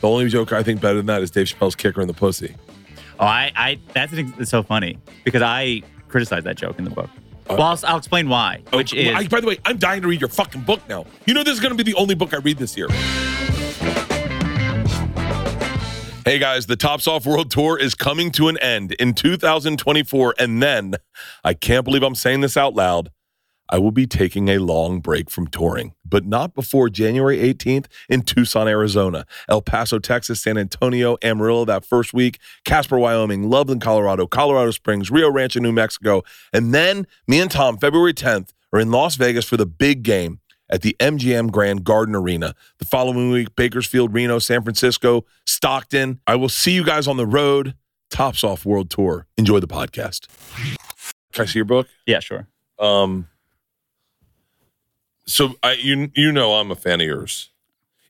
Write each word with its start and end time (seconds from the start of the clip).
The 0.00 0.08
only 0.08 0.28
joke 0.28 0.52
I 0.52 0.62
think 0.62 0.80
better 0.80 0.96
than 0.96 1.06
that 1.06 1.22
is 1.22 1.30
Dave 1.30 1.46
Chappelle's 1.46 1.76
kicker 1.76 2.00
in 2.00 2.08
the 2.08 2.14
pussy. 2.14 2.56
Oh, 3.18 3.26
I, 3.26 3.52
I 3.54 3.78
that's 3.92 4.12
an, 4.14 4.32
it's 4.38 4.50
so 4.50 4.62
funny 4.62 4.98
because 5.24 5.42
I 5.42 5.82
criticized 6.08 6.46
that 6.46 6.56
joke 6.56 6.78
in 6.78 6.84
the 6.84 6.90
book. 6.90 7.10
Uh, 7.48 7.56
well, 7.58 7.62
I'll, 7.62 7.78
I'll 7.84 7.98
explain 7.98 8.28
why. 8.28 8.62
Oh, 8.72 8.78
which 8.78 8.94
Oh, 8.94 8.98
is 8.98 9.14
I- 9.14 9.28
by 9.28 9.40
the 9.40 9.46
way, 9.46 9.58
I'm 9.66 9.76
dying 9.76 10.00
to 10.02 10.08
read 10.08 10.20
your 10.20 10.30
fucking 10.30 10.62
book 10.62 10.80
now. 10.88 11.04
You 11.26 11.34
know 11.34 11.42
this 11.42 11.54
is 11.54 11.60
going 11.60 11.76
to 11.76 11.82
be 11.84 11.90
the 11.90 11.98
only 11.98 12.14
book 12.14 12.32
I 12.32 12.38
read 12.38 12.56
this 12.56 12.76
year. 12.76 12.88
Hey 16.24 16.38
guys, 16.38 16.66
the 16.66 16.76
Tops 16.76 17.06
Off 17.08 17.26
World 17.26 17.50
Tour 17.50 17.78
is 17.78 17.94
coming 17.94 18.30
to 18.32 18.48
an 18.48 18.56
end 18.58 18.92
in 18.92 19.14
2024, 19.14 20.34
and 20.38 20.62
then 20.62 20.94
I 21.42 21.54
can't 21.54 21.84
believe 21.84 22.02
I'm 22.02 22.14
saying 22.14 22.40
this 22.42 22.56
out 22.56 22.74
loud. 22.74 23.10
I 23.70 23.78
will 23.78 23.92
be 23.92 24.06
taking 24.06 24.48
a 24.48 24.58
long 24.58 25.00
break 25.00 25.30
from 25.30 25.46
touring, 25.46 25.94
but 26.04 26.26
not 26.26 26.54
before 26.54 26.90
January 26.90 27.38
18th 27.38 27.86
in 28.08 28.22
Tucson, 28.22 28.66
Arizona, 28.66 29.24
El 29.48 29.62
Paso, 29.62 29.98
Texas, 30.00 30.40
San 30.40 30.58
Antonio, 30.58 31.16
Amarillo 31.22 31.64
that 31.64 31.84
first 31.84 32.12
week, 32.12 32.38
Casper, 32.64 32.98
Wyoming, 32.98 33.48
Loveland, 33.48 33.80
Colorado, 33.80 34.26
Colorado 34.26 34.72
Springs, 34.72 35.10
Rio 35.10 35.30
Rancho, 35.30 35.60
New 35.60 35.72
Mexico, 35.72 36.22
and 36.52 36.74
then 36.74 37.06
me 37.28 37.40
and 37.40 37.50
Tom, 37.50 37.78
February 37.78 38.12
10th, 38.12 38.52
are 38.72 38.80
in 38.80 38.90
Las 38.90 39.14
Vegas 39.14 39.44
for 39.44 39.56
the 39.56 39.66
big 39.66 40.02
game 40.02 40.40
at 40.68 40.82
the 40.82 40.96
MGM 41.00 41.50
Grand 41.50 41.84
Garden 41.84 42.14
Arena. 42.14 42.54
The 42.78 42.84
following 42.84 43.30
week, 43.30 43.54
Bakersfield, 43.56 44.12
Reno, 44.12 44.38
San 44.38 44.62
Francisco, 44.62 45.24
Stockton. 45.46 46.20
I 46.26 46.36
will 46.36 46.48
see 46.48 46.72
you 46.72 46.84
guys 46.84 47.06
on 47.06 47.16
the 47.16 47.26
road. 47.26 47.74
Tops 48.10 48.42
Off 48.42 48.64
World 48.64 48.90
Tour. 48.90 49.26
Enjoy 49.36 49.60
the 49.60 49.68
podcast. 49.68 50.26
Can 51.32 51.42
I 51.42 51.46
see 51.46 51.58
your 51.60 51.64
book? 51.64 51.88
yeah, 52.06 52.20
sure. 52.20 52.48
Um, 52.78 53.28
so 55.30 55.54
I 55.62 55.72
you 55.72 56.10
you 56.14 56.32
know 56.32 56.54
I'm 56.54 56.70
a 56.70 56.76
fan 56.76 57.00
of 57.00 57.06
yours, 57.06 57.50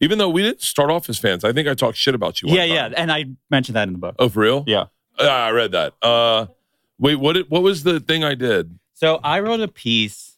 even 0.00 0.18
though 0.18 0.28
we 0.28 0.42
didn't 0.42 0.62
start 0.62 0.90
off 0.90 1.08
as 1.08 1.18
fans. 1.18 1.44
I 1.44 1.52
think 1.52 1.68
I 1.68 1.74
talked 1.74 1.96
shit 1.96 2.14
about 2.14 2.42
you. 2.42 2.48
one 2.48 2.56
Yeah, 2.56 2.64
yeah, 2.64 2.90
and 2.96 3.12
I 3.12 3.26
mentioned 3.50 3.76
that 3.76 3.88
in 3.88 3.92
the 3.92 3.98
book. 3.98 4.16
Oh, 4.18 4.28
for 4.28 4.40
real? 4.40 4.64
Yeah. 4.66 4.86
Ah, 5.18 5.46
I 5.46 5.50
read 5.50 5.72
that. 5.72 5.92
Uh, 6.02 6.46
wait, 6.98 7.16
what? 7.16 7.34
Did, 7.34 7.50
what 7.50 7.62
was 7.62 7.82
the 7.82 8.00
thing 8.00 8.24
I 8.24 8.34
did? 8.34 8.78
So 8.94 9.20
I 9.22 9.40
wrote 9.40 9.60
a 9.60 9.68
piece 9.68 10.36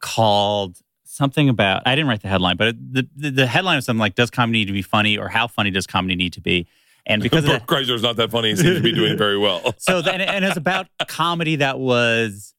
called 0.00 0.78
something 1.04 1.48
about 1.48 1.82
I 1.86 1.94
didn't 1.94 2.08
write 2.08 2.22
the 2.22 2.28
headline, 2.28 2.56
but 2.56 2.76
the 2.78 3.08
the, 3.16 3.30
the 3.30 3.46
headline 3.46 3.76
was 3.76 3.86
something 3.86 4.00
like 4.00 4.14
"Does 4.14 4.30
comedy 4.30 4.60
need 4.60 4.66
to 4.66 4.72
be 4.72 4.82
funny?" 4.82 5.16
or 5.16 5.28
"How 5.28 5.46
funny 5.46 5.70
does 5.70 5.86
comedy 5.86 6.14
need 6.14 6.34
to 6.34 6.40
be?" 6.40 6.66
And 7.06 7.22
because 7.22 7.44
of 7.44 7.50
that, 7.50 7.66
Brooke 7.66 7.82
Kreischer's 7.82 8.02
not 8.02 8.16
that 8.16 8.30
funny. 8.30 8.50
He 8.50 8.56
seems 8.56 8.76
to 8.76 8.82
be 8.82 8.92
doing 8.92 9.16
very 9.26 9.38
well. 9.38 9.74
so 9.78 9.98
and, 9.98 10.22
and 10.22 10.44
it's 10.44 10.56
about 10.56 10.88
comedy 11.08 11.56
that 11.56 11.78
was 11.78 12.54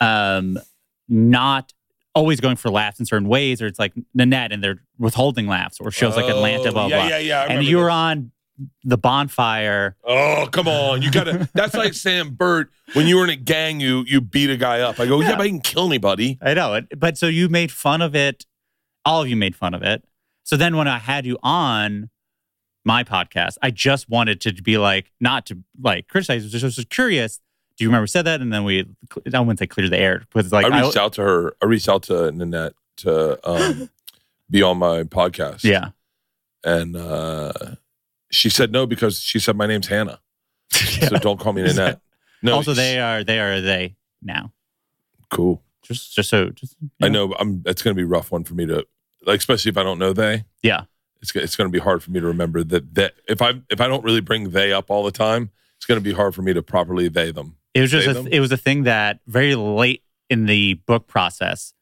um 0.00 0.58
not 1.08 1.72
always 2.14 2.40
going 2.40 2.56
for 2.56 2.70
laughs 2.70 2.98
in 3.00 3.06
certain 3.06 3.28
ways, 3.28 3.62
or 3.62 3.66
it's 3.66 3.78
like 3.78 3.92
Nanette 4.14 4.52
and 4.52 4.62
they're 4.62 4.82
withholding 4.98 5.46
laughs, 5.46 5.78
or 5.80 5.90
shows 5.90 6.16
like 6.16 6.26
Atlanta, 6.28 6.70
oh, 6.70 6.72
blah 6.72 6.84
Oh, 6.84 6.88
yeah, 6.88 6.96
blah. 6.98 7.06
Yeah, 7.08 7.18
yeah, 7.18 7.40
I 7.42 7.46
and 7.46 7.64
you 7.64 7.76
were 7.78 7.84
this. 7.84 7.92
on 7.92 8.32
the 8.84 8.98
bonfire. 8.98 9.96
Oh, 10.04 10.46
come 10.52 10.68
on. 10.68 11.00
You 11.02 11.10
gotta 11.10 11.48
that's 11.54 11.74
like 11.74 11.94
Sam 11.94 12.30
Burt. 12.34 12.70
When 12.94 13.06
you 13.06 13.16
were 13.16 13.24
in 13.24 13.30
a 13.30 13.36
gang, 13.36 13.80
you 13.80 14.04
you 14.06 14.20
beat 14.20 14.50
a 14.50 14.56
guy 14.56 14.80
up. 14.80 14.98
I 15.00 15.06
go, 15.06 15.20
yeah, 15.20 15.30
Yeah. 15.30 15.36
but 15.36 15.46
he 15.46 15.50
can 15.52 15.60
kill 15.60 15.86
anybody. 15.86 16.38
I 16.42 16.54
know 16.54 16.74
it, 16.74 16.86
but 16.98 17.16
so 17.16 17.26
you 17.26 17.48
made 17.48 17.70
fun 17.72 18.02
of 18.02 18.14
it. 18.14 18.44
All 19.04 19.22
of 19.22 19.28
you 19.28 19.36
made 19.36 19.56
fun 19.56 19.72
of 19.74 19.82
it. 19.82 20.04
So 20.42 20.56
then 20.56 20.76
when 20.76 20.88
I 20.88 20.98
had 20.98 21.24
you 21.24 21.38
on 21.42 22.10
my 22.84 23.04
podcast, 23.04 23.54
I 23.62 23.70
just 23.70 24.08
wanted 24.10 24.40
to 24.42 24.52
be 24.62 24.76
like, 24.78 25.12
not 25.20 25.46
to 25.46 25.58
like 25.80 26.08
criticize, 26.08 26.50
just 26.50 26.64
was 26.64 26.84
curious. 26.90 27.40
Do 27.80 27.84
you 27.84 27.88
remember 27.88 28.06
said 28.06 28.26
that? 28.26 28.42
And 28.42 28.52
then 28.52 28.64
we, 28.64 28.86
I 29.32 29.40
wouldn't 29.40 29.58
say 29.58 29.66
clear 29.66 29.88
the 29.88 29.96
air 29.96 30.18
because 30.18 30.52
like, 30.52 30.66
I 30.66 30.82
reached 30.82 30.98
out 30.98 31.14
to 31.14 31.22
her. 31.22 31.54
I 31.62 31.64
reached 31.64 31.88
out 31.88 32.02
to 32.04 32.30
Nanette 32.30 32.74
to 32.98 33.48
um, 33.50 33.88
be 34.50 34.60
on 34.60 34.76
my 34.76 35.04
podcast. 35.04 35.64
yeah, 35.64 35.92
And 36.62 36.94
uh, 36.94 37.54
she 38.30 38.50
said 38.50 38.70
no 38.70 38.84
because 38.84 39.18
she 39.18 39.38
said 39.38 39.56
my 39.56 39.64
name's 39.66 39.86
Hannah. 39.86 40.20
So 41.08 41.16
don't 41.16 41.40
call 41.40 41.54
me 41.54 41.62
Nanette. 41.62 42.02
No. 42.42 42.52
also 42.56 42.74
they 42.74 43.00
are, 43.00 43.24
they 43.24 43.40
are 43.40 43.62
they 43.62 43.96
now. 44.20 44.52
cool. 45.30 45.62
Just, 45.82 46.14
just 46.14 46.28
so, 46.28 46.50
just 46.50 46.76
you 46.82 46.90
I 47.00 47.08
know 47.08 47.34
I'm. 47.38 47.62
It's 47.64 47.80
going 47.80 47.96
to 47.96 47.98
be 47.98 48.04
a 48.04 48.06
rough 48.06 48.30
one 48.30 48.44
for 48.44 48.52
me 48.52 48.66
to 48.66 48.86
like, 49.24 49.38
especially 49.38 49.70
if 49.70 49.78
I 49.78 49.82
don't 49.82 49.98
know 49.98 50.12
they. 50.12 50.44
Yeah, 50.62 50.82
It's 51.22 51.34
it's 51.34 51.56
going 51.56 51.68
to 51.68 51.72
be 51.72 51.82
hard 51.82 52.02
for 52.02 52.10
me 52.10 52.20
to 52.20 52.26
remember 52.26 52.62
that 52.62 52.94
that 52.94 53.14
if 53.26 53.40
I 53.40 53.54
if 53.70 53.80
I 53.80 53.88
don't 53.88 54.04
really 54.04 54.20
bring 54.20 54.50
they 54.50 54.70
up 54.70 54.90
all 54.90 55.02
the 55.02 55.10
time, 55.10 55.50
it's 55.78 55.86
going 55.86 55.98
to 55.98 56.04
be 56.04 56.12
hard 56.12 56.34
for 56.34 56.42
me 56.42 56.52
to 56.52 56.62
properly 56.62 57.08
they 57.08 57.30
them. 57.32 57.56
It 57.74 57.80
was 57.80 57.90
just 57.90 58.08
a, 58.08 58.12
them. 58.14 58.28
it 58.30 58.40
was 58.40 58.52
a 58.52 58.56
thing 58.56 58.84
that 58.84 59.20
very 59.26 59.54
late 59.54 60.02
in 60.28 60.46
the 60.46 60.74
book 60.74 61.06
process, 61.06 61.72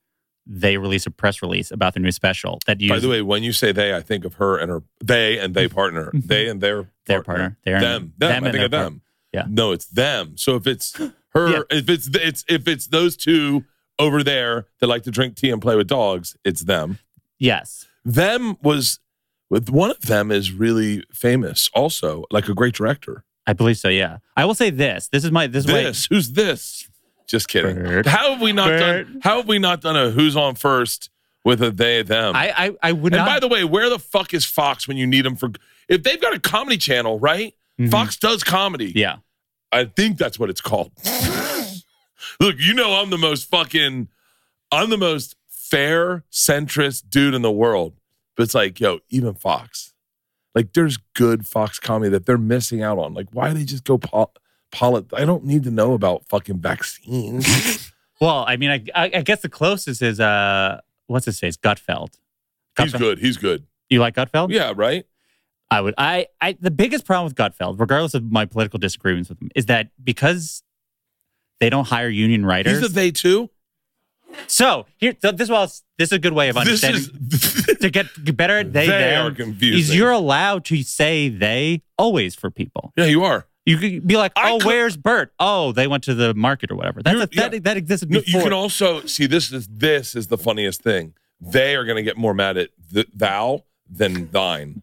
they 0.47 0.79
released 0.79 1.07
a 1.07 1.11
press 1.11 1.43
release 1.43 1.71
about 1.71 1.95
their 1.95 2.03
new 2.03 2.11
special 2.11 2.59
that 2.67 2.81
used 2.81 2.93
By 2.93 2.99
the 2.99 3.09
way, 3.09 3.23
when 3.23 3.43
you 3.43 3.53
say 3.53 3.73
they, 3.73 3.95
I 3.95 4.01
think 4.01 4.25
of 4.25 4.35
her 4.35 4.57
and 4.57 4.71
her 4.71 4.83
they 5.05 5.39
and 5.39 5.55
they 5.55 5.67
mm-hmm. 5.67 5.75
partner. 5.75 6.07
Mm-hmm. 6.07 6.27
they 6.27 6.49
and 6.49 6.61
their 6.61 6.91
their 7.07 7.23
partner, 7.23 7.59
their 7.65 7.81
them 7.81 8.15
them. 8.17 8.31
I 8.31 8.37
and 8.37 8.45
think 8.45 8.55
their 8.55 8.65
of 8.65 8.71
them. 8.71 9.03
Yeah. 9.33 9.45
No, 9.49 9.73
it's 9.73 9.87
them. 9.87 10.37
So 10.37 10.57
if 10.57 10.67
it's 10.67 10.97
her, 11.31 11.49
Yeah. 11.51 11.63
if 11.71 11.89
it's 11.89 12.09
it's 12.15 12.45
if 12.49 12.67
it's 12.67 12.87
those 12.87 13.17
two 13.17 13.65
over 13.99 14.23
there 14.23 14.67
that 14.81 14.87
like 14.87 15.03
to 15.03 15.11
drink 15.11 15.37
tea 15.37 15.51
and 15.51 15.61
play 15.61 15.77
with 15.77 15.89
dogs, 15.89 16.37
it's 16.45 16.63
them. 16.63 16.99
Yes. 17.39 17.87
Them 18.05 18.57
was 18.63 19.01
with 19.51 19.71
one 19.71 19.91
of 19.91 20.01
them 20.03 20.31
is 20.31 20.53
really 20.53 21.05
famous, 21.13 21.71
also 21.75 22.25
like 22.31 22.49
a 22.49 22.55
great 22.55 22.75
director. 22.75 23.25
I 23.49 23.53
believe 23.55 23.79
so. 23.79 23.89
Yeah, 23.89 24.19
I 24.37 24.45
will 24.45 24.55
say 24.55 24.71
this. 24.71 25.09
This 25.09 25.25
is 25.25 25.33
my 25.33 25.47
this 25.49 25.65
is 25.65 25.73
why- 25.73 25.83
This 25.85 26.07
who's 26.07 26.31
this? 26.33 26.89
Just 27.27 27.49
kidding. 27.49 27.75
Bert. 27.77 28.07
How 28.07 28.33
have 28.33 28.41
we 28.41 28.53
not 28.53 28.69
Bert. 28.69 29.07
done? 29.07 29.21
How 29.25 29.37
have 29.39 29.49
we 29.49 29.59
not 29.59 29.81
done 29.81 29.97
a 29.97 30.11
who's 30.11 30.37
on 30.37 30.55
first 30.55 31.11
with 31.45 31.63
a 31.63 31.71
they 31.71 32.03
them? 32.03 32.37
I 32.37 32.51
I, 32.67 32.77
I 32.83 32.93
would 32.93 33.13
and 33.13 33.25
not. 33.25 33.27
by 33.27 33.41
the 33.41 33.49
way, 33.49 33.65
where 33.65 33.91
the 33.91 33.99
fuck 33.99 34.33
is 34.35 34.45
Fox 34.45 34.87
when 34.87 34.97
you 34.97 35.07
need 35.07 35.23
them 35.25 35.35
for? 35.37 35.51
If 35.89 36.03
they've 36.05 36.21
got 36.21 36.35
a 36.35 36.39
comedy 36.41 36.77
channel, 36.77 37.19
right? 37.19 37.55
Mhm. 37.81 37.91
Fox 37.91 38.17
does 38.17 38.45
comedy. 38.45 38.93
yeah, 38.95 39.17
I 39.73 39.85
think 39.87 40.19
that's 40.19 40.39
what 40.39 40.51
it's 40.51 40.61
called. 40.61 40.93
Look, 42.41 42.57
you 42.59 42.75
know 42.75 42.95
I'm 43.01 43.11
the 43.11 43.19
most 43.19 43.49
fucking, 43.51 44.09
I'm 44.71 44.91
the 44.91 44.97
most 44.99 45.37
fair 45.49 46.25
centrist 46.31 47.11
dude 47.11 47.35
in 47.35 47.43
the 47.43 47.51
world. 47.53 47.95
But 48.37 48.45
it's 48.45 48.55
like, 48.55 48.79
yo, 48.81 49.01
even 49.11 49.35
Fox, 49.35 49.93
like 50.55 50.73
there's 50.73 50.97
good 51.15 51.47
Fox 51.47 51.79
comedy 51.79 52.11
that 52.11 52.27
they're 52.27 52.39
missing 52.39 52.83
out 52.83 52.99
on. 52.99 53.15
Like, 53.15 53.29
why 53.33 53.49
do 53.49 53.55
they 53.55 53.65
just 53.65 53.85
go 53.85 53.99
pol- 53.99 54.35
polit? 54.73 55.07
I 55.15 55.25
don't 55.25 55.45
need 55.45 55.65
to 55.65 55.71
know 55.71 55.93
about 55.95 56.27
fucking 56.29 56.59
vaccines. 56.59 57.93
Well, 58.21 58.45
I 58.49 58.57
mean, 58.57 58.71
I, 58.71 58.85
I 58.95 59.11
I 59.15 59.23
guess 59.23 59.43
the 59.43 59.49
closest 59.49 60.03
is 60.03 60.19
uh, 60.19 60.81
what's 61.07 61.27
his 61.27 61.39
face, 61.39 61.57
Gutfeld. 61.57 62.15
He's 62.77 62.93
good. 62.93 63.19
He's 63.21 63.37
good. 63.37 63.65
You 63.91 64.01
like 64.01 64.17
Gutfeld? 64.17 64.51
Yeah, 64.53 64.73
right. 64.75 65.07
I 65.71 65.81
would. 65.81 65.95
I 65.99 66.27
I 66.41 66.57
the 66.61 66.71
biggest 66.71 67.05
problem 67.05 67.27
with 67.27 67.37
Gutfeld, 67.37 67.79
regardless 67.79 68.15
of 68.15 68.25
my 68.25 68.45
political 68.45 68.79
disagreements 68.79 69.29
with 69.29 69.41
him, 69.41 69.51
is 69.55 69.67
that 69.67 69.91
because 70.03 70.63
they 71.61 71.71
don't 71.71 71.87
hire 71.87 72.09
union 72.09 72.45
writers. 72.45 72.81
He's 72.81 72.91
a 72.91 72.93
they 72.93 73.11
too. 73.11 73.51
So 74.47 74.87
here, 74.99 75.15
so 75.21 75.33
this 75.33 75.49
was 75.49 75.83
this 75.99 76.09
is 76.09 76.13
a 76.13 76.19
good 76.19 76.33
way 76.33 76.49
of 76.49 76.57
understanding 76.57 77.03
is 77.03 77.77
to 77.81 77.91
get 77.91 78.07
better 78.37 78.63
they, 78.65 78.87
They 78.87 79.15
are 79.17 79.31
confusing. 79.31 79.81
Is 79.81 79.95
you're 79.97 80.11
allowed 80.11 80.65
to 80.67 80.83
say 80.83 81.29
they 81.29 81.83
always 81.97 82.35
for 82.35 82.51
people. 82.51 82.93
yeah, 82.97 83.07
you 83.07 83.25
are. 83.25 83.47
You 83.67 83.77
could 83.77 84.07
be 84.07 84.17
like, 84.17 84.33
oh, 84.37 84.59
could- 84.59 84.67
where's 84.67 84.97
Bert? 84.97 85.33
Oh, 85.39 85.73
they 85.73 85.87
went 85.87 86.05
to 86.05 86.15
the 86.15 86.33
market 86.35 86.71
or 86.71 86.77
whatever. 86.77 87.03
That's 87.03 87.17
a, 87.17 87.27
that, 87.37 87.53
yeah. 87.53 87.59
that 87.61 87.77
existed 87.77 88.11
No, 88.11 88.21
before. 88.21 88.41
you 88.41 88.45
can 88.45 88.53
also 88.55 89.03
see 89.05 89.27
this 89.27 89.53
is 89.53 89.67
this 89.69 90.15
is 90.15 90.29
the 90.29 90.39
funniest 90.39 90.83
thing. 90.83 91.15
They 91.41 91.77
are 91.77 91.85
going 91.85 91.97
to 91.97 92.03
get 92.03 92.17
more 92.17 92.33
mad 92.35 92.57
at 92.57 92.71
th- 92.93 93.09
thou 93.15 93.65
than 93.91 94.31
thine, 94.31 94.83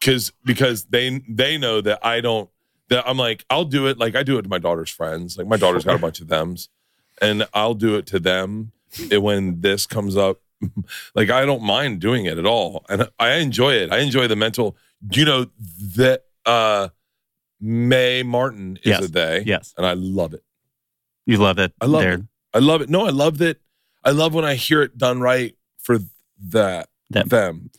because 0.00 0.32
because 0.44 0.84
they 0.86 1.22
they 1.28 1.58
know 1.58 1.80
that 1.80 2.04
I 2.04 2.20
don't. 2.20 2.48
That 2.90 3.08
I'm 3.08 3.16
like 3.16 3.44
I'll 3.50 3.64
do 3.64 3.86
it 3.88 3.98
like 3.98 4.14
I 4.14 4.22
do 4.22 4.38
it 4.38 4.42
to 4.42 4.48
my 4.48 4.58
daughter's 4.58 4.90
friends. 4.90 5.36
Like 5.38 5.46
my 5.46 5.56
daughter's 5.56 5.84
got 5.84 5.96
a 5.96 5.98
bunch 5.98 6.20
of 6.20 6.28
them's, 6.28 6.68
and 7.20 7.46
I'll 7.54 7.74
do 7.74 7.96
it 7.96 8.06
to 8.06 8.18
them 8.18 8.72
when 9.10 9.60
this 9.60 9.86
comes 9.86 10.16
up. 10.16 10.40
like 11.14 11.30
I 11.30 11.44
don't 11.44 11.62
mind 11.62 12.00
doing 12.00 12.24
it 12.26 12.38
at 12.38 12.46
all, 12.46 12.84
and 12.88 13.08
I 13.18 13.34
enjoy 13.34 13.74
it. 13.74 13.92
I 13.92 13.98
enjoy 13.98 14.28
the 14.28 14.36
mental. 14.36 14.76
You 15.10 15.24
know 15.24 15.46
that 15.96 16.24
uh 16.46 16.88
Mae 17.60 18.22
Martin 18.22 18.76
is 18.82 18.86
Yes. 18.86 19.04
a 19.04 19.08
they, 19.08 19.42
yes, 19.46 19.74
and 19.76 19.86
I 19.86 19.92
love 19.94 20.34
it. 20.34 20.42
you 21.26 21.36
love 21.38 21.58
it. 21.58 21.72
I 21.80 21.86
love 21.86 22.02
They're- 22.02 22.14
it. 22.14 22.22
I 22.52 22.58
love 22.58 22.82
it. 22.82 22.88
No, 22.88 23.04
I 23.06 23.10
love 23.10 23.38
that. 23.38 23.58
I 24.04 24.10
love 24.10 24.32
when 24.34 24.44
I 24.44 24.54
hear 24.54 24.82
it 24.82 24.96
done 24.96 25.20
right 25.20 25.56
for 25.78 25.98
that 26.50 26.88
Them. 27.10 27.28
them. 27.28 27.70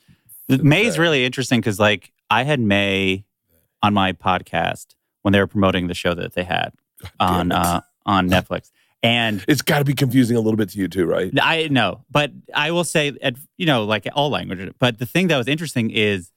Mae's 0.49 0.93
Okay. 0.93 1.01
really 1.01 1.25
interesting 1.25 1.59
because, 1.61 1.79
like, 1.79 2.11
I 2.29 2.43
had 2.43 2.59
May 2.59 3.25
on 3.81 3.93
my 3.93 4.11
podcast 4.13 4.95
when 5.21 5.31
they 5.31 5.39
were 5.39 5.47
promoting 5.47 5.87
the 5.87 5.93
show 5.93 6.13
that 6.15 6.33
they 6.33 6.43
had 6.43 6.73
on 7.19 7.51
uh, 7.51 7.81
on 8.05 8.27
Netflix, 8.35 8.71
and 9.05 9.43
It's 9.47 9.61
got 9.61 9.79
to 9.79 9.85
be 9.85 9.93
confusing 9.93 10.35
a 10.37 10.39
little 10.39 10.57
bit 10.57 10.69
to 10.69 10.77
you 10.77 10.87
too, 10.87 11.05
right? 11.05 11.31
I 11.41 11.67
know, 11.69 12.03
but 12.09 12.31
I 12.53 12.71
will 12.71 12.83
say, 12.83 13.13
at, 13.21 13.35
you 13.57 13.65
know, 13.65 13.83
like 13.85 14.07
all 14.13 14.29
languages. 14.29 14.73
But 14.79 14.99
the 14.99 15.05
thing 15.05 15.27
that 15.27 15.37
was 15.37 15.47
interesting 15.47 15.89
is 15.91 16.31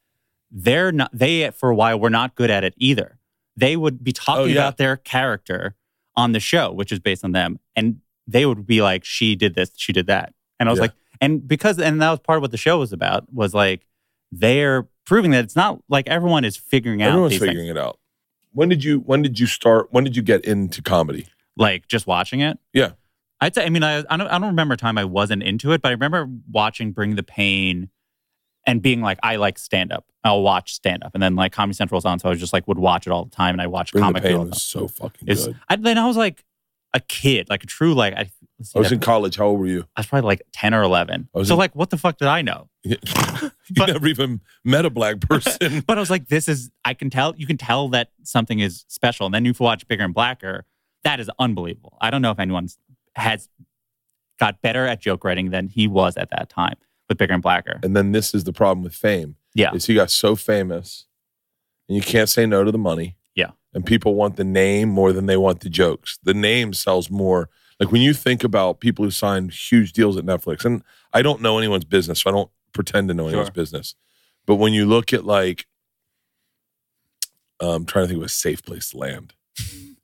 they're 0.50 0.93
not. 0.93 1.11
They 1.12 1.50
for 1.50 1.70
a 1.70 1.75
while 1.75 1.99
were 2.00 2.11
not 2.11 2.35
good 2.35 2.50
at 2.50 2.65
it 2.65 2.75
either. 2.76 3.19
They 3.56 3.76
would 3.76 4.03
be 4.05 4.12
oh, 4.12 4.25
talking 4.25 4.43
Oh, 4.43 4.47
yeah. 4.47 4.53
about 4.61 4.76
their 4.79 4.97
character 4.97 5.75
on 6.17 6.32
the 6.32 6.41
show, 6.41 6.73
which 6.73 6.91
is 6.93 6.99
based 7.00 7.25
on 7.25 7.32
them, 7.32 7.59
and 7.76 8.00
they 8.26 8.44
would 8.47 8.67
be 8.67 8.81
like, 8.82 9.05
"She 9.05 9.37
did 9.37 9.55
this, 9.55 9.71
she 9.76 9.93
did 9.93 10.06
that," 10.06 10.32
and 10.59 10.69
I 10.69 10.73
was 10.73 10.79
Yeah. 10.79 10.82
like, 10.82 10.93
and 11.21 11.47
because 11.47 11.79
and 11.79 12.00
that 12.03 12.11
was 12.11 12.21
part 12.21 12.37
of 12.38 12.43
what 12.43 12.50
the 12.50 12.56
show 12.56 12.79
was 12.79 12.93
about 12.93 13.32
was 13.32 13.53
like 13.55 13.87
they're 14.32 14.87
proving 15.05 15.31
that 15.32 15.44
it's 15.44 15.56
not 15.56 15.81
like 15.88 16.06
everyone 16.09 16.44
is 16.44 16.56
figuring 16.56 17.03
out 17.03 17.09
Everyone's 17.11 17.32
figuring 17.38 17.56
things. 17.67 17.71
it 17.71 17.79
out. 17.79 17.99
When 18.53 18.69
did 18.69 18.85
you 18.85 18.99
when 19.00 19.23
did 19.23 19.38
you 19.41 19.47
start 19.47 19.88
when 19.91 20.05
did 20.05 20.17
you 20.17 20.23
get 20.23 20.44
into 20.44 20.82
comedy? 20.82 21.26
Like 21.58 21.87
just 21.88 22.06
watching 22.06 22.40
it. 22.40 22.58
Yeah. 22.72 22.93
I'd 23.40 23.55
say. 23.55 23.64
I 23.64 23.69
mean, 23.69 23.82
I 23.82 23.99
I 24.08 24.16
don't, 24.16 24.28
I 24.28 24.32
don't 24.38 24.46
remember 24.49 24.75
a 24.75 24.76
time 24.78 24.96
I 24.99 25.05
wasn't 25.05 25.43
into 25.43 25.72
it, 25.72 25.82
but 25.82 25.88
I 25.88 25.93
remember 25.93 26.28
watching 26.50 26.93
Bring 26.93 27.14
the 27.16 27.22
Pain 27.22 27.90
and 28.66 28.82
being 28.82 29.00
like, 29.00 29.19
I 29.22 29.37
like 29.37 29.58
stand 29.58 29.93
up. 29.93 30.05
I'll 30.25 30.43
watch 30.43 30.72
stand 30.75 31.05
up, 31.05 31.12
and 31.14 31.22
then 31.22 31.37
like 31.37 31.52
Comedy 31.52 31.75
Central 31.76 31.96
was 31.99 32.05
on, 32.05 32.19
so 32.19 32.28
I 32.28 32.31
was 32.31 32.40
just 32.40 32.52
like 32.52 32.66
would 32.66 32.78
watch 32.78 33.06
it 33.06 33.10
all 33.10 33.25
the 33.25 33.31
time, 33.31 33.55
and 33.55 33.62
I 33.62 33.66
watched 33.69 33.93
Bring 33.93 34.02
the 34.02 34.06
comic. 34.08 34.22
Pain 34.25 34.37
all 34.37 34.46
was 34.46 34.62
so 34.62 34.88
fucking 34.88 35.28
It's- 35.28 35.46
good. 35.46 35.56
I, 35.69 35.76
then 35.76 35.99
I 35.99 36.06
was 36.06 36.16
like 36.16 36.44
a 36.94 37.00
kid, 37.00 37.49
like 37.49 37.62
a 37.62 37.66
true 37.66 37.94
like 37.94 38.14
I. 38.14 38.31
I 38.75 38.78
was 38.81 38.88
that- 38.88 38.93
in 38.94 38.99
college. 38.99 39.37
How 39.37 39.46
old 39.46 39.61
were 39.61 39.69
you? 39.69 39.84
I 39.94 40.00
was 40.00 40.06
probably 40.08 40.26
like 40.26 40.43
ten 40.52 40.75
or 40.75 40.82
eleven. 40.82 41.28
I 41.32 41.38
was 41.38 41.46
So 41.49 41.54
in- 41.54 41.58
like, 41.58 41.76
what 41.76 41.90
the 41.90 41.96
fuck 41.96 42.19
did 42.19 42.26
I 42.26 42.43
know? 42.43 42.69
you 42.82 42.96
But- 43.76 43.87
never 43.90 44.08
even 44.08 44.40
met 44.64 44.84
a 44.84 44.90
black 44.90 45.20
person. 45.28 45.84
But 45.87 45.96
I 45.96 46.00
was 46.00 46.11
like, 46.11 46.26
this 46.26 46.49
is. 46.49 46.70
I 46.84 46.94
can 46.94 47.08
tell. 47.08 47.34
You 47.37 47.46
can 47.46 47.56
tell 47.56 47.88
that 47.90 48.08
something 48.25 48.58
is 48.58 48.84
special, 48.88 49.26
and 49.26 49.34
then 49.34 49.44
you 49.44 49.54
watch 49.61 49.87
Bigger 49.87 50.02
and 50.02 50.12
Blacker. 50.12 50.66
That 51.05 51.21
is 51.21 51.31
unbelievable. 51.39 51.97
I 52.00 52.11
don't 52.11 52.23
know 52.23 52.31
if 52.31 52.39
anyone 52.39 52.69
has 53.15 53.49
got 54.39 54.61
better 54.62 54.87
at 54.87 55.00
joke 55.00 55.25
writing 55.25 55.50
than 55.50 55.69
he 55.69 55.89
was 55.89 56.17
at 56.17 56.31
that 56.31 56.49
time 56.49 56.75
with 57.09 57.19
Bigger 57.19 57.35
and 57.35 57.43
Blacker. 57.43 57.81
and 57.83 57.97
then 57.97 58.12
this 58.12 58.35
is 58.35 58.45
the 58.45 58.53
problem 58.53 58.85
with 58.85 58.95
fame. 58.95 59.37
Yeah. 59.55 59.73
Is 59.75 59.87
he 59.87 59.95
got 59.95 60.11
so 60.11 60.37
famous 60.37 61.06
and 61.89 61.97
you 61.97 62.03
can't 62.03 62.29
say 62.29 62.47
no 62.47 62.65
to 62.65 62.71
the 62.71 62.79
money. 62.79 63.17
Yeah. 63.35 63.50
And 63.75 63.85
people 63.85 64.15
want 64.15 64.37
the 64.37 64.45
name 64.45 64.89
more 64.91 65.12
than 65.12 65.27
they 65.27 65.37
want 65.37 65.61
the 65.61 65.71
jokes. 65.71 66.19
The 66.23 66.35
name 66.35 66.73
sells 66.75 67.11
more. 67.11 67.49
Like 67.81 67.91
when 67.93 68.03
you 68.03 68.12
think 68.12 68.45
about 68.45 68.81
people 68.81 69.05
who 69.05 69.11
sign 69.11 69.49
huge 69.49 69.93
deals 69.93 70.17
at 70.17 70.25
Netflix, 70.25 70.65
and 70.65 70.83
I 71.12 71.23
don't 71.23 71.41
know 71.41 71.59
anyone's 71.59 71.85
business, 71.85 72.21
so 72.21 72.31
I 72.31 72.33
don't 72.33 72.50
pretend 72.73 73.09
to 73.09 73.15
know 73.15 73.27
anyone's 73.29 73.47
Sure. 73.49 73.53
business. 73.55 73.95
But 74.47 74.56
when 74.56 74.73
you 74.73 74.85
look 74.85 75.12
at 75.12 75.25
like, 75.25 75.67
um, 77.61 77.69
I'm 77.69 77.87
trying 77.87 78.05
to 78.05 78.09
think 78.09 78.19
of 78.19 78.27
a 78.27 78.29
safe 78.29 78.62
place 78.62 78.91
to 78.91 78.99
land. 78.99 79.35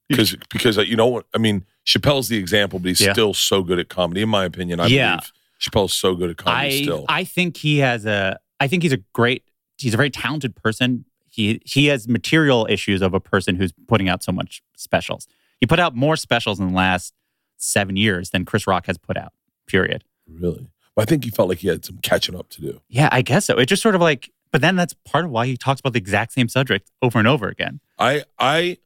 Because 0.09 0.37
because 0.51 0.79
uh, 0.79 0.83
you 0.83 0.97
know 0.97 1.07
what 1.07 1.27
I 1.35 1.39
mean, 1.39 1.65
Chappelle's 1.87 2.29
the 2.29 2.37
example, 2.37 2.79
but 2.79 2.89
he's 2.89 3.01
Yeah. 3.01 3.13
still 3.13 3.35
so 3.35 3.63
good 3.63 3.79
at 3.79 3.89
comedy, 3.89 4.23
in 4.23 4.29
my 4.29 4.45
opinion. 4.45 4.81
I 4.81 4.87
Yeah. 4.87 5.17
believe 5.17 5.33
Chappelle's 5.61 5.95
so 5.95 6.15
good 6.15 6.31
at 6.31 6.37
comedy 6.37 6.67
I 6.81 6.83
still. 6.83 7.05
I 7.09 7.25
think 7.25 7.57
he 7.57 7.79
has 7.79 8.05
a. 8.07 8.39
I 8.61 8.69
think 8.69 8.83
he's 8.83 8.93
a 8.93 8.99
great. 9.13 9.45
He's 9.79 9.95
a 9.95 9.97
very 9.97 10.11
talented 10.11 10.55
person. 10.57 11.05
He 11.31 11.61
he 11.65 11.87
has 11.87 12.07
material 12.07 12.67
issues 12.71 13.03
of 13.03 13.15
a 13.15 13.21
person 13.21 13.57
who's 13.57 13.73
putting 13.89 14.09
out 14.09 14.23
so 14.23 14.31
much 14.33 14.63
specials. 14.77 15.27
He 15.61 15.67
put 15.67 15.79
out 15.81 15.97
more 15.97 16.17
specials 16.17 16.61
in 16.61 16.69
the 16.69 16.75
last 16.75 17.15
seven 17.57 17.97
years 17.97 18.31
than 18.31 18.45
Chris 18.45 18.67
Rock 18.67 18.87
has 18.87 18.99
put 18.99 19.17
out. 19.17 19.33
Period. 19.67 20.05
Really? 20.29 20.67
But 20.95 21.03
I 21.03 21.05
think 21.07 21.25
he 21.25 21.31
felt 21.31 21.49
like 21.49 21.59
he 21.59 21.69
had 21.69 21.85
some 21.85 21.99
catching 22.03 22.37
up 22.37 22.51
to 22.51 22.61
do. 22.61 22.81
Yeah, 22.89 23.09
I 23.11 23.23
guess 23.23 23.47
so. 23.47 23.59
It 23.59 23.67
just 23.67 23.83
sort 23.83 23.95
of 23.95 24.01
like. 24.01 24.31
But 24.53 24.61
then 24.61 24.77
that's 24.77 24.95
part 25.05 25.25
of 25.25 25.33
why 25.33 25.47
he 25.47 25.57
talks 25.57 25.81
about 25.81 25.95
the 25.95 25.99
exact 25.99 26.33
same 26.33 26.49
subject 26.49 26.89
over 27.03 27.19
and 27.19 27.27
over 27.27 27.49
again. 27.49 27.81
I 27.99 28.23
I 28.39 28.77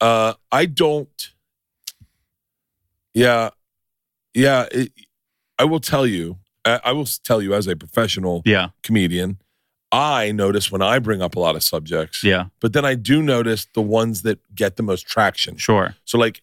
uh 0.00 0.34
I 0.52 0.66
don't 0.66 1.32
Yeah. 3.14 3.50
Yeah, 4.34 4.66
it, 4.70 4.92
I 5.58 5.64
will 5.64 5.80
tell 5.80 6.06
you. 6.06 6.38
I, 6.64 6.80
I 6.84 6.92
will 6.92 7.06
tell 7.24 7.40
you 7.42 7.54
as 7.54 7.66
a 7.66 7.74
professional 7.74 8.42
Yeah, 8.44 8.68
comedian, 8.82 9.38
I 9.90 10.32
notice 10.32 10.70
when 10.70 10.82
I 10.82 10.98
bring 10.98 11.22
up 11.22 11.34
a 11.34 11.40
lot 11.40 11.56
of 11.56 11.64
subjects. 11.64 12.22
yeah, 12.22 12.46
But 12.60 12.72
then 12.74 12.84
I 12.84 12.94
do 12.94 13.22
notice 13.22 13.66
the 13.74 13.80
ones 13.82 14.22
that 14.22 14.38
get 14.54 14.76
the 14.76 14.82
most 14.82 15.06
traction. 15.06 15.56
sure. 15.56 15.96
So 16.04 16.18
like 16.18 16.42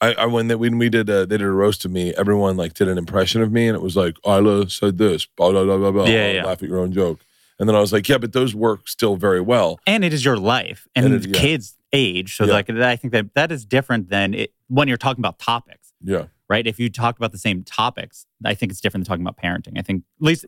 I, 0.00 0.14
I 0.14 0.26
when 0.26 0.48
they, 0.48 0.54
when 0.54 0.78
we 0.78 0.88
did 0.88 1.10
a, 1.10 1.26
they 1.26 1.36
did 1.36 1.42
a 1.46 1.50
roast 1.50 1.84
of 1.84 1.90
me, 1.90 2.14
everyone 2.16 2.56
like 2.56 2.72
did 2.74 2.88
an 2.88 2.96
impression 2.98 3.42
of 3.42 3.52
me, 3.52 3.68
and 3.68 3.76
it 3.76 3.82
was 3.82 3.94
like 3.96 4.16
Isla 4.26 4.70
said 4.70 4.96
this, 4.98 5.26
blah 5.26 5.50
blah 5.52 5.64
blah 5.64 5.76
blah 5.76 5.90
blah. 5.92 6.06
Yeah, 6.06 6.30
yeah. 6.32 6.44
Laugh 6.46 6.62
at 6.62 6.68
your 6.68 6.78
own 6.80 6.92
joke, 6.92 7.20
and 7.58 7.68
then 7.68 7.76
I 7.76 7.80
was 7.80 7.92
like, 7.92 8.08
yeah, 8.08 8.16
but 8.18 8.32
those 8.32 8.54
work 8.54 8.88
still 8.88 9.16
very 9.16 9.42
well. 9.42 9.78
And 9.86 10.02
it 10.04 10.12
is 10.14 10.24
your 10.24 10.38
life, 10.38 10.88
and, 10.96 11.04
And 11.06 11.14
it- 11.16 11.26
yeah. 11.28 11.38
kids 11.40 11.76
age. 11.92 12.36
So 12.36 12.44
Yeah. 12.44 12.52
like, 12.52 12.70
I 12.70 12.96
think 12.96 13.12
that 13.12 13.34
that 13.34 13.50
is 13.52 13.64
different 13.64 14.08
than 14.10 14.34
it 14.34 14.52
when 14.68 14.88
you're 14.88 14.96
talking 14.96 15.20
about 15.20 15.38
topics. 15.38 15.92
Yeah, 16.00 16.26
right? 16.48 16.66
If 16.66 16.78
you 16.78 16.88
talk 16.88 17.16
about 17.16 17.32
the 17.32 17.38
same 17.38 17.62
topics, 17.64 18.26
I 18.44 18.54
think 18.54 18.72
it's 18.72 18.80
different 18.80 19.06
than 19.06 19.12
talking 19.12 19.26
about 19.26 19.36
parenting. 19.36 19.78
I 19.78 19.82
think, 19.82 20.04
at 20.20 20.24
least 20.24 20.46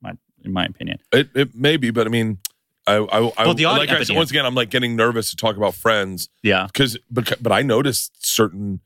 my, 0.00 0.12
in 0.44 0.52
my 0.52 0.64
opinion. 0.64 0.98
it 1.12 1.28
it 1.34 1.54
may 1.54 1.76
be, 1.76 1.90
but 1.90 2.06
I 2.06 2.10
mean, 2.10 2.38
I 2.86 2.94
I, 2.94 3.18
I 3.18 3.44
Well, 3.44 3.54
the 3.54 3.66
audi- 3.66 3.86
like 3.86 4.10
I 4.10 4.14
once 4.14 4.30
again, 4.30 4.46
I'm 4.46 4.54
like 4.54 4.70
getting 4.70 4.96
nervous 4.96 5.30
to 5.30 5.36
talk 5.36 5.56
about 5.56 5.74
friends 5.74 6.28
Yeah. 6.42 6.66
because 6.66 6.96
but 7.10 7.42
but 7.42 7.52
I 7.52 7.62
noticed 7.62 8.24
certain 8.24 8.80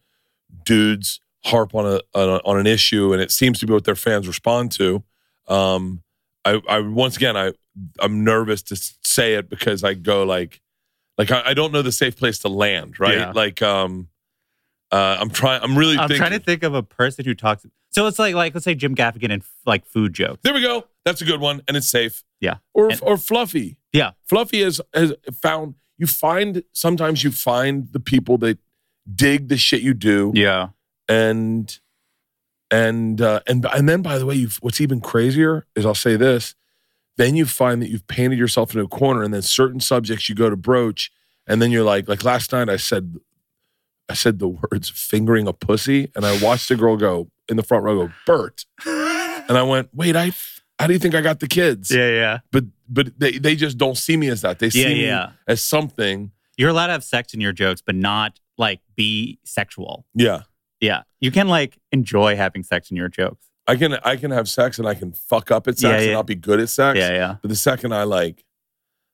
dudes 0.65 1.21
harp 1.45 1.75
on 1.75 1.87
a, 1.87 2.01
on 2.15 2.29
a 2.29 2.37
on 2.45 2.59
an 2.59 2.67
issue, 2.67 3.13
and 3.13 3.23
it 3.23 3.31
seems 3.31 3.59
to 3.61 3.67
be 3.67 3.73
what 3.73 3.85
their 3.85 3.95
fans 3.95 4.27
respond 4.27 4.73
to. 4.73 5.03
Um, 5.49 6.03
I 6.45 6.61
I 6.69 6.81
once 6.81 7.17
again 7.17 7.37
I 7.37 7.53
I'm 8.01 8.25
nervous 8.25 8.63
to 8.65 8.77
say 9.03 9.35
it 9.35 9.49
because 9.49 9.85
I 9.85 9.95
go 9.95 10.25
like 10.25 10.61
like 11.21 11.31
I, 11.31 11.51
I 11.51 11.55
don't 11.55 11.73
know 11.73 11.83
the 11.83 11.93
safe 11.93 12.17
place 12.17 12.39
to 12.41 12.49
land, 12.49 12.99
right? 12.99 13.19
Yeah. 13.19 13.33
Like 13.35 13.61
um, 13.63 14.09
uh, 14.91 15.19
I'm 15.21 15.31
trying. 15.31 15.63
I'm 15.63 15.77
really 15.77 15.97
I'm 15.99 16.09
thinking. 16.09 16.17
trying 16.17 16.33
to 16.39 16.45
think 16.45 16.63
of 16.63 16.75
a 16.75 16.83
person 16.83 17.25
who 17.25 17.35
talks. 17.35 17.65
So 17.91 18.07
it's 18.07 18.19
like, 18.19 18.35
like 18.35 18.55
let's 18.55 18.65
say 18.65 18.75
Jim 18.75 18.95
Gaffigan 18.95 19.31
and 19.33 19.43
like 19.67 19.85
food 19.85 20.13
jokes. 20.15 20.41
There 20.43 20.55
we 20.55 20.63
go. 20.63 20.87
That's 21.05 21.21
a 21.21 21.25
good 21.25 21.41
one, 21.41 21.61
and 21.69 21.77
it's 21.77 21.89
safe. 21.91 22.25
Yeah. 22.41 22.57
Or 22.75 22.91
And- 22.91 23.01
or 23.03 23.17
Fluffy. 23.17 23.77
Yeah. 23.93 24.13
Fluffy 24.29 24.63
has 24.63 24.81
has 24.95 25.13
found. 25.43 25.75
You 25.99 26.07
find 26.07 26.63
sometimes 26.73 27.23
you 27.23 27.31
find 27.31 27.89
the 27.93 28.01
people 28.01 28.39
that 28.39 28.59
dig 29.15 29.49
the 29.49 29.57
shit 29.59 29.83
you 29.83 29.93
do, 29.93 30.33
Yeah. 30.35 30.69
and 31.09 31.79
and 32.71 33.21
uh, 33.21 33.41
and 33.47 33.67
and 33.67 33.89
then 33.89 34.01
by 34.03 34.19
the 34.19 34.25
way, 34.27 34.47
what's 34.61 34.81
even 34.81 35.01
crazier 35.01 35.67
is 35.77 35.85
I'll 35.85 35.95
say 35.95 36.17
this. 36.17 36.55
Then 37.17 37.37
you 37.37 37.45
find 37.47 37.83
that 37.83 37.91
you've 37.91 38.07
painted 38.07 38.39
yourself 38.39 38.73
into 38.75 38.85
a 38.85 38.89
corner, 38.89 39.23
and 39.23 39.33
then 39.35 39.43
certain 39.43 39.81
subjects 39.81 40.29
you 40.29 40.35
go 40.35 40.49
to 40.51 40.57
broach, 40.57 41.11
and 41.47 41.61
then 41.61 41.71
you're 41.71 41.85
like, 41.85 42.09
like 42.09 42.25
last 42.25 42.53
night 42.53 42.69
I 42.69 42.77
said, 42.77 43.17
I 44.09 44.15
said 44.15 44.39
the 44.39 44.49
words 44.49 44.89
"fingering 44.89 45.47
a 45.47 45.53
pussy," 45.53 46.11
and 46.17 46.25
I 46.25 46.41
watched 46.43 46.69
the 46.69 46.77
girl 46.77 46.97
go 46.97 47.29
in 47.49 47.57
the 47.57 47.63
front 47.63 47.85
row 47.85 48.07
go 48.07 48.13
Bert, 48.27 48.65
and 48.87 49.57
I 49.59 49.63
went, 49.63 49.91
wait, 49.95 50.17
I 50.17 50.33
how 50.79 50.87
do 50.87 50.95
you 50.95 50.99
think 50.99 51.15
I 51.15 51.21
got 51.21 51.41
the 51.41 51.47
kids? 51.49 51.91
Yeah. 51.91 52.09
Yeah. 52.09 52.39
But 52.51 52.65
but 52.89 53.19
they 53.21 53.33
they 53.33 53.55
just 53.55 53.77
don't 53.77 53.99
see 53.99 54.17
me 54.17 54.29
as 54.29 54.41
that. 54.41 54.59
They 54.59 54.71
see 54.71 55.05
Yeah. 55.05 55.27
me 55.27 55.33
as 55.47 55.61
something. 55.61 56.31
You're 56.57 56.71
allowed 56.71 56.87
to 56.87 56.93
have 56.95 57.05
sex 57.05 57.35
in 57.35 57.41
your 57.41 57.53
jokes, 57.53 57.83
but 57.85 57.95
not 57.95 58.41
like 58.57 58.81
be 58.97 59.39
sexual. 59.45 60.07
Yeah. 60.15 60.43
Yeah. 60.81 61.03
You 61.21 61.31
can 61.31 61.49
like 61.49 61.77
enjoy 61.93 62.37
having 62.37 62.63
sex 62.63 62.91
in 62.91 62.97
your 62.97 63.09
jokes. 63.09 63.50
I 63.67 63.77
can 63.77 63.95
I 64.05 64.17
can 64.17 64.31
have 64.31 64.49
sex 64.49 64.79
and 64.79 64.89
I 64.89 64.95
can 64.95 65.13
fuck 65.13 65.51
up 65.51 65.69
at 65.69 65.79
sex 65.79 65.91
Yeah, 65.91 65.97
and 65.99 66.07
yeah. 66.07 66.13
not 66.15 66.27
be 66.27 66.35
good 66.35 66.61
at 66.61 66.69
sex. 66.69 66.99
Yeah. 66.99 67.11
Yeah. 67.13 67.37
But 67.43 67.49
the 67.51 67.57
second 67.57 67.93
I 67.95 68.03
like, 68.05 68.45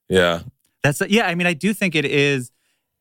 yeah, 0.08 0.40
That's 0.82 1.00
yeah. 1.08 1.26
I 1.26 1.34
mean, 1.34 1.46
I 1.46 1.52
do 1.52 1.74
think 1.74 1.94
it 1.94 2.04
is. 2.04 2.50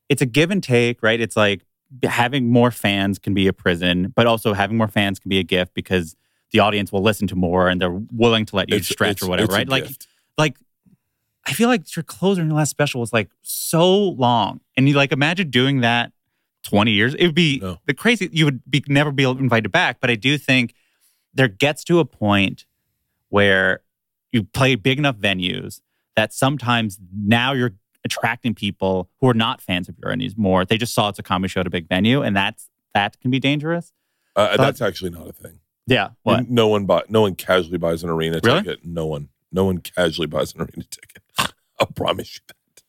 It's 0.10 0.22
a 0.22 0.26
give 0.26 0.52
and 0.52 0.62
take, 0.62 1.02
right? 1.02 1.20
It's 1.20 1.36
like 1.38 1.62
having 2.04 2.50
more 2.50 2.72
fans 2.72 3.20
can 3.20 3.34
be 3.34 3.48
a 3.48 3.54
prison, 3.54 4.12
but 4.16 4.28
also 4.28 4.54
having 4.54 4.76
more 4.78 4.88
fans 4.88 5.18
can 5.20 5.30
be 5.30 5.40
a 5.40 5.44
gift 5.44 5.74
because 5.74 6.16
the 6.52 6.60
audience 6.60 6.92
will 6.92 7.02
listen 7.02 7.28
to 7.28 7.36
more 7.36 7.68
and 7.70 7.80
they're 7.82 8.00
willing 8.12 8.46
to 8.48 8.56
let 8.56 8.70
you 8.70 8.76
It's- 8.78 8.90
stretch 8.92 9.18
it's- 9.18 9.24
or 9.24 9.30
whatever, 9.30 9.52
a 9.52 9.56
right? 9.56 9.70
Like, 9.70 9.88
gift. 9.88 10.08
like 10.38 10.58
I 11.48 11.54
feel 11.54 11.70
like 11.70 11.96
your 11.96 12.04
closer 12.04 12.42
in 12.42 12.48
your 12.48 12.58
last 12.58 12.72
special 12.72 13.00
was 13.02 13.14
like 13.14 13.30
so 13.44 13.94
long, 14.10 14.62
and 14.76 14.90
you 14.90 14.96
like 14.96 15.12
imagine 15.12 15.50
doing 15.52 15.82
that 15.82 16.12
twenty 16.64 16.92
years. 16.92 17.14
It 17.14 17.26
would 17.28 17.36
be 17.36 17.60
No. 17.60 17.80
the 17.86 17.94
crazy. 17.94 18.30
You 18.34 18.46
would 18.46 18.62
be 18.70 18.84
never 18.88 19.12
be 19.12 19.24
invited 19.24 19.72
back. 19.72 19.98
But 20.02 20.10
I 20.10 20.16
do 20.16 20.38
think 20.40 20.74
there 21.36 21.48
gets 21.48 21.84
to 21.86 22.00
a 22.00 22.06
point 22.06 22.66
where 23.30 23.82
you 24.32 24.44
play 24.44 24.76
big 24.76 24.98
enough 24.98 25.18
venues 25.18 25.82
that 26.16 26.34
sometimes 26.34 26.98
now 27.16 27.52
you're 27.54 27.74
attracting 28.04 28.54
people 28.54 29.10
who 29.20 29.28
are 29.30 29.34
not 29.34 29.62
fans 29.62 29.90
of 29.90 29.96
your 30.02 30.12
anymore. 30.12 30.64
They 30.66 30.78
just 30.78 30.94
saw 30.94 31.10
it's 31.10 31.20
a 31.20 31.24
comedy 31.24 31.50
show 31.52 31.62
at 31.62 31.68
a 31.68 31.70
big 31.70 31.88
venue, 31.90 32.22
and 32.22 32.36
that's 32.36 32.70
that 32.94 33.20
can 33.20 33.32
be 33.32 33.40
dangerous. 33.40 33.92
uh, 34.36 34.56
that's 34.58 34.82
actually 34.82 35.12
not 35.12 35.28
a 35.28 35.34
thing. 35.34 35.60
Yeah. 35.88 36.10
What? 36.24 36.50
No 36.50 36.68
one 36.68 36.86
buy, 36.86 37.04
no 37.10 37.22
one 37.22 37.36
casually 37.36 37.78
buys 37.78 38.04
an 38.04 38.10
arena 38.10 38.40
Really? 38.44 38.60
ticket. 38.64 38.86
No 38.86 39.06
one, 39.06 39.30
no 39.52 39.66
one 39.66 39.80
casually 39.80 40.28
buys 40.28 40.54
an 40.56 40.62
arena 40.62 40.84
ticket. 40.90 41.22
I 41.80 41.86
promise 41.96 42.36
you 42.36 42.42
that. 42.48 42.84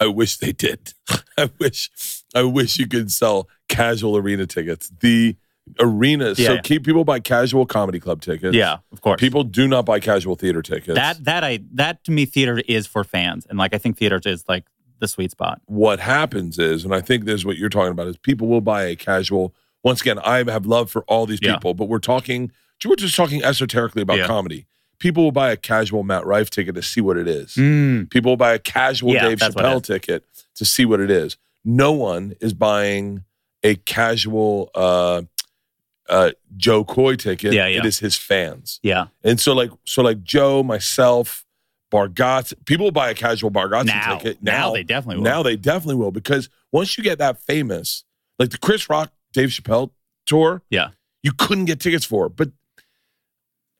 I 0.00 0.06
wish 0.08 0.36
they 0.38 0.52
did. 0.52 0.92
I 1.38 1.50
wish, 1.58 2.22
I 2.34 2.42
wish 2.42 2.78
you 2.78 2.86
could 2.86 3.10
sell 3.10 3.48
casual 3.68 4.16
arena 4.16 4.46
tickets. 4.46 4.90
The 5.00 5.36
arenas. 5.80 6.38
Yeah, 6.38 6.46
so 6.46 6.52
yeah. 6.54 6.60
keep 6.62 6.84
people 6.84 7.04
buy 7.04 7.20
casual 7.20 7.66
comedy 7.66 8.00
club 8.00 8.20
tickets. 8.20 8.54
Yeah, 8.54 8.78
of 8.92 9.00
course. 9.00 9.20
People 9.20 9.44
do 9.44 9.66
not 9.68 9.84
buy 9.86 10.00
casual 10.00 10.34
theater 10.36 10.62
tickets. 10.62 10.94
that 10.94 11.24
that 11.24 11.44
I 11.44 11.60
that 11.74 12.04
to 12.04 12.10
me 12.10 12.24
theater 12.26 12.62
is 12.68 12.86
for 12.86 13.04
fans, 13.04 13.46
and 13.48 13.58
like 13.58 13.74
I 13.74 13.78
think 13.78 13.96
theater 13.96 14.20
is 14.24 14.44
like 14.48 14.64
the 14.98 15.08
sweet 15.08 15.32
spot. 15.32 15.60
what 15.66 15.98
happens 15.98 16.58
is, 16.60 16.84
and 16.84 16.94
I 16.94 17.00
think 17.00 17.24
this 17.24 17.34
is 17.34 17.44
what 17.44 17.56
you're 17.56 17.68
talking 17.68 17.90
about, 17.90 18.06
is 18.06 18.16
people 18.16 18.46
will 18.46 18.60
buy 18.60 18.84
a 18.84 18.94
casual. 18.96 19.52
Once 19.82 20.00
again, 20.00 20.20
I 20.20 20.44
have 20.48 20.64
love 20.64 20.92
for 20.92 21.02
all 21.08 21.26
these 21.26 21.40
Yeah. 21.42 21.54
people, 21.54 21.74
but 21.74 21.86
we're 21.86 21.98
talking, 21.98 22.52
we're 22.86 22.94
just 22.94 23.16
talking 23.16 23.42
esoterically 23.42 24.02
about 24.02 24.18
Yeah. 24.18 24.28
comedy. 24.28 24.66
People 25.00 25.24
will 25.24 25.32
buy 25.32 25.50
a 25.50 25.56
casual 25.56 26.04
Matt 26.04 26.24
Rife 26.24 26.50
ticket 26.50 26.76
to 26.76 26.82
see 26.82 27.00
what 27.00 27.16
it 27.16 27.26
is. 27.26 27.56
Mm. 27.56 28.08
People 28.10 28.30
will 28.30 28.36
buy 28.36 28.52
a 28.52 28.60
casual 28.60 29.12
Yeah, 29.14 29.26
Dave 29.30 29.40
that's 29.40 29.56
what 29.56 29.64
it 29.64 29.68
Chappelle 29.68 29.82
ticket 29.82 30.24
to 30.54 30.64
see 30.64 30.84
what 30.84 31.00
it 31.00 31.10
is. 31.10 31.36
No 31.64 31.90
one 31.90 32.34
is 32.40 32.52
buying 32.54 33.24
a 33.64 33.74
casual 33.74 34.70
uh, 34.76 35.22
uh, 36.08 36.32
Jo 36.56 36.84
Koy 36.84 37.16
ticket. 37.16 37.52
Yeah, 37.52 37.66
yeah. 37.66 37.78
It 37.80 37.86
is 37.86 37.98
his 37.98 38.16
fans. 38.16 38.80
Yeah, 38.82 39.06
And 39.24 39.38
so 39.40 39.52
like 39.52 39.70
so 39.84 40.02
like 40.02 40.22
Joe, 40.22 40.62
myself, 40.62 41.44
Bargatze. 41.92 42.54
People 42.64 42.84
will 42.86 42.90
buy 42.92 43.10
a 43.10 43.14
casual 43.14 43.50
Bargatze 43.50 43.86
Now, 43.86 44.16
ticket. 44.18 44.42
now 44.42 44.72
they 44.72 44.82
definitely 44.82 45.16
will. 45.16 45.24
Now 45.24 45.42
they 45.42 45.56
definitely 45.56 45.96
will 45.96 46.10
because 46.10 46.48
once 46.72 46.96
you 46.96 47.04
get 47.04 47.18
that 47.18 47.40
famous, 47.42 48.04
like 48.38 48.50
the 48.50 48.58
Chris 48.58 48.88
Rock, 48.90 49.12
Dave 49.32 49.50
Chappelle 49.50 49.90
tour, 50.26 50.62
Yeah. 50.70 50.88
you 51.22 51.32
couldn't 51.32 51.66
get 51.66 51.80
tickets 51.80 52.04
for. 52.04 52.28
But 52.28 52.50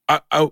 I, 0.08 0.20
I, 0.30 0.50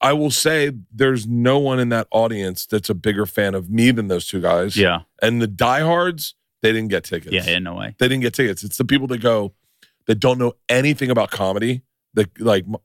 I 0.00 0.12
will 0.12 0.30
say 0.30 0.72
there's 0.92 1.26
no 1.26 1.58
one 1.58 1.78
in 1.80 1.88
that 1.90 2.06
audience 2.10 2.66
that's 2.66 2.88
a 2.90 2.94
bigger 2.94 3.26
fan 3.26 3.54
of 3.54 3.70
me 3.70 3.90
than 3.90 4.08
those 4.08 4.26
two 4.26 4.40
guys. 4.40 4.76
Yeah. 4.76 5.00
And 5.22 5.40
the 5.42 5.46
diehards, 5.46 6.34
they 6.62 6.72
didn't 6.72 6.88
get 6.88 7.04
tickets. 7.04 7.32
Yeah. 7.34 7.56
In 7.56 7.64
no 7.64 7.74
way. 7.74 7.94
They 7.98 8.08
didn't 8.08 8.22
get 8.22 8.34
tickets. 8.34 8.62
It's 8.64 8.76
the 8.78 8.84
people 8.84 9.06
that 9.08 9.18
go 9.18 9.54
that 10.08 10.16
don't 10.16 10.38
know 10.38 10.54
anything 10.68 11.10
about 11.10 11.30
comedy. 11.30 11.82
That 12.14 12.40
like 12.40 12.66
my, 12.66 12.78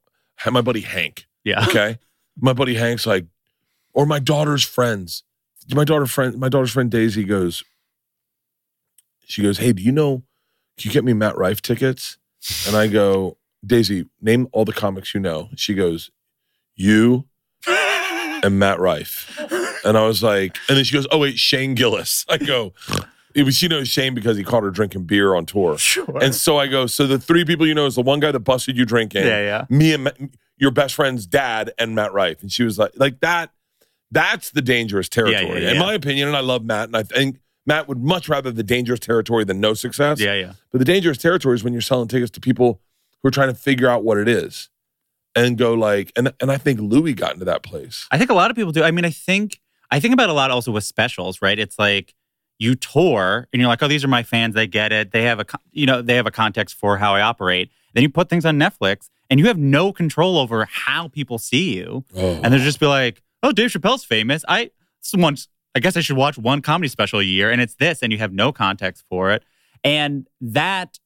my 0.51 0.61
buddy 0.61 0.81
Hank. 0.81 1.25
Yeah. 1.43 1.65
Okay, 1.67 1.97
my 2.39 2.53
buddy 2.53 2.75
Hank's 2.75 3.07
like, 3.07 3.25
or 3.93 4.05
my 4.05 4.19
daughter's 4.19 4.63
friends. 4.63 5.23
My 5.73 5.85
daughter 5.85 6.05
friend, 6.05 6.37
my 6.37 6.49
daughter's 6.49 6.71
friend 6.71 6.91
Daisy 6.91 7.23
goes. 7.23 7.63
She 9.25 9.41
goes, 9.41 9.57
hey, 9.57 9.71
do 9.71 9.81
you 9.81 9.93
know? 9.93 10.23
Can 10.77 10.89
you 10.89 10.91
get 10.91 11.05
me 11.05 11.13
Matt 11.13 11.37
Rife 11.37 11.61
tickets? 11.61 12.17
And 12.67 12.75
I 12.75 12.87
go, 12.87 13.37
Daisy, 13.65 14.05
name 14.21 14.49
all 14.51 14.65
the 14.65 14.73
comics 14.73 15.13
you 15.13 15.21
know. 15.21 15.49
She 15.55 15.73
goes, 15.73 16.11
you 16.75 17.25
and 17.67 18.59
Matt 18.59 18.79
Rife. 18.79 19.39
And 19.85 19.97
I 19.97 20.05
was 20.05 20.21
like, 20.21 20.57
and 20.67 20.77
then 20.77 20.83
she 20.83 20.93
goes, 20.93 21.07
oh 21.11 21.19
wait, 21.19 21.37
Shane 21.39 21.75
Gillis. 21.75 22.25
I 22.27 22.37
go, 22.37 22.73
it 23.35 23.43
was 23.43 23.55
she 23.55 23.67
knows 23.67 23.87
Shane 23.87 24.13
because 24.13 24.37
he 24.37 24.43
caught 24.43 24.63
her 24.63 24.69
drinking 24.71 25.03
beer 25.03 25.35
on 25.35 25.45
tour. 25.45 25.77
Sure. 25.77 26.17
And 26.21 26.33
so 26.35 26.57
I 26.57 26.67
go, 26.67 26.85
so 26.85 27.07
the 27.07 27.17
three 27.19 27.45
people 27.45 27.65
you 27.67 27.73
know 27.73 27.85
is 27.85 27.95
the 27.95 28.01
one 28.01 28.19
guy 28.19 28.31
that 28.31 28.39
busted 28.39 28.77
you 28.77 28.85
drinking, 28.85 29.25
yeah. 29.25 29.41
Yeah. 29.41 29.65
me 29.69 29.93
and 29.93 30.03
Ma- 30.05 30.11
your 30.57 30.71
best 30.71 30.95
friend's 30.95 31.25
dad 31.25 31.71
and 31.77 31.95
Matt 31.95 32.13
Rife. 32.13 32.41
And 32.41 32.51
she 32.51 32.63
was 32.63 32.77
like, 32.77 32.91
like 32.95 33.19
that, 33.21 33.51
that's 34.11 34.51
the 34.51 34.61
dangerous 34.61 35.09
territory. 35.09 35.63
yeah, 35.63 35.69
In 35.71 35.75
yeah. 35.75 35.81
my 35.81 35.93
opinion, 35.93 36.27
and 36.27 36.37
I 36.37 36.41
love 36.41 36.63
Matt, 36.63 36.87
and 36.89 36.95
I 36.95 37.03
think 37.03 37.39
Matt 37.65 37.87
would 37.87 37.97
much 38.03 38.29
rather 38.29 38.51
the 38.51 38.61
dangerous 38.63 38.99
territory 38.99 39.43
than 39.43 39.59
no 39.59 39.73
success. 39.73 40.19
Yeah. 40.19 40.35
Yeah. 40.35 40.53
But 40.71 40.79
the 40.79 40.85
dangerous 40.85 41.17
territory 41.17 41.55
is 41.55 41.63
when 41.63 41.73
you're 41.73 41.81
selling 41.81 42.07
tickets 42.07 42.29
to 42.31 42.39
people 42.39 42.81
who 43.21 43.27
are 43.29 43.31
trying 43.31 43.49
to 43.49 43.55
figure 43.55 43.89
out 43.89 44.03
what 44.03 44.17
it 44.17 44.27
is 44.27 44.69
and 45.35 45.57
go 45.57 45.73
like, 45.73 46.11
and 46.15 46.31
and 46.39 46.51
I 46.51 46.57
think 46.57 46.79
Louis 46.79 47.13
got 47.13 47.33
into 47.33 47.45
that 47.45 47.63
place. 47.63 48.07
I 48.11 48.17
think 48.19 48.29
a 48.29 48.33
lot 48.35 48.51
of 48.51 48.55
people 48.55 48.71
do. 48.71 48.83
I 48.83 48.91
mean, 48.91 49.05
I 49.05 49.09
think 49.09 49.59
I 49.89 49.99
think 49.99 50.13
about 50.13 50.29
a 50.29 50.33
lot 50.33 50.51
also 50.51 50.71
with 50.71 50.83
specials, 50.83 51.41
right? 51.41 51.57
It's 51.57 51.79
like 51.79 52.13
you 52.59 52.75
tour 52.75 53.47
and 53.51 53.59
you're 53.59 53.69
like, 53.69 53.81
oh, 53.83 53.87
these 53.87 54.03
are 54.03 54.09
my 54.09 54.23
fans. 54.23 54.55
They 54.55 54.67
get 54.67 54.91
it. 54.91 55.11
They 55.11 55.23
have 55.23 55.39
a 55.39 55.45
you 55.71 55.85
know 55.85 56.01
they 56.01 56.15
have 56.15 56.27
a 56.27 56.31
context 56.31 56.75
for 56.75 56.97
how 56.97 57.15
I 57.15 57.21
operate. 57.21 57.69
Then 57.93 58.03
you 58.03 58.09
put 58.09 58.29
things 58.29 58.45
on 58.45 58.57
Netflix 58.57 59.09
and 59.29 59.39
you 59.39 59.47
have 59.47 59.57
no 59.57 59.91
control 59.91 60.37
over 60.37 60.65
how 60.65 61.07
people 61.07 61.37
see 61.37 61.75
you. 61.75 62.03
Oh. 62.15 62.39
And 62.43 62.53
they'll 62.53 62.63
just 62.63 62.79
be 62.79 62.87
like, 62.87 63.21
oh, 63.41 63.51
Dave 63.51 63.69
Chappelle's 63.71 64.03
famous. 64.03 64.43
I 64.47 64.71
someone's 65.01 65.47
I 65.75 65.79
guess 65.79 65.97
I 65.97 66.01
should 66.01 66.17
watch 66.17 66.37
one 66.37 66.61
comedy 66.61 66.87
special 66.87 67.19
a 67.19 67.23
year, 67.23 67.51
and 67.51 67.61
it's 67.61 67.75
this, 67.75 68.01
and 68.01 68.11
you 68.11 68.19
have 68.19 68.31
no 68.31 68.51
context 68.51 69.03
for 69.09 69.31
it. 69.31 69.43
And 69.83 70.27
that 70.39 70.99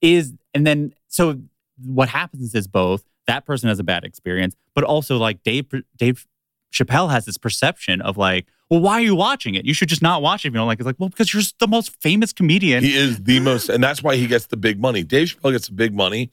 is, 0.00 0.32
and 0.54 0.66
then 0.66 0.94
so 1.08 1.40
what 1.84 2.08
happens 2.08 2.54
is 2.54 2.66
both 2.66 3.04
that 3.26 3.44
person 3.44 3.68
has 3.68 3.78
a 3.78 3.84
bad 3.84 4.04
experience, 4.04 4.54
but 4.74 4.84
also 4.84 5.16
like 5.16 5.42
Dave 5.42 5.66
Dave 5.96 6.26
Chappelle 6.72 7.10
has 7.10 7.24
this 7.24 7.38
perception 7.38 8.00
of 8.00 8.16
like, 8.16 8.46
well, 8.72 8.80
why 8.80 8.94
are 8.94 9.00
you 9.02 9.14
watching 9.14 9.54
it? 9.54 9.66
You 9.66 9.74
should 9.74 9.90
just 9.90 10.00
not 10.00 10.22
watch 10.22 10.44
it 10.44 10.48
if 10.48 10.54
you 10.54 10.58
don't 10.58 10.66
like. 10.66 10.78
It's 10.80 10.86
like, 10.86 10.96
well, 10.98 11.10
because 11.10 11.34
you're 11.34 11.42
the 11.58 11.68
most 11.68 12.00
famous 12.00 12.32
comedian. 12.32 12.82
He 12.82 12.96
is 12.96 13.22
the 13.22 13.38
most, 13.40 13.68
and 13.68 13.84
that's 13.84 14.02
why 14.02 14.16
he 14.16 14.26
gets 14.26 14.46
the 14.46 14.56
big 14.56 14.80
money. 14.80 15.02
Dave 15.04 15.28
Chappelle 15.28 15.52
gets 15.52 15.66
the 15.68 15.74
big 15.74 15.94
money 15.94 16.30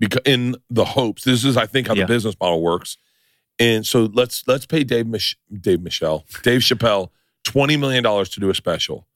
because 0.00 0.22
in 0.24 0.56
the 0.70 0.86
hopes. 0.86 1.24
This 1.24 1.44
is, 1.44 1.58
I 1.58 1.66
think, 1.66 1.88
how 1.88 1.94
Yeah. 1.94 2.04
the 2.04 2.14
business 2.14 2.34
model 2.40 2.62
works. 2.62 2.96
And 3.58 3.86
so 3.86 4.04
let's 4.14 4.42
let's 4.48 4.64
pay 4.64 4.84
Dave 4.84 5.06
Mich- 5.06 5.36
Dave 5.60 5.82
Michelle 5.82 6.24
Dave 6.42 6.62
Chappelle 6.62 7.10
twenty 7.44 7.76
million 7.76 8.02
dollars 8.02 8.30
to 8.30 8.40
do 8.40 8.48
a 8.48 8.54
special, 8.54 9.06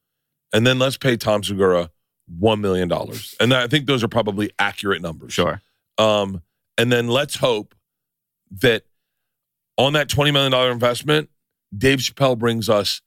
and 0.53 0.67
then 0.67 0.79
let's 0.79 0.99
pay 0.99 1.17
Tom 1.17 1.43
Segura 1.43 1.91
one 2.29 2.61
million 2.61 2.89
dollars. 2.89 3.35
And 3.41 3.55
I 3.55 3.67
think 3.69 3.87
those 3.87 4.05
are 4.05 4.09
probably 4.09 4.51
accurate 4.59 5.01
numbers. 5.01 5.33
sure. 5.33 5.63
Um, 5.97 6.43
and 6.77 6.93
then 6.93 7.09
let's 7.09 7.37
hope 7.37 7.75
that 8.61 8.85
on 9.79 9.95
that 9.95 10.09
$20 10.09 10.33
million 10.33 10.53
investment, 10.71 11.31
Dave 11.77 11.99
Chappelle 11.99 12.39
brings 12.39 12.69
us 12.69 13.03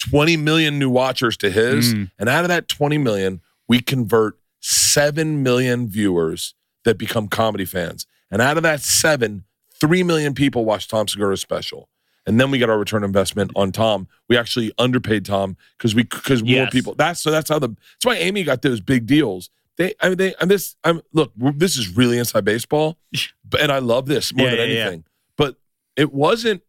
20 0.00 0.36
million 0.36 0.78
new 0.78 0.90
watchers 0.90 1.36
to 1.38 1.50
his. 1.50 1.94
Mm. 1.94 2.10
And 2.18 2.28
out 2.28 2.44
of 2.44 2.48
that 2.48 2.68
20 2.68 2.98
million, 2.98 3.40
we 3.68 3.80
convert 3.80 4.38
7 4.60 5.42
million 5.42 5.88
viewers 5.88 6.54
that 6.84 6.98
become 6.98 7.28
comedy 7.28 7.64
fans. 7.64 8.06
And 8.30 8.42
out 8.42 8.56
of 8.56 8.62
that 8.62 8.80
seven, 8.80 9.44
3 9.80 10.02
million 10.02 10.34
people 10.34 10.64
watch 10.64 10.88
Tom 10.88 11.06
Segura's 11.06 11.40
special. 11.40 11.88
And 12.26 12.38
then 12.40 12.50
we 12.50 12.58
get 12.58 12.70
our 12.70 12.78
return 12.78 13.02
investment 13.02 13.50
on 13.56 13.72
Tom. 13.72 14.06
We 14.28 14.36
actually 14.36 14.72
underpaid 14.78 15.24
Tom 15.24 15.56
because 15.76 15.94
we 15.94 16.04
because 16.04 16.42
more 16.42 16.68
people. 16.68 16.94
That's 16.94 17.20
so 17.20 17.32
that's 17.32 17.48
how 17.50 17.58
the 17.58 17.68
that's 17.68 18.04
why 18.04 18.14
Amy 18.14 18.44
got 18.44 18.62
those 18.62 18.80
big 18.80 19.06
deals. 19.06 19.50
They 19.76 19.94
I 20.00 20.08
mean 20.08 20.18
they 20.18 20.34
and 20.40 20.48
this 20.48 20.76
I'm 20.84 21.00
look 21.12 21.32
this 21.36 21.76
is 21.76 21.96
really 21.96 22.18
inside 22.18 22.44
baseball, 22.44 22.96
but 23.48 23.60
and 23.60 23.72
I 23.72 23.80
love 23.80 24.06
this 24.06 24.32
more 24.32 24.46
Yeah, 24.46 24.56
than 24.56 24.68
yeah, 24.68 24.74
yeah. 24.74 24.80
anything. 24.82 25.04
But 25.36 25.56
it 25.96 26.12
wasn't. 26.12 26.62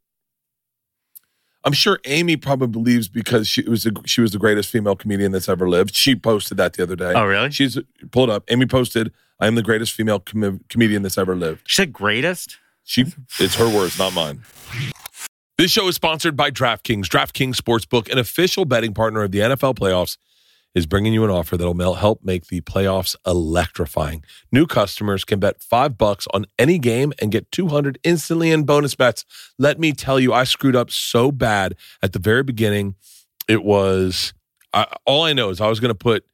I'm 1.66 1.74
sure 1.74 2.00
Amy 2.06 2.36
probably 2.36 2.68
believes 2.68 3.08
because 3.08 3.48
she 3.48 3.68
was 3.68 3.84
the, 3.84 3.96
she 4.06 4.22
was 4.22 4.32
the 4.32 4.38
greatest 4.40 4.70
female 4.70 4.96
comedian 4.96 5.32
that's 5.32 5.48
ever 5.48 5.70
lived. 5.70 5.96
She 5.96 6.16
posted 6.16 6.58
that 6.58 6.74
the 6.74 6.84
other 6.84 6.96
day. 6.96 7.14
Oh, 7.16 7.26
really? 7.26 7.52
She's 7.52 7.80
pulled 8.12 8.30
up. 8.30 8.44
Amy 8.50 8.66
posted, 8.66 9.14
"I 9.40 9.48
am 9.48 9.56
the 9.56 9.62
greatest 9.64 9.94
female 9.94 10.20
com- 10.20 10.62
comedian 10.70 11.04
that's 11.04 11.18
ever 11.18 11.36
lived." 11.36 11.62
She 11.66 11.82
said 11.82 11.94
greatest. 11.94 12.58
She, 12.84 13.06
it's 13.40 13.56
her 13.56 13.70
words, 13.74 13.98
not 13.98 14.14
mine. 14.14 14.42
This 15.58 15.72
show 15.72 15.88
is 15.88 15.96
sponsored 15.96 16.36
by 16.36 16.52
DraftKings. 16.52 17.06
DraftKings 17.06 17.56
Sportsbook, 17.56 18.12
an 18.12 18.18
official 18.18 18.66
betting 18.66 18.94
partner 18.94 19.24
of 19.24 19.32
the 19.32 19.40
NFL 19.40 19.76
playoffs, 19.76 20.18
is 20.76 20.86
bringing 20.86 21.14
you 21.14 21.24
an 21.24 21.30
offer 21.30 21.58
that'll 21.58 21.94
help 21.96 22.24
make 22.24 22.48
the 22.48 22.62
playoffs 22.62 23.16
electrifying. 23.26 24.24
New 24.52 24.66
customers 24.66 25.24
can 25.24 25.40
bet 25.40 25.62
five 25.62 25.98
bucks 25.98 26.28
on 26.34 26.46
any 26.58 26.80
game 26.80 27.14
and 27.22 27.32
get 27.32 27.52
200 27.52 28.00
instantly 28.04 28.52
in 28.52 28.64
bonus 28.64 28.96
bets. 28.96 29.26
Let 29.58 29.80
me 29.80 29.92
tell 29.92 30.20
you, 30.20 30.34
I 30.34 30.44
screwed 30.44 30.76
up 30.76 30.90
so 30.90 31.32
bad 31.32 31.76
at 32.02 32.14
the 32.14 32.20
very 32.20 32.44
beginning. 32.44 32.96
It 33.48 33.64
was, 33.64 34.34
I, 34.74 34.88
all 35.06 35.24
I 35.24 35.34
know 35.34 35.50
is 35.50 35.62
I 35.62 35.68
was 35.68 35.80
going 35.80 35.90
to 35.90 35.96
put 35.96 36.26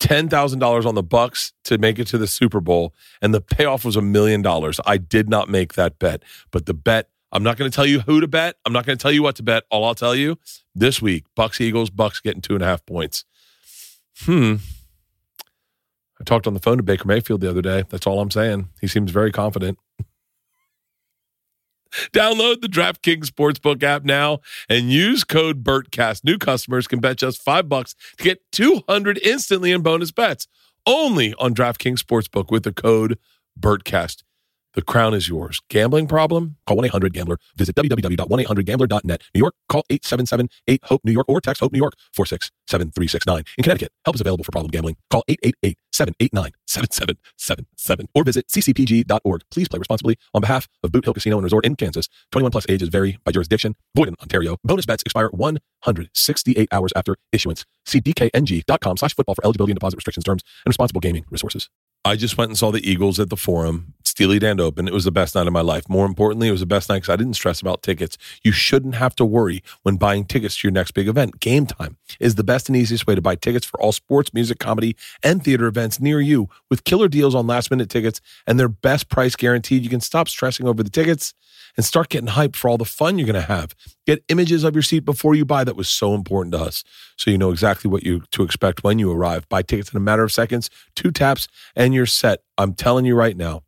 $10,000 0.00 0.86
on 0.86 0.94
the 0.94 1.04
Bucs 1.04 1.52
to 1.64 1.78
make 1.78 1.98
it 1.98 2.06
to 2.08 2.18
the 2.18 2.26
Super 2.26 2.60
Bowl 2.60 2.94
and 3.20 3.34
the 3.34 3.40
payoff 3.40 3.84
was 3.84 3.96
a 3.96 4.02
million 4.02 4.40
dollars. 4.40 4.80
I 4.86 4.96
did 4.96 5.28
not 5.28 5.48
make 5.48 5.74
that 5.74 5.98
bet, 5.98 6.22
but 6.50 6.66
the 6.66 6.74
bet 6.74 7.10
I'm 7.32 7.42
not 7.42 7.56
going 7.56 7.70
to 7.70 7.74
tell 7.74 7.86
you 7.86 8.00
who 8.00 8.20
to 8.20 8.26
bet. 8.26 8.56
I'm 8.66 8.72
not 8.72 8.84
going 8.86 8.98
to 8.98 9.02
tell 9.02 9.12
you 9.12 9.22
what 9.22 9.36
to 9.36 9.42
bet. 9.42 9.62
All 9.70 9.84
I'll 9.84 9.94
tell 9.94 10.16
you 10.16 10.38
this 10.74 11.00
week, 11.00 11.26
Bucs 11.36 11.60
Eagles, 11.60 11.90
Bucs 11.90 12.22
getting 12.22 12.42
two 12.42 12.54
and 12.54 12.62
a 12.62 12.66
half 12.66 12.84
points. 12.84 13.24
Hmm. 14.18 14.56
I 16.20 16.24
talked 16.24 16.46
on 16.46 16.54
the 16.54 16.60
phone 16.60 16.76
to 16.76 16.82
Baker 16.82 17.06
Mayfield 17.06 17.40
the 17.40 17.48
other 17.48 17.62
day. 17.62 17.84
That's 17.88 18.06
all 18.06 18.20
I'm 18.20 18.30
saying. 18.30 18.68
He 18.80 18.86
seems 18.86 19.10
very 19.10 19.32
confident. 19.32 19.78
Download 22.12 22.60
the 22.60 22.68
DraftKings 22.68 23.24
Sportsbook 23.24 23.82
app 23.82 24.04
now 24.04 24.40
and 24.68 24.90
use 24.90 25.24
code 25.24 25.64
BERTCAST. 25.64 26.24
New 26.24 26.38
customers 26.38 26.86
can 26.86 27.00
bet 27.00 27.16
just 27.16 27.42
five 27.42 27.68
bucks 27.68 27.94
to 28.18 28.24
get 28.24 28.42
200 28.52 29.18
instantly 29.18 29.72
in 29.72 29.82
bonus 29.82 30.12
bets 30.12 30.46
only 30.86 31.34
on 31.38 31.54
DraftKings 31.54 31.98
Sportsbook 31.98 32.50
with 32.50 32.62
the 32.64 32.72
code 32.72 33.18
BERTCAST. 33.58 34.22
The 34.74 34.82
crown 34.82 35.14
is 35.14 35.28
yours. 35.28 35.60
Gambling 35.68 36.06
problem? 36.06 36.56
Call 36.66 36.76
1 36.76 36.86
800 36.86 37.12
Gambler. 37.12 37.38
Visit 37.56 37.74
www.1800Gambler.net. 37.74 39.22
New 39.34 39.40
York, 39.40 39.54
call 39.68 39.82
877 39.90 40.48
8 40.68 40.80
HOPE 40.84 41.00
New 41.04 41.12
York 41.12 41.28
or 41.28 41.40
text 41.40 41.60
HOPE 41.60 41.72
New 41.72 41.78
York 41.78 41.94
467369. 42.12 43.44
In 43.58 43.62
Connecticut, 43.64 43.92
help 44.04 44.14
is 44.14 44.20
available 44.20 44.44
for 44.44 44.52
problem 44.52 44.70
gambling. 44.70 44.96
Call 45.10 45.24
888 45.26 45.76
789 45.92 46.52
7777 46.66 48.08
or 48.14 48.22
visit 48.22 48.46
ccpg.org. 48.46 49.42
Please 49.50 49.68
play 49.68 49.78
responsibly 49.78 50.16
on 50.34 50.40
behalf 50.40 50.68
of 50.84 50.92
Boot 50.92 51.04
Hill 51.04 51.14
Casino 51.14 51.36
and 51.36 51.44
Resort 51.44 51.66
in 51.66 51.74
Kansas. 51.74 52.08
21 52.30 52.52
plus 52.52 52.66
ages 52.68 52.88
vary 52.88 53.18
by 53.24 53.32
jurisdiction. 53.32 53.74
Void 53.96 54.08
in 54.08 54.14
Ontario. 54.22 54.56
Bonus 54.62 54.86
bets 54.86 55.02
expire 55.02 55.30
168 55.30 56.68
hours 56.70 56.92
after 56.94 57.16
issuance. 57.32 57.64
See 57.86 58.00
dkng.com 58.00 58.98
slash 58.98 59.16
football 59.16 59.34
for 59.34 59.44
eligibility 59.44 59.72
and 59.72 59.80
deposit 59.80 59.96
restrictions, 59.96 60.24
terms, 60.24 60.42
and 60.64 60.70
responsible 60.70 61.00
gaming 61.00 61.24
resources. 61.28 61.68
I 62.04 62.16
just 62.16 62.38
went 62.38 62.48
and 62.48 62.58
saw 62.58 62.70
the 62.70 62.88
Eagles 62.88 63.20
at 63.20 63.28
the 63.28 63.36
Forum, 63.36 63.92
Steely 64.04 64.38
Dan 64.38 64.58
Open. 64.58 64.88
It 64.88 64.94
was 64.94 65.04
the 65.04 65.12
best 65.12 65.34
night 65.34 65.46
of 65.46 65.52
my 65.52 65.60
life. 65.60 65.86
More 65.86 66.06
importantly, 66.06 66.48
it 66.48 66.52
was 66.52 66.60
the 66.60 66.66
best 66.66 66.88
night 66.88 66.96
because 66.96 67.12
I 67.12 67.16
didn't 67.16 67.34
stress 67.34 67.60
about 67.60 67.82
tickets. 67.82 68.16
You 68.42 68.52
shouldn't 68.52 68.94
have 68.94 69.14
to 69.16 69.24
worry 69.24 69.62
when 69.82 69.96
buying 69.96 70.24
tickets 70.24 70.56
to 70.58 70.68
your 70.68 70.72
next 70.72 70.92
big 70.92 71.08
event. 71.08 71.40
Gametime 71.40 71.96
is 72.18 72.36
the 72.36 72.44
best 72.44 72.68
and 72.70 72.76
easiest 72.76 73.06
way 73.06 73.14
to 73.14 73.20
buy 73.20 73.34
tickets 73.34 73.66
for 73.66 73.78
all 73.82 73.92
sports, 73.92 74.32
music, 74.32 74.58
comedy, 74.58 74.96
and 75.22 75.44
theater 75.44 75.66
events 75.66 76.00
near 76.00 76.22
you 76.22 76.48
with 76.70 76.84
killer 76.84 77.06
deals 77.06 77.34
on 77.34 77.46
last 77.46 77.70
minute 77.70 77.90
tickets 77.90 78.22
and 78.46 78.58
their 78.58 78.68
best 78.68 79.10
price 79.10 79.36
guaranteed. 79.36 79.82
You 79.82 79.90
can 79.90 80.00
stop 80.00 80.26
stressing 80.26 80.66
over 80.66 80.82
the 80.82 80.90
tickets 80.90 81.34
and 81.76 81.84
start 81.84 82.08
getting 82.08 82.30
hyped 82.30 82.56
for 82.56 82.68
all 82.68 82.78
the 82.78 82.84
fun 82.84 83.18
you're 83.18 83.26
going 83.26 83.34
to 83.34 83.40
have. 83.42 83.74
Get 84.06 84.24
images 84.28 84.64
of 84.64 84.74
your 84.74 84.82
seat 84.82 85.04
before 85.04 85.34
you 85.34 85.44
buy. 85.44 85.64
That 85.64 85.76
was 85.76 85.88
so 85.88 86.14
important 86.14 86.54
to 86.54 86.60
us. 86.60 86.82
So 87.16 87.30
you 87.30 87.38
know 87.38 87.50
exactly 87.50 87.90
what 87.90 88.02
you 88.02 88.22
to 88.32 88.42
expect 88.42 88.82
when 88.82 88.98
you 88.98 89.12
arrive. 89.12 89.48
Buy 89.48 89.62
tickets 89.62 89.92
in 89.92 89.96
a 89.96 90.00
matter 90.00 90.22
of 90.22 90.32
seconds, 90.32 90.70
two 90.96 91.10
taps, 91.10 91.48
and 91.76 91.89
you're 91.92 92.06
set. 92.06 92.42
I'm 92.58 92.74
telling 92.74 93.04
you 93.04 93.14
right 93.14 93.36
now, 93.36 93.62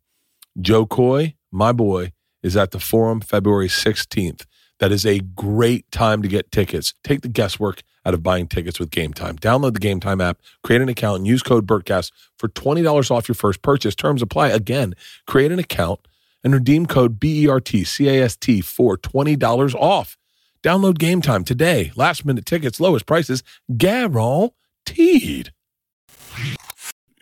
Jo 0.59 0.85
Koy, 0.85 1.35
my 1.51 1.71
boy, 1.71 2.13
is 2.41 2.57
at 2.57 2.71
the 2.71 2.79
forum 2.79 3.21
February 3.21 3.67
16th. 3.67 4.45
that 4.79 4.91
is 4.91 5.05
a 5.05 5.19
great 5.19 5.89
time 5.91 6.21
to 6.21 6.27
get 6.27 6.51
tickets. 6.51 6.93
Take 7.03 7.21
the 7.21 7.29
guesswork 7.29 7.83
out 8.05 8.13
of 8.13 8.21
buying 8.21 8.47
tickets 8.47 8.79
with 8.79 8.89
Gametime. 8.89 9.39
Download 9.39 9.73
the 9.73 9.79
Gametime 9.79 10.21
app, 10.21 10.39
create 10.61 10.81
an 10.81 10.89
account, 10.89 11.19
and 11.19 11.27
use 11.27 11.41
code 11.41 11.65
BERTCAST 11.65 12.11
for 12.37 12.49
$20 12.49 13.11
off 13.11 13.29
your 13.29 13.35
first 13.35 13.61
purchase. 13.61 13.95
Terms 13.95 14.21
apply. 14.21 14.49
Again, 14.49 14.93
create 15.25 15.51
an 15.51 15.59
account 15.59 16.01
and 16.43 16.53
redeem 16.53 16.85
code 16.85 17.19
BERTCAST 17.19 18.63
for 18.65 18.97
$20 18.97 19.75
off. 19.75 20.17
Download 20.61 20.97
Gametime 20.97 21.45
today. 21.45 21.91
Last 21.95 22.25
minute 22.25 22.45
tickets, 22.45 22.79
lowest 22.79 23.05
prices, 23.05 23.43
guaranteed. 23.77 25.51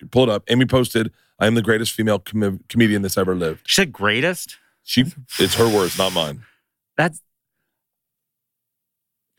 Pull 0.09 0.23
it 0.23 0.29
up. 0.29 0.43
Amy 0.49 0.65
posted, 0.65 1.11
I 1.39 1.47
am 1.47 1.55
the 1.55 1.61
greatest 1.61 1.91
female 1.93 2.19
com- 2.19 2.63
comedian 2.69 3.01
that's 3.01 3.17
ever 3.17 3.35
lived. 3.35 3.61
She 3.65 3.81
said 3.81 3.91
greatest. 3.93 4.57
She, 4.83 5.05
it's 5.39 5.55
her 5.55 5.67
words, 5.73 5.97
not 5.97 6.13
mine. 6.13 6.43
That's. 6.97 7.21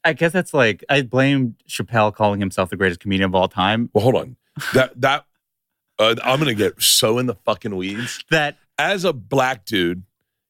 I 0.05 0.13
guess 0.15 0.33
that's 0.33 0.53
like 0.53 0.85
I 0.89 1.03
blame 1.03 1.57
Chappelle 1.69 2.13
calling 2.15 2.41
himself 2.41 2.71
the 2.71 2.77
greatest 2.77 3.01
comedian 3.01 3.31
of 3.31 3.35
all 3.35 3.49
time. 3.49 3.89
Well, 3.93 4.03
hold 4.03 4.17
on. 4.17 4.37
That 4.75 5.01
that 5.01 5.25
uh, 5.99 6.17
I'm 6.25 6.39
gonna 6.41 6.55
get 6.55 6.81
so 6.83 7.19
in 7.19 7.27
the 7.27 7.35
fucking 7.45 7.75
weeds. 7.77 8.25
That 8.31 8.57
As 8.79 9.05
a 9.05 9.13
black 9.13 9.65
dude, 9.65 10.03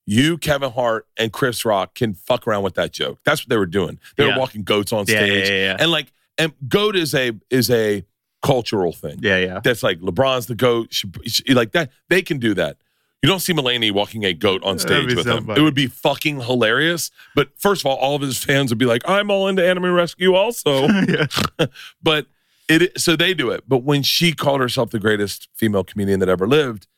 you, 0.07 0.38
Kevin 0.38 0.71
Hart, 0.73 1.07
and 1.19 1.33
Chris 1.33 1.64
Rock 1.66 1.95
can 1.95 2.14
fuck 2.14 2.47
around 2.47 2.62
with 2.62 2.75
that 2.75 2.92
joke. 2.92 3.19
That's 3.25 3.42
what 3.42 3.50
they 3.50 3.59
were 3.59 3.66
doing. 3.66 3.99
They 4.16 4.26
Yeah. 4.26 4.35
were 4.35 4.40
walking 4.40 4.62
goats 4.62 4.92
on 4.92 5.07
stage, 5.07 5.49
yeah, 5.50 5.54
yeah, 5.54 5.76
and 5.78 5.90
like, 5.90 6.12
and 6.38 6.52
goat 6.69 6.97
is 6.97 7.14
a 7.14 7.33
is 7.50 7.69
a 7.71 8.04
cultural 8.42 8.92
thing. 8.92 9.18
yeah, 9.22 9.38
yeah. 9.38 9.61
That's 9.62 9.82
like 9.82 10.00
LeBron's 10.00 10.46
the 10.46 10.54
goat. 10.54 10.88
She, 10.92 11.08
she- 11.26 11.54
like 11.54 11.72
that. 11.72 11.90
They 12.08 12.22
can 12.22 12.38
do 12.38 12.54
that. 12.54 12.76
You 13.22 13.28
don't 13.28 13.38
see 13.38 13.52
Mulaney 13.52 13.92
walking 13.92 14.25
a 14.25 14.32
goat 14.32 14.64
on 14.64 14.80
stage 14.80 15.14
with 15.14 15.26
so 15.26 15.37
him. 15.37 15.46
funny. 15.46 15.61
It 15.61 15.62
would 15.62 15.76
be 15.76 15.87
fucking 15.87 16.40
hilarious. 16.40 17.12
But 17.37 17.50
first 17.56 17.82
of 17.82 17.87
all, 17.87 17.96
all 17.96 18.16
of 18.16 18.20
his 18.22 18.42
fans 18.42 18.72
would 18.72 18.78
be 18.78 18.84
like, 18.84 19.02
"I'm 19.08 19.30
all 19.30 19.46
into 19.46 19.64
Anime 19.64 19.92
Rescue, 19.92 20.34
also." 20.34 20.88
but 22.02 22.26
it 22.68 23.00
so 23.00 23.14
they 23.14 23.32
do 23.32 23.50
it. 23.50 23.62
But 23.68 23.84
when 23.84 24.02
she 24.02 24.32
called 24.32 24.61
herself 24.61 24.90
the 24.90 24.99
greatest 24.99 25.49
female 25.54 25.84
comedian 25.84 26.18
that 26.18 26.28
ever 26.28 26.49
lived, 26.49 26.88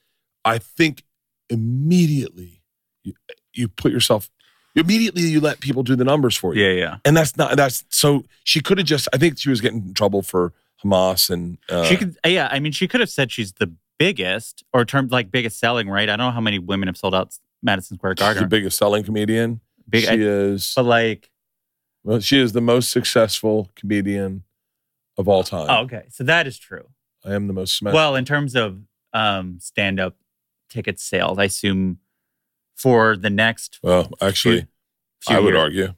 I 0.47 0.57
think 0.57 1.03
immediately 1.51 2.63
you, 3.03 3.13
you 3.53 3.69
put 3.69 3.93
yourself 3.93 4.31
immediately 4.77 5.23
you 5.23 5.41
let 5.41 5.61
people 5.61 5.83
do 5.83 5.95
the 5.95 6.05
numbers 6.05 6.37
for 6.37 6.55
you. 6.55 6.65
Yeah, 6.65 6.73
yeah. 6.73 6.97
And 7.05 7.17
that's 7.17 7.37
not 7.37 7.57
that's 7.57 7.85
so 7.91 8.25
she 8.45 8.61
could 8.61 8.79
have 8.79 8.87
just 8.87 9.09
I 9.13 9.19
think 9.19 9.39
she 9.39 9.51
was 9.51 9.61
getting 9.61 9.89
in 9.89 9.95
trouble 9.95 10.23
for 10.23 10.53
Hamas 10.85 11.31
and 11.31 11.59
uh, 11.69 11.85
she 11.85 11.97
could, 11.97 12.17
yeah. 12.27 12.49
I 12.51 12.61
mean, 12.61 12.73
she 12.73 12.87
could 12.89 13.01
have 13.01 13.11
said 13.11 13.33
she's 13.33 13.53
the 13.55 13.73
biggest, 13.99 14.65
or 14.73 14.85
termed 14.85 15.11
like 15.11 15.31
biggest 15.31 15.59
selling, 15.59 15.89
right? 15.89 16.09
I 16.09 16.17
don't 16.17 16.27
know 16.27 16.31
how 16.33 16.41
many 16.41 16.59
women 16.59 16.89
have 16.89 16.97
sold 16.97 17.15
out 17.15 17.37
Madison 17.63 17.97
Square 17.97 18.15
she's 18.19 18.27
the 18.27 18.33
Garden. 18.35 18.49
biggest 18.49 18.77
selling 18.77 19.05
comedian. 19.05 19.61
Big, 19.89 20.05
she 20.05 20.11
I- 20.11 20.15
is 20.17 20.73
but 20.77 20.85
like, 20.85 21.31
well, 22.03 22.21
she 22.21 22.39
is 22.39 22.53
the 22.53 22.61
most 22.61 22.91
successful 22.91 23.71
comedian 23.77 24.45
of 25.17 25.29
all 25.29 25.43
time. 25.45 25.67
oh, 25.71 25.83
okay, 25.85 26.05
so 26.11 26.25
that 26.25 26.47
is 26.47 26.59
true. 26.59 26.87
I 27.25 27.35
am 27.35 27.47
the 27.47 27.53
most 27.55 27.77
sma- 27.77 27.93
Well, 27.93 28.17
in 28.17 28.25
terms 28.25 28.55
of 28.55 28.81
um, 29.13 29.59
stand-up 29.61 30.17
ticket 30.69 30.99
sales, 31.01 31.39
I 31.39 31.45
assume 31.45 31.99
for 32.77 33.17
the 33.17 33.31
next 33.31 33.79
well 33.83 34.11
actually 34.21 34.67
few 35.21 35.37
I 35.37 35.39
would 35.41 35.55
years- 35.55 35.63
argue 35.63 35.95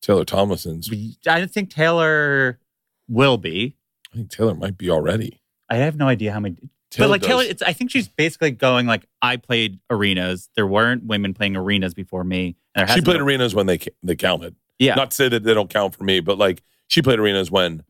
Taylor 0.00 0.24
Tomlinson's 0.24 0.90
I 1.28 1.38
don't 1.38 1.50
think 1.50 1.68
Taylor 1.70 2.58
will 3.06 3.36
be. 3.36 3.76
I 4.12 4.16
think 4.16 4.30
Taylor 4.30 4.54
might 4.54 4.76
be 4.76 4.90
already. 4.90 5.40
I 5.68 5.76
have 5.76 5.96
no 5.96 6.08
idea 6.08 6.32
how 6.32 6.40
many. 6.40 6.56
Taylor 6.90 7.06
but 7.06 7.10
like 7.10 7.20
does. 7.20 7.28
Taylor, 7.28 7.42
it's, 7.44 7.62
I 7.62 7.72
think 7.72 7.90
she's 7.92 8.08
basically 8.08 8.50
going 8.50 8.86
like 8.86 9.06
I 9.22 9.36
played 9.36 9.78
arenas. 9.90 10.48
There 10.56 10.66
weren't 10.66 11.04
women 11.04 11.34
playing 11.34 11.54
arenas 11.56 11.94
before 11.94 12.24
me. 12.24 12.56
She 12.76 12.84
played 12.86 13.04
been- 13.04 13.20
arenas 13.20 13.54
when 13.54 13.66
they 13.66 13.78
they 14.02 14.16
counted. 14.16 14.56
Yeah, 14.78 14.94
Not 14.94 15.10
to 15.10 15.14
say 15.14 15.28
that 15.28 15.42
they 15.42 15.52
don't 15.52 15.68
count 15.68 15.94
for 15.94 16.04
me, 16.04 16.20
but 16.20 16.38
like 16.38 16.62
she 16.88 17.02
played 17.02 17.18
arenas 17.18 17.50
when 17.50 17.84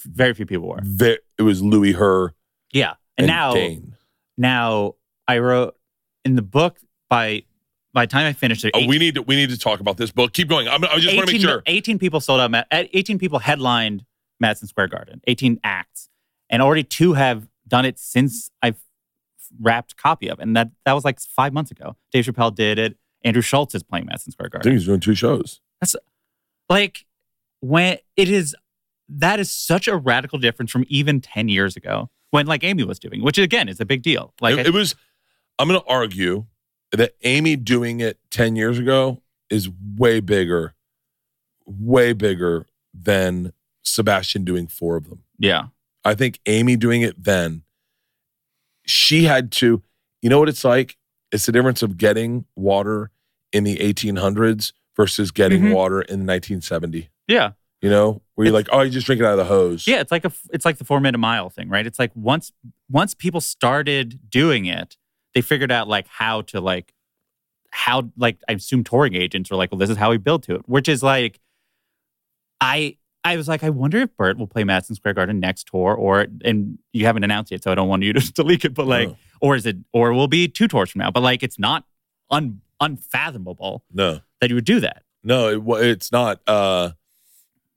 very 0.00 0.34
few 0.34 0.44
people 0.44 0.68
were. 0.68 0.80
ve- 0.82 1.18
it 1.38 1.42
was 1.42 1.62
Louis, 1.62 1.92
her, 1.92 2.34
Yeah, 2.72 2.94
and, 3.16 3.18
and 3.18 3.26
now 3.28 3.54
Dane. 3.54 3.96
now 4.36 4.96
I 5.28 5.38
wrote 5.38 5.76
in 6.24 6.34
the 6.34 6.42
book 6.42 6.78
by 7.08 7.44
by 7.94 8.06
the 8.06 8.10
time 8.10 8.26
I 8.26 8.32
finished 8.32 8.64
it. 8.64 8.72
Oh, 8.74 8.80
eight- 8.80 8.88
we 8.88 8.98
need 8.98 9.14
to 9.14 9.22
we 9.22 9.36
need 9.36 9.50
to 9.50 9.58
talk 9.58 9.78
about 9.80 9.96
this 9.98 10.10
book. 10.10 10.32
Keep 10.32 10.48
going. 10.48 10.66
I'm, 10.68 10.82
I 10.84 10.98
just 10.98 11.14
want 11.16 11.28
to 11.28 11.34
18, 11.34 11.42
make 11.46 11.48
sure. 11.48 11.62
18 11.66 11.98
people 12.00 12.20
sold 12.20 12.40
out. 12.40 12.66
At 12.72 12.88
18 12.92 13.18
people 13.20 13.38
headlined 13.38 14.04
Madison 14.42 14.68
Square 14.68 14.88
Garden. 14.88 15.22
18 15.26 15.58
acts, 15.64 16.10
and 16.50 16.60
already 16.60 16.84
two 16.84 17.14
have 17.14 17.48
done 17.66 17.86
it 17.86 17.98
since 17.98 18.50
I've 18.60 18.76
wrapped 19.60 19.96
copy 19.96 20.28
of, 20.28 20.38
it. 20.38 20.42
and 20.42 20.54
that 20.56 20.70
that 20.84 20.92
was 20.92 21.04
like 21.04 21.18
five 21.20 21.54
months 21.54 21.70
ago. 21.70 21.96
Dave 22.12 22.26
Chappelle 22.26 22.54
did 22.54 22.78
it. 22.78 22.96
Andrew 23.24 23.42
Schulz 23.42 23.74
is 23.74 23.82
playing 23.82 24.06
Madison 24.06 24.32
Square 24.32 24.48
I 24.48 24.50
think 24.50 24.62
Garden. 24.64 24.72
he's 24.72 24.86
doing 24.86 25.00
two 25.00 25.14
shows. 25.14 25.60
That's 25.80 25.96
like 26.68 27.06
when 27.60 27.98
it 28.16 28.28
is 28.28 28.54
that 29.08 29.40
is 29.40 29.50
such 29.50 29.88
a 29.88 29.96
radical 29.96 30.38
difference 30.38 30.70
from 30.70 30.84
even 30.88 31.20
10 31.20 31.48
years 31.48 31.76
ago 31.76 32.10
when 32.30 32.46
like 32.46 32.64
Amy 32.64 32.82
was 32.82 32.98
doing, 32.98 33.22
which 33.22 33.38
again 33.38 33.68
is 33.68 33.80
a 33.80 33.84
big 33.84 34.02
deal. 34.02 34.34
Like 34.40 34.58
it, 34.58 34.66
it 34.66 34.72
was. 34.74 34.94
I'm 35.58 35.68
going 35.68 35.80
to 35.80 35.86
argue 35.86 36.46
that 36.90 37.12
Amy 37.22 37.56
doing 37.56 38.00
it 38.00 38.18
ten 38.30 38.56
years 38.56 38.78
ago 38.78 39.22
is 39.50 39.70
way 39.96 40.20
bigger, 40.20 40.74
way 41.66 42.12
bigger 42.12 42.66
than 42.92 43.52
Sebastian 43.82 44.44
doing 44.44 44.66
four 44.66 44.96
of 44.96 45.08
them. 45.08 45.22
yeah, 45.38 45.66
I 46.04 46.14
think 46.14 46.40
Amy 46.46 46.76
doing 46.76 47.02
it 47.02 47.22
then, 47.22 47.62
she 48.86 49.24
had 49.24 49.50
to, 49.52 49.82
you 50.20 50.30
know 50.30 50.38
what 50.38 50.48
it's 50.48 50.64
like? 50.64 50.96
It's 51.30 51.46
the 51.46 51.52
difference 51.52 51.82
of 51.82 51.96
getting 51.96 52.44
water 52.56 53.10
in 53.52 53.64
the 53.64 53.76
1800s 53.78 54.72
versus 54.96 55.30
getting 55.30 55.62
Mhm. 55.62 55.74
water 55.74 56.02
in 56.02 56.26
1970. 56.26 57.10
yeah. 57.28 57.52
You 57.80 57.90
know, 57.90 58.22
where 58.36 58.46
you're 58.46 58.56
It's- 58.56 58.68
like, 58.72 58.78
oh, 58.78 58.82
you 58.82 58.90
just 58.92 59.06
drink 59.06 59.20
it 59.20 59.24
out 59.24 59.32
of 59.32 59.38
the 59.38 59.44
hose. 59.46 59.88
Yeah, 59.88 59.98
it's 59.98 60.12
like 60.12 60.24
a 60.24 60.32
it's 60.52 60.64
like 60.64 60.78
the 60.78 60.84
four 60.84 61.00
minute 61.00 61.18
mile 61.18 61.50
thing, 61.50 61.68
right? 61.68 61.84
It's 61.84 61.98
like 61.98 62.12
once 62.14 62.52
once 62.88 63.12
people 63.12 63.40
started 63.40 64.30
doing 64.30 64.66
it, 64.66 64.96
they 65.34 65.40
figured 65.40 65.72
out 65.72 65.88
like 65.88 66.06
how 66.06 66.42
to 66.42 66.60
like 66.60 66.94
how 67.70 68.12
like 68.16 68.38
I 68.48 68.52
assume 68.52 68.84
touring 68.84 69.14
agents 69.16 69.50
were 69.50 69.56
like, 69.56 69.72
well, 69.72 69.80
this 69.80 69.90
is 69.90 69.96
how 69.96 70.10
we 70.10 70.16
build 70.18 70.44
to 70.44 70.54
it, 70.54 70.68
which 70.68 70.88
is 70.88 71.02
like 71.02 71.40
I 72.60 72.98
I 73.24 73.36
was 73.36 73.46
like, 73.48 73.62
I 73.62 73.70
wonder 73.70 73.98
if 73.98 74.16
Bert 74.16 74.36
will 74.38 74.46
play 74.48 74.64
Madison 74.64 74.94
Square 74.96 75.14
Garden 75.14 75.38
next 75.40 75.68
tour, 75.68 75.94
or 75.94 76.26
and 76.44 76.78
you 76.92 77.06
haven't 77.06 77.24
announced 77.24 77.52
yet, 77.52 77.62
so 77.62 77.70
I 77.70 77.74
don't 77.74 77.88
want 77.88 78.02
you 78.02 78.12
to, 78.14 78.32
to 78.34 78.42
leak 78.42 78.64
it, 78.64 78.74
but 78.74 78.86
like, 78.86 79.08
No. 79.08 79.16
or 79.40 79.56
is 79.56 79.64
it 79.66 79.76
or 79.92 80.12
will 80.12 80.28
be 80.28 80.48
two 80.48 80.66
tours 80.68 80.90
from 80.90 81.00
now? 81.00 81.10
But 81.10 81.22
like, 81.22 81.42
it's 81.42 81.58
not 81.58 81.84
un, 82.30 82.60
unfathomable 82.80 83.84
No, 83.92 84.20
that 84.40 84.50
you 84.50 84.54
would 84.56 84.64
do 84.64 84.80
that. 84.80 85.02
no, 85.22 85.48
it, 85.48 85.86
it's 85.86 86.10
not. 86.12 86.40
uh 86.46 86.90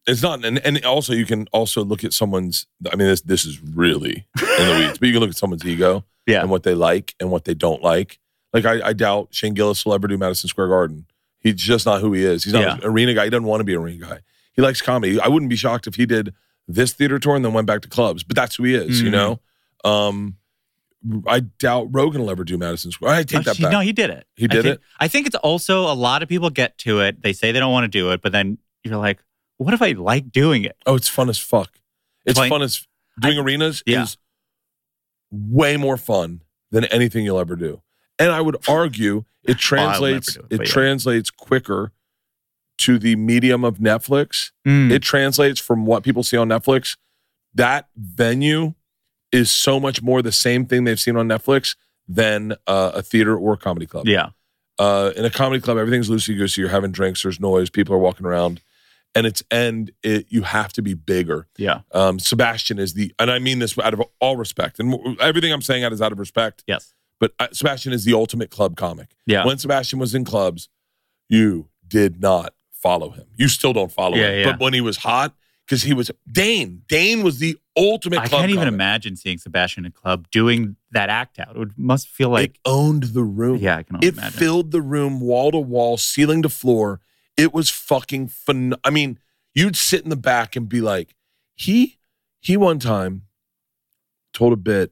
It's 0.08 0.22
not. 0.24 0.44
And, 0.46 0.58
and 0.60 0.84
also, 0.86 1.14
you 1.14 1.26
can 1.26 1.48
also 1.52 1.84
look 1.84 2.04
at 2.04 2.14
someone's, 2.14 2.66
I 2.92 2.96
mean, 2.96 3.08
this, 3.08 3.22
this 3.22 3.46
is 3.46 3.60
really 3.62 4.26
in 4.40 4.68
the 4.68 4.76
weeds, 4.88 4.98
but 5.00 5.08
you 5.08 5.14
can 5.14 5.20
look 5.22 5.30
at 5.32 5.38
someone's 5.38 5.66
ego. 5.66 6.04
Yeah. 6.28 6.42
and 6.42 6.50
what 6.50 6.64
they 6.64 6.74
like 6.74 7.14
and 7.20 7.30
what 7.30 7.46
they 7.46 7.54
don't 7.54 7.84
like. 7.84 8.18
Like 8.52 8.66
I, 8.66 8.88
I 8.88 8.94
doubt 8.94 9.28
Shane 9.30 9.54
Gillis 9.54 9.86
will 9.86 9.94
ever 9.94 10.08
do 10.08 10.18
Madison 10.18 10.48
Square 10.48 10.70
Garden. 10.70 11.06
He's 11.40 11.54
just 11.56 11.86
not 11.86 12.02
who 12.02 12.14
he 12.14 12.24
is. 12.24 12.44
He's 12.44 12.54
not 12.54 12.64
Yeah. 12.64 12.74
an 12.78 12.82
arena 12.84 13.14
guy. 13.14 13.26
He 13.26 13.30
doesn't 13.30 13.46
want 13.46 13.60
to 13.60 13.64
be 13.64 13.74
an 13.76 13.82
arena 13.82 14.08
guy. 14.08 14.20
He 14.56 14.62
likes 14.62 14.82
comedy. 14.82 15.20
I 15.20 15.28
wouldn't 15.28 15.50
be 15.50 15.56
shocked 15.56 15.88
if 15.88 15.96
he 15.96 16.06
did 16.06 16.34
this 16.68 16.94
theater 16.94 17.20
tour 17.20 17.36
and 17.36 17.44
then 17.46 17.54
went 17.54 17.68
back 17.68 17.82
to 17.82 17.90
clubs. 17.90 18.24
But 18.24 18.36
that's 18.36 18.56
who 18.56 18.64
he 18.64 18.76
is. 18.76 19.02
You 19.02 19.10
Mhm. 19.10 19.12
know. 19.12 19.40
Um, 19.84 20.38
I 21.28 21.42
doubt 21.42 21.90
Rogan 21.92 22.22
will 22.22 22.32
ever 22.32 22.44
do 22.44 22.58
Madison 22.58 22.92
Square. 22.92 23.14
I 23.14 23.24
take 23.24 23.42
Oh, 23.42 23.44
that 23.54 23.60
back. 23.62 23.72
No, 23.72 23.80
he 23.82 23.92
did 23.94 24.10
it. 24.10 24.26
He 24.36 24.46
I 24.46 24.48
did 24.48 24.64
think- 24.64 24.76
it? 24.76 24.82
I 25.00 25.08
think 25.08 25.28
it's 25.28 25.36
also 25.36 25.82
a 25.82 25.94
lot 25.94 26.24
of 26.24 26.30
people 26.30 26.50
get 26.50 26.78
to 26.80 27.02
it. 27.02 27.22
They 27.22 27.34
say 27.34 27.52
they 27.52 27.60
don't 27.60 27.72
want 27.72 27.84
to 27.84 27.88
do 27.88 28.12
it, 28.12 28.22
but 28.22 28.32
then 28.32 28.58
you're 28.84 28.98
like, 28.98 29.20
what 29.58 29.74
if 29.74 29.82
I 29.84 29.92
like 29.92 30.32
doing 30.32 30.64
it? 30.64 30.76
oh, 30.88 30.96
it's 30.96 31.08
fun 31.08 31.30
as 31.30 31.38
fuck. 31.38 31.78
It's 32.26 32.40
Playing- 32.40 32.50
fun 32.50 32.62
as 32.64 32.88
doing 33.22 33.38
arenas 33.38 33.84
Yeah. 33.86 34.04
is 34.04 34.18
way 35.32 35.78
more 35.78 35.98
fun 35.98 36.42
than 36.72 36.86
anything 36.86 37.24
you'll 37.26 37.40
ever 37.40 37.56
do. 37.56 37.82
And 38.18 38.32
I 38.32 38.42
would 38.42 38.58
argue 38.68 39.26
it 39.44 39.50
never 39.50 39.60
translates 39.60 40.34
do 40.34 40.40
it, 40.50 40.56
it 40.56 40.60
yeah. 40.68 40.72
translates 40.74 41.30
quicker 41.30 41.92
to 42.80 43.00
the 43.00 43.16
medium 43.16 43.64
of 43.64 43.78
Netflix. 43.78 44.52
Mm. 44.68 44.92
It 44.92 45.02
translates 45.02 45.60
from 45.60 45.86
what 45.86 46.04
people 46.04 46.24
see 46.24 46.38
on 46.38 46.50
Netflix. 46.50 46.98
That 47.54 47.88
venue 47.96 48.74
is 49.32 49.52
so 49.52 49.80
much 49.80 50.02
more 50.02 50.22
the 50.22 50.32
same 50.32 50.66
thing 50.66 50.84
they've 50.84 51.00
seen 51.00 51.16
on 51.16 51.28
Netflix 51.28 51.76
than 52.08 52.54
uh, 52.68 52.92
a 52.96 53.02
theater 53.02 53.38
or 53.38 53.54
a 53.54 53.58
comedy 53.58 53.86
club. 53.86 54.08
yeah. 54.08 54.30
Uh, 54.78 55.14
in 55.16 55.24
a 55.24 55.30
comedy 55.30 55.62
club, 55.62 55.78
everything's 55.78 56.10
loosey 56.10 56.36
goosey. 56.38 56.60
You're 56.60 56.70
having 56.70 56.92
drinks. 56.92 57.24
There's 57.24 57.40
noise. 57.40 57.70
People 57.70 57.96
are 57.96 57.98
walking 57.98 58.26
around, 58.26 58.60
and 59.16 59.26
it's 59.26 59.42
and 59.50 59.90
it 60.04 60.26
you 60.28 60.42
have 60.42 60.74
to 60.74 60.82
be 60.82 60.94
bigger. 60.94 61.48
Yeah. 61.58 61.80
Um, 61.94 62.20
Sebastian 62.20 62.78
is 62.78 62.94
the, 62.94 63.14
and 63.18 63.32
I 63.32 63.40
mean 63.40 63.60
this 63.60 63.80
out 63.80 63.94
of 63.94 64.02
all 64.20 64.36
respect, 64.36 64.78
and 64.82 65.18
everything 65.22 65.54
I'm 65.54 65.62
saying 65.62 65.86
out 65.86 65.94
is 65.94 66.02
out 66.02 66.12
of 66.12 66.20
respect. 66.20 66.66
Yes. 66.68 66.94
But 67.22 67.32
uh, 67.40 67.48
Sebastian 67.54 67.94
is 67.94 68.04
the 68.04 68.16
ultimate 68.16 68.52
club 68.52 68.76
comic. 68.76 69.16
Yeah. 69.26 69.46
When 69.46 69.58
Sebastian 69.58 69.98
was 69.98 70.14
in 70.14 70.26
clubs, 70.26 70.68
you 71.30 71.70
did 71.88 72.20
not 72.20 72.54
follow 72.86 73.10
him. 73.10 73.26
You 73.36 73.48
still 73.48 73.74
don't 73.74 73.92
follow 73.92 74.16
Yeah, 74.18 74.30
him. 74.32 74.40
yeah. 74.40 74.52
But 74.52 74.60
when 74.60 74.74
he 74.74 74.82
was 74.82 74.98
hot, 74.98 75.34
because 75.66 75.82
he 75.82 75.94
was 75.96 76.12
Dane. 76.32 76.84
Dane 76.88 77.24
was 77.24 77.40
the 77.40 77.58
ultimate. 77.76 78.20
I 78.20 78.28
can't 78.28 78.50
even 78.52 78.66
comic. 78.66 78.74
imagine 78.74 79.16
seeing 79.16 79.40
Sebastian 79.40 79.86
in 79.86 79.90
a 79.90 79.92
club 79.92 80.28
doing 80.30 80.76
that 80.92 81.10
act 81.10 81.40
out. 81.40 81.56
It 81.56 81.58
would, 81.60 81.74
must 81.78 82.08
feel 82.08 82.30
like, 82.30 82.52
it 82.52 82.58
owned 82.66 83.04
the 83.18 83.24
room. 83.24 83.58
yeah, 83.58 83.78
I 83.78 83.84
can 83.84 83.98
It 84.04 84.14
imagine. 84.14 84.40
filled 84.40 84.70
the 84.72 84.82
room 84.82 85.20
wall 85.20 85.50
to 85.52 85.58
wall, 85.58 85.98
ceiling 85.98 86.44
to 86.44 86.50
floor. 86.50 87.00
It 87.36 87.52
was 87.54 87.70
fucking 87.72 88.28
fun. 88.28 88.76
I 88.84 88.92
mean, 88.92 89.18
you'd 89.56 89.76
sit 89.76 90.04
in 90.04 90.10
the 90.10 90.16
back 90.16 90.56
and 90.56 90.70
be 90.70 90.82
like, 90.82 91.16
he, 91.56 91.98
he 92.40 92.56
one 92.58 92.78
time 92.80 93.24
told 94.34 94.54
a 94.54 94.58
bit. 94.58 94.92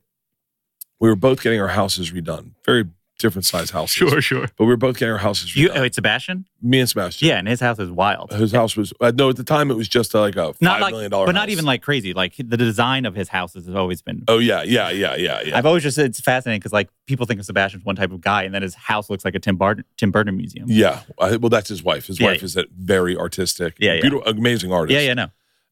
We 1.00 1.08
were 1.10 1.16
both 1.16 1.44
getting 1.44 1.60
our 1.62 1.68
houses 1.68 2.12
redone. 2.12 2.52
Very 2.66 2.86
different 3.24 3.46
size 3.46 3.72
houses. 3.72 3.96
sure. 3.96 4.22
Sure. 4.22 4.42
But 4.56 4.66
we 4.66 4.68
were 4.68 4.78
both 4.78 4.98
getting 5.00 5.12
our 5.14 5.18
houses 5.18 5.56
You, 5.56 5.70
redone. 5.70 5.78
oh, 5.78 5.82
wait, 5.82 5.96
Sebastian? 5.96 6.46
Me 6.62 6.80
and 6.80 6.88
Sebastian. 6.88 7.28
Yeah, 7.28 7.40
and 7.40 7.48
his 7.48 7.60
house 7.60 7.80
is 7.80 7.90
wild. 7.90 8.32
His 8.32 8.52
house 8.52 8.78
was 8.78 8.94
uh, 9.02 9.12
no 9.16 9.30
at 9.30 9.36
the 9.38 9.44
time 9.44 9.72
it 9.72 9.74
was 9.76 9.88
just 9.90 10.14
uh, 10.14 10.20
like 10.22 10.36
a 10.36 10.54
not 10.62 10.80
like, 10.82 10.92
million 10.92 11.10
dollar. 11.10 11.26
but 11.26 11.32
not 11.34 11.50
even 11.50 11.66
like 11.66 11.82
crazy. 11.82 12.14
Like 12.14 12.36
the 12.38 12.58
design 12.58 13.06
of 13.06 13.16
his 13.16 13.30
houses 13.30 13.66
has 13.66 13.74
always 13.76 14.02
been. 14.04 14.24
oh 14.28 14.38
yeah 14.38 14.62
yeah 14.64 14.90
yeah 14.92 15.16
yeah 15.16 15.42
yeah 15.42 15.58
I've 15.58 15.66
always 15.66 15.82
just 15.84 15.96
said 15.96 16.06
it's 16.06 16.20
fascinating 16.22 16.60
because 16.60 16.72
like 16.74 16.90
people 17.08 17.26
think 17.26 17.40
of 17.40 17.46
Sebastian's 17.48 17.84
one 17.84 17.96
type 17.96 18.12
of 18.12 18.22
guy, 18.22 18.44
and 18.44 18.54
then 18.54 18.62
his 18.62 18.76
house 18.76 19.10
looks 19.10 19.26
like 19.26 19.34
a 19.36 19.40
Tim 19.40 19.56
Burton 19.58 19.84
Tim 19.98 20.12
Burton 20.12 20.38
museum. 20.38 20.66
yeah 20.70 21.02
I, 21.20 21.36
well 21.38 21.50
that's 21.50 21.70
his 21.70 21.82
wife 21.84 22.06
his 22.08 22.20
Yeah, 22.20 22.28
wife 22.28 22.42
yeah. 22.42 22.46
is 22.46 22.58
a 22.58 22.66
very 22.78 23.18
artistic 23.18 23.76
Yeah, 23.80 23.94
yeah. 23.96 24.02
beautiful 24.02 24.28
amazing 24.28 24.72
artist 24.72 24.94
yeah, 24.94 25.02
yeah, 25.08 25.14
no. 25.16 25.28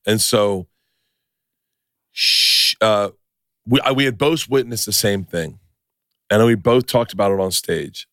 and 0.05 0.19
so 0.19 0.67
sh- 2.11 2.75
uh, 2.81 3.09
we 3.65 3.79
I, 3.81 3.91
we 3.91 4.05
had 4.05 4.17
both 4.17 4.49
witnessed 4.49 4.85
the 4.85 4.93
same 4.93 5.23
thing 5.23 5.59
and 6.31 6.43
we 6.45 6.55
both 6.55 6.87
talked 6.87 7.13
about 7.13 7.31
it 7.31 7.39
on 7.39 7.51
stage. 7.51 8.07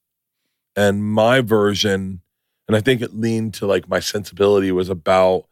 And 0.77 1.03
my 1.05 1.41
version 1.41 2.21
and 2.69 2.77
I 2.77 2.81
think 2.83 3.01
it 3.01 3.15
leaned 3.15 3.55
to 3.55 3.67
like 3.67 3.89
my 3.89 3.99
sensibility 4.01 4.71
was 4.73 4.91
about 4.91 5.47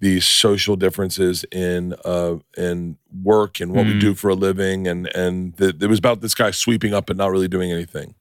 these 0.00 0.26
social 0.26 0.74
differences 0.76 1.44
in 1.52 1.94
uh 2.04 2.36
in 2.56 2.96
work 3.22 3.60
and 3.60 3.72
what 3.72 3.84
we 3.86 3.92
Mm. 3.94 4.00
do 4.00 4.14
for 4.14 4.30
a 4.30 4.34
living. 4.34 4.88
And 4.88 5.14
and 5.14 5.54
the, 5.56 5.68
it 5.80 5.88
was 5.88 5.98
about 5.98 6.20
this 6.22 6.34
guy 6.34 6.50
sweeping 6.50 6.94
up 6.94 7.10
and 7.10 7.18
not 7.18 7.30
really 7.30 7.48
doing 7.48 7.70
anything. 7.70 8.14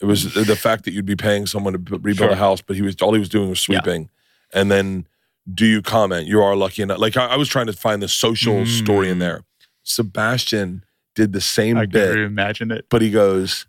It 0.00 0.06
was 0.06 0.34
the 0.34 0.56
fact 0.56 0.84
that 0.84 0.92
you'd 0.92 1.06
be 1.06 1.16
paying 1.16 1.46
someone 1.46 1.72
to 1.84 1.98
rebuild 1.98 2.32
a 2.32 2.36
house 2.36 2.60
but 2.60 2.74
he 2.76 2.82
was 2.82 2.96
all 3.00 3.12
he 3.14 3.20
was 3.20 3.28
doing 3.28 3.48
was 3.48 3.60
Yeah. 3.68 3.80
sweeping. 3.80 4.10
And 4.52 4.70
then 4.70 5.06
do 5.52 5.64
you 5.66 5.80
comment? 5.82 6.26
You 6.26 6.42
are 6.42 6.56
lucky 6.56 6.82
enough. 6.82 6.98
Like 6.98 7.16
i, 7.16 7.26
I 7.26 7.36
was 7.36 7.48
trying 7.48 7.66
to 7.66 7.72
find 7.72 8.02
the 8.02 8.08
social 8.08 8.66
story 8.66 9.08
in 9.08 9.16
Mm. 9.16 9.20
there. 9.20 9.44
Sebastian 9.82 10.84
did 11.14 11.32
the 11.32 11.40
same 11.40 11.76
bit. 11.76 11.82
I 11.82 11.86
bit 11.86 12.08
can 12.14 12.18
imagine 12.24 12.70
it. 12.70 12.86
but 12.90 13.02
he 13.02 13.10
goes 13.10 13.66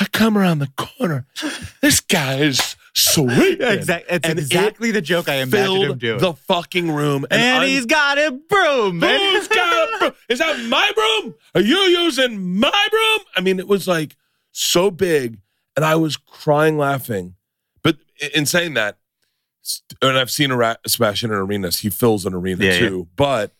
i 0.00 0.06
come 0.06 0.38
around 0.38 0.58
the 0.60 0.70
corner 0.76 1.26
this 1.82 2.00
guy 2.00 2.36
is 2.38 2.76
Yeah, 3.16 3.72
exactly. 3.72 4.16
It's 4.16 4.28
And 4.28 4.38
it 4.38 4.42
exactly 4.42 4.90
the 4.90 5.00
joke 5.02 5.28
I 5.28 5.36
imagined 5.36 5.84
him 5.84 5.98
doing. 5.98 6.18
the 6.20 6.34
fucking 6.34 6.90
room 6.90 7.24
and, 7.30 7.40
and 7.40 7.64
he's 7.64 7.86
got 7.86 8.18
a 8.18 8.32
broom. 8.32 8.98
man. 8.98 9.18
Who's 9.34 9.48
got 9.48 9.88
a 9.94 9.98
broom? 9.98 10.12
Is 10.28 10.38
that 10.40 10.58
my 10.68 10.90
broom? 10.94 11.34
Are 11.54 11.60
you 11.62 11.76
using 11.76 12.58
my 12.60 12.86
broom? 12.90 13.26
I 13.34 13.40
mean, 13.40 13.58
it 13.58 13.66
was 13.66 13.88
like 13.88 14.14
so 14.50 14.90
big, 14.90 15.38
and 15.74 15.84
I 15.86 15.94
was 15.96 16.18
crying 16.18 16.76
laughing. 16.76 17.34
But 17.82 17.96
in 18.34 18.44
saying 18.44 18.74
that, 18.74 18.98
and 20.02 20.18
I've 20.18 20.30
seen 20.30 20.52
Ara- 20.52 20.76
Sebastian 20.86 21.30
in 21.30 21.36
arenas, 21.38 21.78
he 21.78 21.88
fills 21.88 22.26
an 22.26 22.34
arena 22.34 22.62
Yeah, 22.64 22.72
yeah. 22.72 22.88
too. 22.90 23.08
But 23.16 23.52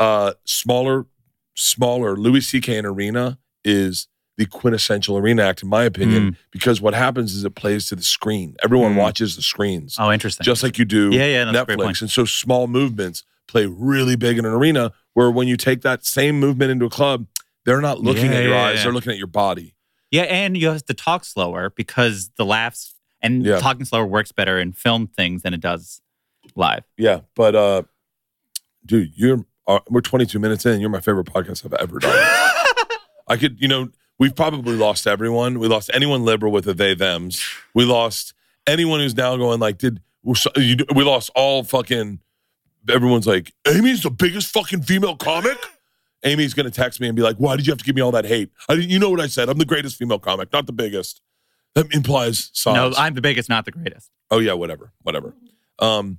uh, 0.00 0.32
smaller, 0.46 1.06
smaller 1.54 2.16
Louis 2.16 2.40
C.K. 2.40 2.76
in 2.78 2.86
arena 2.86 3.38
is 3.64 4.08
the 4.36 4.46
quintessential 4.46 5.16
arena 5.16 5.42
act, 5.44 5.62
in 5.62 5.68
my 5.68 5.84
opinion, 5.84 6.36
because 6.50 6.80
what 6.80 6.92
happens 6.92 7.34
is 7.34 7.44
it 7.44 7.54
plays 7.54 7.86
to 7.88 7.94
the 7.94 8.02
screen. 8.02 8.56
Everyone 8.64 8.94
Mm. 8.94 8.98
watches 8.98 9.36
the 9.36 9.42
screens 9.42 9.96
Oh, 9.98 10.10
interesting. 10.10 10.42
just 10.44 10.62
like 10.64 10.76
you 10.76 10.84
do 10.84 11.10
Yeah, 11.12 11.26
yeah, 11.26 11.44
that's 11.44 11.56
a 11.56 11.64
great 11.66 11.78
Netflix. 11.78 12.00
And 12.00 12.10
so 12.10 12.24
small 12.24 12.66
movements 12.66 13.22
play 13.46 13.66
really 13.66 14.16
big 14.16 14.36
in 14.38 14.44
an 14.44 14.50
arena 14.52 14.92
where 15.12 15.30
when 15.30 15.46
you 15.46 15.56
take 15.56 15.82
that 15.82 16.04
same 16.04 16.40
movement 16.40 16.72
into 16.72 16.84
a 16.84 16.90
club, 16.90 17.26
they're 17.64 17.80
not 17.80 18.00
looking 18.00 18.32
Yeah, 18.32 18.38
at 18.38 18.42
your 18.42 18.52
yeah, 18.54 18.62
eyes, 18.64 18.76
yeah. 18.78 18.82
they're 18.84 18.92
looking 18.92 19.12
at 19.12 19.18
your 19.18 19.28
body. 19.28 19.76
yeah, 20.10 20.22
and 20.22 20.56
you 20.56 20.68
have 20.68 20.84
to 20.86 20.94
talk 20.94 21.24
slower 21.24 21.70
because 21.70 22.30
the 22.36 22.44
laughs 22.44 22.94
and 23.22 23.44
talking 23.46 23.84
slower 23.84 24.04
works 24.04 24.32
better 24.32 24.58
in 24.58 24.72
film 24.72 25.06
things 25.06 25.42
than 25.42 25.54
it 25.54 25.60
does 25.60 26.00
live. 26.56 26.82
Yeah. 26.98 27.20
But 27.36 27.54
uh 27.54 27.82
dude, 28.84 29.12
you're 29.14 29.46
uh, 29.66 29.80
we're 29.88 30.00
22 30.00 30.38
minutes 30.38 30.66
in. 30.66 30.80
You're 30.80 30.90
my 30.90 31.00
favorite 31.00 31.26
podcast 31.26 31.64
I've 31.64 31.74
ever 31.74 31.98
done. 31.98 32.12
I 33.28 33.36
could, 33.36 33.60
you 33.60 33.68
know, 33.68 33.88
we've 34.18 34.34
probably 34.34 34.76
lost 34.76 35.06
everyone. 35.06 35.58
We 35.58 35.68
lost 35.68 35.90
anyone 35.94 36.24
liberal 36.24 36.52
with 36.52 36.68
a 36.68 36.74
they 36.74 36.94
them's. 36.94 37.42
We 37.74 37.84
lost 37.84 38.34
anyone 38.66 39.00
who's 39.00 39.16
now 39.16 39.36
going 39.36 39.60
like, 39.60 39.78
did 39.78 40.00
you, 40.56 40.76
we 40.94 41.04
lost 41.04 41.30
all 41.34 41.64
fucking. 41.64 42.20
Everyone's 42.88 43.26
like, 43.26 43.52
Amy's 43.66 44.02
the 44.02 44.10
biggest 44.10 44.52
fucking 44.52 44.82
female 44.82 45.16
comic. 45.16 45.56
Amy's 46.24 46.54
gonna 46.54 46.70
text 46.70 47.00
me 47.00 47.06
and 47.06 47.14
be 47.14 47.22
like, 47.22 47.36
"Why 47.36 47.54
did 47.54 47.66
you 47.66 47.70
have 47.70 47.78
to 47.78 47.84
give 47.84 47.94
me 47.94 48.00
all 48.00 48.12
that 48.12 48.24
hate? 48.24 48.50
I 48.68 48.74
you 48.74 48.98
know 48.98 49.10
what 49.10 49.20
I 49.20 49.26
said? 49.26 49.50
I'm 49.50 49.58
the 49.58 49.66
greatest 49.66 49.96
female 49.96 50.18
comic, 50.18 50.50
not 50.52 50.66
the 50.66 50.72
biggest." 50.72 51.20
That 51.74 51.92
implies 51.94 52.50
size. 52.54 52.74
No, 52.74 52.92
I'm 52.96 53.12
the 53.14 53.20
biggest, 53.20 53.48
not 53.50 53.64
the 53.66 53.72
greatest. 53.72 54.10
oh 54.30 54.38
yeah, 54.38 54.54
whatever, 54.54 54.92
whatever. 55.02 55.34
Um, 55.80 56.18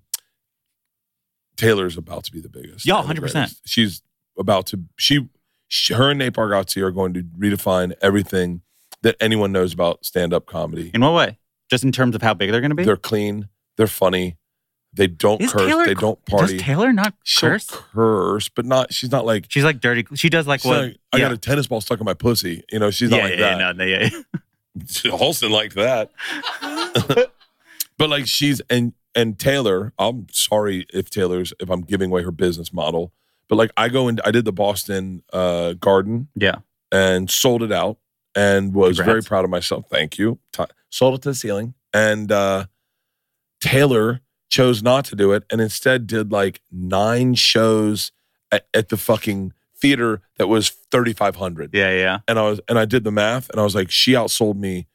Taylor's 1.55 1.97
about 1.97 2.23
to 2.25 2.31
be 2.31 2.41
the 2.41 2.49
biggest. 2.49 2.85
Yeah, 2.85 2.95
100%. 2.95 3.55
She's 3.65 4.01
about 4.37 4.67
to. 4.67 4.81
She, 4.97 5.29
she, 5.67 5.93
her 5.93 6.11
and 6.11 6.19
Nate 6.19 6.33
Bargatze 6.33 6.81
are 6.81 6.91
going 6.91 7.13
to 7.13 7.23
redefine 7.23 7.93
everything 8.01 8.61
that 9.01 9.15
anyone 9.19 9.51
knows 9.51 9.73
about 9.73 10.05
stand-up 10.05 10.45
comedy. 10.45 10.91
In 10.93 11.01
what 11.01 11.13
way? 11.13 11.37
Just 11.69 11.83
in 11.83 11.91
terms 11.91 12.15
of 12.15 12.21
how 12.21 12.33
big 12.33 12.51
they're 12.51 12.61
going 12.61 12.71
to 12.71 12.75
be? 12.75 12.83
They're 12.83 12.97
clean. 12.97 13.49
They're 13.77 13.87
funny. 13.87 14.37
They 14.95 15.07
don't 15.07 15.41
Is 15.41 15.51
curse. 15.51 15.67
Taylor 15.67 15.85
they 15.85 15.93
don't 15.93 16.23
party. 16.25 16.53
Does 16.53 16.61
Taylor 16.63 16.93
not 16.93 17.13
She'll 17.23 17.49
curse? 17.49 17.67
curse, 17.69 18.47
but 18.47 18.65
not. 18.65 18.93
She's 18.93 19.11
not 19.11 19.25
like. 19.25 19.45
She's 19.49 19.65
like 19.65 19.81
dirty. 19.81 20.05
She 20.15 20.29
does 20.29 20.47
like 20.47 20.61
she's 20.61 20.69
what? 20.69 20.75
not 20.75 20.83
like, 20.85 20.97
I 21.11 21.19
got 21.19 21.33
a 21.33 21.37
tennis 21.37 21.67
ball 21.67 21.81
stuck 21.81 21.99
in 21.99 22.05
my 22.05 22.13
pussy. 22.13 22.63
You 22.71 22.79
know, 22.79 22.91
she's 22.91 23.09
not 23.09 23.17
yeah, 23.17 23.23
like 23.23 23.31
yeah, 23.31 23.57
that. 23.57 23.59
yeah, 23.59 23.71
no, 23.73 23.83
yeah, 23.83 24.09
yeah. 25.03 25.11
Holston 25.17 25.51
liked 25.51 25.75
that. 25.75 26.11
but 27.97 28.09
like 28.09 28.25
she's 28.25 28.61
and 28.69 28.93
and 29.15 29.39
Taylor, 29.39 29.93
I'm 29.97 30.27
sorry 30.31 30.85
if 30.93 31.09
Taylor's 31.09 31.53
if 31.59 31.69
I'm 31.69 31.81
giving 31.81 32.09
away 32.11 32.23
her 32.23 32.31
business 32.31 32.73
model, 32.73 33.13
but 33.47 33.55
like 33.55 33.71
I 33.77 33.89
go 33.89 34.07
and 34.07 34.19
I 34.25 34.31
did 34.31 34.45
the 34.45 34.51
Boston 34.53 35.23
uh 35.33 35.73
garden 35.73 36.27
Yeah. 36.35 36.55
and 36.91 37.29
sold 37.29 37.63
it 37.63 37.71
out 37.71 37.97
and 38.35 38.73
was 38.73 38.97
very 38.99 39.21
proud 39.21 39.45
of 39.45 39.49
myself. 39.49 39.85
Thank 39.89 40.17
you. 40.17 40.39
T- 40.51 40.63
sold 40.89 41.15
it 41.15 41.21
to 41.23 41.29
the 41.29 41.35
ceiling. 41.35 41.73
And 41.93 42.31
uh 42.31 42.65
Taylor 43.61 44.21
chose 44.49 44.83
not 44.83 45.05
to 45.05 45.15
do 45.15 45.31
it 45.31 45.43
and 45.49 45.59
instead 45.61 46.05
did 46.07 46.31
like 46.31 46.61
nine 46.71 47.33
shows 47.33 48.11
at, 48.51 48.67
at 48.73 48.89
the 48.89 48.97
fucking 48.97 49.53
theater 49.77 50.21
that 50.37 50.47
was 50.47 50.69
3500 50.91 51.71
Yeah, 51.73 51.91
yeah. 51.91 52.19
and 52.27 52.37
I 52.39 52.43
was 52.49 52.59
and 52.67 52.77
I 52.77 52.85
did 52.85 53.03
the 53.03 53.11
math 53.11 53.49
and 53.49 53.59
I 53.59 53.63
was 53.63 53.75
like, 53.75 53.89
she 53.91 54.11
outsold 54.13 54.57
me 54.57 54.87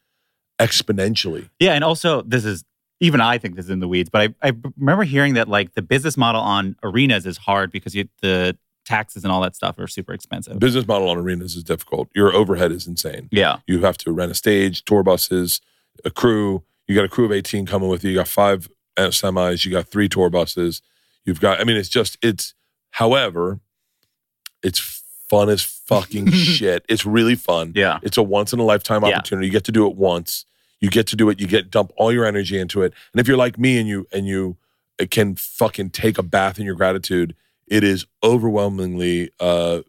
exponentially. 0.58 1.48
Yeah, 1.58 1.72
and 1.72 1.82
also 1.84 2.22
this 2.22 2.44
is 2.44 2.64
even 3.00 3.20
I 3.20 3.38
think 3.38 3.56
this 3.56 3.64
is 3.66 3.70
in 3.70 3.80
the 3.80 3.88
weeds, 3.88 4.08
but 4.10 4.34
I, 4.42 4.48
I 4.48 4.52
remember 4.76 5.04
hearing 5.04 5.34
that 5.34 5.48
like 5.48 5.74
the 5.74 5.82
business 5.82 6.16
model 6.16 6.40
on 6.42 6.76
arenas 6.82 7.24
is 7.26 7.38
hard 7.38 7.72
because 7.72 7.94
you, 7.94 8.08
the 8.20 8.56
taxes 8.84 9.24
and 9.24 9.32
all 9.32 9.40
that 9.40 9.56
stuff 9.56 9.78
are 9.78 9.86
super 9.86 10.12
expensive. 10.12 10.58
Business 10.58 10.86
model 10.86 11.08
on 11.08 11.16
arenas 11.18 11.56
is 11.56 11.64
difficult. 11.64 12.08
Your 12.14 12.34
overhead 12.34 12.72
is 12.72 12.86
insane. 12.86 13.28
Yeah, 13.32 13.58
You 13.66 13.80
have 13.82 13.96
to 13.98 14.12
rent 14.12 14.32
a 14.32 14.34
stage, 14.34 14.84
tour 14.84 15.02
buses, 15.02 15.60
a 16.04 16.10
crew. 16.10 16.62
You 16.88 16.94
got 16.94 17.04
a 17.04 17.08
crew 17.08 17.24
of 17.24 17.32
18 17.32 17.66
coming 17.66 17.88
with 17.88 18.02
you. 18.04 18.10
You 18.10 18.16
got 18.16 18.28
five 18.28 18.68
uh, 18.96 19.08
semis. 19.08 19.64
You 19.64 19.70
got 19.70 19.86
three 19.88 20.08
tour 20.08 20.28
buses. 20.28 20.82
You've 21.24 21.40
got, 21.40 21.60
I 21.60 21.64
mean, 21.64 21.76
it's 21.76 21.88
just, 21.88 22.18
it's, 22.22 22.54
however, 22.90 23.60
it's 24.62 25.02
fun 25.28 25.48
as 25.48 25.62
fucking 25.62 26.30
shit. 26.32 26.84
It's 26.88 27.06
really 27.06 27.34
fun. 27.36 27.72
yeah, 27.74 27.98
It's 28.02 28.16
a 28.18 28.22
once 28.22 28.52
in 28.52 28.58
a 28.58 28.64
lifetime 28.64 29.04
Yeah. 29.04 29.16
opportunity. 29.16 29.46
You 29.46 29.52
get 29.52 29.64
to 29.64 29.72
do 29.72 29.86
it 29.86 29.96
once. 29.96 30.44
You 30.80 30.90
get 30.90 31.06
to 31.08 31.16
do 31.16 31.28
it. 31.28 31.40
You 31.40 31.46
get 31.46 31.70
dump 31.70 31.92
all 31.96 32.12
your 32.12 32.24
energy 32.24 32.58
into 32.58 32.82
it. 32.82 32.94
And 33.12 33.20
if 33.20 33.28
you're 33.28 33.36
like 33.36 33.58
me 33.58 33.78
and 33.78 33.88
you 33.88 34.06
and 34.12 34.26
you 34.26 34.56
uh, 35.00 35.06
can 35.10 35.34
fucking 35.36 35.90
take 35.90 36.18
a 36.18 36.22
bath 36.22 36.58
in 36.58 36.64
your 36.64 36.74
gratitude, 36.74 37.34
it 37.66 37.84
is 37.84 38.06
overwhelmingly 38.22 39.30
uh, 39.38 39.80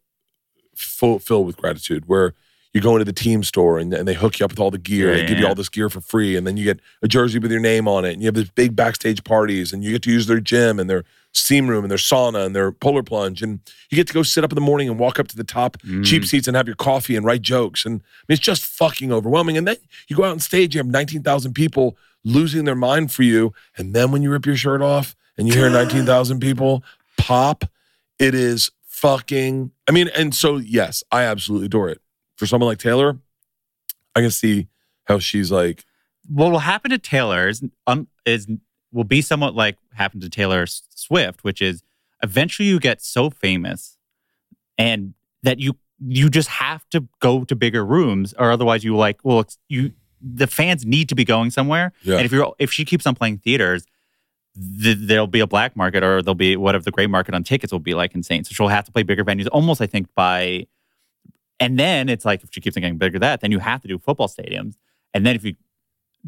full 0.75 1.19
filled 1.19 1.47
with 1.47 1.58
gratitude. 1.58 2.08
Where 2.08 2.34
you 2.73 2.82
go 2.82 2.95
into 2.95 3.06
the 3.06 3.13
team 3.13 3.43
store 3.43 3.80
and, 3.80 3.93
and 3.93 4.08
they 4.08 4.13
hook 4.13 4.39
you 4.39 4.45
up 4.45 4.51
with 4.51 4.60
all 4.60 4.71
the 4.71 4.77
gear. 4.77 5.12
Yeah, 5.12 5.21
they 5.21 5.27
give 5.27 5.39
you 5.39 5.47
all 5.47 5.56
this 5.56 5.69
gear 5.69 5.89
for 5.89 6.01
free, 6.01 6.36
and 6.36 6.45
then 6.45 6.58
you 6.58 6.65
get 6.65 6.80
a 7.01 7.08
jersey 7.08 7.39
with 7.39 7.51
your 7.51 7.60
name 7.60 7.88
on 7.88 8.06
it. 8.06 8.13
And 8.13 8.21
you 8.21 8.27
have 8.27 8.36
these 8.36 8.49
big 8.51 8.75
backstage 8.75 9.23
parties, 9.23 9.73
and 9.73 9.84
you 9.84 9.91
get 9.91 10.04
to 10.04 10.12
use 10.12 10.27
their 10.27 10.39
gym 10.39 10.80
and 10.80 10.89
their 10.89 11.04
steam 11.33 11.67
room 11.67 11.83
and 11.83 11.89
their 11.91 11.97
sauna 11.97 12.45
and 12.45 12.55
their 12.55 12.71
polar 12.71 13.03
plunge, 13.03 13.41
and 13.41 13.59
you 13.89 13.95
get 13.95 14.07
to 14.07 14.13
go 14.13 14.21
sit 14.23 14.43
up 14.43 14.51
in 14.51 14.55
the 14.55 14.61
morning 14.61 14.89
and 14.89 14.99
walk 14.99 15.19
up 15.19 15.27
to 15.29 15.35
the 15.35 15.43
top 15.43 15.77
Mm. 15.83 16.03
cheap 16.05 16.25
seats 16.25 16.47
and 16.47 16.57
have 16.57 16.67
your 16.67 16.75
coffee 16.75 17.15
and 17.15 17.25
write 17.25 17.41
jokes. 17.41 17.85
And 17.85 17.95
I 18.01 18.03
mean, 18.27 18.33
it's 18.35 18.39
just 18.41 18.65
fucking 18.65 19.11
overwhelming. 19.13 19.57
And 19.57 19.67
then 19.67 19.77
you 20.07 20.15
go 20.15 20.23
out 20.25 20.31
on 20.31 20.39
stage, 20.39 20.75
you 20.75 20.79
have 20.79 20.87
19,000 20.87 21.53
people 21.53 21.97
losing 22.23 22.65
their 22.65 22.75
mind 22.75 23.11
for 23.11 23.23
you. 23.23 23.53
And 23.77 23.93
then 23.95 24.11
when 24.11 24.21
you 24.21 24.29
rip 24.31 24.45
your 24.45 24.57
shirt 24.57 24.81
off 24.81 25.15
and 25.37 25.47
you 25.47 25.53
hear 25.53 25.69
19,000 25.71 26.39
people 26.41 26.83
pop, 27.17 27.63
it 28.19 28.35
is 28.35 28.69
fucking, 28.85 29.71
I 29.87 29.91
mean, 29.91 30.09
and 30.15 30.35
so, 30.35 30.57
yes, 30.57 31.03
I 31.11 31.23
absolutely 31.23 31.65
adore 31.67 31.89
it. 31.89 32.01
For 32.35 32.45
someone 32.45 32.67
like 32.67 32.77
Taylor, 32.79 33.17
I 34.15 34.21
can 34.21 34.31
see 34.31 34.67
how 35.05 35.19
she's 35.19 35.51
like, 35.51 35.85
what 36.27 36.51
will 36.51 36.59
happen 36.59 36.91
to 36.91 36.97
Taylor 36.99 37.47
is 37.47 37.63
um, 37.87 38.07
is 38.25 38.47
will 38.91 39.04
be 39.04 39.21
somewhat 39.21 39.56
like 39.56 39.77
happened 39.93 40.21
to 40.23 40.30
Taylor 40.30 40.65
Swift, 40.65 41.43
which 41.43 41.62
is 41.62 41.84
eventually 42.23 42.67
you 42.67 42.80
get 42.80 43.01
so 43.01 43.30
famous 43.30 43.97
and 44.77 45.13
that 45.43 45.60
you 45.60 45.77
you 45.99 46.30
just 46.30 46.49
have 46.49 46.88
to 46.89 47.08
go 47.19 47.43
to 47.43 47.56
bigger 47.56 47.86
rooms 47.86 48.34
or 48.39 48.51
otherwise 48.51 48.84
you 48.84 48.95
like 48.95 49.19
well 49.23 49.45
you 49.69 49.91
the 50.21 50.47
fans 50.47 50.86
need 50.86 51.10
to 51.10 51.15
be 51.15 51.25
going 51.25 51.49
somewhere. 51.49 51.93
Yeah. 52.04 52.17
And 52.17 52.25
if 52.25 52.32
you're 52.32 52.54
if 52.60 52.71
she 52.71 52.86
keeps 52.86 53.06
on 53.06 53.15
playing 53.15 53.39
theaters, 53.39 53.86
th- 54.56 54.97
there'll 54.99 55.27
be 55.27 55.39
a 55.39 55.47
black 55.47 55.75
market 55.75 56.04
or 56.04 56.21
there'll 56.21 56.36
be 56.36 56.56
whatever 56.56 56.84
the 56.84 56.91
gray 56.91 57.08
market 57.08 57.34
on 57.34 57.43
tickets 57.43 57.71
will 57.71 57.80
be 57.80 57.93
like 57.93 58.13
insane. 58.13 58.43
So 58.43 58.54
she'll 58.54 58.67
have 58.67 58.86
to 58.86 58.91
play 58.91 59.04
bigger 59.04 59.25
venues, 59.25 59.47
almost 59.51 59.82
I 59.82 59.88
think 59.88 60.13
by. 60.15 60.67
And 61.60 61.77
then 61.77 62.10
it's 62.10 62.25
like 62.25 62.43
if 62.43 62.49
she 62.51 62.60
keeps 62.60 62.75
on 62.75 62.82
getting 62.82 62.97
bigger, 62.97 63.19
that 63.19 63.41
then 63.41 63.51
you 63.51 63.60
have 63.60 63.82
to 63.82 63.88
do 63.88 63.99
football 63.99 64.27
stadiums. 64.27 64.75
And 65.13 65.25
then 65.25 65.36
if 65.36 65.43
you 65.43 65.56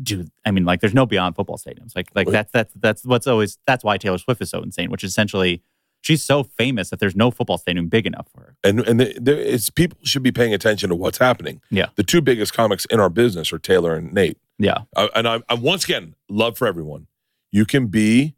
do, 0.01 0.25
I 0.45 0.51
mean, 0.51 0.65
like 0.65 0.81
there's 0.81 0.93
no 0.93 1.05
beyond 1.05 1.35
football 1.35 1.57
stadiums. 1.57 1.95
Like 1.95 2.07
like 2.15 2.27
that's 2.27 2.51
that's 2.51 2.73
that's 2.75 3.05
what's 3.05 3.27
always 3.27 3.57
that's 3.67 3.83
why 3.83 3.97
Taylor 3.97 4.17
Swift 4.17 4.41
is 4.41 4.49
so 4.49 4.61
insane, 4.61 4.89
which 4.89 5.03
is 5.03 5.11
essentially 5.11 5.61
she's 6.01 6.23
so 6.23 6.43
famous 6.43 6.89
that 6.89 6.99
there's 6.99 7.15
no 7.15 7.31
football 7.31 7.57
stadium 7.57 7.87
big 7.87 8.05
enough 8.05 8.27
for 8.33 8.41
her. 8.41 8.55
and 8.63 8.79
and 8.81 8.99
the, 8.99 9.17
there, 9.19 9.37
it's 9.37 9.69
people 9.69 9.97
should 10.03 10.23
be 10.23 10.31
paying 10.31 10.53
attention 10.53 10.89
to 10.89 10.95
what's 10.95 11.17
happening. 11.17 11.61
Yeah. 11.69 11.87
the 11.95 12.03
two 12.03 12.21
biggest 12.21 12.53
comics 12.53 12.85
in 12.85 12.99
our 12.99 13.09
business 13.09 13.51
are 13.51 13.59
Taylor 13.59 13.95
and 13.95 14.13
Nate. 14.13 14.37
Yeah. 14.59 14.79
Uh, 14.95 15.07
and 15.15 15.27
I, 15.27 15.41
I 15.49 15.55
once 15.55 15.83
again 15.85 16.15
love 16.29 16.57
for 16.57 16.67
everyone. 16.67 17.07
You 17.51 17.65
can 17.65 17.87
be 17.87 18.35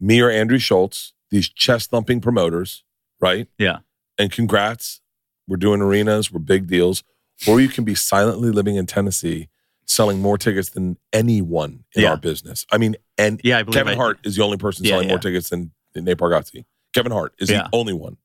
me 0.00 0.20
or 0.20 0.30
Andrew 0.30 0.58
Schulz, 0.58 1.14
these 1.30 1.48
chest 1.48 1.90
thumping 1.90 2.20
promoters, 2.20 2.84
right? 3.20 3.48
Yeah. 3.58 3.78
And 4.18 4.30
congrats, 4.32 5.00
we're 5.46 5.56
doing 5.56 5.80
arenas, 5.80 6.32
we're 6.32 6.40
big 6.40 6.66
deals. 6.66 7.02
Or 7.46 7.60
you 7.60 7.68
can 7.68 7.84
be 7.84 7.94
silently 7.94 8.50
living 8.50 8.76
in 8.76 8.86
Tennessee, 8.86 9.48
selling 9.86 10.20
more 10.20 10.36
tickets 10.36 10.70
than 10.70 10.96
anyone 11.12 11.84
in 11.94 12.02
Yeah. 12.02 12.10
our 12.10 12.16
business. 12.16 12.66
I 12.70 12.78
mean, 12.78 12.96
and 13.16 13.40
Yeah, 13.44 13.58
I 13.58 13.62
Kevin 13.62 13.94
I- 13.94 13.96
Hart 13.96 14.18
is 14.24 14.36
the 14.36 14.42
only 14.42 14.56
person 14.58 14.84
Yeah, 14.84 14.92
selling 14.92 15.08
more 15.08 15.18
tickets 15.18 15.48
than, 15.48 15.72
than 15.94 16.04
Nate 16.04 16.18
Bargatze. 16.18 16.64
Kevin 16.92 17.12
Hart 17.12 17.34
is 17.38 17.50
Yeah. 17.50 17.62
the 17.64 17.68
only 17.72 17.92
one, 17.92 18.16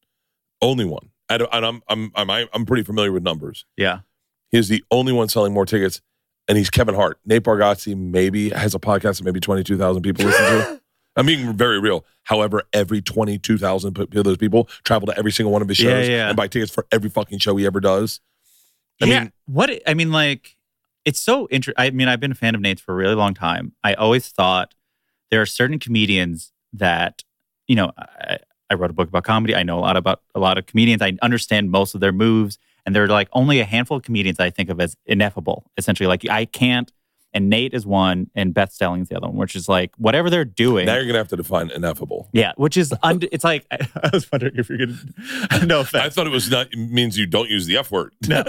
only 0.61 0.85
one. 0.85 1.09
And, 1.29 1.47
I'm, 1.51 1.81
I'm 1.87 2.11
I'm 2.15 2.29
I'm 2.29 2.65
pretty 2.65 2.83
familiar 2.83 3.11
with 3.13 3.23
numbers. 3.23 3.63
Yeah. 3.77 3.99
He 4.49 4.57
is 4.57 4.67
the 4.67 4.83
only 4.91 5.13
one 5.13 5.29
selling 5.29 5.53
more 5.53 5.65
tickets, 5.65 6.01
and 6.49 6.57
he's 6.57 6.69
Kevin 6.69 6.93
Hart. 6.93 7.19
Nate 7.25 7.43
Bargatze 7.43 7.95
maybe 7.95 8.49
has 8.49 8.75
a 8.75 8.79
podcast 8.79 9.19
that 9.19 9.23
maybe 9.23 9.39
22,000 9.39 10.01
people 10.01 10.25
listen 10.25 10.43
to. 10.45 10.81
I'm 11.15 11.25
being 11.25 11.55
very 11.55 11.79
real. 11.79 12.05
However, 12.23 12.63
every 12.73 13.01
22,000 13.01 13.97
of 13.97 14.09
those 14.23 14.37
people 14.37 14.69
travel 14.83 15.07
to 15.07 15.17
every 15.17 15.31
single 15.31 15.51
one 15.53 15.61
of 15.61 15.67
his 15.67 15.77
shows 15.77 16.07
yeah. 16.07 16.27
and 16.27 16.35
buy 16.37 16.47
tickets 16.47 16.71
for 16.71 16.85
every 16.91 17.09
fucking 17.09 17.39
show 17.39 17.55
he 17.55 17.65
ever 17.65 17.79
does. 17.79 18.19
I 19.01 19.05
yeah. 19.05 19.19
mean, 19.21 19.31
what 19.45 19.71
I 19.87 19.93
mean, 19.93 20.11
like, 20.11 20.55
it's 21.05 21.21
so 21.21 21.47
interesting. 21.49 21.81
I 21.83 21.89
mean, 21.91 22.07
I've 22.07 22.19
been 22.19 22.31
a 22.31 22.35
fan 22.35 22.55
of 22.55 22.61
Nate's 22.61 22.81
for 22.81 22.93
a 22.93 22.95
really 22.95 23.15
long 23.15 23.33
time. 23.33 23.73
I 23.83 23.93
always 23.93 24.27
thought 24.29 24.73
there 25.29 25.41
are 25.41 25.45
certain 25.45 25.79
comedians 25.79 26.51
that, 26.73 27.23
you 27.67 27.75
know, 27.75 27.91
I, 27.97 28.39
I 28.69 28.75
wrote 28.75 28.89
a 28.89 28.93
book 28.93 29.09
about 29.09 29.23
comedy. 29.23 29.55
I 29.55 29.63
know 29.63 29.79
a 29.79 29.81
lot 29.81 29.97
about 29.97 30.21
a 30.33 30.39
lot 30.39 30.57
of 30.57 30.65
comedians. 30.65 31.01
I 31.01 31.17
understand 31.21 31.71
most 31.71 31.93
of 31.95 32.01
their 32.01 32.11
moves, 32.13 32.57
and 32.85 32.95
there 32.95 33.03
are 33.03 33.07
like 33.07 33.27
only 33.33 33.59
a 33.59 33.65
handful 33.65 33.97
of 33.97 34.03
comedians 34.03 34.39
I 34.39 34.49
think 34.49 34.69
of 34.69 34.79
as 34.79 34.95
ineffable. 35.05 35.69
Essentially, 35.77 36.07
like 36.07 36.27
I 36.29 36.45
can't. 36.45 36.91
And 37.33 37.49
Nate 37.49 37.73
is 37.73 37.85
one, 37.85 38.29
and 38.35 38.53
Beth 38.53 38.73
Stelling's 38.73 39.07
the 39.07 39.15
other 39.15 39.27
one, 39.27 39.37
which 39.37 39.55
is 39.55 39.69
like 39.69 39.93
whatever 39.95 40.29
they're 40.29 40.43
doing. 40.43 40.85
now 40.85 40.95
you're 40.95 41.03
going 41.03 41.13
to 41.13 41.19
have 41.19 41.29
to 41.29 41.37
define 41.37 41.71
ineffable. 41.71 42.27
yeah, 42.33 42.51
which 42.57 42.75
is 42.75 42.93
und- 43.03 43.25
it's 43.31 43.45
like 43.45 43.65
I 43.71 44.09
was 44.11 44.29
wondering 44.29 44.55
if 44.57 44.67
you're 44.69 44.79
gonna 44.79 45.65
no 45.65 45.79
offense. 45.79 46.03
I 46.05 46.09
thought 46.09 46.27
it 46.27 46.31
was 46.31 46.51
not 46.51 46.67
it 46.73 46.77
means 46.77 47.17
you 47.17 47.25
don't 47.25 47.49
use 47.49 47.67
the 47.67 47.77
F 47.77 47.89
word. 47.89 48.13
No. 48.27 48.43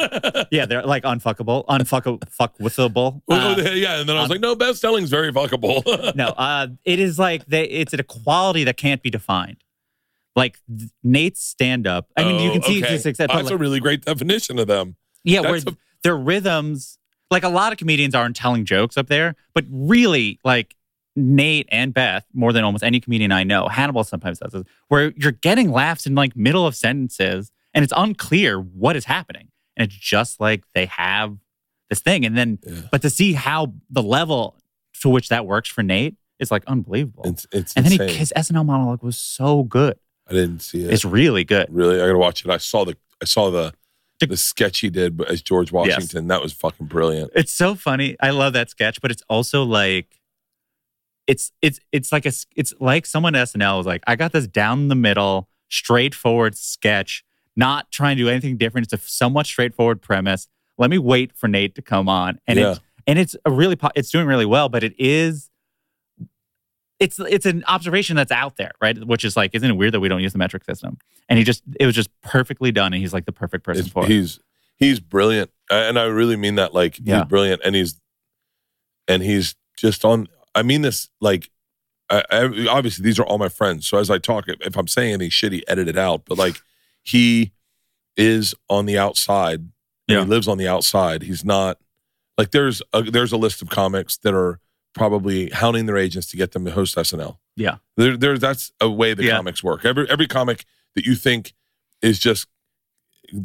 yeah, 0.50 0.66
they're 0.66 0.82
like 0.82 1.04
unfuckable, 1.04 1.64
unfuckable, 1.66 2.28
fuck 2.28 2.58
withable. 2.58 3.22
Well, 3.28 3.60
yeah, 3.76 4.00
and 4.00 4.08
then 4.08 4.16
I 4.16 4.20
was 4.22 4.30
um, 4.30 4.34
like, 4.34 4.40
no, 4.40 4.56
Beth 4.56 4.76
Stelling's 4.76 5.10
very 5.10 5.32
fuckable. 5.32 6.14
no, 6.16 6.28
uh, 6.30 6.66
it 6.84 6.98
is 6.98 7.20
like 7.20 7.46
they, 7.46 7.64
it's 7.64 7.92
a 7.92 8.02
quality 8.02 8.64
that 8.64 8.76
can't 8.76 9.00
be 9.00 9.10
defined. 9.10 9.58
Like 10.34 10.58
Nate's 11.04 11.40
stand 11.44 11.86
up. 11.86 12.08
I 12.16 12.24
mean, 12.24 12.40
you 12.40 12.50
Oh, 12.50 12.52
can 12.54 12.62
see 12.62 12.82
okay. 12.82 12.94
to 12.94 12.98
success. 12.98 13.26
but 13.28 13.34
That's 13.34 13.44
like- 13.44 13.54
a 13.54 13.58
really 13.58 13.78
great 13.78 14.04
definition 14.04 14.58
of 14.58 14.66
them. 14.66 14.96
yeah, 15.22 15.40
where 15.42 15.56
a- 15.56 15.76
their 16.02 16.16
rhythms, 16.16 16.98
like 17.32 17.42
a 17.44 17.48
lot 17.48 17.72
of 17.72 17.78
comedians 17.78 18.14
aren't 18.14 18.36
telling 18.36 18.64
jokes 18.64 18.96
up 18.96 19.08
there, 19.08 19.34
but 19.54 19.64
really, 19.70 20.38
like 20.44 20.76
Nate 21.16 21.68
and 21.70 21.92
Beth, 21.92 22.24
more 22.32 22.52
than 22.52 22.64
almost 22.64 22.84
any 22.84 23.00
comedian 23.00 23.32
I 23.32 23.42
know, 23.44 23.68
Hannibal 23.68 24.04
sometimes 24.04 24.38
does 24.38 24.52
this, 24.52 24.62
where 24.88 25.12
you're 25.16 25.32
getting 25.32 25.70
laughs 25.70 26.06
in 26.06 26.14
like 26.14 26.36
middle 26.36 26.66
of 26.66 26.74
sentences 26.76 27.50
and 27.74 27.82
it's 27.82 27.92
unclear 27.96 28.58
what 28.60 28.96
is 28.96 29.04
happening. 29.06 29.48
And 29.76 29.86
it's 29.86 29.94
just 29.96 30.40
like 30.40 30.64
they 30.74 30.86
have 30.86 31.36
this 31.90 32.00
thing. 32.00 32.24
And 32.24 32.36
then, 32.36 32.58
Yeah. 32.66 32.82
but 32.90 33.02
to 33.02 33.10
see 33.10 33.32
how 33.34 33.72
the 33.90 34.02
level 34.02 34.56
to 35.00 35.08
which 35.08 35.28
that 35.30 35.46
works 35.46 35.68
for 35.68 35.82
Nate 35.82 36.16
is 36.38 36.50
like 36.50 36.64
unbelievable. 36.66 37.24
It's, 37.26 37.46
it's 37.52 37.74
and 37.74 37.84
then 37.84 37.92
insane. 37.92 38.08
he, 38.10 38.14
his 38.16 38.32
SNL 38.36 38.64
monologue 38.66 39.02
was 39.02 39.18
so 39.18 39.64
good. 39.64 39.98
I 40.28 40.32
didn't 40.32 40.60
see 40.60 40.84
it. 40.84 40.92
It's 40.92 41.04
really 41.04 41.44
good. 41.44 41.66
Really, 41.70 41.96
I 42.00 42.06
gotta 42.06 42.18
watch 42.18 42.44
it. 42.44 42.50
I 42.50 42.56
saw 42.58 42.84
the 42.84 42.96
I 43.20 43.24
saw 43.26 43.50
the 43.50 43.72
The- 44.30 44.36
sketch 44.36 44.80
he 44.80 44.90
did 44.90 45.20
as 45.22 45.42
George 45.42 45.72
Washington. 45.72 46.28
That 46.28 46.42
was 46.42 46.52
fucking 46.52 46.86
brilliant. 46.86 47.30
It's 47.34 47.52
so 47.52 47.74
funny. 47.74 48.16
I 48.20 48.30
love 48.30 48.52
that 48.54 48.70
sketch, 48.70 49.00
but 49.00 49.10
it's 49.10 49.22
also 49.28 49.62
like 49.64 50.20
it's 51.26 51.52
it's 51.62 51.78
it's 51.92 52.10
like 52.12 52.26
a 52.26 52.32
it's 52.56 52.74
like 52.80 53.06
someone 53.06 53.34
at 53.34 53.48
SNL 53.48 53.78
was 53.78 53.86
like, 53.86 54.02
I 54.06 54.16
got 54.16 54.32
this 54.32 54.46
down 54.46 54.88
the 54.88 54.94
middle, 54.94 55.48
straightforward 55.68 56.56
sketch, 56.56 57.24
not 57.56 57.90
trying 57.90 58.16
to 58.16 58.22
do 58.24 58.28
anything 58.28 58.56
different. 58.56 58.92
It's 58.92 59.04
a 59.04 59.06
somewhat 59.08 59.46
straightforward 59.46 60.02
premise. 60.02 60.48
Let 60.78 60.90
me 60.90 60.98
wait 60.98 61.32
for 61.36 61.48
Nate 61.48 61.74
to 61.76 61.82
come 61.82 62.08
on, 62.08 62.40
and 62.46 62.58
Yeah. 62.58 62.70
it's 62.72 62.80
and 63.06 63.18
it's 63.18 63.36
a 63.44 63.50
really 63.50 63.76
po- 63.76 63.90
it's 63.94 64.10
doing 64.10 64.26
really 64.26 64.46
well, 64.46 64.68
but 64.68 64.82
it 64.84 64.94
is. 64.98 65.48
It's 67.02 67.18
it's 67.18 67.46
an 67.46 67.64
observation 67.66 68.16
that's 68.16 68.32
out 68.32 68.56
there, 68.56 68.72
right? 68.80 68.96
Which 69.06 69.24
is 69.24 69.36
like, 69.36 69.54
isn't 69.54 69.68
it 69.70 69.74
weird 69.74 69.92
that 69.94 70.00
we 70.00 70.08
don't 70.08 70.22
use 70.22 70.32
the 70.32 70.38
metric 70.38 70.64
system? 70.64 70.98
And 71.28 71.38
he 71.38 71.44
just 71.44 71.62
it 71.80 71.86
was 71.86 71.94
just 71.94 72.10
perfectly 72.22 72.72
done, 72.72 72.92
and 72.92 73.00
he's 73.02 73.12
like 73.12 73.24
the 73.26 73.32
perfect 73.32 73.64
person 73.64 73.80
It's- 73.86 73.92
for 73.92 74.04
it. 74.04 74.10
he's 74.10 74.38
he's 74.76 75.00
brilliant, 75.00 75.50
and 75.70 75.98
I 75.98 76.04
really 76.04 76.36
mean 76.36 76.54
that. 76.56 76.74
Like 76.74 76.98
Yeah. 77.02 77.18
he's 77.20 77.28
brilliant, 77.28 77.62
and 77.64 77.74
he's 77.74 78.00
and 79.08 79.22
he's 79.22 79.54
just 79.76 80.04
on. 80.04 80.28
I 80.54 80.62
mean 80.62 80.82
this 80.82 81.08
like. 81.20 81.50
I, 82.10 82.24
I, 82.30 82.66
obviously, 82.68 83.02
these 83.04 83.18
are 83.18 83.24
all 83.24 83.38
my 83.38 83.48
friends. 83.48 83.86
So 83.86 83.96
as 83.96 84.10
I 84.10 84.18
talk, 84.18 84.46
if, 84.46 84.56
if 84.60 84.76
I'm 84.76 84.86
saying 84.86 85.14
anything 85.14 85.30
shitty, 85.30 85.62
edit 85.66 85.88
it 85.88 85.96
out. 85.96 86.24
But 86.26 86.36
like, 86.36 86.60
he 87.02 87.52
is 88.18 88.54
on 88.68 88.84
the 88.84 88.98
outside. 88.98 89.60
and 89.60 89.70
Yeah. 90.08 90.20
He 90.24 90.26
lives 90.28 90.46
on 90.46 90.58
the 90.58 90.68
outside. 90.68 91.22
He's 91.22 91.42
not 91.42 91.78
like 92.36 92.50
there's 92.50 92.82
a, 92.92 93.02
there's 93.02 93.32
a 93.32 93.38
list 93.38 93.62
of 93.62 93.70
comics 93.70 94.18
that 94.18 94.34
are 94.34 94.60
probably 94.94 95.48
hounding 95.50 95.86
their 95.86 95.96
agents 95.96 96.26
to 96.28 96.36
get 96.36 96.52
them 96.52 96.64
to 96.64 96.70
host 96.70 96.96
SNL. 96.96 97.38
Yeah. 97.56 97.76
There, 97.96 98.16
there, 98.16 98.38
that's 98.38 98.72
a 98.80 98.88
way 98.90 99.14
the 99.14 99.24
Yeah. 99.24 99.36
comics 99.36 99.62
work. 99.62 99.84
Every 99.84 100.08
every 100.10 100.26
comic 100.26 100.64
that 100.94 101.06
you 101.06 101.14
think 101.14 101.54
is 102.02 102.18
just 102.18 102.46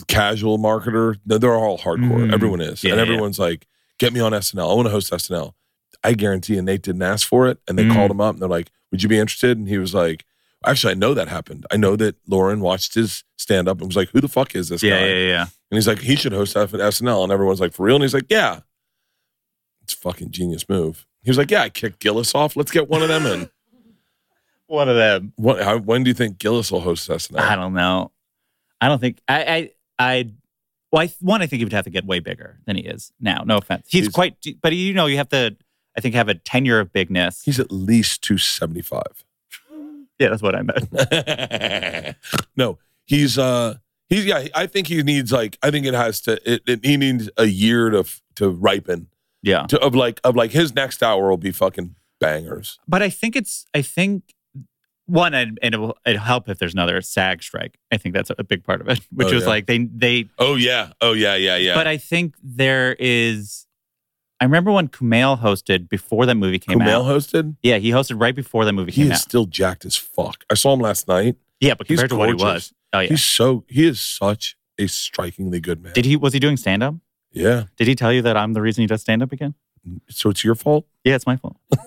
casual 0.07 0.57
marketer, 0.57 1.17
they're 1.25 1.55
all 1.55 1.77
hardcore. 1.77 2.27
Mhm. 2.27 2.33
Everyone 2.33 2.61
is, 2.61 2.83
Yeah, 2.83 2.91
and 2.91 2.97
yeah. 2.97 3.03
everyone's 3.03 3.39
like, 3.39 3.67
"Get 3.99 4.11
me 4.13 4.19
on 4.19 4.33
SNL. 4.33 4.69
I 4.69 4.73
want 4.73 4.87
to 4.87 4.91
host 4.91 5.11
SNL." 5.13 5.55
I 6.03 6.13
guarantee, 6.13 6.57
and 6.57 6.65
Nate 6.65 6.81
didn't 6.83 7.01
ask 7.01 7.27
for 7.27 7.47
it, 7.47 7.59
and 7.67 7.77
they 7.77 7.83
Mm. 7.85 7.93
called 7.93 8.11
him 8.11 8.21
up, 8.21 8.35
and 8.35 8.41
they're 8.41 8.49
like, 8.49 8.69
"Would 8.91 9.01
you 9.03 9.09
be 9.09 9.17
interested?" 9.17 9.57
And 9.57 9.67
he 9.67 9.77
was 9.77 9.93
like, 9.93 10.25
"Actually, 10.65 10.91
I 10.91 10.95
know 10.95 11.13
that 11.13 11.27
happened. 11.29 11.65
I 11.71 11.77
know 11.77 11.95
that 11.95 12.15
Lorne 12.27 12.59
watched 12.59 12.95
his 12.95 13.23
stand 13.37 13.67
up 13.69 13.79
and 13.79 13.87
was 13.87 13.95
like, 13.95 14.09
"Who 14.09 14.19
the 14.21 14.27
fuck 14.27 14.55
is 14.55 14.69
this 14.69 14.83
yeah, 14.83 14.99
guy?" 14.99 15.05
yeah, 15.07 15.13
yeah. 15.15 15.27
Yeah. 15.27 15.41
And 15.71 15.77
he's 15.77 15.87
like, 15.87 15.99
"He 15.99 16.15
should 16.15 16.33
host 16.33 16.55
SNL," 16.55 17.23
and 17.23 17.31
everyone's 17.31 17.59
like, 17.61 17.73
"For 17.73 17.85
real?" 17.85 17.95
And 17.95 18.03
he's 18.03 18.13
like, 18.13 18.25
"Yeah." 18.29 18.61
It's 19.83 19.93
a 19.93 19.97
fucking 19.97 20.31
genius 20.31 20.67
move. 20.67 21.05
He 21.27 21.29
was 21.29 21.37
like, 21.37 21.51
"Yeah, 21.51 21.63
I 21.63 21.69
kicked 21.69 21.99
Gillis 21.99 22.33
off. 22.33 22.55
Let's 22.55 22.71
get 22.71 22.87
one 22.87 23.01
of 23.01 23.09
them 23.09 23.25
in." 23.25 23.49
One 24.67 24.87
of 24.87 24.95
them. 24.95 25.33
What? 25.35 25.61
How, 25.61 25.77
when 25.77 26.03
do 26.03 26.09
you 26.09 26.13
think 26.13 26.39
Gillis 26.39 26.71
will 26.71 26.79
host 26.81 27.09
SNL? 27.09 27.39
I 27.39 27.55
don't 27.57 27.73
know. 27.73 28.11
I 28.81 28.87
don't 28.87 28.99
think 28.99 29.19
I 29.27 29.43
I 29.45 29.71
I 29.97 30.31
well 30.91 31.03
I, 31.03 31.13
one 31.21 31.41
I 31.41 31.47
think 31.47 31.59
he 31.59 31.65
would 31.65 31.73
have 31.73 31.83
to 31.85 31.89
get 31.89 32.05
way 32.05 32.19
bigger 32.19 32.59
than 32.65 32.75
he 32.77 32.83
is 32.83 33.11
now. 33.19 33.43
No 33.45 33.57
offense. 33.57 33.87
He's, 33.89 34.03
He's- 34.03 34.13
quite 34.13 34.35
but 34.61 34.73
you 34.73 34.93
know 34.93 35.05
you 35.05 35.17
have 35.17 35.29
to 35.29 35.55
I 35.97 36.01
think 36.01 36.15
have 36.15 36.27
a 36.29 36.35
tenure 36.35 36.79
of 36.81 36.91
bigness. 36.93 37.43
He's 37.43 37.59
at 37.61 37.71
least 37.71 38.21
two 38.21 38.37
seventy 38.37 38.81
five. 38.81 39.25
yeah, 40.19 40.29
that's 40.29 40.41
what 40.41 40.55
I 40.55 40.61
meant. 40.63 42.15
no, 42.57 42.79
he's 43.05 43.37
uh 43.37 43.75
he's 44.09 44.25
yeah. 44.25 44.47
I 44.53 44.67
think 44.67 44.87
he 44.87 45.01
needs 45.03 45.31
like 45.31 45.57
I 45.63 45.71
think 45.71 45.85
it 45.85 45.93
has 45.93 46.21
to. 46.21 46.39
It, 46.49 46.61
it 46.67 46.85
he 46.85 46.95
needs 46.97 47.29
a 47.37 47.45
year 47.45 47.89
to 47.89 48.05
to 48.35 48.49
ripen. 48.49 49.07
Yeah. 49.47 49.65
To, 49.67 49.79
of 49.79 49.95
like 49.95 50.19
of 50.23 50.35
like 50.35 50.51
his 50.51 50.75
next 50.75 51.01
hour 51.01 51.29
will 51.29 51.37
be 51.37 51.51
fucking 51.51 51.95
bangers. 52.19 52.77
But 52.87 53.01
I 53.01 53.09
think 53.09 53.35
it's 53.35 53.65
I 53.73 53.81
think 53.81 54.23
one 55.05 55.33
and, 55.33 55.57
and 55.61 55.73
it 55.73 55.77
will 55.77 55.97
it'll 56.05 56.21
help 56.21 56.49
if 56.49 56.59
there's 56.59 56.73
another 56.73 56.99
SAG 57.01 57.41
strike. 57.41 57.77
I 57.91 57.97
think 57.97 58.13
that's 58.13 58.29
a 58.37 58.43
big 58.43 58.63
part 58.63 58.81
of 58.81 58.89
it. 58.89 58.99
Which 59.11 59.29
Oh, 59.29 59.33
was 59.35 59.43
yeah. 59.43 59.49
like 59.49 59.65
they 59.65 59.77
they 59.85 60.29
Oh 60.37 60.55
yeah. 60.55 60.91
Oh 61.01 61.13
yeah. 61.13 61.35
Yeah 61.35 61.55
yeah. 61.57 61.75
but 61.75 61.87
I 61.87 61.97
think 61.97 62.35
there 62.43 62.95
is 62.99 63.65
I 64.39 64.45
remember 64.45 64.71
when 64.71 64.87
Kumail 64.87 65.39
hosted 65.39 65.89
before 65.89 66.25
that 66.27 66.35
movie 66.35 66.59
came 66.59 66.77
Kumail 66.79 66.99
out. 66.99 67.05
hosted. 67.05 67.55
Yeah, 67.63 67.77
he 67.77 67.89
hosted 67.91 68.21
right 68.21 68.35
before 68.35 68.65
that 68.65 68.73
movie 68.73 68.91
He 68.91 69.01
came 69.03 69.11
is 69.11 69.17
out. 69.17 69.21
still 69.21 69.45
jacked 69.45 69.83
as 69.85 69.95
fuck. 69.95 70.43
I 70.49 70.53
saw 70.53 70.73
him 70.73 70.79
last 70.81 71.07
night. 71.07 71.37
yeah, 71.59 71.73
but 71.73 71.87
he's 71.87 71.97
compared 71.99 72.09
to 72.11 72.15
what 72.17 72.29
he 72.29 72.35
was. 72.35 72.71
Oh 72.93 72.99
yeah. 72.99 73.09
He's 73.09 73.23
so 73.23 73.63
he 73.67 73.85
is 73.87 73.99
such 74.01 74.55
a 74.77 74.87
strikingly 74.87 75.59
good 75.59 75.81
man. 75.81 75.93
Did 75.93 76.05
he 76.05 76.15
was 76.17 76.33
he 76.33 76.39
doing 76.39 76.57
stand 76.57 76.83
up? 76.83 76.95
Yeah. 77.37 77.63
Did 77.77 77.87
he 77.87 77.95
tell 77.95 78.11
you 78.11 78.21
that 78.23 78.35
I'm 78.37 78.53
the 78.53 78.61
reason 78.61 78.81
he 78.81 78.87
does 78.87 79.01
stand 79.01 79.21
up 79.21 79.31
again? 79.31 79.55
So 80.09 80.29
it's 80.29 80.43
your 80.43 80.55
fault? 80.55 80.85
Yeah, 81.03 81.15
it's 81.15 81.27
my 81.27 81.37
fault. 81.37 81.57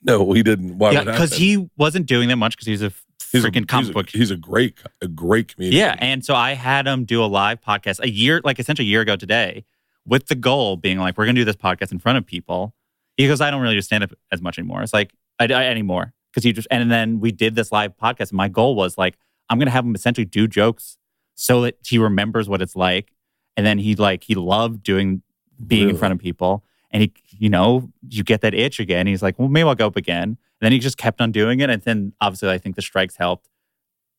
No, 0.00 0.32
he 0.32 0.44
didn't. 0.44 0.78
Why 0.78 0.92
yeah, 0.92 1.02
because 1.02 1.34
he 1.34 1.68
wasn't 1.76 2.06
doing 2.06 2.28
that 2.28 2.36
much 2.36 2.54
because 2.56 2.66
he's 2.66 2.82
a 2.82 2.92
He's 3.32 3.44
a- 3.44 3.50
freaking 3.50 3.66
comic 3.66 3.86
he's 3.86 3.90
a, 3.90 3.92
book. 3.92 4.10
He's 4.10 4.30
a 4.30 4.36
great, 4.36 4.78
a 5.00 5.08
great 5.08 5.54
comedian. 5.54 5.80
Yeah, 5.80 5.96
and 5.98 6.24
so 6.24 6.34
I 6.34 6.52
had 6.52 6.86
him 6.86 7.04
do 7.04 7.24
a 7.24 7.26
live 7.26 7.60
podcast 7.60 7.98
a 8.00 8.10
year, 8.10 8.40
like 8.44 8.58
essentially 8.58 8.86
a 8.86 8.90
year 8.90 9.00
ago 9.00 9.16
today, 9.16 9.64
with 10.06 10.26
the 10.26 10.34
goal 10.34 10.76
being 10.76 10.98
like, 10.98 11.16
we're 11.16 11.24
going 11.24 11.34
to 11.34 11.40
do 11.40 11.44
this 11.44 11.56
podcast 11.56 11.92
in 11.92 11.98
front 11.98 12.18
of 12.18 12.26
people. 12.26 12.74
He 13.16 13.26
goes, 13.26 13.40
I 13.40 13.50
don't 13.50 13.62
really 13.62 13.74
do 13.74 13.80
stand 13.80 14.04
up 14.04 14.10
as 14.30 14.42
much 14.42 14.58
anymore. 14.58 14.82
It's 14.82 14.92
like, 14.92 15.12
I, 15.38 15.44
I 15.46 15.64
anymore. 15.64 16.12
Cause 16.34 16.44
he 16.44 16.52
just, 16.52 16.68
and 16.70 16.90
then 16.90 17.20
we 17.20 17.30
did 17.30 17.54
this 17.54 17.72
live 17.72 17.96
podcast. 17.96 18.30
And 18.30 18.34
my 18.34 18.48
goal 18.48 18.74
was 18.74 18.96
like, 18.96 19.16
I'm 19.50 19.58
going 19.58 19.66
to 19.66 19.72
have 19.72 19.84
him 19.84 19.94
essentially 19.94 20.24
do 20.24 20.46
jokes 20.46 20.96
so 21.34 21.62
that 21.62 21.76
he 21.86 21.98
remembers 21.98 22.48
what 22.48 22.62
it's 22.62 22.76
like. 22.76 23.12
And 23.56 23.66
then 23.66 23.78
he 23.78 23.94
like, 23.94 24.24
he 24.24 24.34
loved 24.34 24.82
doing, 24.82 25.22
being 25.66 25.90
in 25.90 25.96
front 25.96 26.12
of 26.12 26.18
people. 26.18 26.64
And 26.90 27.02
he, 27.02 27.12
you 27.38 27.48
know, 27.48 27.90
you 28.08 28.22
get 28.22 28.40
that 28.42 28.54
itch 28.54 28.80
again. 28.80 29.06
He's 29.06 29.22
like, 29.22 29.38
well, 29.38 29.48
maybe 29.48 29.68
I'll 29.68 29.74
go 29.74 29.86
up 29.86 29.96
again. 29.96 30.22
And 30.24 30.36
then 30.60 30.72
he 30.72 30.78
just 30.78 30.96
kept 30.96 31.20
on 31.20 31.32
doing 31.32 31.60
it. 31.60 31.70
And 31.70 31.82
then 31.82 32.12
obviously, 32.20 32.50
I 32.50 32.58
think 32.58 32.76
the 32.76 32.82
strikes 32.82 33.16
helped 33.16 33.48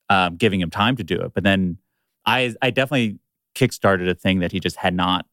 um, 0.10 0.36
giving 0.36 0.60
him 0.60 0.70
time 0.70 0.96
to 0.98 1.04
do 1.04 1.20
it. 1.22 1.34
But 1.34 1.44
then 1.44 1.78
I, 2.26 2.54
I 2.62 2.70
definitely 2.70 3.20
kickstarted 3.56 4.10
a 4.10 4.16
thing 4.16 4.40
that 4.40 4.52
he 4.52 4.60
just 4.60 4.78
had 4.78 4.94
not 4.96 5.26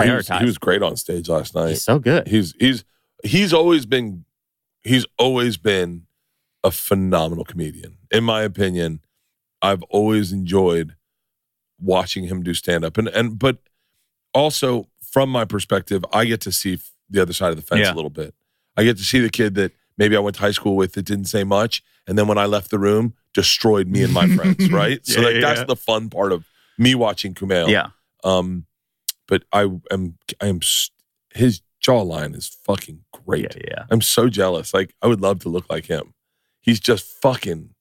He 0.00 0.10
was, 0.10 0.26
prioritized. 0.28 0.38
he 0.40 0.44
was 0.46 0.58
great 0.58 0.82
on 0.82 0.96
stage 0.96 1.28
last 1.28 1.54
night. 1.54 1.70
He's 1.70 1.82
so 1.82 1.98
good. 1.98 2.28
He's 2.28 2.54
he's 2.60 2.84
he's 3.24 3.52
always 3.52 3.86
been 3.86 4.24
he's 4.82 5.06
always 5.18 5.56
been 5.56 6.02
a 6.62 6.70
phenomenal 6.70 7.44
comedian. 7.44 7.98
In 8.10 8.24
my 8.24 8.42
opinion, 8.42 9.00
I've 9.60 9.82
always 9.84 10.32
enjoyed 10.32 10.94
watching 11.84 12.24
him 12.24 12.42
do 12.42 12.54
stand 12.54 12.84
up. 12.84 12.98
And 12.98 13.08
and 13.08 13.38
but 13.38 13.58
also 14.32 14.88
from 15.12 15.30
my 15.30 15.44
perspective, 15.44 16.04
I 16.12 16.24
get 16.24 16.40
to 16.42 16.52
see 16.52 16.78
the 17.10 17.22
other 17.22 17.32
side 17.32 17.50
of 17.50 17.56
the 17.56 17.62
fence 17.62 17.82
Yeah. 17.82 17.92
a 17.92 17.94
little 17.94 18.10
bit. 18.10 18.34
I 18.76 18.84
get 18.84 18.96
to 18.96 19.04
see 19.04 19.20
the 19.20 19.30
kid 19.30 19.54
that 19.54 19.72
maybe 19.96 20.16
I 20.16 20.20
went 20.20 20.36
to 20.36 20.42
high 20.42 20.50
school 20.50 20.74
with 20.76 20.94
that 20.94 21.04
didn't 21.04 21.26
say 21.26 21.44
much 21.44 21.82
and 22.06 22.18
then 22.18 22.26
when 22.26 22.38
I 22.38 22.46
left 22.46 22.70
the 22.70 22.78
room 22.78 23.14
destroyed 23.32 23.88
me 23.88 24.02
and 24.02 24.12
my 24.12 24.26
friends, 24.28 24.70
right? 24.72 25.04
So 25.06 25.20
Yeah, 25.20 25.26
like 25.26 25.34
yeah, 25.36 25.40
that's 25.40 25.64
the 25.66 25.76
fun 25.76 26.10
part 26.10 26.32
of 26.32 26.46
me 26.78 26.94
watching 26.94 27.34
Kumail. 27.34 27.68
Yeah. 27.68 27.88
Um, 28.24 28.66
but 29.28 29.44
I 29.52 29.62
am 29.90 30.18
I 30.40 30.46
am 30.46 30.60
his 31.34 31.60
jawline 31.82 32.34
is 32.34 32.48
fucking 32.48 33.00
great. 33.12 33.54
Yeah. 33.56 33.62
Yeah. 33.68 33.84
I'm 33.90 34.00
so 34.00 34.28
jealous. 34.28 34.72
Like 34.74 34.94
I 35.02 35.06
would 35.06 35.20
love 35.20 35.40
to 35.40 35.48
look 35.48 35.68
like 35.70 35.86
him. 35.86 36.14
He's 36.60 36.80
just 36.80 37.04
fucking, 37.20 37.73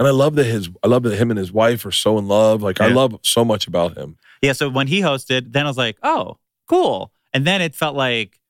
and 0.00 0.08
I 0.08 0.10
love 0.10 0.34
that 0.34 0.44
his 0.44 0.68
I 0.82 0.88
love 0.88 1.04
that 1.04 1.14
him 1.16 1.30
and 1.30 1.38
his 1.38 1.52
wife 1.52 1.86
are 1.86 1.92
so 1.92 2.18
in 2.18 2.26
love. 2.26 2.62
Like 2.62 2.80
I 2.80 2.88
love 2.88 3.20
so 3.22 3.44
much 3.44 3.68
about 3.68 3.96
him. 3.96 4.16
Yeah. 4.42 4.54
So 4.54 4.68
when 4.68 4.88
he 4.88 5.02
hosted, 5.02 5.52
then 5.52 5.66
I 5.66 5.68
was 5.68 5.76
like, 5.76 5.98
oh, 6.02 6.38
cool. 6.66 7.12
And 7.32 7.46
then 7.46 7.60
it 7.60 7.74
felt 7.74 7.94
like, 7.94 8.40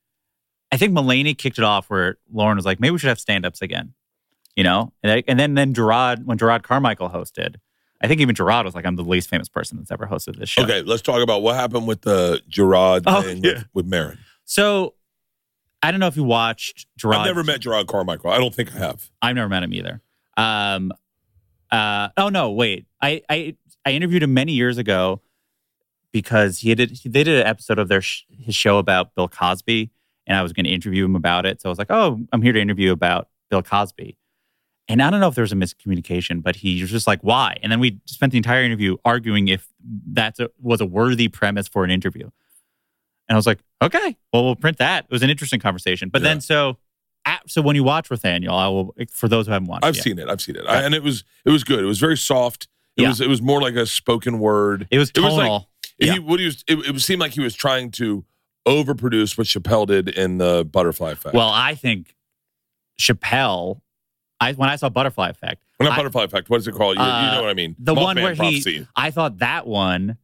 I 0.70 0.76
think 0.76 0.92
Mulaney 0.92 1.36
kicked 1.36 1.58
it 1.58 1.64
off 1.64 1.90
where 1.90 2.16
Lorne 2.32 2.56
was 2.56 2.64
like, 2.64 2.78
maybe 2.78 2.92
we 2.92 2.98
should 2.98 3.08
have 3.08 3.18
stand 3.18 3.44
ups 3.44 3.60
again, 3.60 3.92
you 4.54 4.62
know? 4.62 4.92
And, 5.02 5.10
I, 5.12 5.24
and 5.26 5.38
then, 5.38 5.54
then 5.54 5.74
Jerrod, 5.74 6.24
when 6.24 6.38
Jerrod 6.38 6.62
Carmichael 6.62 7.10
hosted, 7.10 7.56
I 8.00 8.06
think 8.06 8.20
even 8.20 8.36
Jerrod 8.36 8.64
was 8.64 8.74
like, 8.76 8.86
I'm 8.86 8.94
the 8.94 9.02
least 9.02 9.28
famous 9.28 9.48
person 9.48 9.78
that's 9.78 9.90
ever 9.90 10.06
hosted 10.06 10.38
this 10.38 10.48
show. 10.48 10.62
Okay, 10.62 10.82
let's 10.82 11.02
talk 11.02 11.22
about 11.22 11.42
what 11.42 11.56
happened 11.56 11.88
with 11.88 12.02
the 12.02 12.40
Jerrod 12.48 13.02
Oh, 13.06 13.22
thing 13.22 13.42
yeah. 13.42 13.54
with, 13.54 13.64
with 13.74 13.86
Maron. 13.86 14.18
So 14.44 14.94
I 15.82 15.90
don't 15.90 15.98
know 15.98 16.06
if 16.06 16.16
you 16.16 16.24
watched 16.24 16.86
Jerrod. 16.98 17.16
I've 17.16 17.26
never 17.26 17.42
met 17.42 17.60
Jerrod 17.60 17.88
Carmichael. 17.88 18.30
I 18.30 18.38
don't 18.38 18.54
think 18.54 18.72
I 18.74 18.78
have. 18.78 19.10
I've 19.20 19.34
never 19.34 19.48
met 19.48 19.64
him 19.64 19.74
either. 19.74 20.00
Um, 20.36 20.92
uh, 21.72 22.08
oh 22.16 22.28
no, 22.28 22.50
wait. 22.50 22.86
I, 23.00 23.22
I 23.28 23.56
I 23.84 23.92
interviewed 23.92 24.22
him 24.22 24.34
many 24.34 24.52
years 24.52 24.78
ago 24.78 25.20
because 26.12 26.58
he 26.58 26.74
did 26.74 26.98
they 27.04 27.24
did 27.24 27.40
an 27.40 27.46
episode 27.46 27.78
of 27.78 27.88
their 27.88 28.00
sh- 28.00 28.24
his 28.30 28.54
show 28.54 28.78
about 28.78 29.14
Bill 29.14 29.28
Cosby, 29.28 29.90
and 30.26 30.36
I 30.36 30.42
was 30.42 30.52
going 30.52 30.64
to 30.64 30.70
interview 30.70 31.04
him 31.04 31.16
about 31.16 31.46
it. 31.46 31.60
So 31.60 31.68
I 31.68 31.70
was 31.70 31.78
like, 31.78 31.90
oh, 31.90 32.18
I'm 32.32 32.42
here 32.42 32.52
to 32.52 32.60
interview 32.60 32.92
about 32.92 33.28
Bill 33.50 33.62
Cosby. 33.62 34.16
And 34.88 35.00
I 35.00 35.08
don't 35.10 35.20
know 35.20 35.28
if 35.28 35.36
there 35.36 35.42
was 35.42 35.52
a 35.52 35.56
miscommunication, 35.56 36.42
but 36.42 36.56
he 36.56 36.80
was 36.80 36.90
just 36.90 37.06
like, 37.06 37.20
why? 37.22 37.56
And 37.62 37.70
then 37.70 37.78
we 37.78 38.00
spent 38.06 38.32
the 38.32 38.38
entire 38.38 38.64
interview 38.64 38.96
arguing 39.04 39.46
if 39.46 39.68
that 40.12 40.36
was 40.60 40.80
a 40.80 40.86
worthy 40.86 41.28
premise 41.28 41.68
for 41.68 41.84
an 41.84 41.92
interview. 41.92 42.24
And 43.28 43.36
I 43.36 43.36
was 43.36 43.46
like, 43.46 43.60
okay, 43.80 44.16
well, 44.32 44.44
we'll 44.44 44.56
print 44.56 44.78
that. 44.78 45.04
It 45.04 45.12
was 45.12 45.22
an 45.22 45.30
interesting 45.30 45.60
conversation. 45.60 46.08
But 46.08 46.22
Yeah. 46.22 46.28
then 46.30 46.40
so 46.40 46.76
so 47.46 47.62
when 47.62 47.76
you 47.76 47.84
watch 47.84 48.10
Nathaniel, 48.10 48.54
I 48.54 48.68
will 48.68 48.94
for 49.10 49.28
those 49.28 49.46
who 49.46 49.52
haven't 49.52 49.68
watched, 49.68 49.84
it. 49.84 49.88
I've 49.88 49.96
it 49.96 50.02
seen 50.02 50.18
it. 50.18 50.28
I've 50.28 50.40
seen 50.40 50.56
it, 50.56 50.64
I, 50.66 50.82
and 50.82 50.94
it 50.94 51.02
was 51.02 51.24
it 51.44 51.50
was 51.50 51.64
good. 51.64 51.80
It 51.80 51.86
was 51.86 51.98
very 51.98 52.16
soft. 52.16 52.68
It 52.96 53.02
Yeah. 53.02 53.08
was 53.08 53.20
it 53.20 53.28
was 53.28 53.40
more 53.42 53.60
like 53.60 53.74
a 53.74 53.86
spoken 53.86 54.38
word. 54.40 54.86
it 54.90 54.98
was 54.98 55.10
it 55.10 55.20
was 55.20 55.34
tonal. 55.34 55.52
like- 55.54 55.66
Yeah. 55.98 56.12
He, 56.14 56.18
what 56.18 56.40
he 56.40 56.46
was, 56.46 56.64
it, 56.66 56.78
it 56.78 57.00
seemed 57.00 57.20
like 57.20 57.32
he 57.32 57.40
was 57.40 57.54
trying 57.54 57.90
to 57.92 58.24
overproduce 58.66 59.36
what 59.38 59.46
Chappelle 59.46 59.86
did 59.86 60.08
in 60.08 60.38
the 60.38 60.64
Butterfly 60.70 61.12
Effect. 61.12 61.34
well, 61.34 61.48
I 61.50 61.74
think 61.74 62.14
Chappelle. 63.00 63.80
I 64.42 64.52
when 64.54 64.68
I 64.70 64.76
saw 64.76 64.88
Butterfly 64.88 65.28
Effect, 65.28 65.62
Well, 65.78 65.88
not 65.88 65.94
I- 65.94 65.96
Butterfly 65.98 66.24
Effect. 66.24 66.48
What 66.50 66.60
is 66.60 66.68
it 66.68 66.74
called? 66.74 66.96
You, 66.96 67.02
you 67.02 67.08
Uh, 67.08 67.34
know 67.34 67.42
what 67.42 67.50
I 67.50 67.54
mean. 67.54 67.76
the 67.78 67.94
one 67.94 68.16
where 68.16 68.34
he- 68.34 68.86
I 68.96 69.10
thought 69.10 69.38
that 69.38 69.66
one. 69.66 70.16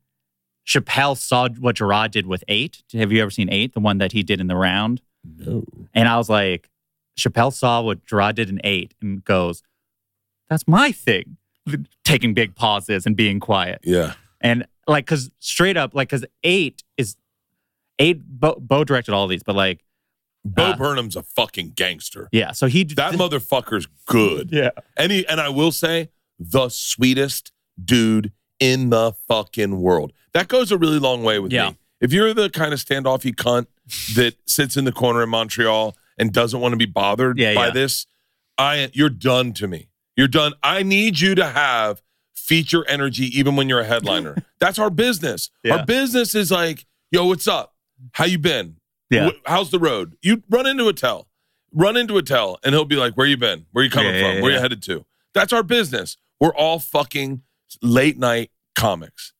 Chappelle 0.66 1.16
saw 1.16 1.48
what 1.60 1.76
Jerrod 1.76 2.10
did 2.10 2.26
with 2.26 2.42
Eight. 2.48 2.82
Have 2.94 3.12
you 3.12 3.22
ever 3.22 3.30
seen 3.30 3.48
Eight? 3.52 3.72
The 3.74 3.78
one 3.80 3.98
that 3.98 4.10
he 4.10 4.24
did 4.24 4.40
in 4.40 4.48
the 4.48 4.56
round. 4.56 5.00
No. 5.24 5.62
And 5.94 6.08
I 6.08 6.16
was 6.16 6.28
like, 6.28 6.68
Chappelle 7.18 7.52
saw 7.52 7.80
what 7.80 8.04
Jerrod 8.06 8.34
did 8.34 8.48
in 8.50 8.60
Eight 8.64 8.94
and 9.00 9.24
goes, 9.24 9.62
"That's 10.48 10.66
my 10.68 10.92
thing." 10.92 11.36
Taking 12.04 12.34
big 12.34 12.54
pauses 12.54 13.06
and 13.06 13.16
being 13.16 13.40
quiet. 13.40 13.80
Yeah. 13.82 14.12
And 14.40 14.66
like, 14.86 15.06
cause 15.06 15.30
straight 15.40 15.76
up, 15.76 15.94
like, 15.94 16.08
cause 16.10 16.24
eight 16.44 16.84
is 16.96 17.16
eight. 17.98 18.22
Bo, 18.24 18.56
Bo 18.60 18.84
directed 18.84 19.12
all 19.12 19.26
these, 19.26 19.42
but 19.42 19.56
like, 19.56 19.82
Bo 20.44 20.62
Uh, 20.66 20.76
Burnham's 20.76 21.16
a 21.16 21.24
fucking 21.24 21.72
gangster. 21.74 22.28
yeah. 22.30 22.52
So 22.52 22.68
he 22.68 22.84
That 22.84 23.14
motherfucker's 23.14 23.88
good. 24.06 24.50
yeah, 24.52 24.70
And 24.96 25.10
he, 25.10 25.26
and 25.26 25.40
I 25.40 25.48
will 25.48 25.72
say, 25.72 26.10
the 26.38 26.68
sweetest 26.68 27.50
dude 27.84 28.30
in 28.60 28.90
the 28.90 29.12
fucking 29.26 29.80
world. 29.80 30.12
That 30.34 30.46
goes 30.46 30.70
a 30.70 30.78
really 30.78 31.00
long 31.00 31.24
way 31.24 31.40
with 31.40 31.50
Yeah. 31.52 31.70
me. 31.70 31.76
If 32.00 32.12
you're 32.12 32.32
the 32.32 32.48
kind 32.50 32.72
of 32.72 32.78
standoffy 32.78 33.34
cunt 33.34 33.66
that 34.14 34.36
sits 34.46 34.76
in 34.76 34.84
the 34.84 34.92
corner 34.92 35.24
in 35.24 35.30
Montreal 35.30 35.96
and 36.18 36.32
doesn't 36.32 36.60
want 36.60 36.72
to 36.72 36.76
be 36.76 36.86
bothered 36.86 37.38
Yeah, 37.38 37.54
by 37.54 37.66
yeah. 37.66 37.72
this, 37.72 38.06
I 38.58 38.90
you're 38.92 39.10
done 39.10 39.52
to 39.54 39.68
me. 39.68 39.88
You're 40.16 40.28
done. 40.28 40.54
I 40.62 40.82
need 40.82 41.20
you 41.20 41.34
to 41.34 41.44
have 41.46 42.02
feature 42.34 42.86
energy 42.88 43.24
even 43.38 43.56
when 43.56 43.68
you're 43.68 43.80
a 43.80 43.84
headliner. 43.84 44.36
That's 44.60 44.78
our 44.78 44.90
business. 44.90 45.50
Yeah. 45.62 45.76
Our 45.78 45.86
business 45.86 46.34
is 46.34 46.50
like, 46.50 46.86
yo, 47.10 47.26
what's 47.26 47.46
up? 47.48 47.74
How 48.12 48.24
you 48.24 48.38
been? 48.38 48.76
yeah, 49.10 49.30
how's 49.46 49.70
the 49.70 49.78
road? 49.78 50.16
You 50.22 50.42
run 50.50 50.66
into 50.66 50.88
a 50.88 50.92
tell, 50.92 51.28
run 51.72 51.96
into 51.96 52.16
a 52.18 52.22
tell, 52.22 52.58
and 52.64 52.74
he'll 52.74 52.84
be 52.84 52.96
like, 52.96 53.14
"Where 53.14 53.26
you 53.26 53.36
been? 53.36 53.66
Where 53.72 53.84
you 53.84 53.90
coming 53.90 54.20
from? 54.20 54.42
Where 54.42 54.50
you 54.50 54.58
headed 54.58 54.82
to?" 54.82 55.04
That's 55.32 55.52
our 55.52 55.62
business. 55.62 56.16
We're 56.40 56.54
all 56.54 56.78
fucking 56.80 57.42
late 57.82 58.18
night 58.18 58.50
comics, 58.74 59.32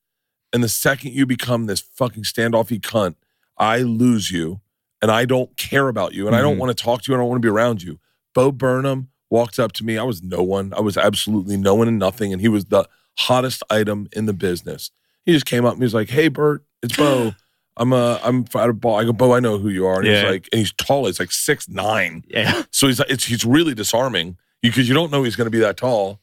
and 0.52 0.62
the 0.62 0.68
second 0.68 1.14
you 1.14 1.26
become 1.26 1.66
this 1.66 1.80
fucking 1.80 2.22
standoffy 2.22 2.80
cunt, 2.80 3.16
I 3.58 3.78
lose 3.78 4.30
you, 4.30 4.60
and 5.06 5.12
I 5.12 5.24
don't 5.24 5.56
care 5.56 5.86
about 5.88 6.14
you, 6.14 6.26
and 6.26 6.34
I 6.34 6.40
don't 6.40 6.56
Mhm. 6.56 6.60
want 6.60 6.76
to 6.76 6.82
talk 6.84 7.02
to 7.02 7.12
you. 7.12 7.16
I 7.16 7.20
don't 7.20 7.28
want 7.28 7.40
to 7.40 7.46
be 7.46 7.50
around 7.52 7.80
you. 7.82 8.00
Bo 8.34 8.50
Burnham 8.50 9.08
walked 9.30 9.58
up 9.60 9.70
to 9.74 9.84
me. 9.84 9.96
I 9.98 10.02
was 10.02 10.20
no 10.22 10.42
one. 10.42 10.72
I 10.76 10.80
was 10.80 10.96
absolutely 10.96 11.56
no 11.56 11.74
one 11.76 11.86
and 11.88 11.98
nothing, 11.98 12.32
and 12.32 12.40
he 12.42 12.48
was 12.48 12.64
the 12.66 12.88
hottest 13.18 13.62
item 13.70 14.08
in 14.12 14.26
the 14.26 14.32
business. 14.32 14.90
He 15.24 15.32
just 15.32 15.46
came 15.46 15.64
up 15.64 15.74
and 15.74 15.80
he 15.82 15.84
was 15.84 15.94
like, 15.94 16.10
"Hey, 16.10 16.26
Bert, 16.28 16.64
it's 16.82 16.96
Bo." 16.96 17.34
I'm 17.78 17.92
uh 17.92 18.18
I'm 18.24 18.46
out 18.56 18.70
of 18.70 18.80
ball. 18.80 18.96
I 18.98 19.04
go, 19.04 19.12
Bo, 19.12 19.32
I 19.34 19.40
know 19.40 19.58
who 19.58 19.68
you 19.68 19.86
are. 19.86 19.98
And 20.00 20.06
he's 20.08 20.22
like, 20.24 20.48
and 20.50 20.58
he's 20.60 20.72
tall. 20.72 21.06
He's 21.06 21.20
like 21.20 21.30
six 21.30 21.68
nine. 21.68 22.24
yeah. 22.26 22.62
So 22.72 22.86
he's 22.88 23.00
it's 23.00 23.24
he's 23.26 23.44
really 23.44 23.74
disarming 23.74 24.38
because 24.62 24.88
you 24.88 24.94
don't 24.94 25.12
know 25.12 25.22
he's 25.24 25.36
going 25.36 25.44
to 25.46 25.50
be 25.50 25.58
that 25.60 25.76
tall. 25.76 26.18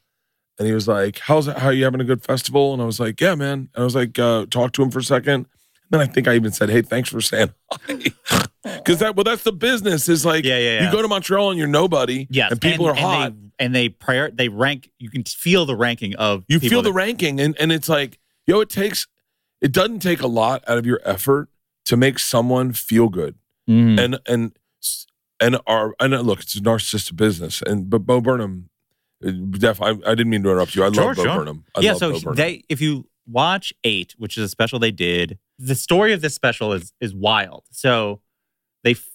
And 0.58 0.67
he 0.67 0.74
was 0.74 0.88
like, 0.88 1.19
"How's 1.19 1.48
it? 1.48 1.58
How 1.58 1.67
are 1.67 1.74
you 1.74 1.84
having 1.84 2.02
a 2.02 2.06
good 2.06 2.24
festival?" 2.24 2.74
And 2.74 2.82
I 2.82 2.86
was 2.86 3.00
like, 3.00 3.22
"Yeah, 3.22 3.36
man." 3.36 3.69
And 3.76 3.82
I 3.82 3.84
was 3.84 3.93
like, 3.96 4.17
uh, 4.17 4.46
"Talk 4.50 4.72
to 4.74 4.82
him 4.84 4.89
for 4.91 5.00
a 5.00 5.04
second. 5.04 5.46
Then 5.93 6.01
I 6.01 6.06
think 6.12 6.27
I 6.27 6.36
even 6.36 6.51
said, 6.51 6.69
"Hey, 6.69 6.82
thanks 6.82 7.10
for 7.10 7.21
saying 7.21 7.53
hi," 7.71 8.47
because 8.63 8.99
that 8.99 9.15
well, 9.15 9.23
that's 9.23 9.43
the 9.43 9.53
business. 9.53 10.10
Is 10.10 10.25
like, 10.25 10.43
Yeah, 10.43 10.58
yeah, 10.58 10.79
yeah. 10.79 10.86
you 10.86 10.91
go 10.91 11.01
to 11.01 11.08
Montreal 11.08 11.51
and 11.51 11.60
you're 11.60 11.67
nobody, 11.67 12.27
Yes, 12.29 12.51
and 12.51 12.60
people 12.62 12.88
are 12.88 12.93
hot. 12.95 13.27
And 13.27 13.51
they, 13.60 13.65
and 13.65 13.75
they 13.75 13.89
prior 13.89 14.32
they 14.32 14.49
rank. 14.49 14.89
You 14.99 15.10
can 15.10 15.23
feel 15.23 15.65
the 15.65 15.75
ranking 15.75 16.15
of 16.15 16.43
you 16.47 16.60
feel 16.60 16.82
the 16.82 16.91
ranking 16.93 17.39
and, 17.39 17.56
and 17.60 17.71
it's 17.71 17.88
like 17.88 18.17
yo 18.47 18.60
it 18.62 18.69
takes 18.69 19.08
it 19.62 19.71
doesn't 19.71 19.99
take 19.99 20.21
a 20.21 20.27
lot 20.27 20.63
out 20.67 20.77
of 20.77 20.86
your 20.86 20.99
effort 21.06 21.47
to 21.86 21.95
make 21.95 22.19
someone 22.19 22.73
feel 22.73 23.08
good 23.10 23.35
Mhm. 23.69 23.98
and 24.04 24.19
and 24.27 24.52
and 25.39 25.58
our 25.67 25.94
and 26.00 26.12
look 26.23 26.41
it's 26.41 26.56
a 26.56 26.60
narcissistic 26.60 27.15
business 27.15 27.62
and 27.62 27.89
but 27.89 28.00
bo 28.00 28.19
burnham 28.19 28.69
uh, 29.25 29.31
def 29.52 29.81
I, 29.81 29.89
I 29.91 30.15
didn't 30.15 30.29
mean 30.29 30.44
to 30.44 30.50
interrupt 30.50 30.75
you 30.75 30.83
i 30.83 30.91
Sure, 30.91 31.06
love 31.06 31.15
bo 31.15 31.23
sure. 31.23 31.35
burnham 31.37 31.63
I 31.75 31.79
yeah. 31.81 31.91
love 31.91 32.00
So 32.00 32.12
burnham. 32.19 32.35
they, 32.35 32.63
if 32.67 32.81
you 32.81 33.06
watch 33.28 33.74
Eight, 33.84 34.15
which 34.17 34.38
is 34.38 34.44
a 34.46 34.50
special 34.50 34.80
they 34.80 34.92
did, 34.92 35.38
the 35.60 35.76
story 35.76 36.13
of 36.13 36.21
this 36.21 36.34
special 36.36 36.74
is 36.74 36.94
is 37.00 37.13
wild. 37.13 37.63
So 37.71 38.21
they, 38.84 38.92
f- 38.92 39.08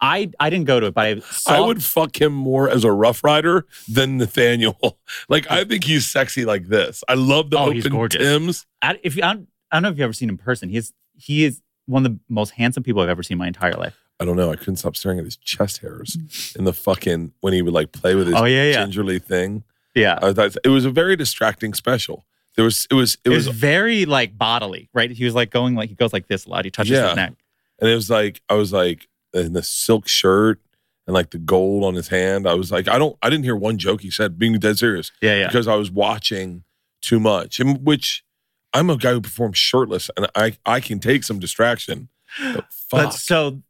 I 0.00 0.30
I 0.40 0.50
didn't 0.50 0.66
go 0.66 0.80
to 0.80 0.86
it, 0.86 0.94
but 0.94 1.06
I 1.06 1.18
saw. 1.20 1.52
I 1.54 1.60
would 1.60 1.82
fuck 1.82 2.20
him 2.20 2.32
more 2.32 2.68
as 2.68 2.84
a 2.84 2.92
rough 2.92 3.22
rider 3.24 3.66
than 3.88 4.16
Nathaniel. 4.18 4.98
Like 5.28 5.50
I 5.50 5.64
think 5.64 5.84
he's 5.84 6.06
sexy 6.08 6.44
like 6.44 6.66
this. 6.66 7.02
I 7.08 7.14
love 7.14 7.50
the 7.50 7.58
Oh, 7.58 7.70
he's 7.70 7.84
open 7.86 7.96
gorgeous. 7.96 8.20
Tims. 8.22 8.66
I, 8.82 8.98
if 9.02 9.16
you, 9.16 9.22
I 9.22 9.32
don't, 9.34 9.48
I 9.70 9.76
don't 9.76 9.82
know 9.84 9.88
if 9.90 9.94
you've 9.96 10.04
ever 10.04 10.12
seen 10.12 10.28
him 10.28 10.34
in 10.34 10.38
person. 10.38 10.68
He's 10.68 10.92
he 11.16 11.44
is 11.44 11.62
one 11.86 12.04
of 12.04 12.12
the 12.12 12.18
most 12.28 12.50
handsome 12.50 12.82
people 12.82 13.00
I've 13.02 13.08
ever 13.08 13.22
seen 13.22 13.36
in 13.36 13.38
my 13.38 13.46
entire 13.46 13.74
life. 13.74 13.96
I 14.20 14.24
don't 14.24 14.36
know. 14.36 14.50
I 14.50 14.56
couldn't 14.56 14.76
stop 14.76 14.96
staring 14.96 15.18
at 15.18 15.24
his 15.24 15.36
chest 15.36 15.78
hairs 15.78 16.16
in 16.58 16.64
the 16.64 16.72
fucking 16.72 17.32
when 17.40 17.52
he 17.52 17.62
would 17.62 17.72
like 17.74 17.92
play 17.92 18.14
with 18.14 18.26
his 18.28 18.36
Oh, 18.36 18.44
yeah, 18.44 18.64
yeah. 18.64 18.84
gingerly 18.84 19.18
thing. 19.18 19.64
Yeah. 19.94 20.18
I 20.22 20.32
thought 20.32 20.56
it 20.64 20.68
was 20.68 20.84
a 20.84 20.90
very 20.90 21.16
distracting 21.16 21.74
special. 21.74 22.24
There 22.56 22.64
was 22.64 22.86
it 22.90 22.94
was 22.94 23.14
it, 23.24 23.30
It, 23.30 23.34
was, 23.34 23.48
was, 23.48 23.56
very 23.56 24.06
like 24.06 24.36
bodily, 24.38 24.88
right? 24.94 25.10
He 25.10 25.24
was 25.24 25.34
like 25.34 25.50
going 25.50 25.74
like 25.74 25.88
he 25.88 25.94
goes 25.94 26.12
like 26.12 26.28
this 26.28 26.46
a 26.46 26.50
lot. 26.50 26.64
He 26.64 26.70
touches 26.70 26.92
Yeah. 26.92 27.08
his 27.08 27.16
neck. 27.16 27.32
and 27.80 27.90
it 27.90 27.94
was 27.94 28.08
like 28.10 28.40
I 28.48 28.54
was 28.54 28.72
like 28.72 29.08
in 29.32 29.52
the 29.52 29.62
silk 29.62 30.06
shirt 30.08 30.60
and 31.06 31.14
like 31.14 31.30
the 31.30 31.38
gold 31.38 31.84
on 31.84 31.94
his 31.94 32.08
hand. 32.08 32.46
I 32.46 32.54
was 32.54 32.70
like 32.70 32.88
I 32.88 32.98
don't 32.98 33.16
I 33.22 33.30
didn't 33.30 33.44
hear 33.44 33.56
one 33.56 33.78
joke 33.78 34.02
he 34.02 34.10
said. 34.10 34.38
Being 34.38 34.58
dead 34.58 34.78
serious 34.78 35.10
Yeah, 35.20 35.36
yeah. 35.40 35.46
because 35.48 35.66
I 35.66 35.74
was 35.74 35.90
watching 35.90 36.64
too 37.02 37.18
much. 37.20 37.58
And 37.60 37.84
which 37.84 38.24
I'm 38.72 38.88
a 38.90 38.96
guy 38.96 39.12
who 39.12 39.20
performs 39.20 39.56
shirtless, 39.58 40.10
and 40.16 40.28
I 40.34 40.56
I 40.66 40.80
can 40.80 40.98
take 41.00 41.24
some 41.24 41.38
distraction. 41.38 42.08
But 42.40 42.66
fuck. 42.72 42.90
But 42.90 43.10
so 43.14 43.62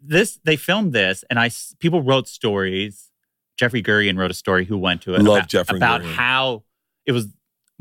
this 0.00 0.40
they 0.44 0.56
filmed 0.56 0.92
this, 0.92 1.24
and 1.30 1.38
I 1.38 1.50
people 1.78 2.02
wrote 2.02 2.26
stories. 2.28 3.08
Jeffrey 3.56 3.82
Gurian 3.82 4.16
wrote 4.18 4.30
a 4.30 4.34
story 4.34 4.64
who 4.64 4.76
went 4.78 5.02
to 5.02 5.14
it 5.14 5.22
Love 5.22 5.36
about, 5.36 5.48
Jeffrey 5.48 5.76
about 5.76 6.00
Gurian. 6.02 6.14
how 6.14 6.62
it 7.06 7.12
was 7.12 7.28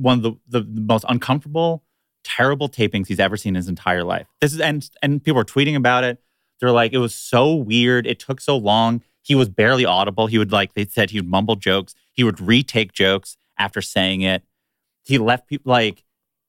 one 0.02 0.24
of 0.24 0.38
the, 0.48 0.62
the, 0.62 0.82
most 0.82 1.06
uncomfortable, 1.08 1.84
terrible 2.24 2.70
tapings 2.70 3.08
he's 3.08 3.20
ever 3.20 3.38
seen 3.38 3.52
in 3.52 3.56
his 3.56 3.68
entire 3.68 4.04
life. 4.04 4.28
This 4.40 4.54
is 4.54 4.60
and 4.60 4.90
and 5.02 5.24
people 5.24 5.38
were 5.38 5.46
tweeting 5.46 5.76
about 5.76 6.04
it. 6.04 6.22
They're 6.60 6.72
like, 6.72 6.94
it 6.94 7.00
was 7.00 7.16
so 7.16 7.56
weird. 7.56 8.06
It 8.06 8.20
took 8.20 8.40
so 8.40 8.58
long. 8.58 9.02
He 9.24 9.36
was 9.36 9.50
barely 9.50 9.86
audible. 9.86 10.28
He 10.28 10.38
would 10.38 10.52
like 10.52 10.74
they 10.74 10.86
said 10.86 11.10
he 11.10 11.20
would 11.20 11.30
mumble 11.30 11.56
jokes. 11.56 11.94
He 12.12 12.24
would 12.24 12.40
retake 12.40 12.92
jokes 12.92 13.38
after 13.58 13.82
saying 13.82 14.22
it. 14.22 14.44
He 15.04 15.18
left 15.18 15.48
people 15.48 15.72
like 15.72 16.04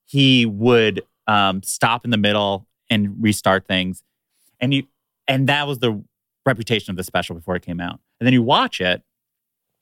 he 0.05 0.47
would 0.47 1.03
um, 1.27 1.63
stop 1.63 2.05
in 2.05 2.11
the 2.11 2.17
middle 2.17 2.67
and 2.91 3.23
restart 3.23 3.67
things, 3.67 4.03
and 4.61 4.75
you 4.75 4.85
and 5.29 5.49
that 5.49 5.67
was 5.67 5.79
the 5.79 6.03
reputation 6.45 6.91
of 6.91 6.97
the 6.97 7.05
special 7.05 7.35
before 7.35 7.57
it 7.57 7.63
came 7.63 7.81
out. 7.81 8.01
And 8.21 8.27
then 8.27 8.33
you 8.33 8.43
watch 8.43 8.81
it, 8.81 9.03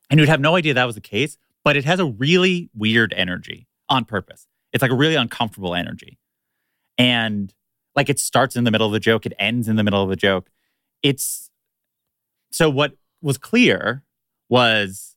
and 0.09 0.21
you'd 0.21 0.29
have 0.29 0.41
no 0.41 0.57
idea 0.57 0.75
that 0.75 0.85
was 0.85 0.95
the 0.95 1.01
case, 1.01 1.39
but 1.65 1.77
it 1.77 1.85
has 1.85 2.01
a 2.01 2.07
really 2.07 2.71
weird 2.75 3.13
energy 3.17 3.67
on 3.89 4.05
purpose. 4.05 4.47
It's 4.73 4.83
like 4.83 4.91
a 4.91 4.97
really 4.97 5.15
uncomfortable 5.17 5.75
energy. 5.75 6.19
And 6.99 7.53
like 7.97 8.09
it 8.09 8.19
starts 8.19 8.57
in 8.57 8.65
the 8.65 8.71
middle 8.71 8.87
of 8.87 8.93
the 8.93 9.01
joke, 9.01 9.27
it 9.27 9.33
ends 9.39 9.69
in 9.69 9.77
the 9.77 9.83
middle 9.85 10.03
of 10.03 10.09
the 10.09 10.17
joke. 10.17 10.51
It's 11.03 11.51
so 12.51 12.69
what 12.71 12.93
was 13.23 13.39
clear 13.39 14.03
was 14.49 15.17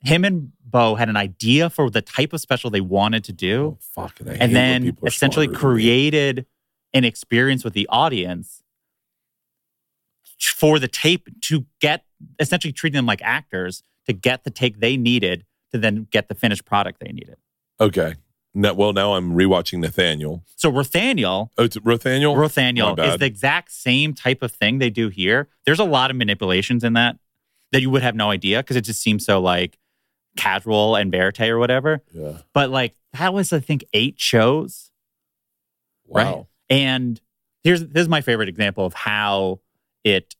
him 0.00 0.24
and 0.24 0.52
Bo 0.64 0.94
had 0.94 1.08
an 1.08 1.16
idea 1.16 1.70
for 1.70 1.90
the 1.90 2.02
type 2.02 2.32
of 2.32 2.40
special 2.40 2.70
they 2.70 2.80
wanted 2.80 3.24
to 3.24 3.32
do 3.32 3.78
Oh, 4.36 4.40
and 4.40 4.54
then 4.54 4.96
essentially 5.04 5.46
smarter 5.46 5.60
than 5.60 5.68
me. 5.74 5.82
created 5.82 6.46
an 6.94 7.04
experience 7.04 7.64
with 7.64 7.72
the 7.72 7.86
audience 7.88 8.62
for 10.38 10.78
the 10.78 10.88
tape 10.88 11.28
to 11.42 11.66
get 11.80 12.04
essentially 12.38 12.72
treating 12.72 12.96
them 12.96 13.06
like 13.06 13.20
actors 13.22 13.82
to 14.06 14.12
get 14.12 14.44
the 14.44 14.50
take 14.50 14.78
they 14.80 14.96
needed 14.96 15.44
to 15.72 15.78
then 15.78 16.06
get 16.10 16.28
the 16.28 16.34
finished 16.34 16.64
product 16.64 17.00
they 17.00 17.12
needed. 17.12 17.36
Okay. 17.80 18.14
No, 18.54 18.74
well, 18.74 18.92
now 18.92 19.14
I'm 19.14 19.34
rewatching 19.34 19.78
Nathaniel. 19.80 20.42
So 20.56 20.72
Rothaniel, 20.72 21.50
Oh, 21.58 21.64
it's 21.64 21.76
Rothaniel. 21.76 22.34
Rothaniel 22.34 22.98
is 23.06 23.18
the 23.18 23.26
exact 23.26 23.70
same 23.70 24.14
type 24.14 24.42
of 24.42 24.50
thing 24.50 24.78
they 24.78 24.90
do 24.90 25.08
here. 25.10 25.48
There's 25.66 25.78
a 25.78 25.84
lot 25.84 26.10
of 26.10 26.16
manipulations 26.16 26.82
in 26.82 26.94
that 26.94 27.18
that 27.72 27.82
you 27.82 27.90
would 27.90 28.02
have 28.02 28.14
no 28.16 28.30
idea 28.30 28.58
because 28.60 28.76
it 28.76 28.80
just 28.80 29.00
seems 29.02 29.26
so 29.26 29.40
like 29.40 29.78
casual 30.36 30.96
and 30.96 31.12
verite 31.12 31.50
or 31.50 31.58
whatever. 31.58 32.00
yeah. 32.12 32.38
But 32.54 32.70
like 32.70 32.94
that 33.12 33.34
was 33.34 33.52
I 33.52 33.60
think 33.60 33.84
eight 33.92 34.18
shows 34.18 34.90
Right. 36.08 36.24
Wow. 36.24 36.48
And 36.70 37.20
here's 37.62 37.84
this 37.86 38.02
is 38.02 38.08
my 38.08 38.22
favorite 38.22 38.48
example 38.48 38.86
of 38.86 38.94
how 38.94 39.60
it 40.04 40.34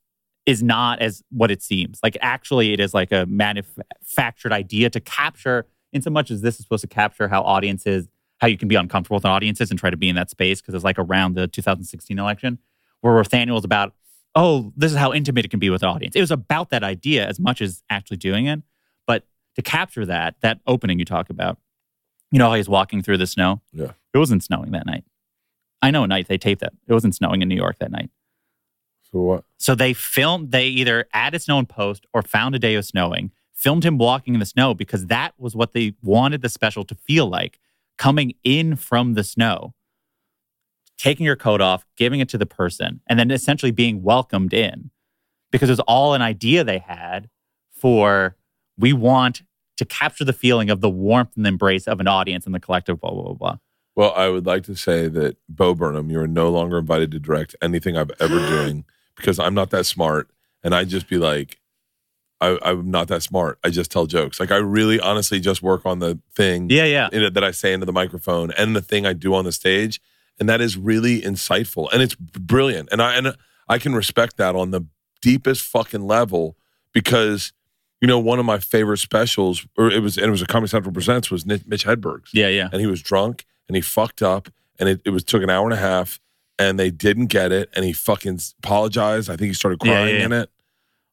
is 0.49 0.63
not 0.63 0.99
as 0.99 1.23
what 1.29 1.51
it 1.51 1.61
seems. 1.61 1.99
Like 2.01 2.17
actually 2.21 2.73
it 2.73 2.79
is 2.79 2.91
like 2.91 3.11
a 3.11 3.27
manufactured 3.27 4.51
idea 4.51 4.89
to 4.89 4.99
capture 4.99 5.67
in 5.93 6.01
so 6.01 6.09
much 6.09 6.31
as 6.31 6.41
this 6.41 6.55
is 6.55 6.63
supposed 6.63 6.81
to 6.81 6.87
capture 6.87 7.27
how 7.27 7.43
audiences 7.43 8.07
how 8.39 8.47
you 8.47 8.57
can 8.57 8.67
be 8.67 8.75
uncomfortable 8.75 9.15
with 9.15 9.25
audiences 9.25 9.69
and 9.69 9.77
try 9.77 9.91
to 9.91 9.97
be 9.97 10.09
in 10.09 10.15
that 10.15 10.31
space 10.31 10.59
because 10.59 10.73
it's 10.73 10.83
like 10.83 10.97
around 10.97 11.35
the 11.35 11.47
2016 11.47 12.17
election 12.17 12.57
where 13.01 13.13
Rothaniel 13.13 13.53
was 13.53 13.63
about 13.63 13.93
oh 14.33 14.73
this 14.75 14.91
is 14.91 14.97
how 14.97 15.13
intimate 15.13 15.45
it 15.45 15.49
can 15.49 15.59
be 15.59 15.69
with 15.69 15.83
an 15.83 15.89
audience. 15.89 16.15
It 16.15 16.21
was 16.21 16.31
about 16.31 16.71
that 16.71 16.83
idea 16.83 17.27
as 17.27 17.39
much 17.39 17.61
as 17.61 17.83
actually 17.91 18.17
doing 18.17 18.47
it. 18.47 18.63
But 19.05 19.27
to 19.55 19.61
capture 19.61 20.05
that 20.07 20.35
that 20.41 20.61
opening 20.65 20.97
you 20.97 21.05
talk 21.05 21.29
about, 21.29 21.59
you 22.31 22.39
know 22.39 22.49
how 22.49 22.55
he's 22.55 22.69
walking 22.69 23.03
through 23.03 23.17
the 23.17 23.27
snow? 23.27 23.61
Yeah. 23.71 23.91
It 24.15 24.17
wasn't 24.17 24.43
snowing 24.43 24.71
that 24.71 24.87
night. 24.87 25.03
I 25.83 25.91
know 25.91 26.03
a 26.03 26.07
night 26.07 26.27
they 26.27 26.39
taped 26.39 26.61
that. 26.61 26.73
It 26.87 26.93
wasn't 26.93 27.13
snowing 27.13 27.43
in 27.43 27.49
New 27.49 27.55
York 27.55 27.77
that 27.79 27.91
night. 27.91 28.09
So 29.11 29.19
what? 29.19 29.43
So 29.57 29.75
they 29.75 29.93
filmed, 29.93 30.51
they 30.51 30.67
either 30.67 31.07
added 31.13 31.41
snow 31.41 31.59
in 31.59 31.65
post 31.65 32.05
or 32.13 32.21
found 32.21 32.55
a 32.55 32.59
day 32.59 32.75
of 32.75 32.85
snowing, 32.85 33.31
filmed 33.53 33.83
him 33.85 33.97
walking 33.97 34.33
in 34.33 34.39
the 34.39 34.45
snow 34.45 34.73
because 34.73 35.07
that 35.07 35.33
was 35.37 35.55
what 35.55 35.73
they 35.73 35.93
wanted 36.01 36.41
the 36.41 36.49
special 36.49 36.83
to 36.85 36.95
feel 36.95 37.27
like 37.27 37.59
coming 37.97 38.33
in 38.43 38.75
from 38.75 39.13
the 39.13 39.23
snow, 39.23 39.73
taking 40.97 41.25
your 41.25 41.35
coat 41.35 41.61
off, 41.61 41.85
giving 41.97 42.19
it 42.19 42.29
to 42.29 42.37
the 42.37 42.45
person, 42.45 43.01
and 43.07 43.19
then 43.19 43.31
essentially 43.31 43.71
being 43.71 44.01
welcomed 44.01 44.53
in 44.53 44.91
because 45.51 45.69
it 45.69 45.73
was 45.73 45.79
all 45.81 46.13
an 46.13 46.21
idea 46.21 46.63
they 46.63 46.79
had 46.79 47.29
for 47.71 48.37
we 48.77 48.93
want 48.93 49.41
to 49.77 49.85
capture 49.85 50.25
the 50.25 50.33
feeling 50.33 50.69
of 50.69 50.81
the 50.81 50.89
warmth 50.89 51.35
and 51.35 51.47
embrace 51.47 51.87
of 51.87 51.99
an 51.99 52.07
audience 52.07 52.45
and 52.45 52.53
the 52.53 52.59
collective, 52.59 52.99
blah, 52.99 53.11
blah, 53.11 53.23
blah, 53.23 53.33
blah. 53.33 53.57
Well, 53.95 54.13
I 54.15 54.29
would 54.29 54.45
like 54.45 54.63
to 54.63 54.75
say 54.75 55.07
that 55.07 55.37
Bo 55.47 55.73
Burnham, 55.73 56.09
you 56.09 56.19
are 56.19 56.27
no 56.27 56.49
longer 56.49 56.77
invited 56.77 57.11
to 57.11 57.19
direct 57.19 57.55
anything 57.61 57.97
I've 57.97 58.11
ever 58.19 58.39
doing 58.49 58.85
because 59.19 59.37
I'm 59.39 59.53
not 59.53 59.69
that 59.69 59.85
smart, 59.85 60.29
and 60.63 60.73
I 60.73 60.83
just 60.83 61.07
be 61.07 61.17
like, 61.17 61.59
I, 62.41 62.57
I'm 62.63 62.89
not 62.89 63.07
that 63.09 63.21
smart. 63.21 63.59
I 63.63 63.69
just 63.69 63.91
tell 63.91 64.05
jokes. 64.05 64.39
Like 64.39 64.51
I 64.51 64.57
really, 64.57 64.99
honestly, 64.99 65.39
just 65.39 65.61
work 65.61 65.85
on 65.85 65.99
the 65.99 66.19
thing 66.35 66.69
Yeah, 66.69 66.85
yeah. 66.85 67.09
in 67.11 67.21
it 67.21 67.33
that 67.33 67.43
I 67.43 67.51
say 67.51 67.73
into 67.73 67.85
the 67.85 67.91
microphone 67.93 68.51
and 68.57 68.75
the 68.75 68.81
thing 68.81 69.05
I 69.05 69.13
do 69.13 69.33
on 69.35 69.43
the 69.45 69.51
stage, 69.51 69.99
and 70.39 70.47
that 70.47 70.61
is 70.61 70.77
really 70.77 71.21
insightful 71.21 71.89
and 71.91 72.01
it's 72.01 72.15
brilliant. 72.15 72.87
And 72.93 73.01
I 73.01 73.15
and 73.15 73.35
I 73.67 73.77
can 73.77 73.93
respect 73.93 74.37
that 74.37 74.55
on 74.55 74.71
the 74.71 74.85
deepest 75.21 75.63
fucking 75.63 76.07
level 76.07 76.55
because 76.93 77.51
you 77.99 78.07
know 78.07 78.19
one 78.19 78.39
of 78.39 78.45
my 78.45 78.57
favorite 78.59 78.99
specials, 78.99 79.67
or 79.77 79.91
it 79.91 80.01
was 80.01 80.17
and 80.17 80.27
it 80.27 80.31
was 80.31 80.41
a 80.41 80.45
Comedy 80.47 80.69
Central 80.69 80.93
presents 80.93 81.29
was 81.29 81.45
Mitch 81.45 81.83
Hedberg's 81.85 82.31
Yeah, 82.33 82.47
yeah. 82.47 82.69
and 82.71 82.79
he 82.79 82.87
was 82.87 83.01
drunk 83.01 83.45
and 83.67 83.75
he 83.75 83.81
fucked 83.81 84.21
up 84.21 84.47
and 84.79 84.87
it, 84.87 85.01
it 85.03 85.09
was 85.09 85.25
took 85.25 85.43
an 85.43 85.49
hour 85.49 85.65
and 85.65 85.73
a 85.73 85.81
half 85.81 86.21
and 86.59 86.77
they 86.77 86.91
didn't 86.91 87.27
get 87.27 87.51
it 87.51 87.69
and 87.75 87.85
he 87.85 87.93
fucking 87.93 88.39
apologized. 88.63 89.29
I 89.29 89.35
think 89.37 89.47
he 89.47 89.53
started 89.53 89.79
Yeah, 89.83 89.93
crying 89.93 90.15
yeah, 90.19 90.25
in 90.25 90.31
it. 90.33 90.49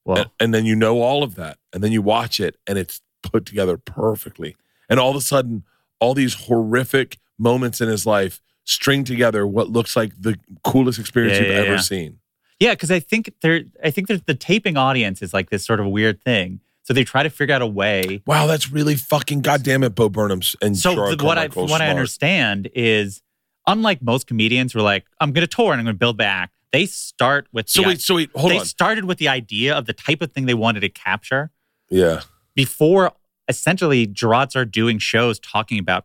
Well, 0.05 0.18
And, 0.18 0.30
and 0.40 0.55
then 0.55 0.66
you 0.66 0.74
know 0.76 1.01
all 1.01 1.22
of 1.22 1.36
that. 1.36 1.59
And 1.72 1.82
then 1.82 1.92
you 1.92 2.03
watch 2.03 2.40
it 2.40 2.57
and 2.66 2.76
it's 2.78 3.01
put 3.22 3.47
together 3.47 3.76
perfectly. 3.78 4.57
And 4.88 5.01
all 5.01 5.11
of 5.11 5.16
a 5.16 5.20
sudden, 5.20 5.64
all 6.01 6.12
these 6.14 6.34
horrific 6.34 7.18
moments 7.38 7.80
in 7.80 7.88
his 7.88 8.05
life 8.07 8.42
string 8.64 9.05
together 9.05 9.47
what 9.47 9.70
looks 9.70 9.94
like 9.97 10.12
the 10.20 10.36
coolest 10.64 10.99
experience 10.99 11.38
Yeah, 11.38 11.44
you've 11.44 11.55
yeah, 11.55 11.61
ever 11.61 11.74
yeah. 11.74 11.80
seen. 11.80 12.18
Yeah, 12.59 12.72
because 12.72 12.90
I 12.90 13.01
think 13.01 13.32
there, 13.42 13.62
I 13.84 13.90
think 13.90 14.09
there's 14.09 14.22
the 14.22 14.34
taping 14.34 14.76
audience 14.76 15.22
is 15.22 15.32
like 15.34 15.51
this 15.51 15.64
sort 15.64 15.78
of 15.78 15.86
weird 15.86 16.22
thing. 16.22 16.61
So 16.82 16.94
they 16.94 17.05
try 17.05 17.22
to 17.24 17.30
figure 17.30 17.55
out 17.55 17.62
a 17.62 17.66
way. 17.66 18.22
Wow, 18.26 18.47
that's 18.47 18.70
really 18.70 18.94
fucking 18.94 19.40
goddamn 19.40 19.82
it, 19.82 19.94
Bo 19.97 20.09
Burnham's 20.09 20.55
and 20.62 20.76
So 20.76 20.94
Jerrod 20.94 21.18
the, 21.18 21.24
what 21.24 21.36
I 21.36 21.49
Carmichael's 21.49 21.70
what 21.70 21.80
I 21.80 21.88
understand 21.88 22.70
is, 22.74 23.22
unlike 23.66 24.02
most 24.02 24.26
comedians 24.26 24.72
who 24.72 24.78
are 24.80 24.82
like, 24.82 25.04
I'm 25.20 25.32
going 25.32 25.46
to 25.46 25.54
tour 25.54 25.72
and 25.72 25.80
I'm 25.80 25.84
going 25.84 25.94
to 25.94 25.98
build 25.98 26.16
back. 26.16 26.52
They 26.72 26.86
start 26.86 27.46
with 27.52 27.68
So 27.68 27.82
the, 27.82 27.88
wait, 27.88 28.00
so 28.00 28.16
wait, 28.16 28.30
hold 28.34 28.52
they 28.52 28.58
on. 28.58 28.64
started 28.64 29.04
with 29.04 29.18
the 29.18 29.28
idea 29.28 29.74
of 29.74 29.86
the 29.86 29.92
type 29.92 30.20
of 30.22 30.32
thing 30.32 30.46
they 30.46 30.54
wanted 30.54 30.80
to 30.80 30.88
capture 30.88 31.50
Yeah. 31.90 32.22
before 32.54 33.12
essentially 33.48 34.06
Jerrod 34.06 34.50
started 34.50 34.72
doing 34.72 34.98
shows 34.98 35.38
talking 35.38 35.78
about 35.78 36.04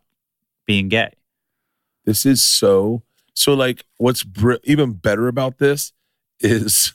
being 0.66 0.88
gay. 0.89 1.14
This 2.05 2.26
is 2.26 2.43
so 2.43 3.03
so. 3.34 3.53
Like, 3.53 3.86
what's 3.97 4.24
br- 4.24 4.55
even 4.64 4.93
better 4.93 5.28
about 5.28 5.57
this 5.57 5.93
is, 6.39 6.93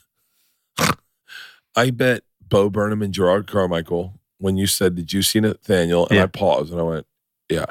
I 1.75 1.91
bet 1.91 2.23
Bo 2.41 2.69
Burnham 2.69 3.01
and 3.01 3.13
Jerrod 3.13 3.47
Carmichael 3.47 4.19
when 4.37 4.57
you 4.57 4.67
said, 4.67 4.95
"Did 4.95 5.13
you 5.13 5.21
see 5.21 5.39
Nathaniel?" 5.39 6.07
and 6.07 6.17
Yeah. 6.17 6.23
I 6.23 6.27
paused 6.27 6.71
and 6.71 6.79
I 6.79 6.83
went, 6.83 7.07
"Yeah." 7.49 7.65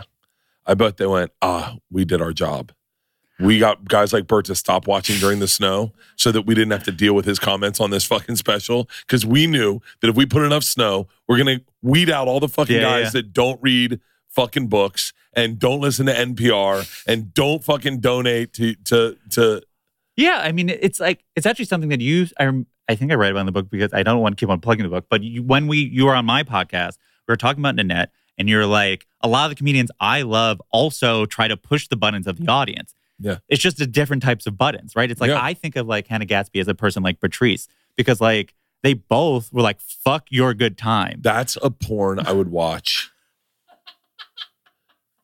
I 0.66 0.74
bet 0.74 0.96
they 0.96 1.06
went, 1.06 1.30
"Ah, 1.42 1.76
we 1.90 2.04
did 2.04 2.20
our 2.20 2.32
job." 2.32 2.72
We 3.38 3.58
got 3.58 3.84
guys 3.84 4.12
like 4.12 4.26
Bert 4.26 4.46
to 4.46 4.54
stop 4.54 4.86
watching 4.86 5.18
during 5.18 5.40
the 5.40 5.48
snow 5.48 5.92
so 6.16 6.32
that 6.32 6.42
we 6.42 6.54
didn't 6.54 6.72
have 6.72 6.84
to 6.84 6.92
deal 6.92 7.14
with 7.14 7.26
his 7.26 7.38
comments 7.38 7.80
on 7.80 7.90
this 7.90 8.04
fucking 8.04 8.36
special. 8.36 8.88
Because 9.00 9.26
we 9.26 9.46
knew 9.46 9.80
that 10.00 10.08
if 10.08 10.16
we 10.16 10.24
put 10.24 10.42
enough 10.42 10.64
snow, 10.64 11.06
we're 11.28 11.36
going 11.36 11.58
to 11.58 11.64
weed 11.82 12.08
out 12.08 12.28
all 12.28 12.40
the 12.40 12.48
fucking 12.48 12.76
Yeah, 12.76 12.82
guys 12.82 13.04
yeah. 13.06 13.20
that 13.20 13.32
don't 13.32 13.60
read 13.62 14.00
fucking 14.28 14.68
books 14.68 15.12
and 15.34 15.58
don't 15.58 15.80
listen 15.80 16.06
to 16.06 16.14
NPR 16.14 17.04
and 17.06 17.34
don't 17.34 17.62
fucking 17.62 18.00
donate 18.00 18.54
to, 18.54 18.74
to, 18.84 19.16
to, 19.30 19.62
Yeah, 20.16 20.40
I 20.42 20.52
mean, 20.52 20.70
it's 20.70 20.98
like 20.98 21.24
it's 21.34 21.46
actually 21.46 21.66
something 21.66 21.90
that 21.90 22.00
you. 22.00 22.26
I 22.40 22.64
I 22.88 22.94
think 22.94 23.10
I 23.10 23.14
read 23.16 23.32
about 23.32 23.40
in 23.40 23.46
the 23.46 23.52
book 23.52 23.68
because 23.68 23.92
I 23.92 24.02
don't 24.02 24.20
want 24.20 24.36
to 24.36 24.40
keep 24.40 24.48
on 24.48 24.60
plugging 24.60 24.84
the 24.84 24.88
book. 24.88 25.06
But 25.10 25.22
you, 25.22 25.42
when 25.42 25.66
we 25.66 25.78
you 25.78 26.06
were 26.06 26.14
on 26.14 26.24
my 26.24 26.42
podcast, 26.42 26.96
we 27.26 27.32
were 27.32 27.36
talking 27.36 27.60
about 27.60 27.74
Nanette, 27.74 28.12
and 28.38 28.48
you're 28.48 28.66
like, 28.66 29.06
a 29.20 29.28
lot 29.28 29.44
of 29.46 29.50
the 29.50 29.56
comedians 29.56 29.90
I 30.00 30.22
love 30.22 30.62
also 30.70 31.26
try 31.26 31.48
to 31.48 31.56
push 31.56 31.88
the 31.88 31.96
buttons 31.96 32.26
of 32.26 32.38
the 32.38 32.48
audience. 32.50 32.94
Yeah. 33.18 33.38
it's 33.48 33.62
just 33.62 33.78
the 33.78 33.86
different 33.86 34.22
types 34.22 34.46
of 34.46 34.58
buttons, 34.58 34.94
right? 34.94 35.10
It's 35.10 35.20
like 35.20 35.30
Yeah. 35.30 35.42
I 35.42 35.54
think 35.54 35.76
of 35.76 35.86
like 35.86 36.06
Hannah 36.06 36.26
Gadsby 36.26 36.60
as 36.60 36.68
a 36.68 36.74
person 36.74 37.02
like 37.02 37.18
Patrice 37.20 37.66
because 37.96 38.20
like 38.20 38.54
they 38.82 38.92
both 38.94 39.52
were 39.52 39.62
like, 39.62 39.80
"Fuck 39.80 40.26
your 40.30 40.52
good 40.54 40.76
time." 40.76 41.20
that's 41.22 41.56
a 41.62 41.70
porn 41.70 42.18
I 42.20 42.32
would 42.32 42.50
watch. 42.50 43.10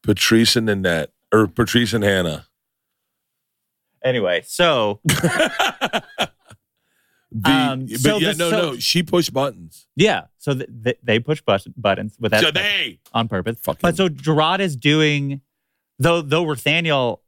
Patrice 0.03 0.57
and 0.57 0.67
Nanette 0.67 1.11
or 1.33 1.47
Patrice 1.47 1.93
and 1.93 2.03
Hannah. 2.03 2.47
Anyway, 4.05 4.43
so 4.45 5.01
The, 7.35 7.51
Um, 7.51 7.87
but 7.87 7.99
so 8.01 8.19
yeah, 8.19 8.33
no, 8.33 8.51
so- 8.51 8.73
no, 8.73 8.77
she 8.79 9.03
pushed 9.03 9.33
buttons. 9.33 9.87
yeah, 9.97 10.25
so 10.39 10.53
th- 10.55 10.69
th- 10.85 10.99
they 11.03 11.19
push 11.19 11.41
bus- 11.41 11.67
buttons 11.77 12.17
with 12.21 12.33
that 12.33 12.43
So 12.43 12.51
they 12.51 12.99
on 13.15 13.27
purpose. 13.29 13.57
fucking 13.63 13.79
But 13.81 13.97
so 13.97 14.09
Jerrod 14.11 14.61
is 14.61 14.77
doing, 14.77 15.41
though. 15.99 16.21
Though 16.21 16.45
Nathaniel, 16.45 17.22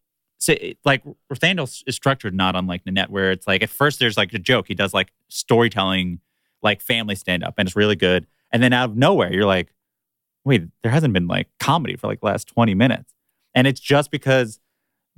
say 0.45 0.77
like 0.85 1.03
Nathaniel 1.31 1.65
is 1.65 1.95
structured 1.95 2.35
not 2.35 2.57
unlike 2.57 2.85
Nanette, 2.87 3.11
where 3.11 3.31
it's 3.33 3.47
like 3.47 3.63
at 3.63 3.71
first 3.71 3.99
there's 3.99 4.17
like 4.17 4.33
a 4.35 4.39
joke. 4.39 4.69
He 4.69 4.75
does 4.75 4.95
like 4.95 5.13
storytelling, 5.29 6.21
like 6.63 6.81
family 6.81 7.15
stand 7.15 7.45
up, 7.45 7.55
and 7.59 7.69
it's 7.69 7.77
really 7.77 7.97
good. 7.97 8.27
And 8.53 8.63
then 8.63 8.73
out 8.73 8.91
of 8.91 8.97
nowhere, 8.97 9.33
you're 9.33 9.47
like, 9.47 9.75
wait, 10.45 10.63
there 10.83 10.93
hasn't 10.93 11.13
been 11.15 11.27
like 11.27 11.49
comedy 11.59 11.97
for 11.97 12.07
like 12.07 12.21
the 12.21 12.27
last 12.27 12.47
twenty 12.47 12.75
minutes, 12.75 13.13
and 13.55 13.67
it's 13.67 13.81
just 13.81 14.11
because 14.11 14.61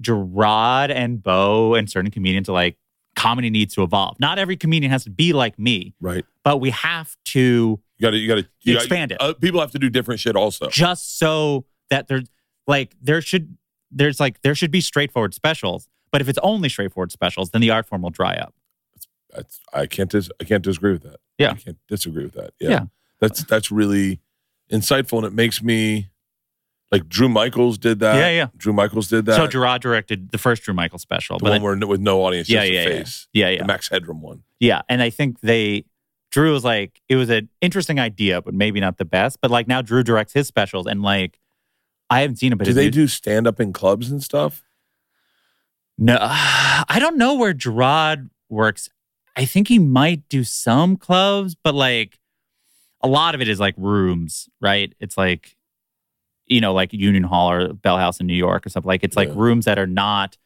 Jerrod 0.01 0.91
and 0.91 1.23
Bo 1.23 1.75
and 1.75 1.91
certain 1.91 2.11
comedians 2.11 2.49
are 2.49 2.53
like 2.53 2.79
comedy 3.15 3.51
needs 3.51 3.75
to 3.75 3.83
evolve. 3.83 4.19
Not 4.21 4.39
every 4.39 4.57
comedian 4.57 4.93
has 4.93 5.05
to 5.05 5.11
be 5.11 5.33
like 5.33 5.59
me, 5.59 5.95
right. 6.01 6.25
but 6.45 6.59
we 6.59 6.71
have 6.71 7.17
to 7.27 7.81
You 7.99 8.03
got 8.03 8.11
to 8.11 8.17
you 8.19 8.29
got 8.29 8.35
to 8.37 8.47
you 8.61 8.77
expand 8.77 9.13
it 9.13 9.19
Uh, 9.21 9.33
people 9.33 9.61
have 9.61 9.71
to 9.73 9.79
do 9.79 9.89
different 9.89 10.21
shit 10.21 10.37
also. 10.37 10.69
just 10.69 11.19
so 11.19 11.65
that 11.91 12.09
there's 12.09 12.29
like 12.67 12.95
there 13.01 13.23
should 13.23 13.57
there's 13.97 14.21
like 14.21 14.41
there 14.43 14.55
should 14.55 14.71
be 14.71 14.81
straightforward 14.81 15.35
specials 15.35 15.89
but 16.13 16.21
if 16.21 16.29
it's 16.29 16.39
only 16.43 16.69
straightforward 16.69 17.11
specials 17.13 17.51
then 17.51 17.61
the 17.61 17.71
art 17.71 17.87
form 17.87 18.03
will 18.03 18.11
dry 18.11 18.35
up 18.37 18.55
That's, 19.35 19.61
I 19.73 19.87
can't 19.87 20.11
dis, 20.11 20.31
I 20.41 20.45
can't 20.45 20.63
disagree 20.63 20.93
with 20.93 21.03
that. 21.03 21.19
Yeah. 21.39 21.51
I 21.51 21.55
can't 21.55 21.79
disagree 21.89 22.25
with 22.25 22.35
that. 22.35 22.53
Yeah. 22.61 22.71
Yeah. 22.71 22.85
That's 23.21 23.45
that's 23.45 23.71
really 23.71 24.21
insightful 24.73 25.19
and 25.19 25.27
it 25.27 25.33
makes 25.33 25.63
me 25.63 26.09
like 26.93 27.09
Drew 27.09 27.29
Michaels 27.29 27.79
did 27.79 27.99
that. 28.01 28.17
Yeah, 28.17 28.31
yeah. 28.31 28.47
Drew 28.57 28.73
Michaels 28.73 29.09
did 29.09 29.27
that. 29.27 29.37
so 29.37 29.47
jerrod 29.49 29.81
directed 29.81 30.31
the 30.31 30.39
first 30.39 30.63
drew 30.63 30.73
Michaels 30.75 31.03
special 31.03 31.39
the 31.39 31.45
but 31.45 31.51
one 31.51 31.63
where 31.63 31.77
no- 31.77 31.87
with 31.89 32.01
no 32.01 32.25
audience, 32.25 32.49
yeah 32.49 32.63
yeah, 32.63 32.81
yeah 32.83 32.85
face. 32.89 33.29
yeah 33.33 33.49
The 33.51 33.57
yeah 33.57 33.65
Max 33.67 33.89
Headroom 33.89 34.23
one. 34.23 34.43
yeah 34.61 34.83
and 34.89 35.03
i 35.03 35.11
think 35.11 35.41
they 35.41 35.85
drew 36.31 36.53
was 36.53 36.65
like 36.65 37.01
it 37.09 37.17
was 37.17 37.29
an 37.31 37.49
interesting 37.61 37.99
idea 37.99 38.41
but 38.43 38.55
maybe 38.55 38.81
not 38.81 38.97
the 38.99 39.05
best 39.05 39.41
but 39.41 39.51
like 39.51 39.67
now 39.69 39.83
drew 39.83 40.03
directs 40.03 40.33
his 40.33 40.47
specials 40.47 40.87
and 40.87 41.03
like 41.03 41.39
i 42.11 42.21
haven't 42.21 42.37
seen 42.37 42.53
it 42.53 42.57
but 42.57 42.65
Do 42.67 42.73
they 42.73 42.91
do 42.91 43.07
stand 43.09 43.47
up 43.47 43.61
in 43.61 43.73
clubs 43.73 44.11
and 44.11 44.23
stuff? 44.23 44.63
No, 45.99 46.19
I 46.21 46.97
don't 46.99 47.17
know 47.17 47.35
where 47.35 47.55
Jerrod 47.55 48.29
works. 48.49 48.89
I 49.37 49.45
think 49.45 49.69
he 49.69 49.79
might 49.79 50.29
do 50.29 50.45
some 50.45 50.97
clubs, 50.97 51.55
but 51.55 51.75
like 51.75 52.19
a 53.03 53.09
lot 53.09 53.35
of 53.35 53.41
it 53.41 53.49
is 53.49 53.61
like 53.61 53.75
rooms, 53.77 54.49
right? 54.61 54.93
It's 55.01 55.17
like, 55.17 55.57
you 56.47 56.61
know, 56.61 56.73
like 56.75 56.93
Union 56.93 57.23
Hall 57.23 57.51
or 57.51 57.73
Bell 57.73 57.99
House 57.99 58.21
in 58.21 58.27
New 58.27 58.35
York 58.35 58.67
or 58.67 58.69
something. 58.69 58.89
Like 58.89 59.05
it's 59.05 59.17
like 59.17 59.31
rooms 59.35 59.65
that 59.65 59.79
are 59.79 59.87
not 59.87 60.37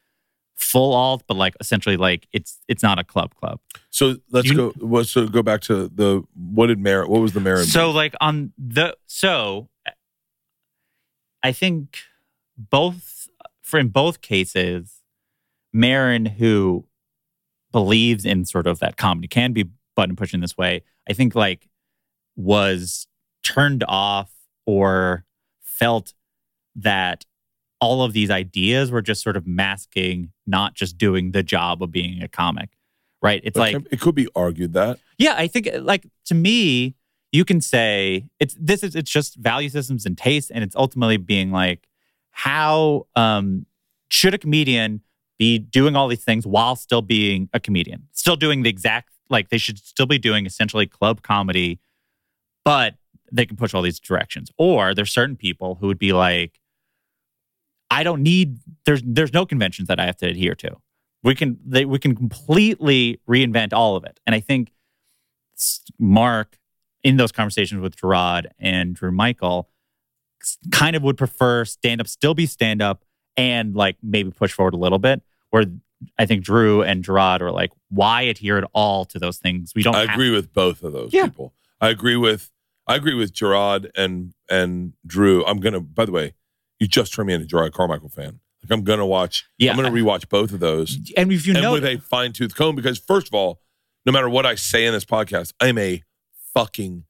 full 0.57 0.93
alt, 0.93 1.23
but 1.27 1.37
like 1.37 1.55
essentially 1.61 1.97
like 1.97 2.29
it's 2.33 2.59
it's 2.69 2.83
not 2.83 2.99
a 2.99 3.05
club 3.05 3.35
club. 3.35 3.61
So 3.91 4.17
let's 4.31 4.49
You- 4.49 4.55
go. 4.55 4.73
Well, 4.79 5.05
so 5.05 5.27
go 5.27 5.43
back 5.43 5.63
to 5.63 5.89
the 5.89 6.23
what 6.35 6.67
did 6.67 6.79
Maron? 6.79 7.09
What 7.11 7.21
was 7.21 7.33
the 7.33 7.41
Maron? 7.41 7.65
So 7.65 7.91
like 7.91 8.15
on 8.21 8.53
the 8.59 8.97
so 9.07 9.69
I 11.43 11.53
think 11.53 11.99
both 12.57 13.29
for 13.63 13.79
in 13.79 13.89
both 13.89 14.21
cases, 14.21 15.03
Maron 15.73 16.27
who 16.27 16.87
believes 17.73 18.25
in 18.25 18.45
sort 18.45 18.67
of 18.67 18.81
that 18.81 18.97
comedy 18.97 19.29
can 19.29 19.53
be 19.53 19.67
button 19.95 20.17
pushing 20.17 20.41
this 20.41 20.57
way, 20.57 20.83
I 21.09 21.13
think 21.13 21.35
like 21.35 21.69
was 22.37 23.07
turned 23.43 23.85
off 23.87 24.33
or 24.67 25.25
felt 25.63 26.15
that 26.77 27.25
all 27.81 28.03
of 28.03 28.13
these 28.13 28.31
ideas 28.31 28.91
were 28.91 29.03
just 29.03 29.23
sort 29.23 29.37
of 29.37 29.47
masking 29.47 30.33
not 30.47 30.75
just 30.75 30.99
doing 30.99 31.33
the 31.33 31.43
job 31.43 31.83
of 31.83 31.91
being 31.91 32.23
a 32.23 32.29
comic. 32.29 32.71
Right. 33.23 33.41
It's 33.45 33.57
like 33.57 33.77
it 33.91 34.01
could 34.01 34.15
be 34.15 34.29
argued 34.35 34.73
that 34.73 34.99
yeah, 35.19 35.35
I 35.37 35.49
think 35.49 35.69
like 35.81 36.07
to 36.27 36.35
me, 36.35 36.97
you 37.33 37.45
can 37.45 37.61
say 37.61 38.27
it's 38.39 38.57
this 38.59 38.83
is 38.83 38.95
it's 38.95 39.11
just 39.11 39.37
value 39.37 39.69
systems 39.69 40.07
and 40.07 40.17
taste, 40.17 40.51
and 40.53 40.65
it's 40.65 40.77
ultimately 40.77 41.17
being 41.17 41.51
like 41.51 41.89
how 42.33 43.07
um 43.17 43.67
should 44.09 44.35
a 44.35 44.39
comedian 44.39 45.01
be 45.39 45.59
doing 45.59 45.97
all 45.97 46.09
these 46.09 46.25
things 46.25 46.47
while 46.47 46.77
still 46.77 47.03
being 47.03 47.49
a 47.53 47.61
comedian, 47.61 48.09
still 48.13 48.37
doing 48.37 48.63
the 48.63 48.71
exact 48.71 49.11
like 49.31 49.49
they 49.49 49.59
should 49.59 49.79
still 49.79 50.07
be 50.07 50.19
doing 50.19 50.45
essentially 50.45 50.87
club 50.87 51.23
comedy, 51.23 51.81
but 52.65 52.95
they 53.33 53.47
can 53.47 53.57
push 53.57 53.73
all 53.75 53.83
these 53.83 54.01
directions. 54.01 54.51
Or 54.59 54.95
there's 54.95 55.13
certain 55.13 55.37
people 55.37 55.77
who 55.77 55.87
would 55.87 55.99
be 55.99 56.13
like, 56.13 56.61
I 57.91 58.03
don't 58.03 58.23
need 58.23 58.59
there's 58.87 59.03
there's 59.05 59.33
no 59.33 59.47
conventions 59.47 59.89
that 59.89 60.01
I 60.01 60.07
have 60.07 60.17
to 60.19 60.29
adhere 60.29 60.55
to. 60.57 60.77
We 61.23 61.35
can 61.35 61.59
they, 61.65 61.85
we 61.85 61.99
can 61.99 62.17
completely 62.17 63.21
reinvent 63.29 63.73
all 63.73 63.97
of 63.97 64.05
it, 64.05 64.19
and 64.27 64.35
I 64.35 64.41
think 64.41 64.73
Mark 65.99 66.59
in 67.03 67.17
those 67.17 67.33
conversations 67.33 67.81
with 67.81 67.97
Jerrod 67.97 68.47
and 68.59 68.95
Drew 68.95 69.11
Michael 69.13 69.69
kind 70.71 70.97
of 70.97 71.03
would 71.03 71.17
prefer 71.19 71.65
stand 71.65 72.01
up 72.01 72.09
still 72.09 72.35
be 72.35 72.47
stand 72.47 72.81
up 72.83 73.05
and 73.37 73.75
like 73.75 73.97
maybe 74.03 74.31
push 74.31 74.53
forward 74.53 74.75
a 74.75 74.79
little 74.79 74.99
bit. 74.99 75.23
Where 75.51 75.65
I 76.19 76.27
think 76.27 76.45
Drew 76.45 76.83
and 76.83 77.05
Jerrod 77.05 77.41
are 77.41 77.51
like, 77.51 77.71
why 77.89 78.23
adhere 78.23 78.57
at 78.59 78.65
all 78.73 79.05
to 79.07 79.19
those 79.19 79.39
things? 79.39 79.73
We 79.75 79.83
don't. 79.83 79.95
I 79.95 80.01
have- 80.07 80.11
agree 80.11 80.31
with 80.31 80.53
both 80.53 80.83
of 80.83 80.93
those 80.93 81.13
Yeah. 81.13 81.25
people. 81.27 81.55
I 81.81 81.89
agree 81.91 82.17
with 82.17 82.51
I 82.87 82.97
agree 82.97 83.15
with 83.15 83.33
Jerrod 83.33 83.91
and 83.97 84.33
and 84.51 84.95
Drew. 85.07 85.45
I'm 85.47 85.59
gonna. 85.61 85.81
By 85.81 86.05
the 86.07 86.13
way, 86.13 86.35
you 86.79 86.87
just 86.89 87.13
turned 87.15 87.29
me 87.29 87.35
into 87.35 87.45
a 87.45 87.49
Jerrod 87.49 87.73
Carmichael 87.73 88.09
fan. 88.09 88.41
Like 88.63 88.71
I'm 88.77 88.85
gonna 88.85 89.07
watch. 89.07 89.47
Yeah. 89.59 89.71
I'm 89.71 89.77
gonna 89.77 89.91
rewatch 89.91 90.29
both 90.29 90.53
of 90.53 90.61
those. 90.61 90.97
And 91.17 91.33
if 91.33 91.47
you 91.47 91.55
and 91.55 91.63
know, 91.63 91.73
with 91.73 91.85
a 91.85 91.99
fine 91.99 92.33
tooth 92.33 92.55
comb 92.55 92.77
because 92.77 92.99
first 92.99 93.27
of 93.29 93.35
all, 93.35 93.61
no 94.07 94.13
matter 94.13 94.29
what 94.29 94.45
I 94.47 94.55
say 94.55 94.87
in 94.87 94.93
this 94.93 95.05
podcast, 95.05 95.53
I'm 95.61 95.79
a 95.79 96.03
fucking 96.55 97.05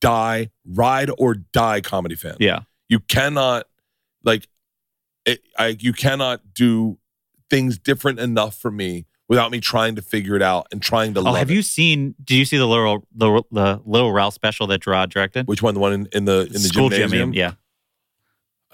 die 0.00 0.50
ride 0.64 1.10
or 1.18 1.34
die 1.34 1.80
comedy 1.80 2.14
fan. 2.14 2.36
yeah, 2.40 2.60
You 2.88 3.00
cannot 3.00 3.66
like 4.24 4.48
it, 5.26 5.40
I 5.58 5.76
you 5.78 5.92
cannot 5.92 6.54
do 6.54 6.98
things 7.50 7.78
different 7.78 8.18
enough 8.20 8.56
for 8.58 8.70
me 8.70 9.06
without 9.28 9.50
me 9.50 9.60
trying 9.60 9.94
to 9.96 10.02
figure 10.02 10.34
it 10.36 10.42
out 10.42 10.66
and 10.72 10.80
trying 10.80 11.14
to 11.14 11.20
Oh, 11.20 11.32
have 11.34 11.50
it. 11.50 11.54
you 11.54 11.62
seen? 11.62 12.14
Did 12.24 12.34
you 12.36 12.44
see 12.44 12.56
the 12.56 12.66
little 12.66 13.06
the, 13.14 13.42
the 13.52 13.80
Lil 13.84 14.10
Rel 14.10 14.30
special 14.30 14.66
that 14.68 14.80
Jerrod 14.82 15.10
directed? 15.10 15.46
Which 15.46 15.62
one? 15.62 15.74
The 15.74 15.80
one 15.80 15.92
in, 15.92 16.08
in 16.12 16.24
the 16.24 16.46
in 16.46 16.52
the 16.52 16.58
School 16.60 16.88
gymnasium? 16.88 17.32
Yeah, 17.34 17.52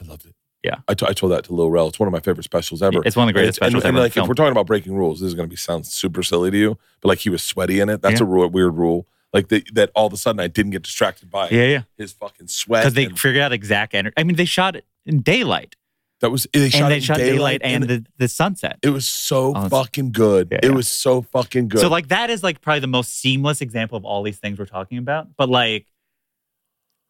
I 0.01 0.05
loved 0.07 0.27
it. 0.27 0.35
Yeah. 0.63 0.77
I, 0.89 0.95
t- 0.95 1.07
I 1.07 1.13
told 1.13 1.31
that 1.33 1.45
to 1.45 1.53
Lil 1.55 1.71
Rel. 1.71 1.87
It's 1.89 2.01
one 2.01 2.09
of 2.09 2.13
my 2.13 2.19
favorite 2.21 2.43
specials 2.43 2.83
ever. 2.83 3.01
it's 3.05 3.15
one 3.15 3.29
of 3.29 3.29
the 3.29 3.39
greatest 3.39 3.59
And 3.61 3.67
specials 3.71 3.85
and, 3.85 3.97
and 3.97 4.03
like, 4.03 4.17
if 4.17 4.27
we're 4.27 4.35
talking 4.35 4.51
about 4.51 4.67
breaking 4.67 4.97
rules, 4.97 5.21
this 5.21 5.29
is 5.29 5.35
going 5.35 5.49
to 5.49 5.51
be 5.51 5.55
sound 5.57 5.87
super 5.87 6.25
silly 6.25 6.51
to 6.51 6.57
you, 6.59 6.79
but 7.01 7.09
like 7.09 7.19
he 7.19 7.31
was 7.31 7.41
sweaty 7.43 7.79
in 7.79 7.89
it. 7.89 8.03
That's 8.03 8.21
Yeah. 8.21 8.27
a 8.27 8.49
weird 8.49 8.75
rule. 8.75 9.07
Like 9.33 9.49
the, 9.49 9.65
that, 9.75 9.91
all 9.95 10.07
of 10.07 10.13
a 10.13 10.17
sudden 10.17 10.41
I 10.41 10.47
didn't 10.49 10.71
get 10.73 10.83
distracted 10.83 11.31
by 11.31 11.49
yeah, 11.51 11.65
yeah, 11.65 11.83
his 11.99 12.13
fucking 12.13 12.49
sweat. 12.49 12.83
because 12.83 12.95
they 12.95 13.05
and 13.07 13.19
figured 13.19 13.43
out 13.43 13.53
exact 13.53 13.95
energy. 13.95 14.15
I 14.17 14.25
mean, 14.25 14.37
they 14.37 14.45
shot 14.45 14.77
it 14.77 14.87
in 15.05 15.21
daylight, 15.21 15.77
that 16.21 16.31
was 16.31 16.47
they 16.53 16.71
shot 16.71 16.85
and 16.85 16.87
it 16.87 16.89
they 16.91 16.97
in 16.97 17.03
shot 17.03 17.19
daylight, 17.19 17.61
and, 17.63 17.85
it, 17.85 17.87
the, 17.89 18.07
the 18.17 18.29
sunset. 18.29 18.79
it 18.83 18.89
was 18.89 19.07
so 19.07 19.53
Oh, 19.55 19.69
fucking 19.69 20.13
good. 20.13 20.49
Yeah, 20.51 20.59
it 20.63 20.65
yeah. 20.67 20.71
was 20.71 20.89
so 20.89 21.23
fucking 21.23 21.69
good. 21.69 21.81
So 21.81 21.89
like 21.89 22.09
that 22.09 22.31
is 22.31 22.43
like 22.43 22.63
probably 22.63 22.81
the 22.81 22.87
most 22.87 23.21
seamless 23.21 23.61
example 23.61 23.99
of 23.99 24.05
all 24.05 24.23
these 24.23 24.39
things 24.39 24.59
we're 24.59 24.65
talking 24.65 24.97
about. 24.99 25.29
But 25.37 25.51
like 25.51 25.87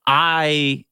I 0.07 0.85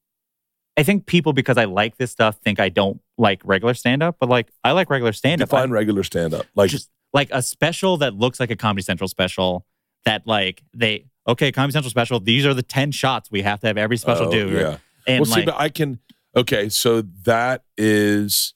I 0.76 0.82
think 0.82 1.06
people 1.06 1.32
because 1.32 1.56
I 1.58 1.64
like 1.64 1.96
this 1.96 2.10
stuff 2.10 2.36
think 2.44 2.60
I 2.60 2.68
don't 2.68 3.00
like 3.16 3.40
regular 3.44 3.74
stand 3.74 4.02
up, 4.02 4.16
but 4.20 4.28
like 4.28 4.48
I 4.62 4.72
like 4.72 4.90
regular 4.90 5.12
stand 5.12 5.42
up. 5.42 5.48
define 5.48 5.70
regular 5.70 6.02
stand 6.04 6.34
up. 6.34 6.46
Like 6.54 6.70
just 6.70 6.90
like 7.12 7.30
a 7.32 7.42
special 7.42 7.96
that 7.98 8.14
looks 8.14 8.38
like 8.38 8.50
a 8.50 8.56
Comedy 8.56 8.82
Central 8.82 9.08
special 9.08 9.66
that 10.04 10.26
like 10.26 10.62
they 10.72 11.06
okay, 11.26 11.52
Comedy 11.52 11.72
Central 11.72 11.90
special, 11.90 12.20
these 12.20 12.46
are 12.46 12.54
the 12.54 12.62
10 12.62 12.92
shots 12.92 13.30
we 13.30 13.42
have 13.42 13.60
to 13.60 13.66
have 13.66 13.76
every 13.76 13.96
special 13.96 14.28
oh, 14.28 14.30
do. 14.30 14.50
Yeah. 14.50 14.76
And 15.06 15.20
well, 15.20 15.36
see, 15.36 15.44
but 15.44 15.56
I 15.58 15.68
can. 15.68 15.98
Okay, 16.36 16.68
so 16.68 17.02
that 17.24 17.62
is, 17.76 18.54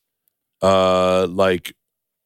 uh, 0.62 1.26
like, 1.28 1.74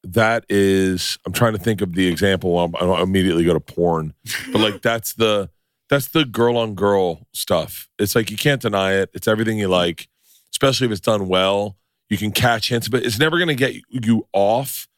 that 0.04 0.44
is. 0.48 1.18
I'm 1.26 1.32
trying 1.32 1.52
to 1.52 1.58
think 1.58 1.80
of 1.80 1.94
the 1.94 2.06
example. 2.06 2.58
I'm, 2.58 2.74
I 2.76 2.80
don't 2.80 3.00
immediately 3.00 3.44
go 3.44 3.52
to 3.52 3.60
porn, 3.60 4.14
but 4.50 4.60
like 4.60 4.82
that's 4.82 5.14
the 5.14 5.50
that's 5.88 6.08
the 6.08 6.24
girl 6.24 6.56
on 6.56 6.74
girl 6.74 7.26
stuff. 7.32 7.88
It's 7.98 8.14
like 8.14 8.30
you 8.30 8.36
can't 8.36 8.62
deny 8.62 8.94
it. 8.94 9.10
It's 9.14 9.28
everything 9.28 9.58
you 9.58 9.68
like, 9.68 10.08
especially 10.50 10.86
if 10.86 10.92
it's 10.92 11.00
done 11.00 11.28
well. 11.28 11.76
You 12.08 12.18
can 12.18 12.32
catch 12.32 12.68
hints, 12.68 12.88
but 12.88 13.04
it's 13.04 13.18
never 13.18 13.38
gonna 13.38 13.54
get 13.54 13.74
you 13.90 14.26
off, 14.32 14.88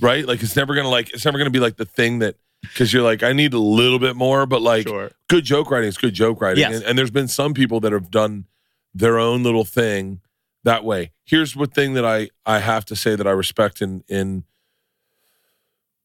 right? 0.00 0.26
Like 0.26 0.42
it's 0.42 0.56
never 0.56 0.74
gonna 0.74 0.88
like 0.88 1.12
it's 1.12 1.24
never 1.24 1.38
gonna 1.38 1.50
be 1.50 1.60
like 1.60 1.76
the 1.76 1.84
thing 1.84 2.18
that 2.20 2.36
because 2.72 2.92
you're 2.92 3.02
like 3.02 3.22
I 3.22 3.32
need 3.32 3.52
a 3.54 3.58
little 3.58 3.98
bit 3.98 4.16
more, 4.16 4.46
but 4.46 4.62
like 4.62 4.86
sure. 4.86 5.10
good 5.28 5.44
joke 5.44 5.70
writing 5.70 5.88
is 5.88 5.98
good 5.98 6.14
joke 6.14 6.40
writing. 6.40 6.60
Yes. 6.60 6.76
And, 6.76 6.84
and 6.84 6.98
there's 6.98 7.10
been 7.10 7.28
some 7.28 7.54
people 7.54 7.80
that 7.80 7.92
have 7.92 8.10
done 8.10 8.46
their 8.94 9.18
own 9.18 9.42
little 9.42 9.64
thing 9.64 10.20
that 10.64 10.84
way. 10.84 11.12
Here's 11.24 11.54
what 11.56 11.74
thing 11.74 11.94
that 11.94 12.04
I 12.04 12.30
I 12.46 12.60
have 12.60 12.84
to 12.86 12.96
say 12.96 13.16
that 13.16 13.26
I 13.26 13.32
respect 13.32 13.82
in 13.82 14.04
in 14.08 14.44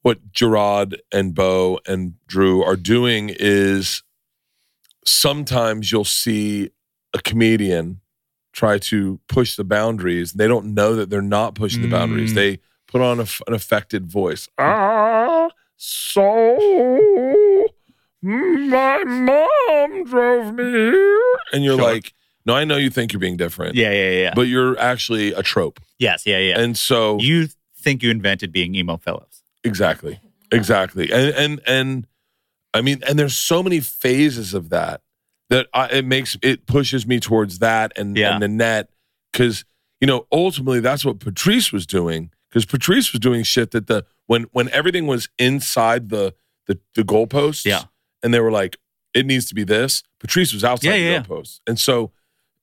what 0.01 0.31
Jerrod 0.31 0.97
and 1.11 1.33
Bo 1.33 1.79
and 1.87 2.15
Drew 2.27 2.61
are 2.63 2.75
doing 2.75 3.33
is 3.33 4.03
sometimes 5.05 5.91
you'll 5.91 6.03
see 6.03 6.71
a 7.13 7.19
comedian 7.19 8.01
try 8.51 8.77
to 8.77 9.19
push 9.27 9.55
the 9.55 9.63
boundaries. 9.63 10.33
They 10.33 10.47
don't 10.47 10.73
know 10.73 10.95
that 10.95 11.09
they're 11.09 11.21
not 11.21 11.55
pushing 11.55 11.81
the 11.81 11.87
boundaries. 11.87 12.31
Mm. 12.31 12.35
They 12.35 12.59
put 12.87 13.01
on 13.01 13.19
a 13.19 13.23
f 13.23 13.41
an 13.47 13.53
affected 13.53 14.05
voice. 14.05 14.47
Ah, 14.59 15.12
so 15.85 17.67
my 18.21 19.03
mom 19.05 20.03
drove 20.05 20.53
me 20.55 20.63
here, 20.63 21.35
and 21.51 21.63
you're 21.63 21.75
Sure. 21.77 21.83
like, 21.93 22.13
no, 22.45 22.55
I 22.55 22.63
know 22.63 22.77
you 22.77 22.89
think 22.89 23.11
you're 23.11 23.19
being 23.19 23.35
different, 23.37 23.75
Yeah, 23.75 23.91
yeah, 23.91 24.09
yeah. 24.11 24.33
but 24.33 24.43
you're 24.43 24.79
actually 24.79 25.33
a 25.33 25.43
trope. 25.43 25.79
yes, 25.99 26.25
yeah, 26.25 26.37
yeah. 26.37 26.59
And 26.59 26.77
so 26.77 27.19
you 27.19 27.49
think 27.77 28.01
you 28.01 28.11
invented 28.11 28.51
being 28.53 28.73
Emo 28.75 28.95
Philips? 28.97 29.43
Exactly. 29.65 30.19
Exactly. 30.51 31.11
And 31.11 31.33
and 31.35 31.61
and 31.67 32.07
I 32.73 32.81
mean, 32.81 33.01
and 33.07 33.19
there's 33.19 33.37
so 33.37 33.61
many 33.61 33.79
phases 33.81 34.53
of 34.53 34.69
that 34.69 35.01
that 35.49 35.67
I, 35.73 35.87
it 35.87 36.05
makes 36.05 36.37
it 36.41 36.65
pushes 36.65 37.05
me 37.05 37.19
towards 37.19 37.59
that 37.59 37.91
and 37.97 38.15
Yeah. 38.15 38.33
and 38.33 38.41
the 38.41 38.47
net 38.47 38.89
because 39.31 39.65
you 39.99 40.07
know 40.07 40.27
ultimately 40.31 40.79
that's 40.79 41.03
what 41.03 41.19
Patrice 41.19 41.73
was 41.73 41.85
doing 41.85 42.29
because 42.49 42.65
Patrice 42.65 43.11
was 43.11 43.19
doing 43.19 43.43
shit 43.43 43.71
that 43.71 43.87
the 43.87 44.05
when 44.27 44.43
when 44.51 44.69
everything 44.69 45.07
was 45.07 45.29
inside 45.37 46.09
the 46.09 46.33
the 46.67 46.79
the 46.95 47.03
goalposts 47.03 47.65
Yeah. 47.65 47.83
and 48.21 48.33
they 48.33 48.39
were 48.39 48.51
like 48.51 48.77
it 49.13 49.25
needs 49.25 49.45
to 49.47 49.55
be 49.55 49.63
this 49.63 50.03
Patrice 50.19 50.53
was 50.53 50.63
outside 50.63 50.89
Yeah, 50.89 50.95
yeah, 50.95 51.19
the 51.19 51.27
goalposts 51.27 51.59
and 51.67 51.79
so 51.79 52.11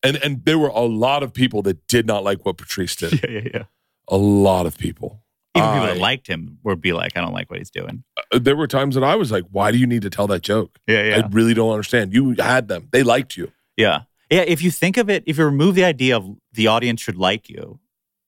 and 0.03 0.17
and 0.25 0.45
there 0.45 0.59
were 0.59 0.69
a 0.69 0.81
lot 0.81 1.23
of 1.23 1.33
people 1.33 1.63
that 1.63 1.87
did 1.87 2.07
not 2.07 2.25
like 2.25 2.45
what 2.45 2.57
Patrice 2.57 2.97
did 2.97 3.13
yeah, 3.25 3.31
yeah. 3.31 3.49
yeah. 3.55 3.63
a 4.09 4.17
lot 4.17 4.67
of 4.67 4.77
people 4.79 5.23
Even 5.55 5.69
people 5.73 5.87
that 5.87 5.99
liked 5.99 6.27
him 6.29 6.59
would 6.63 6.81
be 6.81 6.93
like, 6.93 7.17
I 7.17 7.21
don't 7.21 7.33
like 7.35 7.51
what 7.51 7.59
he's 7.59 7.71
doing. 7.71 8.05
uh, 8.33 8.39
there 8.39 8.57
were 8.57 8.67
times 8.69 8.95
that 8.95 9.03
I 9.05 9.17
was 9.17 9.31
like, 9.33 9.45
why 9.51 9.73
do 9.73 9.79
you 9.79 9.87
need 9.87 10.03
to 10.03 10.11
tell 10.11 10.27
that 10.29 10.43
joke? 10.43 10.79
Yeah, 10.87 11.03
yeah. 11.03 11.17
I 11.25 11.29
really 11.29 11.55
don't 11.55 11.71
understand. 11.73 12.15
You 12.15 12.35
had 12.39 12.69
them. 12.69 12.89
They 12.93 13.03
liked 13.03 13.37
you. 13.37 13.51
Yeah. 13.77 14.03
Yeah. 14.31 14.43
If 14.47 14.63
you 14.63 14.71
think 14.71 14.97
of 14.97 15.11
it, 15.11 15.25
if 15.27 15.39
you 15.39 15.45
remove 15.45 15.75
the 15.75 15.85
idea 15.85 16.17
of 16.17 16.25
the 16.53 16.69
audience 16.69 17.01
should 17.03 17.17
like 17.19 17.49
you, 17.49 17.81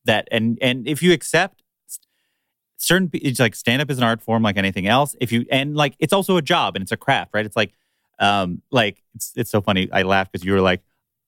that 0.04 0.26
and 0.32 0.58
and 0.60 0.86
if 0.88 1.00
you 1.00 1.12
accept 1.12 1.61
certain 2.82 3.08
it's 3.14 3.38
like 3.38 3.54
stand 3.54 3.80
up 3.80 3.90
is 3.90 3.98
an 3.98 4.04
art 4.04 4.20
form 4.20 4.42
like 4.42 4.56
anything 4.56 4.86
else. 4.86 5.14
If 5.20 5.30
you 5.30 5.46
and 5.50 5.76
like 5.76 5.94
it's 5.98 6.12
also 6.12 6.36
a 6.36 6.42
job 6.42 6.74
and 6.74 6.82
it's 6.82 6.92
a 6.92 6.96
craft, 6.96 7.30
right? 7.32 7.46
It's 7.46 7.56
like 7.56 7.72
um 8.18 8.60
like 8.70 9.02
it's 9.14 9.32
it's 9.36 9.50
so 9.50 9.60
funny. 9.60 9.88
I 9.92 10.02
laugh 10.02 10.30
because 10.30 10.44
you 10.44 10.52
were 10.52 10.60
like, 10.60 10.82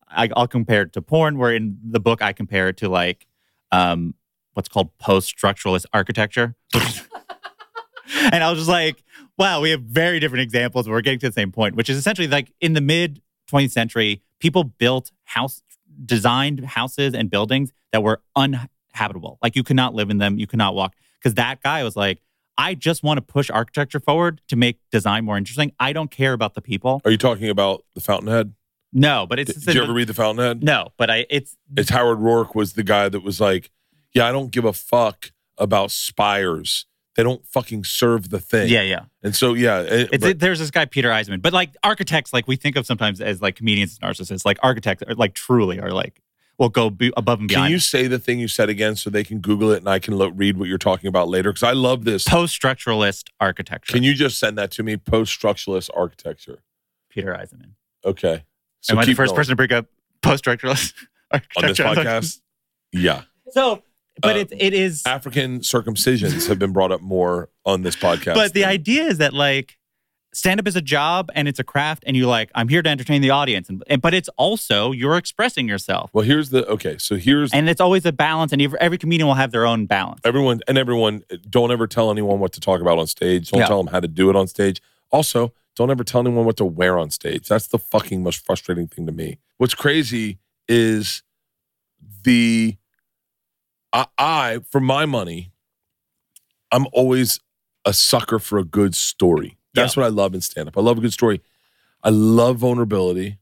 I, 0.08 0.28
I'll 0.34 0.48
compare 0.48 0.82
it 0.82 0.92
to 0.94 1.02
porn, 1.02 1.38
where 1.38 1.54
in 1.54 1.78
the 1.84 2.00
book 2.00 2.22
I 2.22 2.32
compare 2.32 2.68
it 2.68 2.76
to 2.78 2.88
like 2.88 3.26
um 3.70 4.14
what's 4.54 4.68
called 4.68 4.96
post 4.98 5.34
structuralist 5.36 5.86
architecture. 5.92 6.56
and 6.74 8.42
I 8.42 8.50
was 8.50 8.58
just 8.58 8.70
like, 8.70 9.02
wow, 9.38 9.60
we 9.60 9.70
have 9.70 9.82
very 9.82 10.18
different 10.18 10.42
examples. 10.42 10.86
But 10.86 10.92
we're 10.92 11.02
getting 11.02 11.20
to 11.20 11.28
the 11.28 11.32
same 11.32 11.52
point, 11.52 11.76
which 11.76 11.88
is 11.88 11.96
essentially 11.96 12.28
like 12.28 12.52
in 12.60 12.72
the 12.72 12.80
mid 12.80 13.22
20th 13.50 13.70
century, 13.70 14.22
people 14.40 14.64
built 14.64 15.12
house, 15.22 15.62
designed 16.04 16.64
houses 16.64 17.14
and 17.14 17.30
buildings 17.30 17.72
that 17.92 18.02
were 18.02 18.22
uninhabitable. 18.34 19.38
Like 19.40 19.54
you 19.54 19.62
could 19.62 19.76
not 19.76 19.94
live 19.94 20.10
in 20.10 20.18
them, 20.18 20.36
you 20.36 20.48
could 20.48 20.58
not 20.58 20.74
walk. 20.74 20.94
Because 21.24 21.34
that 21.36 21.62
guy 21.62 21.82
was 21.84 21.96
like, 21.96 22.20
I 22.58 22.74
just 22.74 23.02
want 23.02 23.16
to 23.16 23.22
push 23.22 23.48
architecture 23.50 23.98
forward 23.98 24.42
to 24.48 24.56
make 24.56 24.78
design 24.92 25.24
more 25.24 25.38
interesting. 25.38 25.72
I 25.80 25.94
don't 25.94 26.10
care 26.10 26.34
about 26.34 26.52
the 26.54 26.60
people. 26.60 27.00
Are 27.06 27.10
you 27.10 27.16
talking 27.16 27.48
about 27.48 27.82
the 27.94 28.02
Fountainhead? 28.02 28.52
No, 28.92 29.26
but 29.26 29.38
it's 29.38 29.54
Did, 29.54 29.64
did 29.64 29.74
you 29.76 29.82
ever 29.84 29.92
read 29.94 30.06
the 30.06 30.14
Fountainhead? 30.14 30.62
no, 30.62 30.90
but 30.98 31.10
I 31.10 31.26
it's 31.30 31.56
It's 31.76 31.88
Howard 31.90 32.18
Roark 32.18 32.54
was 32.54 32.74
the 32.74 32.82
guy 32.84 33.08
that 33.08 33.20
was 33.24 33.40
like, 33.40 33.70
yeah, 34.12 34.26
I 34.28 34.32
don't 34.32 34.50
give 34.52 34.64
a 34.66 34.72
fuck 34.74 35.32
about 35.58 35.90
spires. 35.90 36.86
They 37.16 37.22
don't 37.22 37.44
fucking 37.46 37.84
serve 37.84 38.28
the 38.30 38.38
thing. 38.40 38.68
yeah, 38.68 38.82
yeah. 38.82 39.04
And 39.22 39.34
so 39.34 39.54
yeah, 39.54 39.80
it- 39.80 40.10
It's, 40.12 40.24
but- 40.24 40.38
there's 40.38 40.58
this 40.58 40.70
guy 40.70 40.84
Peter 40.84 41.08
Eisenman, 41.08 41.40
but 41.42 41.52
like 41.52 41.70
architects, 41.82 42.32
like 42.32 42.46
we 42.46 42.56
think 42.56 42.76
of 42.76 42.86
sometimes 42.86 43.20
as 43.20 43.40
like 43.40 43.56
comedians 43.56 43.98
and 44.00 44.08
narcissists. 44.12 44.44
Like 44.44 44.58
architects, 44.62 45.02
are 45.08 45.14
like 45.14 45.34
truly 45.34 45.80
are 45.80 45.90
like 45.90 46.20
will 46.58 46.68
go 46.68 46.90
be 46.90 47.12
above 47.16 47.40
and 47.40 47.48
beyond. 47.48 47.64
can 47.66 47.70
you 47.72 47.78
say 47.78 48.06
the 48.06 48.18
thing 48.18 48.38
you 48.38 48.48
said 48.48 48.68
again 48.68 48.96
so 48.96 49.10
they 49.10 49.24
can 49.24 49.40
Google 49.40 49.70
it 49.72 49.78
and 49.78 49.88
I 49.88 49.98
can 49.98 50.16
lo- 50.16 50.28
read 50.28 50.56
what 50.56 50.68
you're 50.68 50.78
talking 50.78 51.08
about 51.08 51.28
later? 51.28 51.52
Because 51.52 51.62
I 51.64 51.72
love 51.72 52.04
this. 52.04 52.24
Post 52.24 52.60
structuralist 52.60 53.24
architecture. 53.40 53.92
Can 53.92 54.02
you 54.02 54.14
just 54.14 54.38
send 54.38 54.56
that 54.58 54.70
to 54.72 54.82
me? 54.82 54.96
Post 54.96 55.38
structuralist 55.40 55.90
architecture. 55.96 56.62
Peter 57.10 57.32
Eisenman. 57.34 57.72
Okay. 58.04 58.44
So 58.80 58.92
Am 58.94 58.98
I 58.98 59.04
the 59.04 59.14
first 59.14 59.30
going. 59.30 59.36
person 59.36 59.52
to 59.52 59.56
bring 59.56 59.72
up 59.72 59.86
post 60.22 60.44
structuralist 60.44 60.92
architecture 61.30 61.86
on 61.86 61.94
this 61.96 62.04
podcast? 62.04 62.40
yeah. 62.92 63.22
So, 63.50 63.82
but 64.20 64.36
Uh, 64.36 64.40
it's 64.40 64.52
it 64.56 64.74
is. 64.74 65.02
African 65.06 65.60
circumcisions 65.60 66.46
have 66.48 66.58
been 66.58 66.72
brought 66.72 66.92
up 66.92 67.00
more 67.00 67.48
on 67.64 67.82
this 67.82 67.96
podcast. 67.96 68.34
But 68.34 68.52
the 68.52 68.60
than- 68.60 68.68
idea 68.70 69.04
is 69.04 69.18
that 69.18 69.32
like 69.34 69.76
stand 70.34 70.60
up 70.60 70.66
is 70.66 70.76
a 70.76 70.82
job 70.82 71.30
and 71.34 71.48
it's 71.48 71.58
a 71.58 71.64
craft, 71.64 72.04
and 72.06 72.16
you 72.16 72.26
like 72.26 72.50
I'm 72.54 72.68
here 72.68 72.82
to 72.82 72.90
entertain 72.90 73.22
the 73.22 73.30
audience, 73.30 73.68
and, 73.68 73.82
and 73.86 74.02
but 74.02 74.12
it's 74.14 74.28
also 74.36 74.92
you're 74.92 75.16
expressing 75.16 75.68
yourself, 75.68 76.10
well, 76.12 76.24
here's 76.24 76.50
the 76.50 76.66
okay. 76.68 76.98
So 76.98 77.16
here's 77.16 77.52
and 77.52 77.68
it's 77.68 77.80
always 77.80 78.04
a 78.04 78.12
balance, 78.12 78.52
and 78.52 78.60
every, 78.60 78.78
every 78.80 78.98
comedian 78.98 79.26
will 79.26 79.34
have 79.34 79.52
their 79.52 79.66
own 79.66 79.86
balance. 79.86 80.20
everyone 80.24 80.60
and 80.68 80.76
everyone. 80.76 81.22
Don't 81.48 81.70
ever 81.72 81.86
tell 81.86 82.10
anyone 82.10 82.40
what 82.40 82.52
to 82.52 82.60
talk 82.60 82.80
about 82.80 82.98
on 82.98 83.06
stage. 83.06 83.50
Don't 83.50 83.60
Yeah. 83.60 83.66
tell 83.68 83.82
them 83.82 83.92
how 83.92 84.00
to 84.00 84.08
do 84.08 84.28
it 84.30 84.36
on 84.36 84.46
stage. 84.46 84.82
Also, 85.10 85.52
don't 85.76 85.90
ever 85.90 86.04
tell 86.04 86.20
anyone 86.20 86.44
what 86.44 86.56
to 86.58 86.64
wear 86.64 86.98
on 86.98 87.10
stage. 87.10 87.48
That's 87.48 87.68
the 87.68 87.78
fucking 87.78 88.22
most 88.22 88.44
frustrating 88.44 88.86
thing 88.88 89.06
to 89.06 89.12
me. 89.12 89.38
What's 89.58 89.74
crazy 89.74 90.38
is 90.68 91.22
the 92.24 92.76
I, 93.92 94.06
I 94.18 94.60
for 94.70 94.80
my 94.80 95.06
money, 95.06 95.52
I'm 96.72 96.86
always 96.92 97.40
a 97.84 97.92
sucker 97.92 98.38
for 98.38 98.58
a 98.58 98.64
good 98.64 98.94
story. 98.94 99.58
That's 99.74 99.96
what 99.96 100.04
I 100.04 100.08
love 100.08 100.34
in 100.34 100.40
stand 100.40 100.68
up. 100.68 100.76
I 100.78 100.80
love 100.80 100.98
a 100.98 101.00
good 101.00 101.12
story. 101.12 101.40
I 102.02 102.10
love 102.10 102.58
vulnerability. 102.58 103.38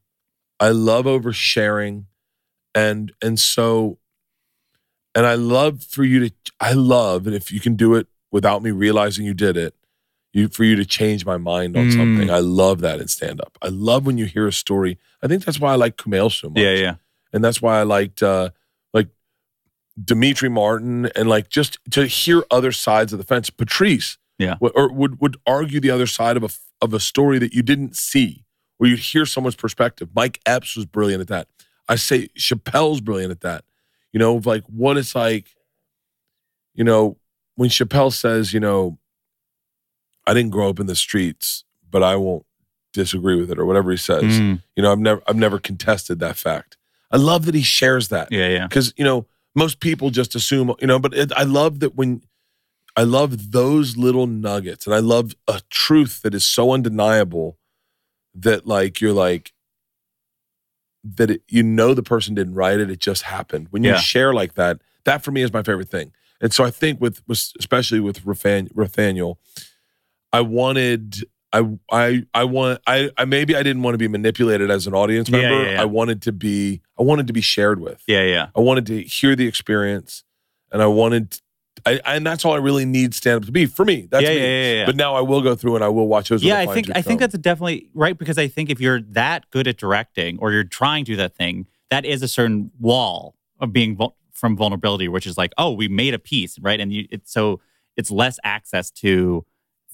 I 0.60 0.70
love 0.70 1.04
oversharing. 1.06 2.04
And 2.74 3.12
and 3.22 3.38
so 3.38 3.98
and 5.14 5.26
I 5.26 5.34
love 5.34 5.82
for 5.82 6.04
you 6.04 6.28
to 6.28 6.34
I 6.60 6.72
love 6.72 7.26
and 7.26 7.36
if 7.36 7.52
you 7.52 7.60
can 7.60 7.76
do 7.76 7.94
it 7.94 8.06
without 8.30 8.62
me 8.62 8.70
realizing 8.70 9.26
you 9.26 9.34
did 9.34 9.56
it, 9.58 9.74
you 10.32 10.48
for 10.48 10.64
you 10.64 10.74
to 10.76 10.86
change 10.86 11.26
my 11.26 11.36
mind 11.36 11.76
on 11.76 11.88
Mm. 11.88 11.92
something. 11.96 12.30
I 12.30 12.38
love 12.38 12.80
that 12.80 12.98
in 13.00 13.08
stand 13.08 13.40
up. 13.42 13.58
I 13.60 13.68
love 13.68 14.06
when 14.06 14.16
you 14.16 14.24
hear 14.24 14.46
a 14.46 14.52
story. 14.52 14.98
I 15.22 15.26
think 15.28 15.44
that's 15.44 15.60
why 15.60 15.72
I 15.72 15.76
like 15.76 15.96
Kumail 15.98 16.32
so 16.32 16.48
much 16.48 16.58
Yeah, 16.58 16.72
yeah. 16.74 16.94
and 17.32 17.44
that's 17.44 17.60
why 17.60 17.78
I 17.78 17.82
liked 17.82 18.22
uh 18.22 18.50
like 18.94 19.08
Demetri 20.02 20.48
Martin 20.48 21.10
and 21.14 21.28
like 21.28 21.50
just 21.50 21.78
to 21.90 22.06
hear 22.06 22.44
other 22.50 22.72
sides 22.72 23.12
of 23.12 23.18
the 23.18 23.24
fence. 23.26 23.50
Patrice, 23.50 24.16
Yeah. 24.38 24.56
or 24.60 24.92
would 24.92 25.20
would 25.20 25.36
argue 25.46 25.78
the 25.80 25.90
other 25.90 26.06
side 26.06 26.36
of 26.36 26.42
a 26.42 26.48
of 26.80 26.92
a 26.92 27.00
story 27.00 27.38
that 27.38 27.54
you 27.54 27.62
didn't 27.62 27.96
see, 27.96 28.44
where 28.78 28.90
you'd 28.90 28.98
hear 28.98 29.24
someone's 29.26 29.54
perspective. 29.54 30.08
Mike 30.14 30.40
Epps 30.46 30.74
was 30.76 30.84
brilliant 30.86 31.20
at 31.20 31.28
that. 31.28 31.48
I 31.88 31.96
say 31.96 32.28
Chappelle's 32.38 33.00
brilliant 33.00 33.30
at 33.30 33.40
that. 33.42 33.64
You 34.12 34.18
know, 34.18 34.40
like 34.44 34.64
what 34.66 34.96
it's 34.96 35.14
like. 35.14 35.46
You 36.74 36.84
know, 36.84 37.18
when 37.56 37.68
Chappelle 37.68 38.12
says, 38.12 38.54
you 38.54 38.60
know, 38.60 38.98
I 40.26 40.34
didn't 40.34 40.50
grow 40.52 40.70
up 40.70 40.80
in 40.80 40.86
the 40.86 40.96
streets, 40.96 41.64
but 41.90 42.02
I 42.02 42.16
won't 42.16 42.46
disagree 42.92 43.36
with 43.38 43.50
it 43.50 43.58
or 43.58 43.66
whatever 43.66 43.90
he 43.90 43.96
says. 43.96 44.22
Mm, 44.22 44.62
You 44.76 44.82
know, 44.82 44.92
I've 44.92 44.98
never 44.98 45.22
I've 45.26 45.36
never 45.36 45.58
contested 45.58 46.18
that 46.20 46.36
fact. 46.36 46.76
I 47.10 47.16
love 47.18 47.44
that 47.44 47.54
he 47.54 47.62
shares 47.62 48.08
that 48.08 48.28
yeah, 48.32 48.48
yeah. 48.48 48.66
because 48.66 48.94
you 48.96 49.04
know 49.04 49.26
most 49.54 49.80
people 49.80 50.10
just 50.10 50.34
assume 50.34 50.74
you 50.80 50.86
know, 50.86 50.98
but 50.98 51.14
it, 51.14 51.32
I 51.32 51.42
love 51.42 51.80
that 51.80 51.94
when 51.94 52.22
I 52.96 53.02
love 53.04 53.52
those 53.52 53.96
little 53.96 54.26
nuggets, 54.26 54.86
and 54.86 54.94
I 54.94 54.98
love 54.98 55.34
a 55.48 55.60
truth 55.70 56.22
that 56.22 56.34
is 56.34 56.44
so 56.44 56.72
undeniable 56.72 57.58
that 58.34 58.66
like 58.66 59.00
you're 59.00 59.12
like 59.14 59.52
that 61.04 61.30
it, 61.30 61.42
you 61.48 61.62
know 61.62 61.94
the 61.94 62.02
person 62.02 62.34
didn't 62.34 62.54
write 62.54 62.80
it; 62.80 62.90
it 62.90 62.98
just 63.00 63.22
happened. 63.22 63.68
When 63.70 63.82
you 63.82 63.90
Yeah. 63.92 63.98
share 63.98 64.32
like 64.34 64.54
that, 64.54 64.80
that 65.04 65.24
for 65.24 65.30
me 65.32 65.42
is 65.42 65.52
my 65.52 65.62
favorite 65.62 65.88
thing. 65.90 66.12
And 66.40 66.52
so 66.52 66.64
I 66.64 66.70
think 66.70 67.00
with, 67.00 67.22
with 67.28 67.52
especially 67.58 68.00
with 68.00 68.24
Rathan- 68.24 68.68
Rathaniel, 68.74 69.36
I 70.32 70.40
wanted 70.42 71.24
I 71.52 71.66
I 71.90 72.24
I 72.34 72.44
want 72.44 72.80
I, 72.86 73.10
I 73.16 73.24
maybe 73.24 73.54
I 73.56 73.62
didn't 73.62 73.82
want 73.82 73.94
to 73.94 73.98
be 73.98 74.08
manipulated 74.08 74.70
as 74.70 74.86
an 74.86 74.94
audience 74.94 75.28
Yeah, 75.30 75.38
member. 75.40 75.64
yeah, 75.64 75.70
yeah. 75.72 75.82
I 75.82 75.84
wanted 75.86 76.20
to 76.22 76.32
be 76.32 76.82
I 76.98 77.02
wanted 77.02 77.26
to 77.28 77.32
be 77.32 77.40
shared 77.40 77.80
with. 77.80 78.02
Yeah, 78.06 78.22
yeah. 78.22 78.48
I 78.56 78.60
wanted 78.60 78.86
to 78.86 79.02
hear 79.02 79.34
the 79.36 79.46
experience, 79.46 80.24
and 80.70 80.82
I 80.82 80.86
wanted, 80.86 81.38
I, 81.86 82.00
and 82.04 82.24
that's 82.26 82.44
all 82.44 82.52
I 82.52 82.58
really 82.58 82.84
need 82.84 83.14
stand 83.14 83.38
up 83.38 83.46
to 83.46 83.52
be 83.52 83.66
for 83.66 83.84
me. 83.84 84.06
That's 84.10 84.22
yeah, 84.22 84.28
me. 84.30 84.36
yeah, 84.36 84.42
yeah, 84.46 84.72
yeah. 84.80 84.86
But 84.86 84.94
now 84.96 85.14
I 85.14 85.20
will 85.20 85.40
go 85.42 85.54
through 85.56 85.74
and 85.74 85.82
I 85.82 85.88
will 85.88 86.06
watch 86.06 86.28
those. 86.28 86.44
yeah 86.44 86.58
I 86.58 86.66
think 86.66 86.90
i 86.94 87.02
think 87.02 87.18
that's 87.20 87.36
definitely 87.38 87.88
right 87.94 88.16
because 88.16 88.38
i 88.38 88.46
think 88.46 88.70
if 88.70 88.80
you're 88.80 89.00
that 89.00 89.50
good 89.50 89.66
at 89.66 89.78
directing 89.78 90.38
or 90.38 90.52
you're 90.52 90.64
trying 90.64 91.04
to 91.06 91.12
do 91.12 91.16
that 91.16 91.34
thing 91.34 91.66
that 91.90 92.04
is 92.04 92.22
a 92.22 92.28
certain 92.28 92.70
wall 92.78 93.34
of 93.58 93.72
being 93.72 93.96
vul- 93.96 94.16
from 94.32 94.56
vulnerability 94.56 95.08
which 95.08 95.26
is 95.26 95.36
like 95.38 95.52
oh 95.58 95.72
we 95.72 95.88
made 95.88 96.14
a 96.14 96.18
piece 96.18 96.58
right 96.60 96.78
and 96.80 96.92
you 96.92 97.06
it's 97.10 97.32
so 97.32 97.60
it's 97.96 98.10
less 98.10 98.38
access 98.44 98.90
to 98.90 99.44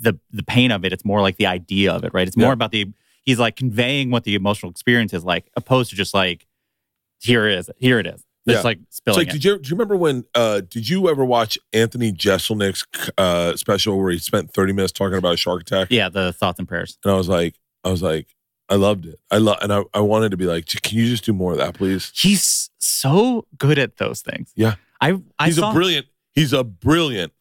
the 0.01 0.18
the 0.31 0.43
pain 0.43 0.70
of 0.72 0.85
it 0.85 0.93
it's 0.93 1.05
more 1.05 1.22
like 1.22 1.37
the 1.37 1.47
idea 1.47 1.93
of 1.93 2.05
it 2.05 2.12
right 2.12 2.26
it's 2.29 2.37
more 2.37 2.49
Yeah. 2.49 2.53
about 2.55 2.70
the 2.72 2.87
he's 3.22 3.39
like 3.39 3.57
conveying 3.57 4.11
what 4.11 4.24
the 4.24 4.35
emotional 4.35 4.70
experience 4.70 5.14
is 5.14 5.24
like 5.24 5.49
opposed 5.57 5.91
to 5.91 5.97
just 5.97 6.12
like 6.12 6.47
here 7.20 7.47
it 7.49 7.59
is 7.59 7.70
here 7.79 7.99
it 7.99 8.07
is 8.07 8.24
just 8.49 8.59
Yeah. 8.64 8.68
like 8.68 8.78
It's 8.82 8.96
spilling 8.96 9.18
like, 9.18 9.30
did 9.30 9.44
you 9.44 9.59
do 9.59 9.68
you 9.68 9.74
remember 9.74 9.96
when? 9.96 10.24
uh 10.34 10.61
Did 10.61 10.88
you 10.88 11.09
ever 11.09 11.24
watch 11.24 11.59
Anthony 11.72 12.12
Jeselnik's 12.12 12.84
uh 13.16 13.57
special 13.57 13.99
where 13.99 14.11
he 14.11 14.18
spent 14.18 14.53
thirty 14.53 14.72
minutes 14.72 14.92
talking 14.92 15.16
about 15.18 15.34
a 15.34 15.36
shark 15.36 15.62
attack? 15.62 15.88
yeah 15.90 16.09
the 16.09 16.32
thoughts 16.32 16.59
and 16.59 16.66
prayers 16.68 16.99
And 17.05 17.12
I 17.12 17.16
was 17.16 17.28
like, 17.28 17.55
I 17.84 17.90
was 17.90 18.03
like, 18.03 18.34
I 18.68 18.74
loved 18.74 19.07
it. 19.07 19.18
I 19.30 19.38
love, 19.38 19.59
and 19.62 19.72
I, 19.72 19.82
I 19.94 20.01
wanted 20.01 20.30
to 20.32 20.36
be 20.36 20.44
like, 20.44 20.66
can 20.66 20.99
you 20.99 21.07
just 21.07 21.24
do 21.24 21.32
more 21.32 21.53
of 21.53 21.59
that, 21.59 21.74
please? 21.74 22.12
He's 22.14 22.68
so 22.78 23.46
good 23.57 23.78
at 23.78 23.96
those 23.96 24.20
things. 24.20 24.53
Yeah. 24.57 24.74
I 25.01 25.18
I 25.38 25.46
He's 25.46 25.57
saw 25.57 25.70
a 25.70 25.74
brilliant. 25.74 26.07
He's 26.34 26.53
a 26.53 26.64
brilliant. 26.64 27.32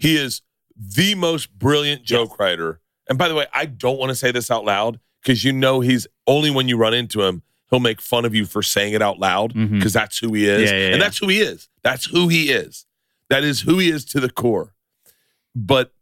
He 0.00 0.16
is 0.16 0.42
the 0.76 1.14
most 1.14 1.56
brilliant 1.58 2.02
joke 2.04 2.38
writer. 2.38 2.80
And 3.08 3.18
by 3.18 3.28
the 3.28 3.34
way, 3.34 3.46
I 3.54 3.66
don't 3.66 3.98
want 3.98 4.10
to 4.10 4.14
say 4.14 4.30
this 4.30 4.50
out 4.50 4.64
loud 4.64 4.98
because 5.22 5.44
you 5.44 5.52
know 5.52 5.80
he's 5.80 6.06
only 6.26 6.50
when 6.50 6.68
you 6.68 6.76
run 6.76 6.94
into 6.94 7.22
him, 7.22 7.42
he'll 7.72 7.80
make 7.80 8.00
fun 8.00 8.24
of 8.24 8.34
you 8.34 8.44
for 8.44 8.62
saying 8.62 8.92
it 8.92 9.02
out 9.02 9.18
loud 9.18 9.52
because 9.54 9.90
Mhm. 9.90 9.94
that's 9.94 10.18
who 10.18 10.32
he 10.34 10.46
is, 10.46 10.70
Yeah, 10.70 10.76
yeah, 10.78 10.92
and 10.92 11.02
that's 11.02 11.18
who 11.18 11.26
he 11.28 11.40
is. 11.40 11.68
That's 11.82 12.04
who 12.04 12.28
he 12.28 12.50
is. 12.52 12.86
That 13.30 13.42
is 13.42 13.62
who 13.62 13.78
he 13.78 13.88
is 13.88 14.04
to 14.06 14.20
the 14.20 14.30
core. 14.30 14.74
But 15.56 15.92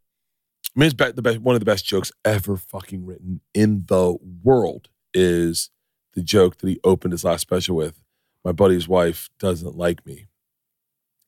I 0.76 0.80
mean, 0.80 0.86
it's 0.88 0.94
the 1.14 1.22
best, 1.22 1.38
one 1.38 1.54
of 1.56 1.60
the 1.60 1.64
best 1.64 1.84
jokes 1.86 2.12
ever 2.24 2.56
fucking 2.56 3.06
written 3.06 3.40
in 3.54 3.84
the 3.86 4.16
world 4.42 4.88
is 5.14 5.70
the 6.14 6.22
joke 6.22 6.58
that 6.58 6.68
he 6.68 6.78
opened 6.84 7.12
his 7.12 7.24
last 7.24 7.40
special 7.42 7.76
with. 7.76 8.02
My 8.44 8.52
buddy's 8.52 8.86
wife 8.88 9.30
doesn't 9.38 9.76
like 9.76 10.04
me. 10.06 10.26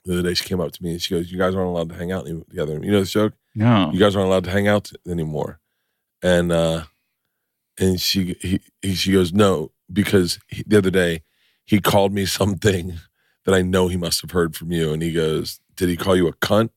The 0.05 0.15
other 0.15 0.23
day, 0.23 0.35
she 0.35 0.45
came 0.45 0.61
up 0.61 0.73
to 0.73 0.83
me 0.83 0.93
and 0.93 1.03
she 1.03 1.15
goes, 1.15 1.31
"You 1.31 1.39
guys 1.39 1.55
aren't 1.55 1.69
allowed 1.69 1.89
to 1.91 1.95
hang 1.95 2.11
out 2.11 2.27
together." 2.27 2.81
You 2.83 2.91
know 2.91 3.01
this 3.01 3.13
joke? 3.13 3.35
no. 3.55 3.91
You 3.93 4.01
guys 4.01 4.17
aren't 4.17 4.27
allowed 4.29 4.45
to 4.45 4.51
hang 4.51 4.67
out 4.67 4.91
anymore. 5.07 5.61
And 6.23 6.51
uh, 6.51 6.85
and 7.79 8.01
she 8.01 8.35
he, 8.41 8.61
he 8.81 8.95
she 8.95 9.13
goes, 9.13 9.33
"No," 9.33 9.71
because 9.93 10.39
he, 10.49 10.63
the 10.67 10.79
other 10.79 10.91
day 10.91 11.23
he 11.65 11.81
called 11.81 12.13
me 12.13 12.27
something 12.41 12.99
that 13.45 13.55
I 13.55 13.63
know 13.63 13.89
he 13.89 13.97
must 13.97 14.21
have 14.23 14.31
heard 14.31 14.55
from 14.57 14.71
you, 14.73 14.93
and 14.93 15.03
he 15.03 15.13
goes, 15.13 15.61
"Did 15.77 15.89
he 15.89 15.97
call 15.97 16.17
you 16.17 16.29
a 16.29 16.33
cunt?" 16.35 16.71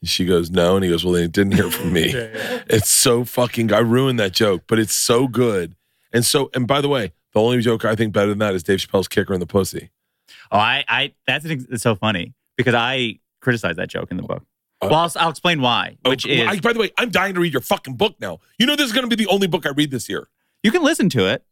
And 0.00 0.08
she 0.08 0.24
goes, 0.24 0.50
"No," 0.50 0.76
and 0.76 0.84
he 0.84 0.90
goes, 0.90 1.04
"Well, 1.04 1.14
then 1.14 1.22
he 1.22 1.28
didn't 1.28 1.54
hear 1.54 1.70
from 1.70 1.92
me." 1.98 2.12
It's 2.14 2.88
so 2.90 3.24
fucking. 3.24 3.72
I 3.72 3.78
ruined 3.80 4.18
that 4.20 4.32
joke, 4.32 4.62
but 4.66 4.78
it's 4.78 4.94
so 4.94 5.26
good. 5.28 5.74
And 6.12 6.24
so, 6.24 6.50
and 6.54 6.66
by 6.66 6.80
the 6.80 6.88
way, 6.88 7.12
the 7.32 7.40
only 7.40 7.60
joke 7.62 7.84
I 7.84 7.94
think 7.94 8.12
better 8.12 8.28
than 8.28 8.38
that 8.38 8.54
is 8.54 8.62
Dave 8.62 8.78
Chappelle's 8.78 9.08
kicker 9.08 9.32
in 9.34 9.40
the 9.40 9.46
pussy. 9.46 9.90
Oh, 10.50 10.58
I, 10.58 10.84
I 10.88 11.12
that's 11.26 11.44
an, 11.44 11.66
it's 11.70 11.82
so 11.82 11.94
funny 11.96 12.34
because 12.56 12.74
I 12.74 13.18
criticized 13.40 13.78
that 13.78 13.88
joke 13.88 14.10
in 14.10 14.16
the 14.18 14.22
book. 14.22 14.44
Uh, 14.80 14.88
well, 14.90 15.00
I'll, 15.00 15.12
I'll 15.16 15.30
explain 15.30 15.60
why. 15.60 15.96
Which 16.04 16.26
Oh, 16.26 16.30
is 16.30 16.40
I, 16.46 16.60
by 16.60 16.72
the 16.72 16.78
way, 16.80 16.90
I'm 16.98 17.10
dying 17.10 17.34
to 17.34 17.40
read 17.40 17.52
your 17.52 17.62
fucking 17.62 17.94
book 17.94 18.16
now. 18.20 18.40
You 18.58 18.66
know 18.66 18.76
this 18.76 18.86
is 18.86 18.92
going 18.92 19.08
to 19.08 19.16
be 19.16 19.22
the 19.24 19.30
only 19.30 19.46
book 19.46 19.64
I 19.66 19.70
read 19.70 19.90
this 19.90 20.08
year. 20.08 20.28
you 20.62 20.70
can 20.70 20.82
listen 20.82 21.08
to 21.10 21.26
it. 21.26 21.44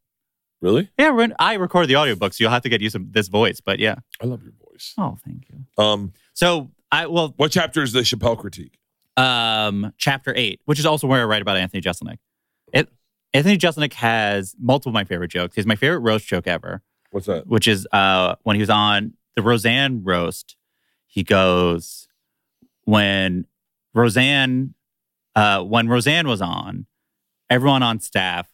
Really? 0.61 0.91
Yeah, 0.99 1.11
we're- 1.11 1.33
I 1.39 1.55
record 1.55 1.89
the 1.89 1.97
audiobook, 1.97 2.35
so 2.35 2.45
you'll 2.45 2.51
have 2.53 2.63
to 2.63 2.69
get 2.69 2.81
used 2.81 2.95
to 2.95 3.05
this 3.11 3.29
voice. 3.29 3.61
But 3.61 3.79
yeah. 3.79 3.97
I 4.23 4.27
love 4.27 4.43
your 4.43 4.53
voice. 4.53 4.93
Oh, 4.99 5.17
thank 5.25 5.47
you. 5.49 5.83
Um, 5.83 6.13
So 6.35 6.71
I 6.93 7.07
well, 7.07 7.35
what 7.37 7.51
chapter 7.53 7.83
is 7.83 7.93
the 7.93 8.01
Chappelle 8.01 8.37
critique? 8.39 8.79
um, 9.17 9.93
chapter 9.99 10.33
eight, 10.37 10.61
which 10.65 10.79
is 10.79 10.87
also 10.87 11.07
where 11.07 11.21
I 11.21 11.25
write 11.25 11.43
about 11.43 11.57
Anthony 11.57 11.81
Jeselnik. 11.83 12.19
It 12.73 12.89
Anthony 13.35 13.59
Jeselnik 13.59 13.93
has 13.95 14.55
multiple 14.59 14.91
of 14.91 14.95
my 14.95 15.05
favorite 15.05 15.31
jokes. 15.31 15.55
He's 15.57 15.67
my 15.67 15.77
favorite 15.77 15.99
roast 16.01 16.27
joke 16.27 16.47
ever. 16.47 16.83
What's 17.11 17.27
that? 17.27 17.47
which 17.47 17.67
is 17.69 17.87
uh, 17.93 18.37
when 18.45 18.57
he 18.57 18.61
was 18.61 18.71
on 18.71 19.15
the 19.37 19.43
Roseanne 19.43 20.03
roast. 20.05 20.57
He 21.07 21.23
goes 21.25 22.07
when 22.85 23.47
Roseanne 23.95 24.75
uh, 25.37 25.63
when 25.63 25.89
Roseanne 25.89 26.27
was 26.29 26.41
on, 26.43 26.87
everyone 27.49 27.83
on 27.83 28.01
staff 28.01 28.49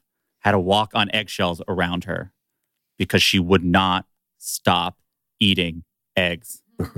had 0.47 0.53
to 0.53 0.61
walk 0.61 0.93
on 0.95 1.11
eggshells 1.13 1.61
around 1.67 2.05
her 2.05 2.33
because 2.99 3.21
she 3.21 3.41
would 3.41 3.65
not 3.65 4.07
stop 4.39 4.97
eating 5.41 5.83
eggs. 6.17 6.63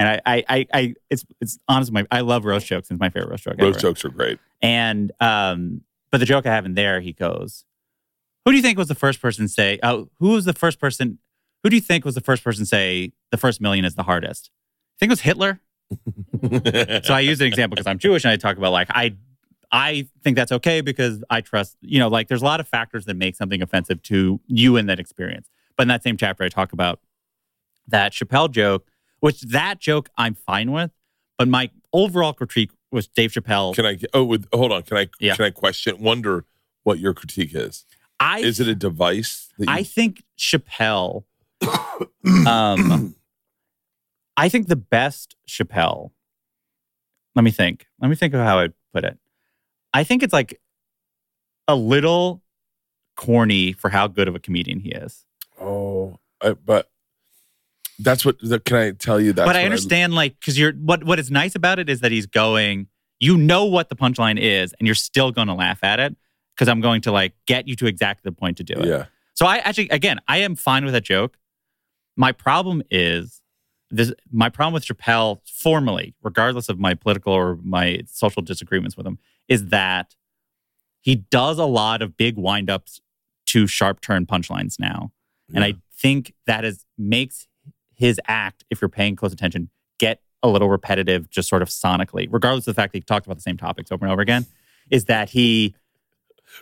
And 0.00 0.08
I, 0.08 0.20
I, 0.24 0.44
I, 0.48 0.66
I 0.72 0.94
it's, 1.10 1.26
it's 1.40 1.58
honestly 1.66 1.92
my, 1.92 2.06
I 2.12 2.20
love 2.20 2.44
roast 2.44 2.68
jokes. 2.68 2.88
It's 2.88 3.00
my 3.00 3.10
favorite 3.10 3.30
roast 3.30 3.42
joke. 3.42 3.54
Roast 3.58 3.78
ever. 3.78 3.88
jokes 3.88 4.04
are 4.04 4.10
great. 4.10 4.38
And 4.62 5.10
um, 5.18 5.80
but 6.12 6.18
the 6.18 6.24
joke 6.24 6.46
I 6.46 6.54
have 6.54 6.64
in 6.66 6.74
there, 6.74 7.00
he 7.00 7.12
goes, 7.12 7.64
"Who 8.44 8.52
do 8.52 8.56
you 8.56 8.62
think 8.62 8.78
was 8.78 8.86
the 8.86 8.94
first 8.94 9.20
person 9.20 9.46
to 9.46 9.48
say? 9.48 9.80
Oh, 9.82 10.08
who 10.20 10.30
was 10.30 10.44
the 10.44 10.52
first 10.52 10.78
person? 10.78 11.18
Who 11.64 11.70
do 11.70 11.74
you 11.74 11.82
think 11.82 12.04
was 12.04 12.14
the 12.14 12.20
first 12.20 12.44
person 12.44 12.62
to 12.62 12.68
say 12.68 13.12
the 13.32 13.36
first 13.36 13.60
million 13.60 13.84
is 13.84 13.96
the 13.96 14.04
hardest? 14.04 14.50
I 14.52 14.96
think 15.00 15.10
it 15.10 15.14
was 15.14 15.20
Hitler." 15.22 15.60
So 17.04 17.14
I 17.14 17.20
use 17.20 17.40
an 17.40 17.48
example 17.48 17.74
because 17.74 17.88
I'm 17.88 17.98
Jewish, 17.98 18.24
and 18.24 18.30
I 18.30 18.36
talk 18.36 18.56
about 18.56 18.70
like 18.70 18.88
I, 18.90 19.16
I 19.70 20.08
think 20.22 20.36
that's 20.36 20.52
okay 20.52 20.80
because 20.80 21.22
I 21.28 21.40
trust. 21.40 21.76
You 21.80 21.98
know, 21.98 22.08
like 22.08 22.28
there's 22.28 22.42
a 22.42 22.46
lot 22.46 22.60
of 22.60 22.68
factors 22.68 23.04
that 23.06 23.14
make 23.14 23.36
something 23.36 23.62
offensive 23.62 24.02
to 24.04 24.40
you 24.46 24.76
in 24.76 24.86
that 24.86 24.98
experience. 24.98 25.48
But 25.76 25.82
in 25.82 25.88
that 25.88 26.02
same 26.02 26.16
chapter, 26.16 26.44
I 26.44 26.48
talk 26.48 26.72
about 26.72 27.00
that 27.86 28.12
Chappelle 28.12 28.50
joke, 28.50 28.86
which 29.20 29.40
that 29.42 29.78
joke 29.78 30.10
I'm 30.16 30.34
fine 30.34 30.72
with, 30.72 30.90
but 31.36 31.48
my 31.48 31.70
overall 31.92 32.32
critique 32.32 32.70
was 32.90 33.06
Dave 33.06 33.32
Chappelle. 33.32 33.74
Can 33.74 33.86
I? 33.86 33.98
Oh, 34.14 34.24
with, 34.24 34.46
hold 34.52 34.72
on. 34.72 34.82
Can 34.82 34.96
I? 34.96 35.08
Yeah. 35.20 35.36
Can 35.36 35.44
I 35.44 35.50
question? 35.50 36.00
Wonder 36.00 36.44
what 36.84 36.98
your 36.98 37.14
critique 37.14 37.54
is. 37.54 37.84
I 38.20 38.40
Is 38.40 38.60
it 38.60 38.68
a 38.68 38.74
device? 38.74 39.48
That 39.58 39.68
you, 39.68 39.72
I 39.72 39.82
think 39.82 40.24
Chappelle. 40.38 41.24
um, 42.46 43.14
I 44.36 44.48
think 44.48 44.68
the 44.68 44.76
best 44.76 45.36
Chappelle. 45.48 46.10
Let 47.34 47.42
me 47.42 47.50
think. 47.50 47.86
Let 48.00 48.08
me 48.08 48.16
think 48.16 48.34
of 48.34 48.40
how 48.40 48.58
I'd 48.58 48.72
put 48.92 49.04
it. 49.04 49.18
I 49.94 50.04
think 50.04 50.22
it's 50.22 50.32
like 50.32 50.60
a 51.66 51.74
little 51.74 52.42
corny 53.16 53.72
for 53.72 53.90
how 53.90 54.06
good 54.06 54.28
of 54.28 54.34
a 54.34 54.38
comedian 54.38 54.80
he 54.80 54.90
is. 54.90 55.24
oh, 55.60 56.18
I, 56.40 56.52
but 56.52 56.88
that's 57.98 58.24
what. 58.24 58.38
The, 58.40 58.60
can 58.60 58.76
I 58.76 58.90
tell 58.92 59.20
you 59.20 59.32
that? 59.32 59.44
but 59.44 59.56
I 59.56 59.64
understand, 59.64 60.14
like, 60.14 60.38
because 60.38 60.58
you're 60.58 60.72
what 60.72 61.04
what 61.04 61.18
is 61.18 61.30
nice 61.30 61.54
about 61.54 61.78
it 61.78 61.88
is 61.88 62.00
that 62.00 62.12
he's 62.12 62.26
going. 62.26 62.88
You 63.20 63.36
know 63.36 63.64
what 63.64 63.88
the 63.88 63.96
punchline 63.96 64.38
is, 64.38 64.72
and 64.78 64.86
you're 64.86 64.94
still 64.94 65.32
going 65.32 65.48
to 65.48 65.54
laugh 65.54 65.82
at 65.82 65.98
it 65.98 66.14
because 66.54 66.68
I'm 66.68 66.80
going 66.80 67.00
to 67.02 67.12
like 67.12 67.34
get 67.46 67.66
you 67.66 67.74
to 67.76 67.86
exactly 67.86 68.28
the 68.28 68.34
point 68.34 68.56
to 68.58 68.64
do 68.64 68.74
it. 68.74 68.86
Yeah. 68.86 69.06
So 69.34 69.46
I 69.46 69.58
actually, 69.58 69.88
again, 69.90 70.20
I 70.26 70.38
am 70.38 70.56
fine 70.56 70.84
with 70.84 70.94
a 70.94 71.00
joke. 71.00 71.36
My 72.16 72.32
problem 72.32 72.82
is 72.90 73.40
this. 73.90 74.12
My 74.30 74.48
problem 74.48 74.74
with 74.74 74.84
Chappelle, 74.84 75.40
formally, 75.46 76.14
regardless 76.22 76.68
of 76.68 76.78
my 76.78 76.94
political 76.94 77.32
or 77.32 77.56
my 77.62 78.00
social 78.06 78.42
disagreements 78.42 78.96
with 78.96 79.06
him, 79.06 79.18
is 79.48 79.66
that 79.66 80.14
he 81.00 81.16
does 81.16 81.58
a 81.58 81.64
lot 81.64 82.02
of 82.02 82.16
big 82.16 82.36
windups 82.36 83.00
to 83.46 83.66
sharp 83.66 84.00
turn 84.00 84.26
punchlines 84.26 84.78
now, 84.78 85.12
and 85.54 85.64
I 85.64 85.74
think 85.96 86.34
that 86.46 86.64
is 86.64 86.84
makes 86.98 87.46
his 87.94 88.20
act, 88.28 88.62
if 88.70 88.80
you're 88.82 88.88
paying 88.90 89.16
close 89.16 89.32
attention, 89.32 89.70
get 89.98 90.20
a 90.42 90.48
little 90.48 90.68
repetitive, 90.68 91.28
just 91.30 91.48
sort 91.48 91.62
of 91.62 91.68
sonically, 91.68 92.28
regardless 92.30 92.66
of 92.68 92.74
the 92.76 92.80
fact 92.80 92.92
that 92.92 92.98
he 92.98 93.02
talked 93.02 93.26
about 93.26 93.36
the 93.36 93.42
same 93.42 93.56
topics 93.56 93.90
over 93.90 94.04
and 94.04 94.12
over 94.12 94.20
again. 94.22 94.46
Is 94.90 95.06
that 95.06 95.30
he 95.30 95.74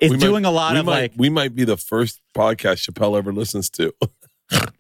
is 0.01 0.11
We 0.12 0.16
might- 0.16 0.20
doing 0.24 0.45
a 0.45 0.51
lot 0.51 0.77
of 0.77 0.87
might, 0.87 0.93
like 0.93 1.12
we 1.16 1.29
might 1.29 1.55
be 1.55 1.64
the 1.64 1.77
first 1.77 2.20
podcast 2.35 2.89
Chappelle 2.91 3.18
ever 3.18 3.33
listens 3.33 3.68
to. 3.70 3.93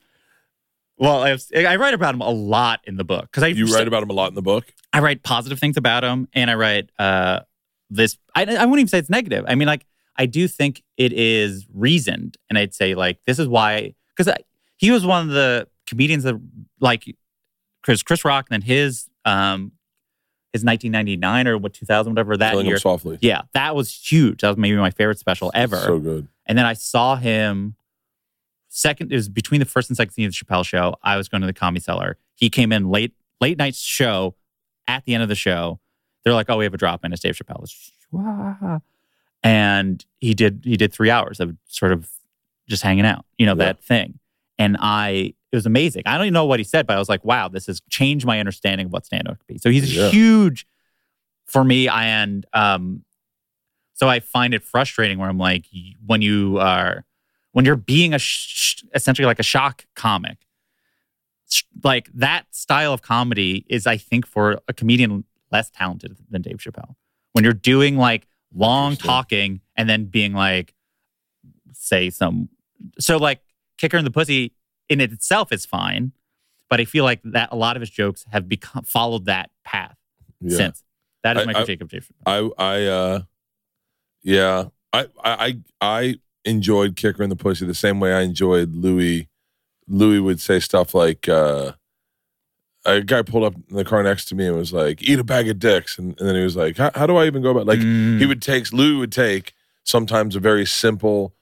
Well, 0.98 1.22
I, 1.22 1.28
have, 1.30 1.42
I 1.54 1.76
write 1.76 1.94
about 1.94 2.14
him 2.14 2.22
a 2.22 2.30
lot 2.30 2.80
in 2.84 2.96
the 2.96 3.04
book 3.04 3.22
because 3.22 3.42
I 3.42 3.48
You 3.48 3.66
write 3.66 3.86
about 3.86 4.02
him 4.02 4.10
a 4.10 4.14
lot 4.14 4.28
in 4.30 4.34
the 4.34 4.42
book. 4.42 4.72
I 4.92 5.00
write 5.00 5.22
positive 5.22 5.58
things 5.58 5.76
about 5.76 6.04
him, 6.04 6.28
and 6.32 6.50
I 6.50 6.54
write 6.54 6.90
uh, 6.98 7.40
this. 7.90 8.16
I, 8.34 8.42
I 8.44 8.64
wouldn't 8.64 8.78
even 8.78 8.88
say 8.88 8.98
it's 8.98 9.10
negative. 9.10 9.44
I 9.46 9.54
mean, 9.56 9.68
like 9.68 9.84
I 10.16 10.26
do 10.26 10.48
think 10.48 10.82
it 10.96 11.12
is 11.12 11.66
reasoned, 11.72 12.38
and 12.48 12.58
I'd 12.58 12.74
say 12.74 12.94
like 12.94 13.18
this 13.26 13.38
is 13.38 13.46
why 13.46 13.94
because 14.16 14.32
he 14.76 14.90
was 14.90 15.04
one 15.04 15.28
of 15.28 15.34
the 15.34 15.68
comedians 15.86 16.24
that 16.24 16.40
like 16.80 17.04
Chris 17.82 18.02
Chris 18.02 18.24
Rock, 18.24 18.46
and 18.50 18.62
then 18.62 18.66
his 18.66 19.08
um 19.24 19.72
his 20.52 20.64
1999 20.64 21.48
or 21.48 21.58
what 21.58 21.74
2000 21.74 22.12
whatever 22.12 22.36
that 22.38 22.52
Killing 22.52 22.66
year. 22.66 22.76
him 22.76 22.80
softly. 22.80 23.18
Yeah, 23.20 23.42
that 23.52 23.76
was 23.76 23.92
huge. 23.92 24.40
That 24.40 24.48
was 24.48 24.56
maybe 24.56 24.76
my 24.76 24.90
favorite 24.90 25.18
special 25.18 25.50
ever. 25.54 25.76
So 25.76 25.98
good. 25.98 26.28
And 26.46 26.56
then 26.56 26.64
I 26.64 26.72
saw 26.72 27.16
him 27.16 27.74
second. 28.76 29.12
It 29.12 29.16
was 29.16 29.28
between 29.28 29.58
the 29.60 29.64
first 29.66 29.90
and 29.90 29.96
second 29.96 30.12
season 30.12 30.28
of 30.28 30.32
the 30.34 30.44
Chappelle 30.54 30.64
show. 30.66 30.94
I 31.02 31.16
was 31.16 31.28
going 31.28 31.40
to 31.40 31.46
the 31.46 31.52
Comedy 31.52 31.80
Cellar. 31.80 32.16
He 32.34 32.50
came 32.50 32.72
in 32.72 32.88
late, 32.90 33.14
late 33.40 33.58
night 33.58 33.74
show. 33.74 34.34
At 34.88 35.04
the 35.04 35.14
end 35.14 35.22
of 35.24 35.28
the 35.28 35.34
show, 35.34 35.80
they're 36.24 36.34
like, 36.34 36.48
"Oh, 36.48 36.58
we 36.58 36.64
have 36.64 36.74
a 36.74 36.76
drop 36.76 37.04
in." 37.04 37.12
It's 37.12 37.20
Dave 37.22 37.34
Chappelle. 37.36 37.62
It's, 37.64 37.90
"Wah." 38.12 38.78
And 39.42 40.04
he 40.20 40.34
did. 40.34 40.62
He 40.64 40.76
did 40.76 40.92
three 40.92 41.10
hours 41.10 41.40
of 41.40 41.56
sort 41.66 41.92
of 41.92 42.08
just 42.68 42.82
hanging 42.82 43.04
out. 43.06 43.24
You 43.38 43.46
know 43.46 43.52
Yeah. 43.52 43.64
that 43.66 43.82
thing. 43.82 44.18
And 44.58 44.76
I, 44.80 45.34
it 45.52 45.56
was 45.56 45.66
amazing. 45.66 46.04
I 46.06 46.16
don't 46.16 46.26
even 46.26 46.34
know 46.34 46.46
what 46.46 46.58
he 46.60 46.64
said, 46.64 46.86
but 46.86 46.94
I 46.96 46.98
was 46.98 47.08
like, 47.08 47.24
"Wow, 47.24 47.48
this 47.48 47.66
has 47.66 47.80
changed 47.90 48.24
my 48.26 48.38
understanding 48.40 48.86
of 48.86 48.92
what 48.92 49.04
stand-up 49.06 49.38
could 49.38 49.46
be." 49.46 49.58
So 49.58 49.70
he's 49.70 49.94
Yeah. 49.94 50.08
huge 50.10 50.66
for 51.46 51.62
me, 51.64 51.88
and 51.88 52.46
um, 52.52 53.04
so 53.94 54.08
I 54.08 54.20
find 54.20 54.54
it 54.54 54.62
frustrating 54.62 55.18
where 55.18 55.28
I'm 55.28 55.38
like, 55.38 55.66
when 56.04 56.22
you 56.22 56.58
are, 56.58 57.04
when 57.56 57.64
you're 57.64 57.74
being 57.74 58.12
a 58.12 58.18
sh- 58.18 58.82
essentially 58.94 59.24
like 59.24 59.38
a 59.38 59.42
shock 59.42 59.86
comic, 59.94 60.36
sh- 61.50 61.62
like 61.82 62.10
that 62.12 62.44
style 62.54 62.92
of 62.92 63.00
comedy 63.00 63.64
is, 63.70 63.86
I 63.86 63.96
think, 63.96 64.26
for 64.26 64.60
a 64.68 64.74
comedian 64.74 65.24
less 65.50 65.70
talented 65.70 66.18
than 66.28 66.42
Dave 66.42 66.58
Chappelle. 66.58 66.96
When 67.32 67.44
you're 67.44 67.54
doing 67.54 67.96
like 67.96 68.26
long 68.54 68.94
talking 68.96 69.62
and 69.74 69.88
then 69.88 70.04
being 70.04 70.34
like, 70.34 70.74
say 71.72 72.10
some, 72.10 72.50
so 72.98 73.16
like 73.16 73.40
kicker 73.78 73.96
in 73.96 74.04
the 74.04 74.10
pussy 74.10 74.52
in 74.90 75.00
itself 75.00 75.50
is 75.50 75.64
fine, 75.64 76.12
but 76.68 76.78
I 76.78 76.84
feel 76.84 77.04
like 77.04 77.20
that 77.24 77.48
a 77.52 77.56
lot 77.56 77.74
of 77.76 77.80
his 77.80 77.88
jokes 77.88 78.26
have 78.32 78.50
become 78.50 78.82
followed 78.84 79.24
that 79.24 79.50
path 79.64 79.96
Yeah. 80.42 80.58
since. 80.58 80.84
That 81.22 81.38
is 81.38 81.44
I- 81.44 81.46
my 81.46 81.52
I- 81.52 81.64
critique 81.64 81.80
of 81.80 81.88
Dave 81.88 82.06
Chappelle. 82.26 82.52
I 82.58 82.62
I 82.62 82.84
uh 82.84 83.20
yeah. 84.22 84.64
I 84.92 85.06
I 85.24 85.58
I 85.80 86.14
enjoyed 86.46 86.96
Kicker 86.96 87.22
in 87.22 87.28
the 87.30 87.36
Pussy 87.36 87.66
the 87.66 87.74
same 87.74 88.00
way 88.00 88.14
I 88.14 88.22
enjoyed 88.22 88.74
Louis. 88.74 89.28
Louis 89.88 90.20
would 90.20 90.40
say 90.40 90.58
stuff 90.60 90.94
like, 90.94 91.28
uh, 91.28 91.72
a 92.84 93.00
guy 93.02 93.22
pulled 93.22 93.44
up 93.44 93.54
in 93.68 93.76
the 93.76 93.84
car 93.84 94.02
next 94.02 94.26
to 94.26 94.34
me 94.34 94.46
and 94.46 94.56
was 94.56 94.72
like, 94.72 95.02
"Eat 95.02 95.18
a 95.18 95.24
bag 95.24 95.48
of 95.48 95.58
dicks," 95.58 95.98
and, 95.98 96.18
and 96.20 96.28
then 96.28 96.36
he 96.36 96.42
was 96.44 96.54
like, 96.56 96.76
"How, 96.76 97.06
do 97.06 97.16
I 97.16 97.26
even 97.26 97.42
go 97.42 97.50
about?" 97.50 97.66
Like 97.66 97.80
Mm. 97.80 98.18
he 98.20 98.26
would 98.26 98.40
take 98.40 98.72
Louis 98.72 98.96
would 98.96 99.12
take 99.12 99.54
sometimes 99.84 100.36
a 100.36 100.40
very 100.40 100.64
simple 100.64 101.34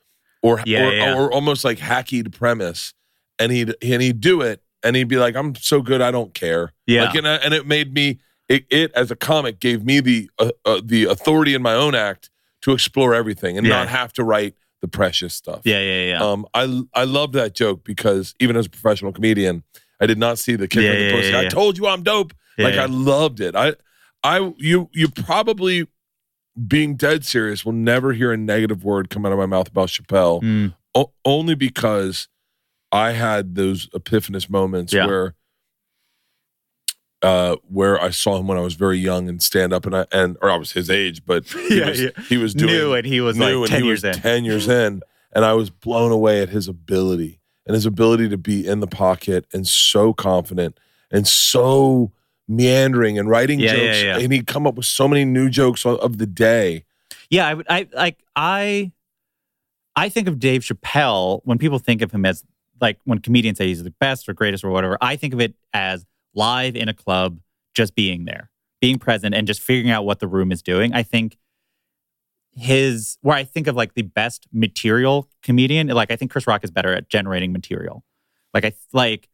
or 0.42 0.62
Yeah, 0.66 0.86
or, 0.88 0.92
yeah. 0.92 1.14
or 1.18 1.32
almost 1.32 1.64
like 1.64 1.78
hacky 1.78 2.30
premise, 2.32 2.94
and 3.38 3.52
he'd 3.52 3.74
and 3.82 4.00
he'd 4.02 4.20
do 4.20 4.40
it, 4.40 4.62
and 4.82 4.96
he'd 4.96 5.08
be 5.08 5.16
like, 5.18 5.36
"I'm 5.36 5.54
so 5.56 5.82
good, 5.82 6.00
I 6.00 6.10
don't 6.10 6.32
care." 6.32 6.72
Yeah. 6.86 7.04
Like, 7.06 7.14
and, 7.16 7.28
I- 7.28 7.36
and 7.36 7.52
it 7.52 7.66
made 7.66 7.92
me 7.92 8.20
it, 8.48 8.64
it 8.70 8.90
as 8.94 9.10
a 9.10 9.16
comic 9.16 9.60
gave 9.60 9.84
me 9.84 10.00
the 10.00 10.30
uh, 10.38 10.50
uh, 10.64 10.80
the 10.82 11.04
authority 11.04 11.54
in 11.54 11.60
my 11.62 11.74
own 11.74 11.94
act 11.94 12.30
to 12.62 12.72
explore 12.72 13.14
everything 13.14 13.58
and 13.58 13.66
Yeah. 13.66 13.76
not 13.80 13.88
have 13.88 14.12
to 14.14 14.24
write 14.24 14.54
the 14.84 14.88
precious 14.98 15.34
stuff. 15.34 15.62
yeah, 15.64 15.80
yeah, 15.80 16.04
yeah. 16.10 16.22
Um, 16.22 16.46
I 16.52 16.82
I 16.94 17.04
love 17.04 17.32
that 17.32 17.54
joke 17.54 17.84
because 17.84 18.34
even 18.38 18.54
as 18.56 18.66
a 18.66 18.70
professional 18.70 19.12
comedian, 19.12 19.62
I 20.00 20.06
did 20.06 20.18
not 20.18 20.38
see 20.38 20.56
the 20.56 20.68
kid 20.68 20.82
Yeah, 20.84 20.92
in 20.92 20.98
the 20.98 21.04
yeah, 21.06 21.12
pussy. 21.16 21.30
yeah, 21.30 21.40
I 21.40 21.48
told 21.48 21.78
you 21.78 21.86
I'm 21.86 22.02
dope. 22.02 22.34
Like. 22.58 22.74
I 22.74 22.84
loved 22.86 23.40
it. 23.40 23.56
I 23.56 23.74
I 24.22 24.52
you 24.58 24.88
you 24.92 25.08
probably 25.08 25.86
being 26.68 26.94
dead 26.96 27.24
serious 27.24 27.64
will 27.64 27.72
never 27.72 28.12
hear 28.12 28.30
a 28.32 28.36
negative 28.36 28.84
word 28.84 29.10
come 29.10 29.26
out 29.26 29.32
of 29.32 29.38
my 29.38 29.46
mouth 29.46 29.68
about 29.68 29.88
Chappelle 29.88 30.40
Mm. 30.42 30.74
o- 30.94 31.12
only 31.24 31.54
because 31.56 32.28
I 32.92 33.10
had 33.12 33.56
those 33.56 33.88
epiphanous 33.88 34.48
moments 34.48 34.92
where 35.08 35.34
uh 37.24 37.56
where 37.68 38.00
I 38.00 38.10
saw 38.10 38.36
him 38.38 38.46
when 38.46 38.58
I 38.58 38.60
was 38.60 38.74
very 38.74 38.98
young 38.98 39.28
and 39.28 39.42
stand 39.42 39.72
up 39.72 39.86
and 39.86 39.96
I 39.96 40.04
and 40.12 40.36
or 40.42 40.50
I 40.50 40.56
was 40.56 40.72
his 40.72 40.88
age, 40.90 41.24
but 41.24 41.44
he 41.68 41.78
Yeah, 41.80 41.88
was 41.88 42.00
yeah. 42.02 42.10
he 42.28 42.36
was 42.36 42.54
doing 42.54 42.72
New 42.72 42.92
and 42.94 43.06
he 43.06 43.20
was 43.20 43.36
new 43.36 43.60
like 43.62 43.70
and 43.70 43.70
10 43.70 43.80
he 43.80 43.86
years 43.88 44.02
was 44.04 44.16
in. 44.16 44.22
10 44.22 44.44
years 44.44 44.68
in 44.68 45.02
and 45.32 45.44
I 45.44 45.52
was 45.54 45.70
blown 45.70 46.12
away 46.12 46.42
at 46.42 46.48
his 46.50 46.68
ability 46.68 47.40
and 47.66 47.74
his 47.74 47.86
ability 47.86 48.28
to 48.28 48.36
be 48.36 48.66
in 48.66 48.80
the 48.80 48.86
pocket 48.86 49.46
and 49.52 49.66
so 49.66 50.12
confident 50.12 50.78
and 51.10 51.26
so 51.26 52.12
meandering 52.46 53.18
and 53.18 53.28
writing 53.30 53.58
Yeah, 53.58 53.74
jokes 53.74 54.02
yeah. 54.02 54.18
and 54.18 54.32
he'd 54.32 54.46
come 54.46 54.66
up 54.66 54.74
with 54.74 54.86
so 54.86 55.08
many 55.08 55.24
new 55.24 55.48
jokes 55.48 55.84
of- 55.86 55.98
of 56.00 56.18
the 56.18 56.26
day. 56.26 56.84
Yeah, 57.30 57.46
I 57.48 57.54
would. 57.54 57.66
I 57.70 57.88
like. 57.94 58.18
I. 58.36 58.92
I 59.96 60.08
think 60.08 60.26
of 60.28 60.38
Dave 60.40 60.62
Chappelle 60.62 61.40
when 61.44 61.56
people 61.56 61.78
think 61.78 62.02
of 62.02 62.10
him 62.12 62.26
as 62.26 62.44
like 62.80 62.98
when 63.04 63.20
comedians 63.20 63.58
say 63.58 63.68
he's 63.68 63.82
the 63.82 63.92
best 63.92 64.28
or 64.28 64.34
greatest 64.34 64.62
or 64.64 64.70
whatever. 64.70 64.98
I 65.00 65.16
think 65.16 65.32
of 65.32 65.40
it 65.40 65.54
as 65.72 66.04
live 66.34 66.76
in 66.76 66.88
a 66.88 66.94
club, 66.94 67.38
just 67.74 67.94
being 67.94 68.24
there, 68.24 68.50
being 68.80 68.98
present, 68.98 69.34
and 69.34 69.46
just 69.46 69.60
figuring 69.60 69.90
out 69.90 70.04
what 70.04 70.20
the 70.20 70.28
room 70.28 70.52
is 70.52 70.62
doing. 70.62 70.92
I 70.92 71.02
think 71.02 71.36
his 72.56 73.18
where 73.20 73.36
I 73.36 73.44
think 73.44 73.66
of 73.66 73.74
like 73.74 73.94
the 73.94 74.02
best 74.02 74.46
material 74.52 75.28
comedian. 75.42 75.88
Like 75.88 76.10
I 76.10 76.16
think 76.16 76.30
Chris 76.30 76.46
Rock 76.46 76.62
is 76.64 76.70
better 76.70 76.92
at 76.94 77.08
generating 77.08 77.52
material. 77.52 78.04
Like 78.52 78.64
I 78.64 78.72
like 78.92 79.28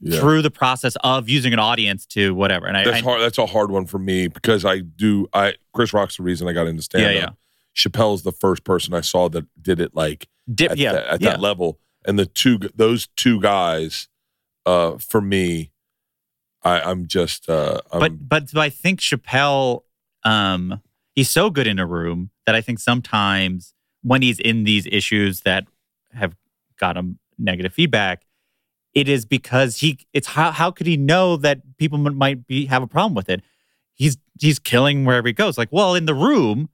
Yeah. 0.00 0.20
through 0.20 0.42
the 0.42 0.50
process 0.50 0.96
of 1.04 1.28
using 1.28 1.52
an 1.52 1.58
audience 1.58 2.06
to 2.06 2.34
whatever. 2.34 2.66
And 2.66 2.76
I, 2.76 2.84
That's 2.84 2.98
I 2.98 3.00
hard. 3.02 3.20
That's 3.20 3.38
a 3.38 3.46
hard 3.46 3.70
one 3.70 3.86
for 3.86 3.98
me 3.98 4.28
because 4.28 4.64
I 4.64 4.78
do. 4.80 5.26
I 5.34 5.54
Chris 5.74 5.92
Rock's 5.92 6.16
the 6.16 6.22
reason 6.22 6.48
I 6.48 6.52
got 6.52 6.66
into 6.66 6.82
stand 6.82 7.04
up. 7.04 7.12
Yeah, 7.12 7.18
yeah. 7.18 7.30
Chappelle's 7.74 8.22
the 8.22 8.32
first 8.32 8.64
person 8.64 8.94
I 8.94 9.02
saw 9.02 9.28
that 9.28 9.44
did 9.60 9.80
it 9.80 9.94
like 9.94 10.28
dip, 10.52 10.72
at, 10.72 10.78
yeah, 10.78 10.92
that, 10.92 11.06
at 11.06 11.20
yeah. 11.20 11.30
that 11.30 11.40
level. 11.40 11.78
And 12.06 12.18
the 12.18 12.24
two 12.24 12.58
those 12.74 13.08
two 13.16 13.40
guys, 13.42 14.08
uh, 14.64 14.96
for 14.96 15.20
me, 15.20 15.72
I, 16.66 16.90
I'm 16.90 17.06
just. 17.06 17.48
Uh, 17.48 17.80
I'm, 17.92 18.00
but 18.00 18.28
but 18.28 18.52
but 18.52 18.60
I 18.60 18.70
think 18.70 19.00
Chappelle, 19.00 19.82
um, 20.24 20.82
he's 21.14 21.30
so 21.30 21.48
good 21.48 21.66
in 21.66 21.78
a 21.78 21.86
room 21.86 22.30
that 22.44 22.54
I 22.56 22.60
think 22.60 22.80
sometimes 22.80 23.72
when 24.02 24.22
he's 24.22 24.40
in 24.40 24.64
these 24.64 24.86
issues 24.86 25.42
that 25.42 25.66
have 26.12 26.34
got 26.78 26.96
him 26.96 27.18
negative 27.38 27.72
feedback, 27.72 28.24
it 28.94 29.08
is 29.08 29.24
because 29.24 29.78
he. 29.78 30.00
It's 30.12 30.26
how 30.28 30.50
how 30.50 30.72
could 30.72 30.88
he 30.88 30.96
know 30.96 31.36
that 31.36 31.60
people 31.78 31.98
might 31.98 32.46
be 32.48 32.66
have 32.66 32.82
a 32.82 32.88
problem 32.88 33.14
with 33.14 33.28
it? 33.28 33.42
He's 33.94 34.18
he's 34.40 34.58
killing 34.58 35.04
wherever 35.04 35.28
he 35.28 35.32
goes. 35.32 35.56
Like, 35.56 35.68
well, 35.70 35.94
in 35.94 36.06
the 36.06 36.14
room, 36.14 36.68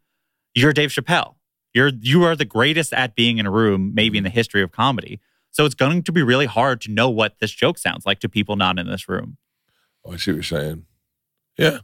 you're 0.55 0.72
Dave 0.72 0.88
Chappelle. 0.88 1.34
You're 1.74 1.88
you 2.01 2.24
are 2.24 2.34
the 2.34 2.47
greatest 2.47 2.95
at 2.95 3.14
being 3.14 3.36
in 3.36 3.45
a 3.45 3.51
room, 3.51 3.93
maybe 3.95 4.16
in 4.16 4.24
the 4.24 4.30
history 4.30 4.62
of 4.62 4.72
comedy. 4.72 5.20
So 5.51 5.66
it's 5.66 5.74
going 5.74 6.03
to 6.03 6.12
be 6.12 6.22
really 6.22 6.47
hard 6.47 6.80
to 6.82 6.90
know 6.90 7.11
what 7.11 7.40
this 7.40 7.51
joke 7.51 7.76
sounds 7.76 8.07
like 8.07 8.20
to 8.20 8.28
people 8.30 8.57
not 8.57 8.78
in 8.78 8.86
this 8.86 9.07
room. 9.07 9.36
Oh, 10.05 10.12
I 10.12 10.16
see 10.16 10.30
what 10.32 10.36
you're 10.36 10.42
saying. 10.42 10.86
Yeah, 11.59 11.78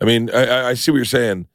I 0.00 0.04
mean, 0.04 0.30
I, 0.34 0.70
I- 0.70 0.74
see 0.74 0.90
what 0.90 0.96
you're 0.96 1.04
saying. 1.04 1.46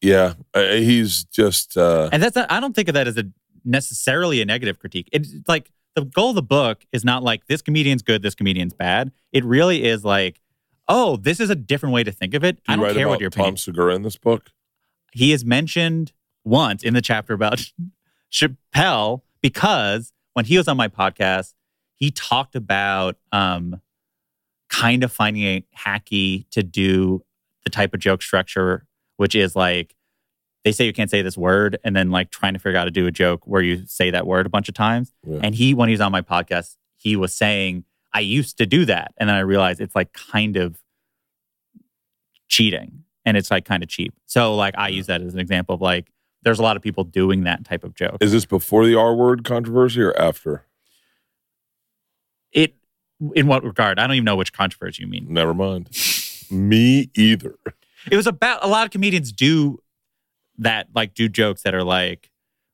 Yeah, 0.00 0.34
I, 0.54 0.76
he's 0.76 1.24
just. 1.24 1.76
Uh, 1.76 2.08
And 2.12 2.22
that's 2.22 2.34
not, 2.34 2.50
I 2.50 2.58
don't 2.60 2.74
think 2.74 2.88
of 2.88 2.94
that 2.94 3.06
as 3.06 3.16
a 3.18 3.24
necessarily 3.64 4.40
a 4.40 4.44
negative 4.46 4.78
critique. 4.78 5.08
It's 5.12 5.34
like 5.46 5.70
the 5.94 6.04
goal 6.06 6.30
of 6.30 6.36
the 6.36 6.42
book 6.42 6.86
is 6.92 7.04
not 7.04 7.22
like 7.22 7.46
this 7.48 7.60
comedian's 7.60 8.00
good, 8.02 8.22
this 8.22 8.34
comedian's 8.34 8.72
bad. 8.72 9.12
It 9.32 9.44
really 9.44 9.84
is 9.84 10.02
like, 10.04 10.40
oh, 10.88 11.16
this 11.16 11.38
is 11.38 11.50
a 11.50 11.54
different 11.54 11.94
way 11.94 12.02
to 12.02 12.10
think 12.12 12.32
of 12.34 12.42
it. 12.44 12.56
do 12.56 12.62
I 12.72 12.76
don't 12.76 12.94
care 12.94 13.08
what 13.08 13.20
your 13.20 13.28
Tom 13.30 13.40
opinion. 13.42 13.56
Segura 13.58 13.94
in 13.94 14.02
this 14.02 14.16
book? 14.16 14.50
He 15.12 15.32
is 15.32 15.44
mentioned 15.44 16.12
once 16.44 16.82
in 16.82 16.94
the 16.94 17.02
chapter 17.02 17.34
about 17.34 17.62
Chappelle 18.32 19.20
because 19.42 20.12
when 20.32 20.44
he 20.46 20.56
was 20.56 20.68
on 20.68 20.76
my 20.76 20.88
podcast, 20.88 21.54
he 21.94 22.10
talked 22.10 22.54
about 22.54 23.16
um, 23.32 23.80
kind 24.70 25.04
of 25.04 25.12
finding 25.12 25.42
it 25.42 25.64
hacky 25.76 26.48
to 26.50 26.62
do 26.62 27.22
the 27.64 27.70
type 27.70 27.92
of 27.92 28.00
joke 28.00 28.22
structure, 28.22 28.86
which 29.16 29.34
is 29.34 29.54
like 29.54 29.94
they 30.64 30.72
say 30.72 30.84
you 30.84 30.92
can't 30.92 31.10
say 31.10 31.22
this 31.22 31.36
word, 31.36 31.78
and 31.84 31.96
then 31.96 32.10
like 32.10 32.30
trying 32.30 32.52
to 32.52 32.58
figure 32.58 32.76
out 32.76 32.82
how 32.82 32.84
to 32.84 32.90
do 32.90 33.06
a 33.06 33.10
joke 33.10 33.46
where 33.46 33.62
you 33.62 33.86
say 33.86 34.10
that 34.10 34.26
word 34.26 34.46
a 34.46 34.50
bunch 34.50 34.68
of 34.68 34.74
times. 34.74 35.12
Yeah. 35.26 35.40
And 35.42 35.54
he, 35.54 35.74
when 35.74 35.88
he 35.88 35.92
was 35.92 36.00
on 36.00 36.12
my 36.12 36.22
podcast, 36.22 36.76
he 36.96 37.16
was 37.16 37.34
saying, 37.34 37.84
I 38.12 38.20
used 38.20 38.58
to 38.58 38.66
do 38.66 38.84
that. 38.86 39.14
And 39.16 39.28
then 39.28 39.36
I 39.36 39.40
realized 39.40 39.80
it's 39.80 39.94
like 39.94 40.12
kind 40.12 40.56
of 40.56 40.78
cheating 42.48 43.04
and 43.24 43.36
it's 43.36 43.50
like 43.50 43.64
kind 43.64 43.82
of 43.82 43.88
cheap. 43.88 44.12
So, 44.26 44.54
like, 44.54 44.74
I 44.76 44.88
use 44.88 45.06
that 45.06 45.22
as 45.22 45.32
an 45.32 45.40
example 45.40 45.76
of 45.76 45.80
like, 45.80 46.10
there's 46.42 46.58
a 46.58 46.62
lot 46.62 46.76
of 46.76 46.82
people 46.82 47.04
doing 47.04 47.44
that 47.44 47.64
type 47.64 47.84
of 47.84 47.94
joke. 47.94 48.18
Is 48.20 48.32
this 48.32 48.44
before 48.44 48.84
the 48.86 48.96
R 48.96 49.14
word 49.14 49.44
controversy 49.44 50.02
or 50.02 50.16
after? 50.18 50.66
In 53.34 53.46
what 53.46 53.64
regard? 53.64 53.98
I 53.98 54.06
don't 54.06 54.16
even 54.16 54.24
know 54.24 54.36
which 54.36 54.52
controversy 54.52 55.02
you 55.02 55.08
mean. 55.08 55.26
Never 55.28 55.54
mind. 55.54 55.90
Me 56.50 57.10
either. 57.14 57.56
It 58.10 58.16
was 58.16 58.26
about 58.26 58.64
a 58.64 58.66
lot 58.66 58.86
of 58.86 58.90
comedians 58.90 59.30
do 59.32 59.78
that, 60.58 60.88
like, 60.94 61.14
do 61.14 61.28
jokes 61.28 61.62
that 61.62 61.74
are 61.74 61.84
like, 61.84 62.30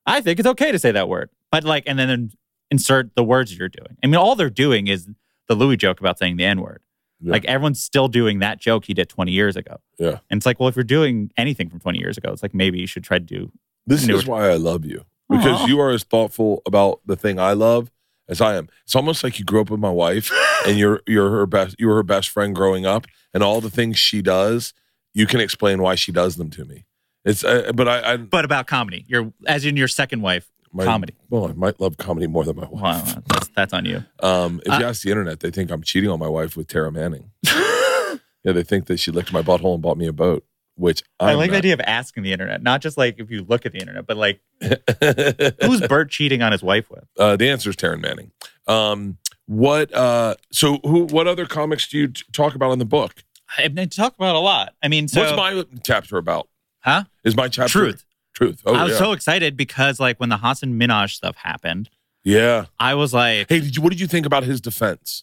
I 0.06 0.20
think 0.20 0.38
it's 0.38 0.48
okay 0.48 0.70
to 0.70 0.78
say 0.78 0.92
that 0.92 1.08
word, 1.08 1.30
but 1.50 1.64
like, 1.64 1.84
and 1.86 1.98
then 1.98 2.30
insert 2.70 3.14
the 3.14 3.24
words 3.24 3.56
you're 3.56 3.68
doing. 3.68 3.96
I 4.02 4.06
mean, 4.06 4.16
all 4.16 4.36
they're 4.36 4.50
doing 4.50 4.86
is 4.86 5.08
the 5.48 5.54
Louis 5.54 5.76
joke 5.76 6.00
about 6.00 6.18
saying 6.18 6.36
the 6.36 6.44
N 6.44 6.60
word. 6.60 6.82
Yeah. 7.20 7.32
Like 7.32 7.44
everyone's 7.46 7.82
still 7.82 8.08
doing 8.08 8.40
that 8.40 8.60
joke 8.60 8.84
he 8.84 8.94
did 8.94 9.08
20 9.08 9.32
years 9.32 9.56
ago. 9.56 9.78
Yeah. 9.98 10.18
And 10.30 10.38
it's 10.38 10.46
like, 10.46 10.60
well, 10.60 10.68
if 10.68 10.76
you're 10.76 10.84
doing 10.84 11.30
anything 11.36 11.70
from 11.70 11.80
20 11.80 11.98
years 11.98 12.18
ago, 12.18 12.30
it's 12.32 12.42
like 12.42 12.54
maybe 12.54 12.78
you 12.78 12.86
should 12.86 13.04
try 13.04 13.18
to 13.18 13.24
do. 13.24 13.50
This 13.86 14.08
is 14.08 14.26
why 14.26 14.50
I 14.50 14.56
love 14.56 14.84
you 14.84 15.04
because 15.28 15.62
Aw. 15.62 15.66
you 15.66 15.80
are 15.80 15.90
as 15.90 16.02
thoughtful 16.02 16.62
about 16.66 17.00
the 17.06 17.16
thing 17.16 17.38
I 17.38 17.52
love 17.52 17.90
as 18.28 18.40
I 18.40 18.56
am. 18.56 18.68
It's 18.84 18.94
almost 18.96 19.22
like 19.24 19.38
you 19.38 19.44
grew 19.44 19.60
up 19.60 19.70
with 19.70 19.80
my 19.80 19.90
wife 19.90 20.30
and 20.66 20.78
you're 20.78 21.00
you're 21.06 21.30
her 21.30 21.46
best 21.46 21.76
you 21.78 21.88
were 21.88 21.96
her 21.96 22.02
best 22.02 22.28
friend 22.28 22.54
growing 22.54 22.86
up 22.86 23.06
and 23.34 23.42
all 23.42 23.60
the 23.60 23.70
things 23.70 23.98
she 23.98 24.22
does, 24.22 24.72
you 25.14 25.26
can 25.26 25.40
explain 25.40 25.82
why 25.82 25.94
she 25.94 26.12
does 26.12 26.36
them 26.36 26.50
to 26.50 26.64
me. 26.64 26.84
It's 27.24 27.42
uh, 27.44 27.72
but 27.74 27.88
I, 27.88 28.12
I 28.12 28.16
But 28.16 28.44
about 28.44 28.66
comedy, 28.66 29.04
you're 29.08 29.32
as 29.46 29.64
in 29.64 29.76
your 29.76 29.88
second 29.88 30.22
wife, 30.22 30.48
my, 30.72 30.84
comedy. 30.84 31.14
Well, 31.30 31.48
I 31.48 31.52
might 31.54 31.80
love 31.80 31.96
comedy 31.96 32.26
more 32.26 32.44
than 32.44 32.56
my 32.56 32.66
wife. 32.68 32.82
Well, 33.06 33.22
that's, 33.28 33.48
that's 33.48 33.72
on 33.72 33.84
you. 33.84 34.04
Um, 34.20 34.60
if 34.64 34.78
you 34.78 34.84
Uh, 34.86 34.88
ask 34.90 35.02
the 35.02 35.10
internet, 35.10 35.40
they 35.40 35.50
think 35.50 35.70
I'm 35.70 35.82
cheating 35.82 36.10
on 36.10 36.18
my 36.18 36.28
wife 36.28 36.56
with 36.56 36.68
Taryn 36.68 36.92
Manning. 36.94 37.30
yeah, 37.44 38.52
they 38.52 38.62
think 38.62 38.86
that 38.86 38.98
she 38.98 39.10
licked 39.10 39.32
my 39.32 39.42
butthole 39.42 39.74
and 39.74 39.82
bought 39.82 39.98
me 39.98 40.06
a 40.06 40.12
boat, 40.12 40.44
which 40.76 41.02
I'm 41.18 41.28
i 41.30 41.34
like 41.34 41.50
the 41.50 41.56
not. 41.56 41.58
idea 41.58 41.74
of 41.74 41.80
asking 41.80 42.22
the 42.22 42.32
internet, 42.32 42.62
not 42.62 42.80
just 42.80 42.96
like 42.96 43.18
if 43.18 43.30
you 43.30 43.44
look 43.44 43.66
at 43.66 43.72
the 43.72 43.78
internet, 43.78 44.06
but 44.06 44.16
like 44.16 44.40
who's 45.62 45.80
Bert 45.88 46.10
cheating 46.10 46.42
on 46.42 46.52
his 46.52 46.62
wife 46.62 46.90
with? 46.90 47.04
uh, 47.18 47.36
the 47.36 47.48
answer 47.50 47.70
is 47.70 47.76
Taryn 47.76 48.00
Manning. 48.00 48.30
Um, 48.66 49.18
what? 49.46 49.92
Uh, 49.94 50.34
so, 50.50 50.78
who? 50.82 51.04
What 51.04 51.26
other 51.26 51.46
comics 51.46 51.86
do 51.88 51.98
you 51.98 52.08
t- 52.08 52.22
talk 52.32 52.54
about 52.54 52.72
in 52.72 52.78
the 52.78 52.84
book? 52.84 53.22
I 53.58 53.68
mean, 53.68 53.88
talk 53.88 54.14
about 54.16 54.34
a 54.34 54.40
lot. 54.40 54.74
I 54.82 54.88
mean, 54.88 55.06
so 55.08 55.20
What's 55.20 55.36
my 55.36 55.64
chapter 55.84 56.18
about? 56.18 56.48
huh? 56.80 57.04
Is 57.24 57.36
my 57.36 57.48
chapter 57.48 57.70
Truth. 57.72 58.04
Truth. 58.34 58.62
Oh 58.66 58.74
I 58.74 58.82
was 58.82 58.92
yeah. 58.92 58.98
so 58.98 59.12
excited 59.12 59.56
because 59.56 59.98
like 60.00 60.18
when 60.20 60.28
the 60.28 60.38
Hasan 60.38 60.78
Minhaj 60.78 61.10
stuff 61.10 61.36
happened, 61.36 61.88
yeah. 62.24 62.66
I 62.78 62.94
was 62.94 63.14
like, 63.14 63.48
Hey, 63.48 63.60
did 63.60 63.76
you? 63.76 63.82
What 63.82 63.90
did 63.90 64.00
you 64.00 64.06
think 64.06 64.26
about 64.26 64.42
his 64.44 64.60
defense? 64.60 65.22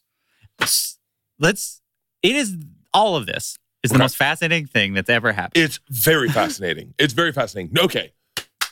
let's. 1.39 1.81
It 2.21 2.35
is 2.35 2.55
all 2.93 3.15
of 3.15 3.25
this 3.25 3.57
is 3.83 3.91
the 3.91 3.97
most 3.99 4.15
fascinating 4.17 4.65
thing 4.65 4.93
that's 4.93 5.09
ever 5.09 5.31
happened. 5.33 5.63
It's 5.63 5.79
very 5.89 6.29
fascinating. 6.39 6.93
it's 6.97 7.13
very 7.13 7.31
fascinating. 7.31 7.77
Okay, 7.77 8.13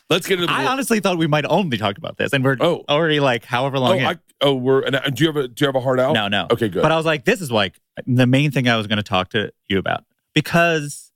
let's 0.10 0.26
get 0.28 0.36
into 0.36 0.48
the. 0.48 0.54
I 0.54 0.66
honestly 0.66 1.00
thought 1.00 1.18
we 1.18 1.28
might 1.28 1.46
only 1.46 1.78
talk 1.78 1.98
about 1.98 2.18
this, 2.18 2.34
and 2.34 2.44
we're 2.44 2.58
Oh. 2.60 2.84
already 2.90 3.20
like 3.20 3.44
however 3.46 3.78
long. 3.80 4.02
oh. 4.02 4.06
I, 4.08 4.16
oh, 4.42 4.56
we're. 4.56 4.82
And, 4.84 4.96
uh, 4.96 5.02
do 5.10 5.24
you 5.24 5.28
have 5.30 5.38
a? 5.38 5.48
Do 5.48 5.64
you 5.64 5.68
have 5.68 5.76
a 5.76 5.82
heart 5.82 6.00
out? 6.00 6.14
no, 6.14 6.28
no. 6.28 6.48
Okay, 6.52 6.70
good. 6.70 6.82
But 6.82 6.92
I 6.92 6.98
was 6.98 7.06
like, 7.06 7.26
this 7.26 7.42
is 7.42 7.52
like 7.52 7.80
the 8.08 8.26
main 8.28 8.52
thing 8.52 8.68
I 8.70 8.78
was 8.78 8.88
going 8.88 8.98
to 8.98 9.04
talk 9.04 9.30
to 9.32 9.52
you 9.68 9.78
about 9.78 10.06
because 10.34 11.12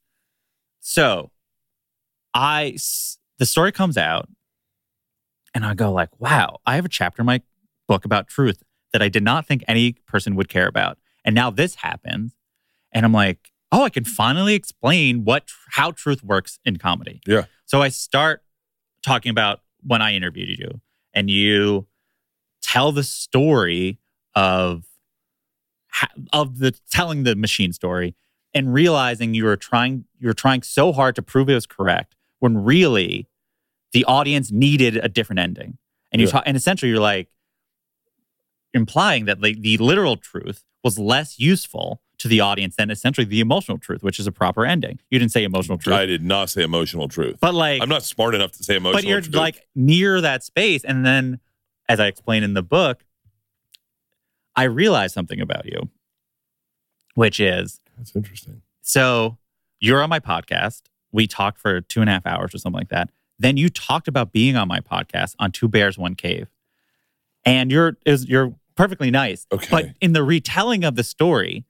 so 0.82 1.32
I 2.34 2.78
the 3.40 3.46
story 3.46 3.72
comes 3.72 3.98
out, 3.98 4.28
and 5.54 5.66
I 5.66 5.74
go 5.74 5.92
like, 5.92 6.20
"Wow, 6.20 6.60
I 6.66 6.76
have 6.76 6.86
a 6.86 6.90
chapter 6.90 7.22
in 7.22 7.26
my 7.26 7.42
book 7.88 8.04
about 8.06 8.28
truth 8.28 8.62
that 8.94 9.02
I 9.02 9.10
did 9.10 9.24
not 9.24 9.46
think 9.46 9.64
any 9.68 9.94
person 10.08 10.36
would 10.36 10.50
care 10.50 10.68
about, 10.68 10.98
and 11.24 11.34
now 11.34 11.50
this 11.50 11.76
happens." 11.76 12.34
And 12.92 13.06
I'm 13.06 13.12
like, 13.14 13.52
"Oh, 13.72 13.84
I 13.84 13.90
can 13.90 14.06
finally 14.06 14.54
explain 14.54 15.24
what 15.26 15.50
how 15.72 15.92
truth 15.92 16.24
works 16.24 16.60
in 16.66 16.78
comedy." 16.78 17.22
Yeah. 17.28 17.46
So 17.66 17.82
I 17.82 17.90
start 17.90 18.44
talking 19.04 19.30
about 19.30 19.62
when 19.82 20.02
I 20.02 20.14
interviewed 20.14 20.58
you, 20.58 20.82
and 21.14 21.30
you 21.30 21.88
tell 22.62 22.92
the 22.92 23.04
story 23.04 24.00
of 24.34 24.84
of 26.34 26.60
the 26.60 26.74
telling 26.92 27.24
the 27.24 27.36
machine 27.36 27.72
story 27.72 28.16
and 28.54 28.74
realizing 28.74 29.34
you 29.34 29.46
were 29.46 29.56
trying 29.58 30.06
you 30.20 30.28
were 30.28 30.34
trying 30.34 30.62
so 30.62 30.92
hard 30.92 31.16
to 31.16 31.22
prove 31.22 31.50
it 31.50 31.54
was 31.54 31.66
correct 31.66 32.16
when 32.40 32.58
really 32.64 33.28
the 33.94 34.04
audience 34.06 34.52
needed 34.52 34.98
a 34.98 35.08
different 35.08 35.40
ending 35.40 35.78
and 36.12 36.22
you 36.22 36.28
Yeah. 36.28 36.32
talk 36.34 36.44
and 36.46 36.58
essentially 36.58 36.90
you're 36.92 37.00
like 37.00 37.30
implying 38.74 39.26
that 39.26 39.42
like 39.42 39.62
the 39.62 39.78
literal 39.78 40.18
truth 40.18 40.64
was 40.84 41.00
less 41.00 41.40
useful 41.40 42.02
to 42.20 42.28
the 42.28 42.40
audience 42.40 42.76
than 42.76 42.90
essentially 42.90 43.26
the 43.26 43.40
emotional 43.40 43.78
truth 43.78 44.04
which 44.04 44.20
is 44.20 44.28
a 44.28 44.32
proper 44.32 44.66
ending 44.66 45.00
you 45.10 45.20
didn't 45.20 45.32
say 45.32 45.44
emotional 45.44 45.78
truth 45.78 45.96
I 45.96 46.06
did 46.06 46.24
not 46.24 46.50
say 46.50 46.64
emotional 46.64 47.08
truth. 47.08 47.38
but 47.40 47.54
like 47.54 47.82
I'm 47.82 47.90
not 47.90 48.04
smart 48.04 48.36
enough 48.36 48.52
to 48.54 48.64
say 48.64 48.76
emotional 48.76 49.02
truth. 49.02 49.04
but 49.04 49.10
you're 49.10 49.22
truth. 49.22 49.36
like 49.36 49.68
near 49.76 50.22
that 50.22 50.44
space 50.44 50.84
and 50.84 51.06
then 51.06 51.40
as 51.90 52.00
i 52.00 52.08
explain 52.08 52.44
in 52.44 52.54
the 52.54 52.64
book 52.64 53.04
i 54.56 54.64
realized 54.64 55.14
something 55.14 55.40
about 55.42 55.66
you 55.66 55.90
which 57.16 57.40
is 57.40 57.80
That's 57.98 58.16
interesting. 58.16 58.62
so 58.82 59.38
you're 59.80 60.02
on 60.02 60.10
my 60.10 60.20
podcast 60.20 60.84
we 61.12 61.28
talked 61.28 61.60
for 61.60 61.82
two 61.82 62.02
and 62.02 62.10
a 62.10 62.14
half 62.14 62.26
hours 62.26 62.54
or 62.54 62.58
something 62.58 62.80
like 62.80 62.90
that 62.90 63.10
then 63.40 63.58
you 63.58 63.70
talked 63.70 64.08
about 64.08 64.32
being 64.32 64.56
on 64.56 64.68
my 64.68 64.80
podcast 64.80 65.36
on 65.40 65.52
two 65.52 65.68
bears 65.68 65.98
one 65.98 66.16
cave 66.16 66.48
and 67.46 67.72
you're 67.72 67.98
is 68.06 68.28
you're 68.28 68.56
perfectly 68.76 69.12
nice 69.12 69.46
Okay. 69.52 69.68
but 69.72 69.86
in 70.02 70.14
the 70.14 70.24
retelling 70.24 70.84
of 70.84 70.96
the 70.96 71.04
story 71.04 71.66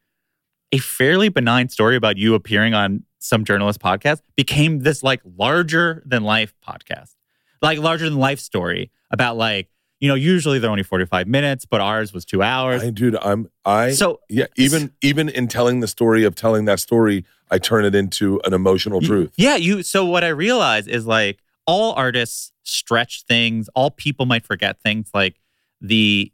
a 0.72 0.78
fairly 0.80 1.30
benign 1.30 1.70
story 1.70 1.96
about 1.96 2.18
you 2.18 2.36
appearing 2.36 2.74
on 2.74 3.04
some 3.20 3.44
journalist 3.44 3.80
podcast 3.80 4.22
became 4.36 4.80
this 4.80 5.02
like 5.02 5.22
larger 5.38 6.04
than 6.06 6.24
life 6.24 6.54
podcast 6.68 7.16
like 7.62 7.80
larger 7.80 8.06
than 8.10 8.20
life 8.20 8.40
story 8.40 8.92
about 9.10 9.36
like 9.38 9.70
you 10.00 10.08
know 10.08 10.16
usually 10.16 10.60
they're 10.60 10.70
only 10.70 10.84
45 10.84 11.28
minutes 11.28 11.66
but 11.66 11.82
ours 11.82 12.14
was 12.14 12.26
two 12.26 12.44
hours 12.44 12.84
I, 12.84 12.90
dude, 12.92 13.18
I'm 13.22 13.50
I 13.64 13.92
so 13.92 14.20
yeah. 14.30 14.46
Even 14.58 14.92
even 15.02 15.30
in 15.30 15.48
telling 15.48 15.80
the 15.80 15.88
story 15.88 16.24
of 16.24 16.36
telling 16.36 16.66
that 16.66 16.80
story, 16.80 17.26
I 17.50 17.58
turn 17.58 17.86
it 17.86 17.96
into 17.96 18.40
an 18.46 18.54
emotional 18.54 19.02
truth. 19.02 19.34
Yeah, 19.38 19.56
you 19.56 19.82
so 19.82 20.06
what 20.06 20.24
I 20.24 20.30
realize 20.30 20.88
is 20.88 21.08
like 21.08 21.40
all 21.66 21.94
artists 21.94 22.52
stretch 22.64 23.24
things, 23.28 23.70
all 23.74 23.90
people 23.90 24.26
might 24.26 24.46
forget 24.46 24.80
things 24.82 25.10
like 25.14 25.40
the 25.82 26.32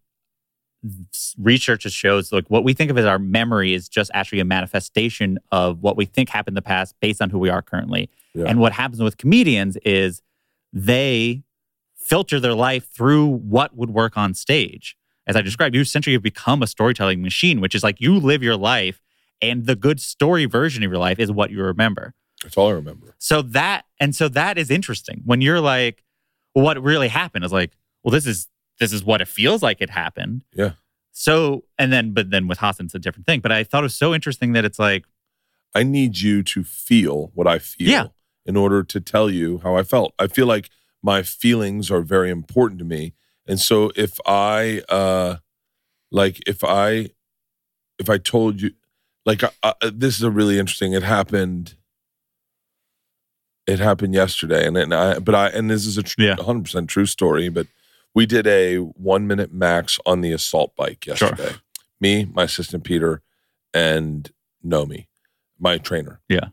research 1.37 1.83
shows 1.91 2.31
like 2.31 2.47
what 2.49 2.63
we 2.63 2.73
think 2.73 2.89
of 2.89 2.97
as 2.97 3.05
our 3.05 3.19
memory 3.19 3.73
is 3.73 3.87
just 3.87 4.09
actually 4.13 4.39
a 4.39 4.45
manifestation 4.45 5.37
of 5.51 5.81
what 5.81 5.95
we 5.95 6.05
think 6.05 6.29
happened 6.29 6.53
in 6.53 6.55
the 6.55 6.61
past 6.61 6.95
based 6.99 7.21
on 7.21 7.29
who 7.29 7.37
we 7.37 7.49
are 7.49 7.61
currently. 7.61 8.09
Yeah. 8.33 8.45
And 8.45 8.59
what 8.59 8.73
happens 8.73 9.01
with 9.01 9.17
comedians 9.17 9.77
is 9.85 10.21
they 10.73 11.43
filter 11.95 12.39
their 12.39 12.55
life 12.55 12.89
through 12.91 13.27
what 13.27 13.75
would 13.75 13.91
work 13.91 14.17
on 14.17 14.33
stage. 14.33 14.97
As 15.27 15.35
I 15.35 15.41
described, 15.41 15.75
you 15.75 15.81
essentially 15.81 16.13
have 16.13 16.23
become 16.23 16.63
a 16.63 16.67
storytelling 16.67 17.21
machine, 17.21 17.61
which 17.61 17.75
is 17.75 17.83
like 17.83 18.01
you 18.01 18.17
live 18.17 18.41
your 18.41 18.57
life 18.57 19.01
and 19.41 19.65
the 19.65 19.75
good 19.75 19.99
story 20.01 20.45
version 20.45 20.83
of 20.83 20.91
your 20.91 20.99
life 20.99 21.19
is 21.19 21.31
what 21.31 21.51
you 21.51 21.63
remember. 21.63 22.13
That's 22.43 22.57
all 22.57 22.69
I 22.69 22.71
remember. 22.71 23.15
So 23.19 23.41
that 23.43 23.85
and 23.99 24.15
so 24.15 24.27
that 24.29 24.57
is 24.57 24.71
interesting 24.71 25.21
when 25.25 25.41
you're 25.41 25.61
like, 25.61 26.03
well, 26.55 26.65
what 26.65 26.81
really 26.81 27.07
happened 27.07 27.45
is 27.45 27.51
like, 27.51 27.71
well, 28.03 28.11
this 28.11 28.25
is 28.25 28.47
this 28.81 28.91
is 28.91 29.03
what 29.05 29.21
it 29.21 29.27
feels 29.29 29.61
like 29.63 29.77
it 29.79 29.89
happened. 29.91 30.41
Yeah. 30.53 30.71
So 31.13 31.63
and 31.77 31.93
then 31.93 32.11
but 32.13 32.31
then 32.31 32.47
with 32.47 32.57
Hasan 32.59 32.87
it's 32.87 32.95
a 32.95 32.99
different 32.99 33.25
thing. 33.27 33.39
But 33.39 33.51
I 33.53 33.63
thought 33.63 33.83
it 33.83 33.89
was 33.91 33.95
so 33.95 34.13
interesting 34.13 34.51
that 34.53 34.65
it's 34.65 34.79
like, 34.79 35.05
I 35.73 35.83
need 35.83 36.17
you 36.17 36.41
to 36.43 36.63
feel 36.63 37.31
what 37.35 37.47
I 37.47 37.59
feel 37.59 37.89
Yeah. 37.89 38.07
in 38.45 38.57
order 38.57 38.83
to 38.83 38.99
tell 38.99 39.29
you 39.29 39.59
how 39.63 39.75
I 39.77 39.83
felt. 39.83 40.13
I 40.19 40.27
feel 40.27 40.47
like 40.47 40.69
my 41.03 41.21
feelings 41.23 41.89
are 41.91 42.01
very 42.01 42.29
important 42.29 42.79
to 42.79 42.85
me. 42.85 43.13
And 43.47 43.59
so 43.59 43.91
if 43.95 44.19
I 44.25 44.81
uh 44.89 45.37
like 46.11 46.41
if 46.47 46.63
I 46.63 47.09
if 47.99 48.09
I 48.09 48.17
told 48.17 48.61
you 48.61 48.71
like 49.25 49.43
I, 49.43 49.51
I, 49.63 49.73
this 49.93 50.15
is 50.15 50.23
a 50.23 50.31
really 50.31 50.57
interesting 50.59 50.93
it 50.93 51.03
happened 51.03 51.75
it 53.67 53.79
happened 53.79 54.13
yesterday 54.13 54.65
and, 54.65 54.75
and 54.77 54.93
I 54.93 55.19
but 55.19 55.35
I 55.35 55.49
and 55.49 55.69
this 55.69 55.85
is 55.85 55.97
a 55.97 56.03
tr- 56.03 56.21
Yeah. 56.21 56.35
100% 56.35 56.87
true 56.87 57.05
story 57.05 57.49
but 57.49 57.67
we 58.13 58.25
did 58.25 58.45
a 58.47 58.77
1 58.77 59.27
minute 59.27 59.53
max 59.53 59.99
on 60.05 60.21
the 60.21 60.31
assault 60.31 60.75
bike 60.75 61.03
Sure. 61.05 61.29
yesterday. 61.29 61.55
Me, 61.99 62.25
my 62.25 62.43
assistant 62.43 62.83
Peter 62.83 63.21
and 63.73 64.31
Nomi, 64.65 65.07
my 65.59 65.77
trainer. 65.77 66.19
Yeah. 66.27 66.47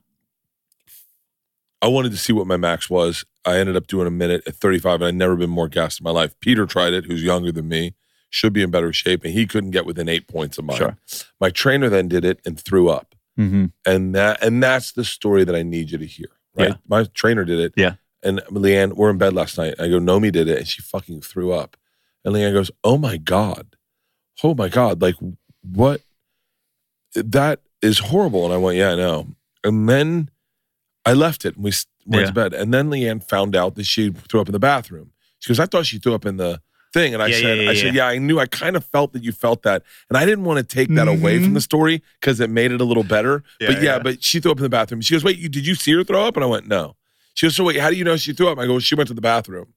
I 1.80 1.86
wanted 1.88 2.10
to 2.10 2.18
see 2.18 2.32
what 2.32 2.46
my 2.46 2.56
max 2.56 2.90
was. 2.90 3.24
I 3.44 3.58
ended 3.58 3.76
up 3.76 3.86
doing 3.86 4.06
a 4.06 4.10
minute 4.10 4.42
at 4.46 4.56
35, 4.56 4.96
and 5.00 5.04
I'd 5.08 5.14
never 5.14 5.36
been 5.36 5.50
more 5.50 5.68
gassed 5.68 6.00
in 6.00 6.04
my 6.04 6.10
life. 6.10 6.34
Peter 6.40 6.66
tried 6.66 6.92
it, 6.92 7.04
who's 7.04 7.22
younger 7.22 7.52
than 7.52 7.68
me, 7.68 7.94
should 8.30 8.52
be 8.52 8.62
in 8.62 8.70
better 8.70 8.92
shape, 8.92 9.24
and 9.24 9.32
he 9.32 9.46
couldn't 9.46 9.70
get 9.70 9.86
within 9.86 10.08
eight 10.08 10.26
points 10.28 10.58
of 10.58 10.64
mine. 10.64 10.76
Sure. 10.76 10.98
My 11.40 11.50
trainer 11.50 11.88
then 11.88 12.08
did 12.08 12.24
it 12.24 12.40
and 12.44 12.58
threw 12.60 12.88
up. 12.88 13.14
mm-hmm. 13.38 13.66
And 13.86 14.14
that 14.14 14.42
and 14.42 14.62
that's 14.62 14.92
the 14.92 15.04
story 15.04 15.44
that 15.44 15.54
I 15.54 15.62
need 15.62 15.90
you 15.92 15.98
to 15.98 16.06
hear. 16.06 16.26
Right. 16.56 16.70
Yeah. 16.70 16.74
My 16.88 17.04
trainer 17.14 17.44
did 17.44 17.60
it. 17.60 17.72
Yeah. 17.76 17.94
And 18.22 18.40
LeeAnn, 18.50 18.94
we're 18.94 19.10
in 19.10 19.18
bed 19.18 19.32
last 19.32 19.58
night. 19.58 19.74
I 19.78 19.88
go, 19.88 19.98
Nomi 19.98 20.32
did 20.32 20.48
it, 20.48 20.58
and 20.58 20.66
she 20.66 20.82
fucking 20.82 21.20
threw 21.20 21.52
up. 21.52 21.76
And 22.24 22.34
LeeAnn 22.34 22.52
goes, 22.52 22.70
Oh 22.84 22.98
my 22.98 23.16
God. 23.16 23.76
Oh 24.42 24.54
my 24.54 24.68
God. 24.68 25.00
Like 25.00 25.16
what 25.62 26.02
that 27.14 27.60
is 27.82 27.98
horrible. 27.98 28.44
And 28.44 28.52
I 28.52 28.56
went, 28.56 28.76
Yeah, 28.76 28.92
I 28.92 28.96
know. 28.96 29.28
And 29.64 29.88
then 29.88 30.30
I 31.04 31.12
left 31.14 31.44
it 31.44 31.54
and 31.54 31.64
we 31.64 31.72
went 32.06 32.26
to 32.26 32.32
bed. 32.32 32.54
And 32.54 32.72
then 32.72 32.90
LeeAnn 32.90 33.26
found 33.28 33.56
out 33.56 33.74
that 33.76 33.86
she 33.86 34.10
threw 34.10 34.40
up 34.40 34.48
in 34.48 34.52
the 34.52 34.58
bathroom. 34.58 35.12
She 35.38 35.48
goes, 35.48 35.60
I 35.60 35.66
thought 35.66 35.86
she 35.86 35.98
threw 35.98 36.14
up 36.14 36.26
in 36.26 36.36
the 36.36 36.60
thing. 36.92 37.14
And 37.14 37.22
I 37.22 37.28
Yeah, 37.28 37.36
said, 37.36 37.58
yeah, 37.58 37.62
yeah, 37.64 37.70
I 37.70 37.74
said, 37.74 37.94
yeah, 37.94 38.06
I 38.06 38.18
knew 38.18 38.38
I 38.38 38.46
kind 38.46 38.76
of 38.76 38.84
felt 38.84 39.12
that 39.12 39.22
you 39.22 39.32
felt 39.32 39.62
that. 39.62 39.82
And 40.08 40.16
I 40.16 40.24
didn't 40.24 40.44
want 40.44 40.58
to 40.58 40.64
take 40.64 40.88
that 40.94 41.08
away 41.08 41.36
from 41.36 41.54
the 41.54 41.58
mm-hmm. 41.58 41.58
story 41.58 42.02
because 42.20 42.40
it 42.40 42.50
made 42.50 42.72
it 42.72 42.80
a 42.80 42.84
little 42.84 43.04
better. 43.04 43.42
Yeah, 43.60 43.68
but 43.68 43.76
yeah, 43.76 43.82
yeah. 43.82 43.98
but 44.00 44.22
she 44.22 44.40
threw 44.40 44.52
up 44.52 44.58
in 44.58 44.62
the 44.64 44.68
bathroom. 44.68 45.00
She 45.00 45.14
goes, 45.14 45.24
Wait, 45.24 45.38
you 45.38 45.48
did 45.48 45.66
you 45.66 45.74
see 45.74 45.92
her 45.92 46.04
throw 46.04 46.24
up? 46.24 46.36
And 46.36 46.44
I 46.44 46.46
went, 46.46 46.66
No. 46.66 46.96
She 47.38 47.46
goes, 47.46 47.54
So 47.54 47.62
wait, 47.62 47.76
how 47.78 47.88
do 47.88 47.94
you 47.94 48.02
know 48.02 48.16
she 48.16 48.32
threw 48.32 48.48
up? 48.48 48.58
I 48.58 48.66
go, 48.66 48.80
She 48.80 48.96
went 48.96 49.06
to 49.06 49.14
the 49.14 49.20
bathroom. 49.20 49.72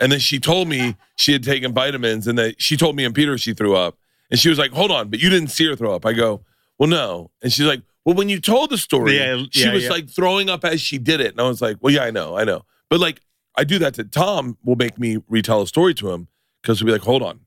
And 0.00 0.10
then 0.10 0.18
she 0.18 0.40
told 0.40 0.66
me 0.66 0.96
she 1.16 1.32
had 1.32 1.42
taken 1.42 1.74
vitamins 1.74 2.26
and 2.26 2.38
that 2.38 2.60
she 2.60 2.74
told 2.74 2.96
me 2.96 3.04
and 3.04 3.14
Peter 3.14 3.36
she 3.36 3.52
threw 3.52 3.76
up. 3.76 3.98
And 4.30 4.40
she 4.40 4.48
was 4.48 4.58
like, 4.58 4.70
Hold 4.72 4.90
on, 4.90 5.10
but 5.10 5.20
you 5.20 5.28
didn't 5.28 5.50
see 5.50 5.66
her 5.66 5.76
throw 5.76 5.94
up. 5.94 6.06
I 6.06 6.14
go, 6.14 6.40
Well, 6.78 6.88
no. 6.88 7.30
And 7.42 7.52
she's 7.52 7.66
like, 7.66 7.82
Well, 8.06 8.14
when 8.14 8.30
you 8.30 8.40
told 8.40 8.70
the 8.70 8.78
story, 8.78 9.18
Yeah, 9.18 9.42
she 9.50 9.64
yeah, 9.64 9.74
was 9.74 9.84
yeah. 9.84 9.90
like 9.90 10.08
throwing 10.08 10.48
up 10.48 10.64
as 10.64 10.80
she 10.80 10.96
did 10.96 11.20
it. 11.20 11.32
And 11.32 11.40
I 11.42 11.46
was 11.48 11.60
like, 11.60 11.76
Well, 11.82 11.92
yeah, 11.92 12.04
I 12.04 12.10
know, 12.10 12.34
I 12.38 12.44
know. 12.44 12.64
But 12.88 13.00
like 13.00 13.20
I 13.58 13.64
do 13.64 13.78
that 13.80 13.92
to 13.94 14.04
Tom 14.04 14.56
will 14.64 14.76
make 14.76 14.98
me 14.98 15.18
retell 15.28 15.60
a 15.60 15.66
story 15.66 15.92
to 15.96 16.12
him 16.12 16.28
because 16.62 16.78
he'll 16.78 16.86
be 16.86 16.92
like, 16.92 17.02
Hold 17.02 17.22
on, 17.22 17.40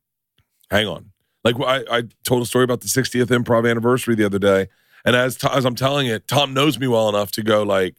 hang 0.70 0.86
on. 0.86 1.10
Like 1.44 1.56
I, 1.60 1.84
I 1.90 2.04
told 2.24 2.44
a 2.44 2.46
story 2.46 2.66
about 2.66 2.82
the 2.82 2.88
60th 2.88 3.26
improv 3.26 3.68
anniversary 3.68 4.14
the 4.14 4.28
other 4.28 4.38
day. 4.38 4.68
And 5.04 5.16
as 5.16 5.44
as 5.44 5.66
I'm 5.66 5.76
telling 5.76 6.06
it, 6.06 6.28
Tom 6.28 6.54
knows 6.54 6.78
me 6.78 6.86
well 6.86 7.10
enough 7.10 7.32
to 7.32 7.42
go 7.42 7.64
like, 7.64 7.96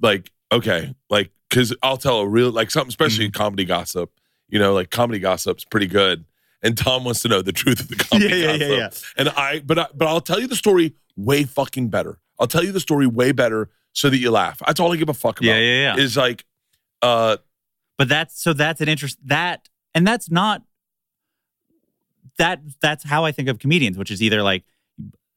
like 0.00 0.30
okay, 0.52 0.94
like 1.10 1.30
because 1.48 1.74
I'll 1.82 1.96
tell 1.96 2.20
a 2.20 2.28
real 2.28 2.50
like 2.50 2.70
something, 2.70 2.88
especially 2.88 3.26
Mm-hmm. 3.26 3.40
comedy 3.42 3.64
gossip. 3.64 4.10
You 4.48 4.58
know, 4.58 4.72
like 4.74 4.90
comedy 4.90 5.18
gossip's 5.18 5.64
pretty 5.64 5.86
good, 5.86 6.24
and 6.62 6.76
Tom 6.76 7.04
wants 7.04 7.20
to 7.22 7.28
know 7.28 7.42
the 7.42 7.52
truth 7.52 7.80
of 7.80 7.88
the 7.88 7.96
comedy 8.10 8.28
Yeah, 8.30 8.34
yeah, 8.34 8.46
gossip. 8.46 8.60
yeah, 8.70 8.76
yeah. 8.76 8.90
And 9.18 9.28
I, 9.30 9.60
but 9.60 9.78
I, 9.78 9.86
but 9.94 10.08
I'll 10.08 10.20
tell 10.22 10.40
you 10.40 10.46
the 10.46 10.56
story 10.56 10.94
way 11.16 11.44
fucking 11.44 11.88
better. 11.88 12.18
I'll 12.38 12.46
tell 12.46 12.64
you 12.64 12.72
the 12.72 12.80
story 12.80 13.06
way 13.06 13.32
better 13.32 13.68
so 13.92 14.08
that 14.08 14.18
you 14.18 14.30
laugh. 14.30 14.62
That's 14.66 14.78
all 14.80 14.92
I 14.92 14.96
give 14.96 15.08
a 15.08 15.14
fuck 15.14 15.38
about. 15.40 15.48
Yeah, 15.48 15.58
yeah, 15.58 15.96
yeah. 15.96 16.02
Is 16.02 16.16
like, 16.16 16.44
uh, 17.02 17.36
But 17.98 18.08
that's 18.08 18.40
so 18.42 18.52
that's 18.52 18.80
an 18.80 18.88
interest 18.88 19.18
that 19.26 19.68
and 19.94 20.06
that's 20.06 20.30
not 20.30 20.62
that 22.38 22.60
that's 22.80 23.04
how 23.04 23.24
I 23.24 23.32
think 23.32 23.48
of 23.48 23.58
comedians, 23.58 23.98
which 23.98 24.10
is 24.10 24.22
either 24.22 24.42
like 24.42 24.64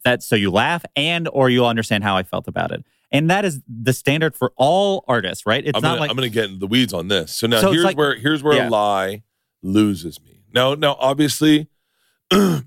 that 0.04 0.24
so 0.24 0.36
you 0.36 0.52
laugh 0.52 0.86
and 0.96 1.28
or 1.32 1.50
you 1.50 1.66
understand 1.66 2.04
how 2.04 2.16
I 2.16 2.24
felt 2.24 2.48
about 2.48 2.72
it. 2.72 2.84
And 3.12 3.30
that 3.30 3.44
is 3.46 3.60
the 3.68 3.92
standard 3.94 4.36
for 4.36 4.54
all 4.56 5.04
artists, 5.08 5.46
right? 5.46 5.66
It's 5.66 5.76
I'm 5.76 5.82
not 5.82 5.90
gonna, 5.90 6.00
like 6.02 6.10
I'm 6.12 6.16
gonna 6.16 6.30
get 6.30 6.46
into 6.46 6.60
the 6.60 6.68
weeds 6.68 6.94
on 6.94 7.08
this. 7.10 7.34
So 7.34 7.46
now 7.48 7.60
So 7.62 7.72
here's 7.72 7.84
like- 7.84 7.98
where 7.98 8.16
here's 8.16 8.42
where 8.42 8.56
Yeah. 8.56 8.68
a 8.68 8.72
lie 8.72 9.24
loses 9.62 10.22
me. 10.22 10.44
Now, 10.54 10.74
now 10.76 10.96
obviously, 11.00 11.68
I 12.32 12.62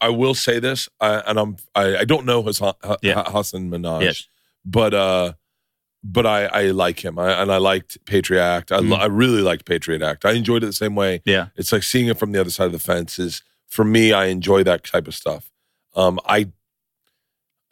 I 0.00 0.08
will 0.08 0.34
say 0.34 0.58
this, 0.58 0.88
I, 1.00 1.16
and 1.26 1.38
I'm 1.38 1.56
I, 1.74 1.98
I 1.98 2.04
don't 2.04 2.24
know 2.26 2.42
Hasan, 2.42 2.72
Ha- 2.82 2.96
Yeah. 3.02 3.30
Hasan 3.30 3.70
Minhaj, 3.70 4.02
Yes. 4.02 4.28
but 4.64 4.94
uh, 4.94 5.32
but 6.02 6.26
I 6.26 6.46
I 6.46 6.62
like 6.70 7.04
him, 7.04 7.18
I, 7.18 7.42
and 7.42 7.52
I 7.52 7.58
liked 7.58 7.98
Patriot 8.06 8.42
Act. 8.42 8.72
I, 8.72 8.78
Mhm. 8.80 8.98
I 8.98 9.06
really 9.06 9.42
liked 9.42 9.64
Patriot 9.66 10.02
Act. 10.02 10.24
I 10.24 10.32
enjoyed 10.32 10.62
it 10.62 10.66
the 10.66 10.72
same 10.72 10.94
way. 10.94 11.20
Yeah. 11.24 11.48
It's 11.56 11.72
like 11.72 11.82
seeing 11.82 12.08
it 12.08 12.18
from 12.18 12.32
the 12.32 12.40
other 12.40 12.50
side 12.50 12.66
of 12.66 12.72
the 12.72 12.78
fence. 12.78 13.18
Is 13.18 13.42
for 13.68 13.84
me, 13.84 14.12
I 14.12 14.26
enjoy 14.26 14.62
that 14.64 14.82
type 14.84 15.06
of 15.06 15.14
stuff. 15.14 15.50
Um, 15.94 16.18
I 16.26 16.48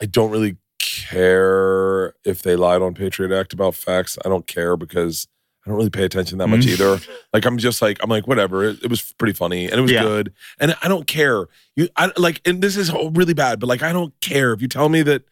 I 0.01 0.07
don't 0.07 0.31
really 0.31 0.57
care 0.87 2.15
if 2.25 2.43
they 2.43 2.57
lied 2.57 2.83
on 2.83 2.95
Patriot 2.95 3.33
Act 3.39 3.53
about 3.53 3.75
facts. 3.75 4.19
I 4.25 4.29
don't 4.29 4.47
care 4.47 4.77
because 4.77 5.27
I 5.65 5.71
don't 5.71 5.77
really 5.79 5.91
pay 5.91 6.05
attention 6.05 6.39
that 6.39 6.47
much 6.49 6.61
Mm. 6.61 6.69
either. 6.69 7.01
Like 7.33 7.45
I'm 7.45 7.59
just 7.59 7.83
like 7.83 7.99
I'm 8.03 8.11
like 8.11 8.27
whatever. 8.29 8.65
It, 8.65 8.85
it 8.85 8.91
was 8.91 9.13
pretty 9.19 9.33
funny 9.33 9.65
and 9.67 9.75
it 9.75 9.81
was 9.83 9.91
Yeah. 9.93 10.03
good. 10.03 10.33
And 10.61 10.77
I 10.83 10.89
don't 10.89 11.07
care. 11.07 11.47
You 11.75 11.89
I 11.97 12.13
like 12.17 12.41
and 12.47 12.63
this 12.63 12.77
is 12.77 12.93
really 13.13 13.35
bad, 13.35 13.59
but 13.61 13.67
like 13.69 13.83
I 13.83 13.93
don't 13.93 14.13
care 14.21 14.53
if 14.53 14.63
you 14.63 14.69
tell 14.69 14.89
me 14.89 15.03
that 15.03 15.23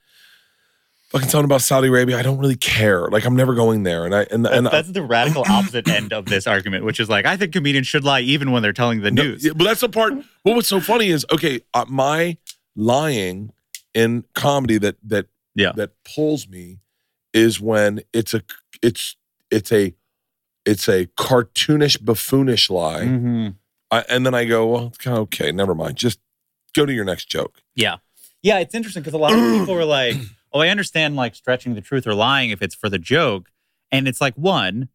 fucking 1.10 1.28
something 1.28 1.44
about 1.44 1.62
Saudi 1.62 1.86
Arabia. 1.86 2.18
I 2.18 2.22
don't 2.22 2.38
really 2.38 2.56
care. 2.56 3.06
Like 3.08 3.24
I'm 3.24 3.36
never 3.36 3.54
going 3.54 3.84
there. 3.84 4.04
And 4.04 4.14
I 4.14 4.26
and 4.30 4.44
and 4.46 4.66
that's 4.66 4.90
the 4.90 5.02
radical 5.04 5.44
opposite 5.48 5.88
end 5.88 6.12
of 6.12 6.26
this 6.26 6.46
argument, 6.48 6.84
which 6.84 6.98
is 6.98 7.08
like 7.08 7.26
I 7.26 7.36
think 7.36 7.52
comedians 7.52 7.86
should 7.86 8.02
lie 8.04 8.20
even 8.20 8.50
when 8.50 8.62
they're 8.62 8.72
telling 8.72 9.02
the 9.02 9.10
No, 9.12 9.22
news. 9.22 9.44
yeah, 9.44 9.52
but 9.54 9.64
that's 9.64 9.80
the 9.82 9.88
part. 9.88 10.14
Well, 10.44 10.56
what's 10.56 10.68
so 10.68 10.80
funny 10.80 11.08
is 11.10 11.24
okay. 11.32 11.60
Uh, 11.72 11.84
my 11.88 12.38
lying 12.74 13.52
in 13.94 14.24
comedy 14.34 14.78
that 14.78 14.96
that 15.04 15.26
Yeah. 15.54 15.72
that 15.76 15.92
pulls 16.04 16.48
me 16.48 16.80
is 17.32 17.60
when 17.60 18.00
it's 18.12 18.34
a 18.34 18.42
it's 18.82 19.16
it's 19.50 19.70
a 19.72 19.94
it's 20.64 20.88
a 20.88 21.06
cartoonish 21.18 21.98
buffoonish 21.98 22.70
lie, 22.70 23.02
Mhm. 23.04 23.56
I, 23.90 24.04
and 24.08 24.24
then 24.24 24.34
I 24.34 24.44
go, 24.46 24.66
well, 24.66 24.86
it's 24.88 24.98
kind 24.98 25.16
of 25.16 25.22
okay, 25.24 25.52
never 25.52 25.74
mind. 25.74 25.96
Just 25.96 26.18
go 26.74 26.86
to 26.86 26.92
your 26.92 27.04
next 27.04 27.26
joke. 27.28 27.62
Yeah. 27.74 27.96
Yeah, 28.42 28.58
it's 28.58 28.74
interesting 28.74 29.02
because 29.02 29.14
a 29.14 29.18
lot 29.18 29.32
of 29.32 29.38
people 29.60 29.74
are 29.74 29.84
like, 29.84 30.16
oh, 30.52 30.60
I 30.60 30.68
understand 30.68 31.16
like 31.16 31.34
stretching 31.34 31.74
the 31.74 31.80
truth 31.80 32.06
or 32.06 32.14
lying 32.14 32.50
if 32.50 32.62
it's 32.62 32.74
for 32.74 32.88
the 32.88 32.98
joke. 32.98 33.50
And 33.92 34.08
it's 34.08 34.20
like, 34.20 34.34
one, 34.34 34.88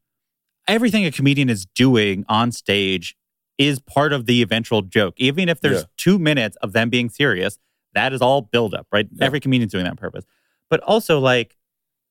everything 0.67 1.05
a 1.05 1.11
comedian 1.11 1.49
is 1.49 1.65
doing 1.65 2.25
on 2.27 2.51
stage 2.51 3.15
is 3.57 3.79
part 3.79 4.11
of 4.13 4.25
the 4.25 4.41
eventual 4.41 4.81
joke. 4.81 5.13
Even 5.17 5.49
if 5.49 5.61
there's 5.61 5.81
Yeah. 5.81 5.87
two 5.97 6.17
minutes 6.19 6.57
of 6.61 6.73
them 6.73 6.89
being 6.89 7.09
serious, 7.09 7.59
that 7.93 8.11
is 8.13 8.21
all 8.21 8.41
buildup, 8.41 8.87
right? 8.91 9.07
Yeah. 9.11 9.25
Every 9.25 9.39
comedian's 9.39 9.71
doing 9.71 9.83
that 9.85 9.91
on 9.91 9.97
purpose. 9.97 10.25
But 10.69 10.79
also, 10.81 11.19
like, 11.19 11.55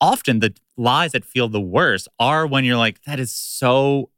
often 0.01 0.39
the 0.39 0.53
lies 0.77 1.11
that 1.11 1.25
feel 1.25 1.47
the 1.49 1.61
worst 1.61 2.07
are 2.19 2.45
when 2.47 2.65
you're 2.65 2.77
like, 2.77 3.01
that 3.03 3.19
is 3.19 3.31
so 3.31 4.09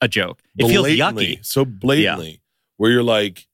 a 0.00 0.08
joke. 0.08 0.42
It 0.56 0.68
feels 0.68 0.86
yucky. 0.88 1.44
so 1.44 1.64
blatantly, 1.64 2.40
where 2.76 2.90
you're 2.90 3.02
like, 3.02 3.46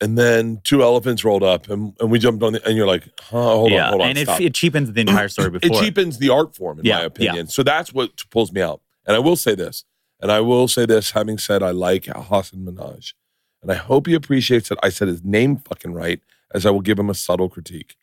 and 0.00 0.16
then 0.16 0.60
two 0.64 0.82
elephants 0.82 1.24
rolled 1.24 1.42
up, 1.42 1.68
and, 1.68 1.94
and 2.00 2.10
we 2.10 2.18
jumped 2.18 2.42
on, 2.42 2.54
the, 2.54 2.66
and 2.66 2.76
you're 2.76 2.86
like, 2.86 3.04
huh, 3.20 3.42
hold 3.42 3.70
yeah. 3.72 3.84
on, 3.84 3.88
hold 3.90 4.02
on, 4.02 4.08
and 4.08 4.18
it, 4.18 4.28
it 4.40 4.54
cheapens 4.54 4.92
the 4.92 5.00
entire 5.00 5.28
story 5.28 5.50
before. 5.58 5.76
it 5.76 5.80
cheapens 5.80 6.18
the 6.18 6.30
art 6.30 6.54
form, 6.54 6.78
in 6.78 6.84
Yeah, 6.84 6.94
my 6.96 7.00
yeah. 7.00 7.06
opinion. 7.06 7.46
So 7.48 7.62
that's 7.62 7.92
what 7.92 8.24
pulls 8.30 8.52
me 8.52 8.60
out. 8.62 8.80
And 9.06 9.16
I 9.16 9.18
will 9.18 9.36
say 9.36 9.54
this, 9.54 9.84
and 10.20 10.30
I 10.30 10.40
will 10.40 10.68
say 10.68 10.86
this, 10.86 11.10
having 11.12 11.38
said 11.38 11.62
I 11.62 11.70
like 11.70 12.06
Hasan 12.06 12.64
Minhaj, 12.64 13.12
and 13.62 13.70
I 13.70 13.74
hope 13.74 14.06
he 14.06 14.14
appreciates 14.14 14.68
that 14.70 14.78
I 14.82 14.88
said 14.88 15.08
his 15.08 15.22
name 15.22 15.56
fucking 15.58 15.92
right, 15.92 16.20
as 16.54 16.64
I 16.64 16.70
will 16.70 16.80
give 16.80 16.98
him 16.98 17.10
a 17.10 17.14
subtle 17.14 17.48
critique. 17.48 17.96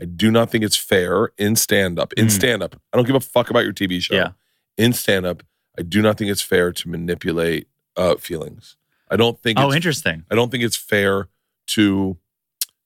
I 0.00 0.04
do 0.04 0.30
not 0.30 0.50
think 0.50 0.62
it's 0.64 0.76
fair 0.76 1.30
in 1.38 1.56
stand 1.56 1.98
up. 1.98 2.12
In 2.14 2.26
Mm. 2.26 2.30
stand 2.30 2.62
up, 2.62 2.80
I 2.92 2.96
don't 2.96 3.06
give 3.06 3.16
a 3.16 3.20
fuck 3.20 3.50
about 3.50 3.64
your 3.64 3.72
TV 3.72 4.00
show. 4.00 4.14
Yeah. 4.14 4.30
In 4.76 4.92
stand 4.92 5.26
up, 5.26 5.42
I 5.78 5.82
do 5.82 6.00
not 6.02 6.16
think 6.18 6.30
it's 6.30 6.42
fair 6.42 6.72
to 6.72 6.88
manipulate 6.88 7.66
uh, 7.96 8.14
feelings. 8.16 8.76
I 9.10 9.16
don't 9.16 9.40
think. 9.42 9.58
oh, 9.58 9.66
it's 9.68 9.76
interesting. 9.76 10.24
I 10.30 10.34
don't 10.36 10.50
think 10.50 10.62
it's 10.62 10.76
fair 10.76 11.28
to 11.68 12.16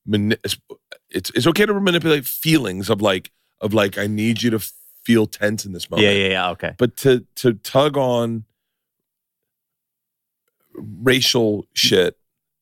mani- 0.06 0.36
it's 1.10 1.30
it's 1.34 1.46
okay 1.46 1.66
to 1.66 1.74
manipulate 1.80 2.24
feelings 2.26 2.88
of 2.88 3.02
like 3.02 3.30
of 3.60 3.74
like 3.74 3.98
I 3.98 4.06
need 4.06 4.42
you 4.42 4.50
to 4.50 4.58
feel 5.04 5.26
tense 5.26 5.66
in 5.66 5.72
this 5.72 5.90
moment. 5.90 6.06
Yeah, 6.06 6.12
yeah, 6.14 6.28
yeah. 6.28 6.50
Okay. 6.50 6.74
But 6.78 6.96
to 6.98 7.26
to 7.36 7.54
tug 7.54 7.96
on 7.98 8.44
racial 10.74 11.66
shit 11.74 12.16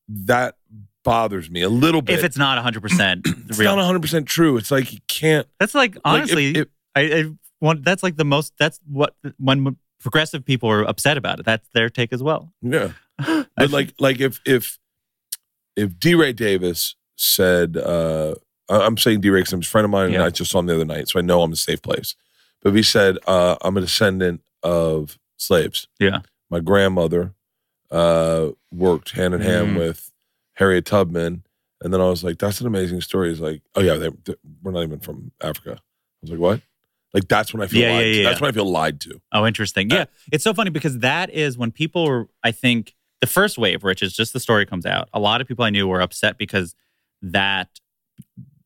that 0.09 0.55
bothers 1.03 1.49
me 1.49 1.61
a 1.61 1.69
little 1.69 2.01
bit. 2.01 2.19
If 2.19 2.25
it's 2.25 2.37
not 2.37 2.63
100% 2.63 3.21
it's 3.49 3.57
real. 3.59 3.75
not 3.75 4.01
100% 4.01 4.25
true. 4.25 4.57
It's 4.57 4.71
like 4.71 4.91
you 4.93 4.99
can't 5.07 5.47
that's 5.59 5.73
like, 5.75 5.95
like, 5.95 5.97
if- 5.97 6.01
honestly, 6.05 6.55
if- 6.57 6.67
I, 6.95 7.01
I 7.01 7.25
want, 7.59 7.83
that's 7.85 8.03
like 8.03 8.17
the 8.17 8.25
most, 8.25 8.53
that's 8.59 8.79
what, 8.87 9.15
when 9.37 9.77
progressive 9.99 10.43
people 10.45 10.69
are 10.69 10.83
upset 10.83 11.15
about 11.17 11.39
it, 11.39 11.45
that's 11.45 11.67
their 11.73 11.89
take 11.89 12.11
as 12.13 12.21
well. 12.23 12.51
yeah. 12.61 12.91
But 13.55 13.69
like 13.69 13.93
like 13.99 14.19
if 14.19 14.39
if 14.47 14.79
if 15.75 15.99
D. 15.99 16.15
Ray 16.15 16.33
Davis 16.33 16.95
said, 17.15 17.77
uh, 17.77 18.33
I'm 18.67 18.97
saying 18.97 19.21
D. 19.21 19.29
Ray 19.29 19.41
because 19.41 19.53
I'm 19.53 19.59
a 19.59 19.63
friend 19.63 19.85
of 19.85 19.91
mine 19.91 20.11
and 20.13 20.23
I 20.23 20.31
just 20.31 20.49
saw 20.49 20.57
him 20.59 20.65
the 20.65 20.73
other 20.73 20.85
night, 20.85 21.07
so 21.09 21.19
I 21.19 21.21
know 21.21 21.43
I'm 21.43 21.51
a 21.51 21.55
safe 21.55 21.81
place. 21.83 22.15
But 22.63 22.69
if 22.69 22.75
he 22.75 22.81
said, 22.83 23.17
uh, 23.27 23.57
I'm 23.61 23.77
a 23.77 23.81
descendant 23.81 24.41
of 24.63 25.19
slaves. 25.37 25.87
Yeah. 25.99 26.21
My 26.49 26.61
grandmother 26.61 27.33
uh, 27.91 28.49
worked 28.71 29.11
hand 29.11 29.33
in 29.35 29.41
hand 29.41 29.75
Mm. 29.75 29.77
with 29.79 30.11
Harriet 30.53 30.85
Tubman. 30.85 31.43
And 31.83 31.91
then 31.93 31.99
I 32.01 32.05
was 32.09 32.23
like, 32.23 32.37
that's 32.37 32.61
an 32.61 32.67
amazing 32.67 33.01
story. 33.01 33.29
He's 33.29 33.39
like, 33.39 33.61
oh, 33.75 33.81
yeah, 33.81 33.95
they, 33.95 34.09
they- 34.25 34.35
we're 34.61 34.71
not 34.71 34.83
even 34.83 34.99
from 34.99 35.31
Africa. 35.41 35.77
I 35.79 35.81
was 36.21 36.31
like, 36.31 36.39
what? 36.39 36.61
Like, 37.13 37.27
that's 37.27 37.53
when 37.53 37.61
I 37.63 37.67
feel 37.67 37.81
Yeah, 37.81 37.93
lied 37.93 38.05
yeah, 38.07 38.13
to. 38.13 38.23
That's 38.23 38.41
when 38.41 38.49
I 38.49 38.51
feel 38.53 38.69
lied 38.69 39.01
to. 39.01 39.19
Oh, 39.31 39.45
interesting. 39.47 39.91
Uh, 39.91 39.95
yeah. 39.95 40.05
It's 40.31 40.43
so 40.43 40.53
funny 40.53 40.69
because 40.69 40.99
that 40.99 41.29
is 41.31 41.57
when 41.57 41.71
people 41.71 42.05
were, 42.05 42.27
I 42.43 42.51
think, 42.51 42.95
the 43.19 43.27
first 43.27 43.57
wave, 43.57 43.83
which 43.83 44.01
is 44.01 44.13
just 44.13 44.31
the 44.33 44.39
story 44.39 44.65
comes 44.65 44.85
out. 44.85 45.09
A 45.13 45.19
lot 45.19 45.41
of 45.41 45.47
people 45.47 45.65
I 45.65 45.69
knew 45.71 45.87
were 45.87 46.01
upset 46.01 46.37
because 46.37 46.75
that, 47.21 47.67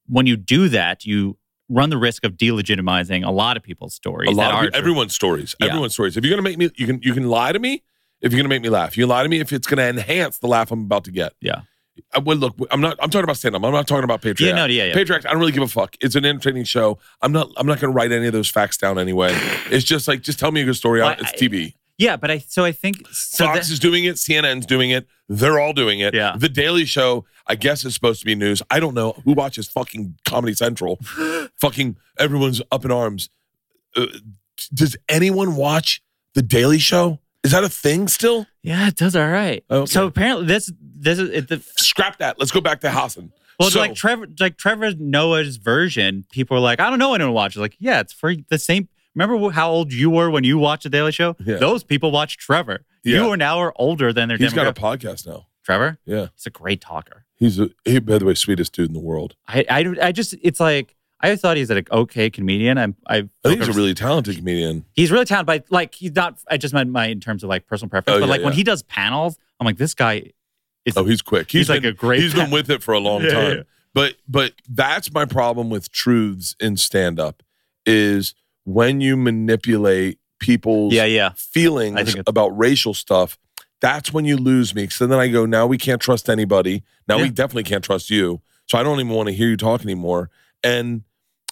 when 0.07 0.25
you 0.27 0.36
do 0.38 0.69
that, 0.69 1.05
you 1.05 1.38
run 1.69 1.89
the 1.89 1.97
risk 1.97 2.23
of 2.23 2.33
delegitimizing 2.33 3.25
a 3.25 3.31
lot 3.31 3.57
of 3.57 3.63
people's 3.63 3.95
stories. 3.95 4.29
a 4.29 4.33
lot 4.33 4.51
that 4.51 4.55
of 4.57 4.63
people, 4.65 4.77
everyone's 4.79 5.15
stories. 5.15 5.55
Yeah. 5.59 5.67
Everyone's 5.67 5.93
stories. 5.93 6.15
If 6.15 6.23
you're 6.23 6.31
gonna 6.31 6.43
make 6.47 6.57
me, 6.57 6.69
you 6.75 6.86
can 6.86 7.01
you 7.01 7.13
can 7.13 7.27
lie 7.27 7.51
to 7.51 7.59
me. 7.59 7.81
If 8.21 8.31
you're 8.31 8.39
gonna 8.39 8.49
make 8.49 8.61
me 8.61 8.69
laugh, 8.69 8.97
you 8.97 9.07
lie 9.07 9.23
to 9.23 9.29
me 9.29 9.39
if 9.39 9.51
it's 9.51 9.65
gonna 9.67 9.81
enhance 9.83 10.38
the 10.38 10.47
laugh 10.47 10.71
I'm 10.71 10.81
about 10.81 11.05
to 11.05 11.11
get. 11.11 11.33
Yeah. 11.41 11.61
I 12.14 12.20
would 12.20 12.39
look. 12.39 12.56
I'm 12.72 12.82
not. 12.82 12.98
I'm 13.02 13.10
talking 13.10 13.24
about 13.24 13.38
stand 13.38 13.56
up. 13.56 13.64
I'm 13.64 13.72
not 13.72 13.88
talking 13.88 14.04
about 14.04 14.22
Patriot. 14.22 14.48
Yeah, 14.50 14.54
Act. 14.54 14.58
no, 14.58 14.66
yeah, 14.74 14.84
yeah. 14.86 14.93
Patriot 14.93 15.18
Act, 15.18 15.26
I 15.28 15.32
don't 15.32 15.39
really 15.39 15.52
give 15.54 15.64
a 15.64 15.68
fuck. 15.68 15.96
It's 16.02 16.16
an 16.16 16.26
entertaining 16.26 16.66
show. 16.66 16.98
I'm 17.22 17.32
not. 17.32 17.50
I'm 17.58 17.66
not 17.68 17.80
gonna 17.80 17.93
write 17.93 18.12
any 18.12 18.28
of 18.28 18.34
those 18.34 18.50
facts 18.50 18.78
down 18.78 19.00
anyway. 19.00 19.32
It's 19.72 19.86
just 19.86 20.08
like 20.08 20.22
just 20.22 20.39
tell 20.39 20.52
me 20.52 20.62
a 20.62 20.66
good 20.66 20.76
story. 20.76 21.02
Well, 21.02 21.16
it's 21.20 21.32
I- 21.32 21.36
TV. 21.36 21.74
Yeah. 21.98 22.18
But 22.18 22.30
I, 22.32 22.39
so 22.39 22.66
I 22.66 22.72
think, 22.74 23.08
so 23.10 23.46
Fox 23.46 23.68
that- 23.68 23.74
is 23.74 23.80
doing 23.80 24.04
it. 24.04 24.16
CNN's 24.16 24.66
doing 24.66 24.89
it. 24.91 25.08
They're 25.30 25.60
all 25.60 25.72
doing 25.74 26.00
it. 26.02 26.14
Yeah. 26.14 26.36
The 26.38 26.50
Daily 26.50 26.84
Show, 26.86 27.26
I 27.48 27.56
guess, 27.56 27.86
is 27.86 27.93
supposed 27.93 28.20
to 28.20 28.26
be 28.26 28.36
news. 28.36 28.62
I 28.70 28.80
don't 28.82 28.93
know 28.93 29.14
who 29.24 29.32
watches 29.34 29.68
fucking 29.70 30.16
Comedy 30.26 30.54
Central. 30.54 30.98
fucking 31.60 31.96
everyone's 32.20 32.62
up 32.72 32.84
in 32.86 32.91
arms. 32.91 33.30
Uh, 33.96 34.08
does 34.74 34.98
anyone 35.10 35.56
watch 35.56 36.04
The 36.34 36.41
Daily 36.41 36.80
Show? 36.80 37.20
Is 37.46 37.52
that 37.52 37.64
a 37.64 37.70
thing 37.70 38.08
still? 38.08 38.48
yeah, 38.64 38.88
it 38.88 38.96
does 38.96 39.16
all 39.16 39.30
right. 39.30 39.64
Oh, 39.70 39.82
okay. 39.82 39.91
So 39.91 40.08
apparently 40.08 40.46
this, 40.48 40.72
this 40.82 41.20
is, 41.20 41.30
it, 41.30 41.48
the, 41.48 41.64
Scrap 41.78 42.18
that. 42.18 42.39
Let's 42.39 42.52
go 42.52 42.60
back 42.62 42.82
to 42.82 42.91
Hasan. 42.91 43.32
Well, 43.60 43.70
So- 43.70 43.80
like 43.80 43.96
Trevor, 43.96 44.28
like 44.39 44.58
Trevor 44.58 44.93
Noah's 44.96 45.58
version, 45.58 46.26
people 46.32 46.58
are 46.58 46.62
like, 46.62 46.80
I 46.80 46.89
don't 46.89 47.00
know 47.00 47.14
anyone 47.14 47.34
watches. 47.34 47.58
Like, 47.62 47.76
yeah, 47.80 48.00
it's 48.02 48.12
for 48.14 48.34
the 48.50 48.58
same. 48.60 48.89
Remember 49.14 49.50
how 49.52 49.70
old 49.72 49.93
you 49.93 50.10
were 50.10 50.30
when 50.30 50.43
you 50.43 50.58
watched 50.58 50.84
the 50.84 50.89
Daily 50.89 51.12
Show? 51.14 51.38
Yeah. 51.39 51.56
Those 51.56 51.84
people 51.84 52.12
watch 52.12 52.38
Trevor. 52.38 52.82
Yeah. 53.04 53.22
You 53.24 53.30
are 53.32 53.38
now 53.38 53.60
are 53.60 53.72
older 53.78 54.12
than 54.12 54.28
their 54.28 54.38
He's 54.38 54.52
got 54.54 54.68
a 54.68 54.74
podcast 54.74 55.26
now. 55.26 55.48
Trevor, 55.64 56.00
Yeah. 56.06 56.28
he's 56.36 56.46
a 56.48 56.50
great 56.50 56.82
talker. 56.82 57.26
He's 57.36 57.60
a 57.60 57.70
he, 57.86 58.00
by 58.00 58.18
the 58.18 58.26
way, 58.26 58.34
sweetest 58.34 58.74
dude 58.74 58.88
in 58.88 58.93
the 58.93 59.00
world. 59.00 59.36
I, 59.48 59.66
I, 59.70 59.96
I 60.08 60.12
just, 60.12 60.36
it's 60.42 60.59
like 60.59 60.95
I 61.21 61.36
thought 61.36 61.58
he's 61.58 61.70
an 61.70 61.86
okay 61.92 62.29
comedian. 62.29 62.78
I'm, 62.78 62.96
I, 63.08 63.17
I 63.17 63.28
think 63.43 63.59
he's 63.59 63.70
a 63.70 63.74
really 63.74 63.93
talented 63.93 64.37
comedian. 64.37 64.86
he's 64.93 65.12
really 65.12 65.25
talented, 65.25 65.47
but 65.47 65.71
like 65.71 65.96
he's 65.96 66.13
not. 66.13 66.37
I 66.50 66.58
just 66.58 66.74
meant 66.74 66.89
my 66.89 67.08
in 67.08 67.20
terms 67.20 67.43
of 67.43 67.50
like 67.50 67.67
personal 67.67 67.89
preference. 67.89 68.17
Oh, 68.17 68.20
but 68.20 68.25
yeah, 68.25 68.32
like 68.32 68.42
when 68.42 68.54
yeah. 68.54 68.58
he 68.58 68.63
does 68.63 68.83
panels, 68.83 69.37
I'm 69.59 69.66
like, 69.66 69.78
this 69.78 69.93
guy 69.93 70.32
is. 70.86 70.97
Oh, 70.97 71.05
he's 71.05 71.21
quick. 71.21 71.50
He's 71.50 71.67
been, 71.67 71.78
like 71.78 71.86
a 71.86 71.93
great 71.93 72.21
He's 72.21 72.33
been 72.33 72.51
with 72.51 72.70
it 72.70 72.83
for 72.83 72.93
a 72.93 73.00
long 73.00 73.24
Yeah, 73.24 73.29
time. 73.29 73.63
But 73.93 74.16
but 74.28 74.54
that's 74.70 75.12
my 75.13 75.25
problem 75.25 75.70
with 75.70 75.92
truths 75.92 76.55
in 76.59 76.78
stand 76.78 77.20
up 77.20 77.42
is 77.86 78.36
when 78.66 79.00
you 79.00 79.16
manipulate 79.16 80.20
people's 80.39 80.93
yeah, 80.93 81.05
yeah. 81.05 81.32
Feelings 81.36 82.16
about 82.28 82.50
racial 82.50 82.93
stuff, 82.93 83.37
that's 83.79 84.12
when 84.12 84.25
you 84.25 84.36
lose 84.37 84.75
me. 84.75 84.89
So 84.89 85.08
then 85.08 85.20
I 85.20 85.28
go, 85.29 85.46
now 85.46 85.66
we 85.66 85.78
can't 85.78 86.01
trust 86.01 86.29
anybody. 86.29 86.83
Now 87.08 87.21
we 87.21 87.29
definitely 87.29 87.63
can't 87.63 87.83
trust 87.83 88.09
you. 88.09 88.42
So 88.67 88.78
I 88.78 88.83
don't 88.83 89.00
even 89.00 89.13
want 89.13 89.28
to 89.28 89.33
hear 89.33 89.47
you 89.47 89.58
talk 89.58 89.82
anymore. 89.83 90.29
And 90.66 91.04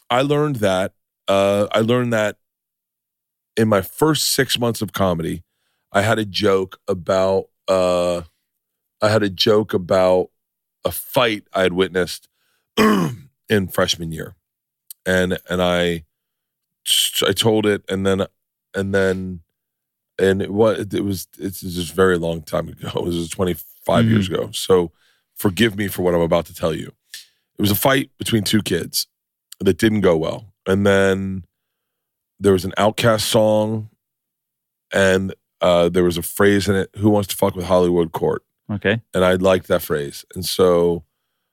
I 0.09 0.23
learned 0.23 0.57
that. 0.57 0.93
Uh, 1.27 1.67
I 1.71 1.79
learned 1.79 2.11
that 2.13 2.37
in 3.55 3.67
my 3.67 3.81
first 3.81 4.33
six 4.33 4.57
months 4.59 4.81
of 4.81 4.91
comedy, 4.91 5.43
I 5.91 6.01
had 6.01 6.19
a 6.19 6.25
joke 6.25 6.79
about. 6.87 7.45
Uh, 7.67 8.23
I 9.01 9.09
had 9.09 9.23
a 9.23 9.29
joke 9.29 9.73
about 9.73 10.29
a 10.83 10.91
fight 10.91 11.43
I 11.53 11.61
had 11.61 11.73
witnessed 11.73 12.27
in 12.77 13.67
freshman 13.71 14.11
year, 14.11 14.35
and 15.05 15.37
and 15.49 15.61
I 15.61 16.03
I 17.25 17.31
told 17.33 17.65
it, 17.65 17.83
and 17.87 18.05
then 18.05 18.25
and 18.73 18.93
then 18.93 19.41
and 20.19 20.41
it 20.41 20.51
was 20.51 20.79
it 20.79 21.03
was 21.03 21.27
it's 21.37 21.61
just 21.61 21.93
very 21.93 22.17
long 22.17 22.41
time 22.41 22.67
ago. 22.67 22.89
It 22.95 23.03
was 23.03 23.29
25 23.29 24.05
years 24.09 24.27
ago. 24.27 24.49
So 24.51 24.91
forgive 25.35 25.77
me 25.77 25.87
for 25.87 26.01
what 26.01 26.13
I'm 26.13 26.21
about 26.21 26.45
to 26.47 26.55
tell 26.55 26.73
you. 26.73 26.93
It 27.57 27.61
was 27.61 27.71
a 27.71 27.75
fight 27.75 28.09
between 28.17 28.43
two 28.43 28.61
kids 28.61 29.07
that 29.59 29.77
didn't 29.77 30.01
go 30.01 30.17
well, 30.17 30.53
and 30.67 30.85
then 30.85 31.43
there 32.39 32.53
was 32.53 32.65
an 32.65 32.73
OutKast 32.77 33.21
song, 33.21 33.89
and 34.93 35.33
uh, 35.61 35.89
there 35.89 36.03
was 36.03 36.17
a 36.17 36.21
phrase 36.23 36.67
in 36.67 36.75
it: 36.75 36.89
"Who 36.97 37.09
wants 37.09 37.27
to 37.29 37.35
fuck 37.35 37.55
with 37.55 37.65
Hollywood 37.65 38.11
Court?" 38.11 38.43
Okay. 38.71 39.01
and 39.13 39.25
I 39.25 39.33
liked 39.33 39.67
that 39.67 39.81
phrase, 39.81 40.25
and 40.33 40.45
so 40.45 41.03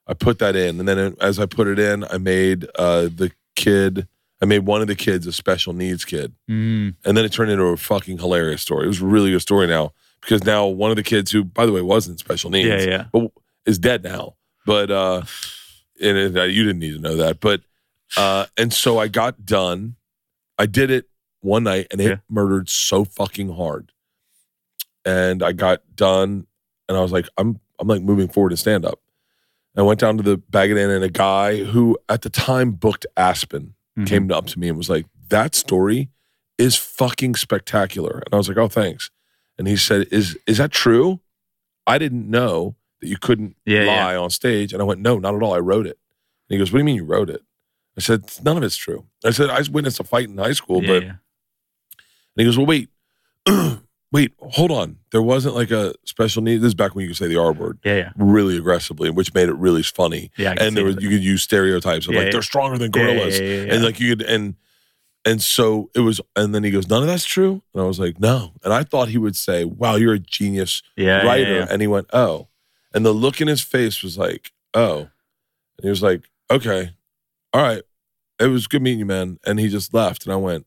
I 0.06 0.14
put 0.14 0.38
that 0.38 0.56
in. 0.56 0.78
And 0.78 0.88
then 0.88 1.16
as 1.20 1.38
I 1.38 1.46
put 1.46 1.66
it 1.66 1.78
in, 1.78 2.04
I 2.04 2.18
made 2.18 2.66
uh, 2.76 3.02
the 3.02 3.32
kid, 3.56 4.06
I 4.40 4.46
made 4.46 4.60
one 4.60 4.80
of 4.80 4.86
the 4.86 4.94
kids 4.94 5.26
a 5.26 5.32
special 5.32 5.72
needs 5.72 6.04
kid. 6.04 6.32
Mm, 6.48 6.94
And 7.04 7.16
then 7.16 7.24
it 7.24 7.32
turned 7.32 7.50
into 7.50 7.64
a 7.64 7.76
fucking 7.76 8.18
hilarious 8.18 8.62
story. 8.62 8.84
It 8.84 8.88
was 8.88 9.02
a 9.02 9.06
really 9.06 9.32
good 9.32 9.42
story 9.42 9.66
now 9.66 9.92
because 10.20 10.44
now 10.44 10.66
one 10.66 10.90
of 10.90 10.96
the 10.96 11.02
kids 11.02 11.30
who, 11.32 11.44
by 11.44 11.66
the 11.66 11.72
way, 11.72 11.82
wasn't 11.82 12.18
special 12.20 12.48
needs, 12.50 12.68
yeah, 12.68 12.90
yeah. 12.90 13.04
but 13.12 13.30
is 13.66 13.78
dead 13.78 14.02
now. 14.04 14.36
But 14.64 14.90
uh, 14.90 15.22
and 16.00 16.16
it, 16.18 16.36
uh, 16.36 16.42
you 16.44 16.64
didn't 16.64 16.80
need 16.80 16.92
to 16.94 16.98
know 17.00 17.16
that. 17.16 17.40
But 17.40 17.62
uh, 18.16 18.46
and 18.56 18.72
so 18.72 18.98
I 18.98 19.08
got 19.08 19.44
done. 19.44 19.96
I 20.58 20.66
did 20.66 20.90
it 20.90 21.06
one 21.40 21.64
night, 21.64 21.86
and 21.90 22.00
it 22.00 22.08
Yeah. 22.08 22.16
murdered 22.28 22.68
so 22.68 23.04
fucking 23.04 23.54
hard. 23.54 23.92
And 25.04 25.42
I 25.42 25.52
got 25.52 25.80
done, 25.96 26.46
and 26.88 26.98
I 26.98 27.00
was 27.00 27.12
like, 27.12 27.26
I'm 27.38 27.58
I'm 27.78 27.88
like 27.88 28.02
moving 28.02 28.28
forward 28.28 28.50
to 28.50 28.56
stand 28.56 28.84
up. 28.84 29.00
I 29.76 29.82
went 29.82 30.00
down 30.00 30.16
to 30.18 30.22
the 30.22 30.36
Baggot 30.36 30.76
Inn, 30.76 30.90
and 30.90 31.04
a 31.04 31.08
guy 31.08 31.64
who 31.64 31.96
at 32.08 32.22
the 32.22 32.28
time 32.30 32.72
booked 32.72 33.06
Aspen 33.16 33.74
Mhm. 33.98 34.06
came 34.06 34.30
up 34.32 34.46
to 34.48 34.58
me 34.58 34.68
and 34.68 34.76
was 34.76 34.90
like, 34.90 35.06
"That 35.28 35.54
story 35.54 36.10
is 36.58 36.76
fucking 36.76 37.36
spectacular." 37.36 38.18
And 38.26 38.34
I 38.34 38.36
was 38.36 38.48
like, 38.48 38.58
"Oh, 38.58 38.68
thanks." 38.68 39.10
And 39.56 39.66
he 39.68 39.76
said, 39.76 40.08
"Is 40.10 40.36
is 40.46 40.58
that 40.58 40.70
true?" 40.72 41.20
I 41.86 41.96
didn't 41.98 42.28
know 42.28 42.76
that 43.00 43.08
you 43.08 43.16
couldn't 43.18 43.56
Yeah, 43.64 43.84
yeah. 43.84 44.04
lie 44.04 44.16
on 44.16 44.30
stage, 44.30 44.72
and 44.72 44.80
I 44.82 44.84
went, 44.84 45.00
"No, 45.00 45.18
not 45.18 45.34
at 45.34 45.42
all. 45.42 45.54
I 45.54 45.58
wrote 45.58 45.86
it." 45.86 45.98
And 46.48 46.54
he 46.54 46.58
goes, 46.58 46.70
"What 46.72 46.78
do 46.78 46.80
you 46.80 46.84
mean 46.84 46.96
you 46.96 47.04
wrote 47.04 47.30
it?" 47.30 47.42
I 47.96 48.00
said, 48.00 48.24
"None 48.44 48.56
of 48.56 48.62
it's 48.62 48.76
true." 48.76 49.06
I 49.24 49.30
said, 49.30 49.50
"I 49.50 49.62
witnessed 49.70 50.00
a 50.00 50.04
fight 50.04 50.28
in 50.28 50.38
high 50.38 50.52
school, 50.52 50.82
yeah, 50.82 50.88
but." 50.88 51.02
yeah. 51.02 51.08
And 51.10 51.18
he 52.36 52.44
goes, 52.44 52.56
"Well, 52.56 52.66
wait, 52.66 52.88
wait, 54.12 54.32
hold 54.38 54.70
on. 54.70 54.98
There 55.12 55.22
wasn't 55.22 55.54
like 55.54 55.70
a 55.70 55.94
special 56.04 56.42
need. 56.42 56.58
This 56.58 56.68
is 56.68 56.74
back 56.74 56.94
when 56.94 57.02
you 57.02 57.08
could 57.10 57.16
say 57.16 57.26
the 57.28 57.36
R 57.40 57.52
word 57.52 57.78
yeah, 57.84 57.96
yeah. 57.96 58.12
really 58.16 58.56
aggressively, 58.56 59.10
which 59.10 59.34
made 59.34 59.48
it 59.48 59.54
really 59.56 59.82
funny. 59.82 60.30
Yeah, 60.36 60.54
and 60.58 60.76
there 60.76 60.84
was 60.84 60.96
you 61.00 61.08
could 61.08 61.22
use 61.24 61.42
stereotypes 61.42 62.06
of 62.06 62.12
Yeah, 62.14 62.20
like 62.20 62.26
yeah. 62.26 62.32
they're 62.32 62.42
stronger 62.42 62.78
than 62.78 62.92
Yeah, 62.94 63.00
yeah, 63.02 63.14
gorillas, 63.14 63.40
yeah, 63.40 63.46
yeah, 63.46 63.74
and 63.74 63.84
like 63.84 64.00
you 64.00 64.16
could 64.16 64.26
and 64.26 64.54
and 65.24 65.42
so 65.42 65.90
it 65.94 66.00
was. 66.00 66.20
And 66.36 66.54
then 66.54 66.64
he 66.64 66.70
goes, 66.70 66.88
"None 66.88 67.02
of 67.02 67.08
that's 67.08 67.24
true." 67.24 67.62
And 67.74 67.82
I 67.82 67.86
was 67.86 67.98
like, 68.00 68.18
"No." 68.20 68.52
And 68.64 68.72
I 68.72 68.84
thought 68.84 69.08
he 69.08 69.18
would 69.18 69.36
say, 69.36 69.64
"Wow, 69.64 69.96
you're 69.96 70.14
a 70.14 70.18
genius 70.18 70.82
yeah, 70.96 71.22
yeah, 71.22 71.26
writer," 71.26 71.54
yeah. 71.56 71.66
and 71.68 71.82
he 71.82 71.88
went, 71.88 72.06
"Oh," 72.12 72.48
and 72.94 73.04
the 73.06 73.12
look 73.12 73.40
in 73.40 73.48
his 73.48 73.60
face 73.62 74.02
was 74.02 74.16
like, 74.18 74.52
"Oh," 74.74 74.98
and 75.00 75.82
he 75.84 75.88
was 75.88 76.02
like, 76.02 76.22
"Okay, 76.50 76.90
all 77.52 77.62
right." 77.62 77.82
It 78.38 78.46
was 78.46 78.66
good 78.66 78.80
meeting 78.82 79.00
you, 79.00 79.06
man. 79.06 79.38
And 79.46 79.60
he 79.60 79.68
just 79.68 79.92
left, 79.92 80.24
and 80.24 80.32
I 80.32 80.36
went, 80.36 80.66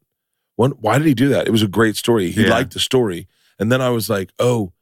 Why 0.56 0.98
did 1.00 1.08
he 1.08 1.16
do 1.16 1.30
that? 1.30 1.48
It 1.48 1.52
was 1.52 1.64
a 1.64 1.68
great 1.68 1.96
story. 1.96 2.30
He 2.32 2.44
Yeah. 2.44 2.50
liked 2.52 2.74
the 2.74 2.80
story." 2.80 3.28
And 3.60 3.72
then 3.72 3.82
I 3.82 3.90
was 3.90 4.10
like, 4.10 4.32
"Oh." 4.40 4.74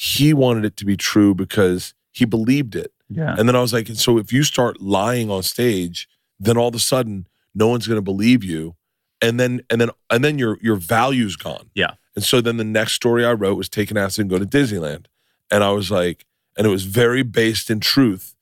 He 0.00 0.32
wanted 0.32 0.64
it 0.64 0.76
to 0.76 0.84
be 0.84 0.96
true 0.96 1.34
because 1.34 1.92
he 2.12 2.24
believed 2.24 2.76
it. 2.76 2.92
yeah. 3.08 3.34
And 3.36 3.48
then 3.48 3.56
I 3.56 3.60
was 3.60 3.72
like, 3.72 3.88
and 3.88 3.98
so 3.98 4.16
if 4.16 4.32
you 4.32 4.44
start 4.44 4.80
lying 4.80 5.28
on 5.28 5.42
stage, 5.42 6.08
then 6.38 6.56
all 6.56 6.68
of 6.68 6.74
a 6.76 6.78
sudden 6.78 7.26
no 7.52 7.66
one's 7.66 7.88
going 7.88 7.98
to 7.98 8.02
believe 8.02 8.44
you, 8.44 8.76
and 9.20 9.40
then 9.40 9.60
and 9.68 9.80
then 9.80 9.90
and 10.08 10.22
then 10.24 10.38
your 10.38 10.56
your 10.62 10.76
value's 10.76 11.34
gone. 11.34 11.70
Yeah. 11.74 11.94
And 12.14 12.22
so 12.24 12.40
then 12.40 12.58
the 12.58 12.64
next 12.64 12.92
story 12.92 13.24
I 13.24 13.32
wrote 13.32 13.56
was 13.56 13.68
taking 13.68 13.96
acid 13.98 14.20
and 14.22 14.30
go 14.30 14.38
to 14.38 14.44
Disneyland, 14.46 15.06
and 15.50 15.64
I 15.64 15.72
was 15.72 15.90
like, 15.90 16.24
and 16.58 16.66
it 16.66 16.70
was 16.70 16.84
very 16.84 17.22
based 17.22 17.70
in 17.70 17.80
truth, 17.80 18.34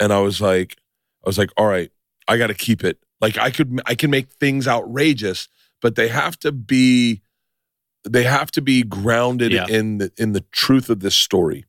and 0.00 0.10
I 0.12 0.20
was 0.20 0.40
like, 0.40 0.78
I 1.24 1.28
was 1.28 1.36
like, 1.36 1.50
all 1.58 1.66
right, 1.66 1.90
I 2.26 2.38
got 2.38 2.46
to 2.46 2.54
keep 2.54 2.82
it. 2.82 2.98
Like 3.20 3.36
I 3.36 3.50
could 3.50 3.80
I 3.86 3.94
can 3.94 4.10
make 4.10 4.30
things 4.30 4.66
outrageous, 4.66 5.48
but 5.82 5.96
they 5.96 6.08
have 6.08 6.38
to 6.40 6.52
be 6.52 7.20
they 8.08 8.22
have 8.22 8.50
to 8.52 8.62
be 8.62 8.82
grounded 8.82 9.52
Yeah. 9.52 9.66
in 9.68 9.98
the 9.98 10.12
in 10.16 10.32
the 10.32 10.42
truth 10.52 10.88
of 10.88 11.00
this 11.00 11.14
story. 11.14 11.64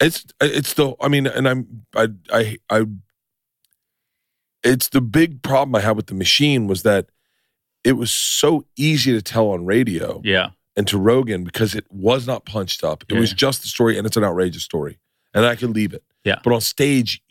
It's 0.00 0.24
it's 0.40 0.74
the 0.74 0.94
I 1.00 1.08
mean, 1.08 1.26
and 1.26 1.48
I'm 1.48 1.84
I 1.94 2.08
I 2.32 2.56
I. 2.70 2.86
It's 4.62 4.88
the 4.88 5.00
big 5.00 5.42
problem 5.42 5.74
I 5.74 5.80
had 5.80 5.96
with 5.96 6.06
the 6.06 6.14
machine 6.14 6.66
was 6.66 6.82
that 6.84 7.06
it 7.82 7.92
was 7.92 8.10
so 8.10 8.64
easy 8.76 9.12
to 9.12 9.20
tell 9.20 9.50
on 9.50 9.66
radio 9.66 10.22
yeah. 10.24 10.50
and 10.74 10.86
to 10.88 10.96
Rogan 10.98 11.44
because 11.44 11.74
it 11.74 11.84
was 11.90 12.26
not 12.26 12.46
punched 12.46 12.82
up. 12.82 13.04
It 13.08 13.14
Yeah. 13.14 13.20
was 13.20 13.32
just 13.34 13.60
the 13.62 13.68
story, 13.68 13.98
and 13.98 14.06
it's 14.06 14.16
an 14.16 14.24
outrageous 14.24 14.62
story, 14.62 14.98
and 15.34 15.44
I 15.44 15.56
could 15.56 15.70
leave 15.70 15.92
it. 15.92 16.02
Yeah. 16.24 16.38
But 16.42 16.52
on 16.52 16.60
stage, 16.60 17.22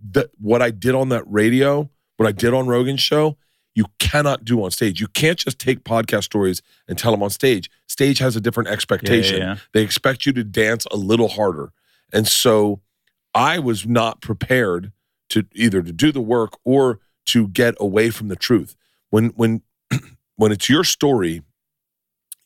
the, 0.00 0.28
what 0.38 0.60
I 0.60 0.70
did 0.70 0.94
on 0.94 1.08
that 1.10 1.24
radio, 1.26 1.88
what 2.16 2.26
I 2.26 2.32
did 2.32 2.52
on 2.52 2.66
Rogan's 2.66 3.00
show, 3.00 3.36
you 3.74 3.86
cannot 3.98 4.44
do 4.44 4.64
on 4.64 4.70
stage. 4.70 5.00
You 5.00 5.08
can't 5.08 5.38
just 5.38 5.58
take 5.58 5.84
podcast 5.84 6.24
stories 6.24 6.62
and 6.88 6.98
tell 6.98 7.12
them 7.12 7.22
on 7.22 7.30
stage. 7.30 7.70
Stage 7.86 8.18
has 8.18 8.34
a 8.34 8.40
different 8.40 8.70
expectation. 8.70 9.38
yeah. 9.38 9.56
They 9.72 9.82
expect 9.82 10.26
you 10.26 10.32
to 10.32 10.42
dance 10.42 10.86
a 10.90 10.96
little 10.96 11.28
harder, 11.28 11.72
and 12.12 12.26
so 12.26 12.80
I 13.34 13.58
was 13.58 13.86
not 13.86 14.22
prepared 14.22 14.92
to 15.28 15.44
either 15.54 15.82
to 15.82 15.92
do 15.92 16.10
the 16.10 16.22
work 16.22 16.58
or 16.64 17.00
to 17.26 17.48
get 17.48 17.74
away 17.78 18.10
from 18.10 18.28
the 18.28 18.36
truth. 18.36 18.76
When 19.10 19.26
when 19.30 19.62
when 20.36 20.52
it's 20.52 20.70
your 20.70 20.84
story, 20.84 21.42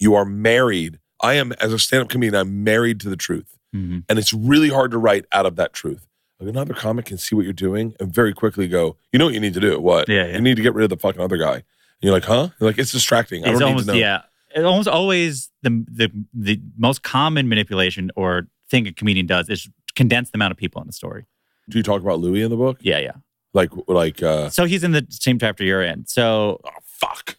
you 0.00 0.14
are 0.14 0.24
married. 0.24 0.98
I 1.22 1.34
am 1.34 1.52
as 1.60 1.72
a 1.72 1.78
stand-up 1.78 2.08
comedian, 2.08 2.34
I'm 2.34 2.64
married 2.64 2.98
to 3.00 3.10
the 3.10 3.16
truth. 3.16 3.56
Mhm. 3.74 4.04
And 4.08 4.18
it's 4.18 4.32
really 4.34 4.68
hard 4.68 4.90
to 4.92 4.98
write 4.98 5.24
out 5.32 5.46
of 5.46 5.56
that 5.56 5.72
truth. 5.72 6.06
Like 6.40 6.48
another 6.48 6.74
comic 6.74 7.04
can 7.06 7.18
see 7.18 7.34
what 7.36 7.44
you're 7.44 7.52
doing 7.52 7.94
and 8.00 8.12
very 8.12 8.32
quickly 8.32 8.66
go, 8.66 8.96
you 9.12 9.18
know 9.18 9.26
what 9.26 9.34
you 9.34 9.40
need 9.40 9.54
to 9.54 9.60
do? 9.60 9.78
What? 9.80 10.08
Yeah, 10.08 10.26
yeah. 10.26 10.34
You 10.36 10.40
need 10.40 10.56
to 10.56 10.62
get 10.62 10.74
rid 10.74 10.84
of 10.84 10.90
the 10.90 10.96
fucking 10.96 11.20
other 11.20 11.36
guy. 11.36 11.54
And 11.56 11.62
you're 12.00 12.12
like, 12.14 12.24
huh? 12.24 12.48
You're 12.58 12.70
like, 12.70 12.78
it's 12.78 12.92
distracting. 12.92 13.44
I 13.44 13.50
It's 13.50 13.58
don't 13.60 13.68
almost 13.68 13.86
need 13.86 13.92
to 13.92 13.98
know. 13.98 14.04
yeah. 14.06 14.22
It's 14.52 14.64
almost 14.64 14.88
always 14.88 15.50
the 15.62 15.84
the 15.88 16.10
the 16.34 16.60
most 16.76 17.02
common 17.02 17.48
manipulation 17.48 18.10
or 18.16 18.48
thing 18.68 18.86
a 18.88 18.92
comedian 18.92 19.26
does 19.26 19.48
is 19.48 19.68
condense 19.94 20.30
the 20.30 20.38
amount 20.38 20.50
of 20.50 20.56
people 20.56 20.80
in 20.80 20.86
the 20.88 20.92
story. 20.92 21.26
Do 21.68 21.78
you 21.78 21.84
talk 21.84 22.00
about 22.02 22.18
Louis 22.18 22.42
in 22.42 22.50
the 22.50 22.56
book? 22.56 22.78
Yeah, 22.80 22.98
yeah. 22.98 23.12
Like 23.54 23.70
like 23.86 24.22
uh 24.24 24.48
So 24.50 24.64
he's 24.64 24.82
in 24.82 24.90
the 24.92 25.06
same 25.10 25.38
chapter 25.38 25.62
you're 25.62 25.82
in. 25.82 26.04
So 26.06 26.60
oh, 26.64 26.70
fuck. 26.84 27.36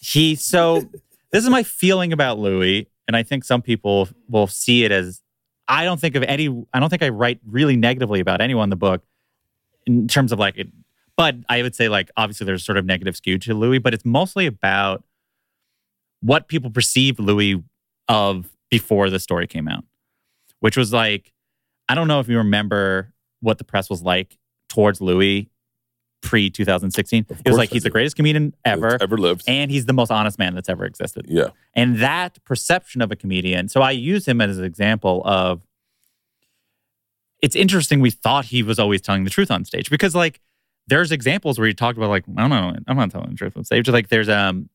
he 0.00 0.34
so 0.34 0.80
this 1.32 1.44
is 1.44 1.50
my 1.50 1.62
feeling 1.62 2.12
about 2.12 2.38
Louis, 2.40 2.88
and 3.06 3.16
I 3.16 3.22
think 3.22 3.44
some 3.44 3.62
people 3.62 4.08
will 4.28 4.46
see 4.48 4.84
it 4.84 4.90
as 4.90 5.20
I 5.68 5.84
don't 5.84 6.00
think 6.00 6.16
of 6.16 6.22
any 6.22 6.48
I 6.72 6.80
don't 6.80 6.88
think 6.88 7.02
I 7.02 7.10
write 7.10 7.40
really 7.46 7.76
negatively 7.76 8.20
about 8.20 8.40
anyone 8.40 8.64
in 8.64 8.70
the 8.70 8.76
book 8.76 9.02
in 9.86 10.08
terms 10.08 10.32
of 10.32 10.38
like 10.38 10.56
it 10.56 10.68
but 11.18 11.34
I 11.48 11.62
would 11.62 11.74
say 11.74 11.88
like 11.88 12.12
obviously 12.16 12.46
there's 12.46 12.64
sort 12.64 12.78
of 12.78 12.86
negative 12.86 13.16
skew 13.16 13.38
to 13.40 13.52
Louis, 13.52 13.78
but 13.78 13.92
it's 13.92 14.04
mostly 14.04 14.46
about 14.46 15.02
what 16.20 16.46
people 16.46 16.70
perceived 16.70 17.18
Louis 17.18 17.62
of 18.06 18.48
before 18.70 19.10
the 19.10 19.18
story 19.18 19.48
came 19.48 19.66
out. 19.66 19.82
Which 20.60 20.76
was 20.76 20.92
like, 20.92 21.32
I 21.88 21.96
don't 21.96 22.06
know 22.06 22.20
if 22.20 22.28
you 22.28 22.38
remember 22.38 23.12
what 23.40 23.58
the 23.58 23.64
press 23.64 23.90
was 23.90 24.00
like 24.00 24.38
towards 24.68 25.00
Louis 25.00 25.50
pre 26.20 26.50
2016. 26.50 27.26
It 27.44 27.48
was 27.48 27.56
like 27.56 27.70
he's 27.70 27.82
the 27.84 27.90
greatest 27.90 28.16
comedian 28.16 28.54
ever 28.64 28.98
Ever 29.00 29.16
lived. 29.16 29.44
and 29.46 29.70
he's 29.70 29.86
the 29.86 29.92
most 29.92 30.10
honest 30.10 30.38
man 30.38 30.54
that's 30.54 30.68
ever 30.68 30.84
existed. 30.84 31.26
yeah. 31.28 31.48
And 31.74 31.98
that 31.98 32.42
perception 32.44 33.00
of 33.02 33.12
a 33.12 33.16
comedian, 33.16 33.68
so 33.68 33.82
I 33.82 33.92
use 33.92 34.26
him 34.26 34.40
as 34.40 34.58
an 34.58 34.64
example 34.64 35.22
of 35.24 35.62
it's 37.40 37.54
interesting 37.54 38.00
we 38.00 38.10
thought 38.10 38.46
he 38.46 38.62
was 38.62 38.78
always 38.78 39.00
telling 39.00 39.24
the 39.24 39.30
truth 39.30 39.50
on 39.50 39.64
stage 39.64 39.90
because 39.90 40.14
like 40.14 40.40
there's 40.88 41.12
examples 41.12 41.58
where 41.58 41.68
he 41.68 41.74
talked 41.74 41.96
about 41.96 42.10
like 42.10 42.24
I 42.36 42.40
don't 42.40 42.50
know 42.50 42.74
I'm 42.88 42.96
not 42.96 43.10
telling 43.10 43.30
the 43.30 43.36
truth 43.36 43.56
on 43.56 43.64
stage 43.64 43.88
like 43.88 44.08
there's 44.08 44.28
um 44.28 44.68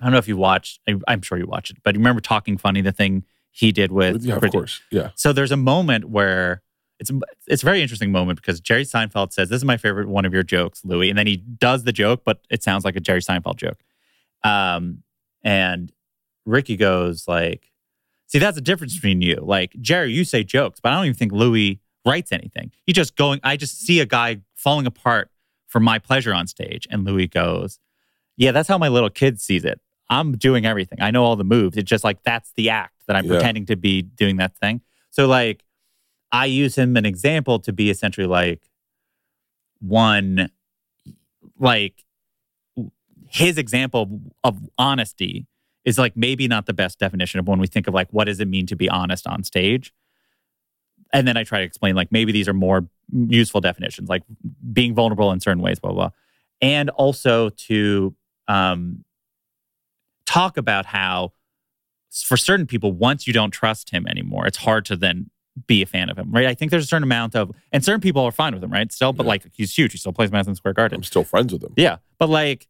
I 0.00 0.04
don't 0.04 0.12
know 0.12 0.18
if 0.18 0.26
you 0.28 0.36
watched 0.36 0.80
I, 0.88 0.96
I'm 1.06 1.22
sure 1.22 1.38
you 1.38 1.46
watched 1.46 1.70
it 1.72 1.76
but 1.84 1.94
you 1.94 2.00
remember 2.00 2.20
talking 2.20 2.58
funny 2.58 2.80
the 2.80 2.92
thing 2.92 3.24
he 3.52 3.70
did 3.72 3.92
with 3.92 4.24
Yeah, 4.24 4.34
of 4.34 4.40
Bridget- 4.40 4.52
course. 4.56 4.80
Yeah. 4.90 5.10
so 5.14 5.32
there's 5.32 5.52
a 5.52 5.56
moment 5.56 6.06
where 6.06 6.62
it's 7.00 7.10
it's 7.48 7.62
a 7.62 7.66
very 7.66 7.82
interesting 7.82 8.12
moment 8.12 8.40
because 8.40 8.60
Jerry 8.60 8.84
Seinfeld 8.84 9.32
says, 9.32 9.48
"This 9.48 9.56
is 9.56 9.64
my 9.64 9.76
favorite 9.78 10.06
one 10.08 10.24
of 10.24 10.32
your 10.32 10.42
jokes, 10.44 10.84
Louis," 10.84 11.08
and 11.08 11.18
then 11.18 11.26
he 11.26 11.38
does 11.38 11.82
the 11.84 11.92
joke, 11.92 12.22
but 12.24 12.40
it 12.50 12.62
sounds 12.62 12.84
like 12.84 12.94
a 12.94 13.00
Jerry 13.00 13.20
Seinfeld 13.22 13.56
joke. 13.56 13.78
Um, 14.44 15.02
and 15.42 15.92
Ricky 16.46 16.76
goes 16.76 17.26
like, 17.26 17.70
"See, 18.26 18.38
that's 18.38 18.54
the 18.54 18.60
difference 18.60 18.94
between 18.94 19.20
you. 19.22 19.36
Like 19.42 19.74
Jerry, 19.80 20.12
you 20.12 20.24
say 20.24 20.44
jokes, 20.44 20.78
but 20.80 20.92
I 20.92 20.96
don't 20.96 21.06
even 21.06 21.16
think 21.16 21.32
Louis 21.32 21.80
writes 22.06 22.32
anything. 22.32 22.70
He 22.84 22.92
just 22.92 23.16
going. 23.16 23.40
I 23.42 23.56
just 23.56 23.80
see 23.80 24.00
a 24.00 24.06
guy 24.06 24.40
falling 24.56 24.86
apart 24.86 25.30
for 25.66 25.80
my 25.80 25.98
pleasure 25.98 26.34
on 26.34 26.46
stage." 26.46 26.86
And 26.90 27.04
Louis 27.04 27.26
goes, 27.28 27.78
"Yeah, 28.36 28.52
that's 28.52 28.68
how 28.68 28.78
my 28.78 28.88
little 28.88 29.10
kid 29.10 29.40
sees 29.40 29.64
it. 29.64 29.80
I'm 30.10 30.32
doing 30.36 30.66
everything. 30.66 31.00
I 31.00 31.10
know 31.12 31.24
all 31.24 31.36
the 31.36 31.44
moves. 31.44 31.76
It's 31.76 31.88
just 31.88 32.04
like 32.04 32.22
that's 32.24 32.52
the 32.56 32.68
act 32.70 33.04
that 33.06 33.16
I'm 33.16 33.24
Yeah. 33.24 33.34
pretending 33.34 33.66
to 33.66 33.76
be 33.76 34.02
doing 34.02 34.36
that 34.36 34.54
thing. 34.58 34.82
So 35.10 35.26
like." 35.26 35.64
I 36.32 36.46
use 36.46 36.76
him 36.76 36.96
an 36.96 37.06
example 37.06 37.58
to 37.60 37.72
be 37.72 37.90
essentially 37.90 38.26
like 38.26 38.62
one, 39.80 40.50
like 41.58 42.04
his 43.28 43.58
example 43.58 44.20
of 44.44 44.58
honesty 44.78 45.46
is 45.84 45.98
like 45.98 46.16
maybe 46.16 46.46
not 46.46 46.66
the 46.66 46.72
best 46.72 46.98
definition 46.98 47.40
of 47.40 47.48
when 47.48 47.58
we 47.58 47.66
think 47.66 47.86
of 47.86 47.94
like 47.94 48.08
what 48.10 48.24
does 48.24 48.40
it 48.40 48.48
mean 48.48 48.66
to 48.66 48.76
be 48.76 48.88
honest 48.88 49.26
on 49.26 49.42
stage. 49.42 49.92
And 51.12 51.26
then 51.26 51.36
I 51.36 51.44
try 51.44 51.58
to 51.60 51.64
explain 51.64 51.96
like 51.96 52.12
maybe 52.12 52.32
these 52.32 52.48
are 52.48 52.54
more 52.54 52.86
useful 53.12 53.60
definitions, 53.60 54.08
like 54.08 54.22
being 54.72 54.94
vulnerable 54.94 55.32
in 55.32 55.40
certain 55.40 55.62
ways, 55.62 55.80
blah 55.80 55.92
blah, 55.92 56.08
blah. 56.08 56.10
and 56.60 56.90
also 56.90 57.50
to 57.50 58.14
um, 58.46 59.04
talk 60.26 60.56
about 60.56 60.86
how 60.86 61.32
for 62.10 62.36
certain 62.36 62.66
people, 62.66 62.92
once 62.92 63.26
you 63.26 63.32
don't 63.32 63.50
trust 63.50 63.90
him 63.90 64.06
anymore, 64.06 64.46
it's 64.46 64.58
hard 64.58 64.84
to 64.84 64.96
then 64.96 65.30
be 65.66 65.82
a 65.82 65.86
fan 65.86 66.08
of 66.10 66.18
him, 66.18 66.30
right? 66.32 66.46
I 66.46 66.54
think 66.54 66.70
there's 66.70 66.84
a 66.84 66.86
certain 66.88 67.02
amount 67.04 67.34
of, 67.36 67.50
and 67.72 67.84
certain 67.84 68.00
people 68.00 68.22
are 68.22 68.32
fine 68.32 68.54
with 68.54 68.62
him, 68.64 68.70
right? 68.72 68.90
Still, 68.92 69.12
but 69.12 69.24
Yeah. 69.24 69.30
like 69.30 69.46
he's 69.52 69.76
huge. 69.76 69.92
He 69.92 69.98
still 69.98 70.12
plays 70.12 70.30
Madison 70.32 70.54
Square 70.54 70.74
Garden. 70.74 70.96
I'm 70.96 71.02
still 71.04 71.24
friends 71.24 71.52
with 71.52 71.62
him. 71.62 71.72
Yeah. 71.76 71.96
But 72.18 72.28
like 72.30 72.68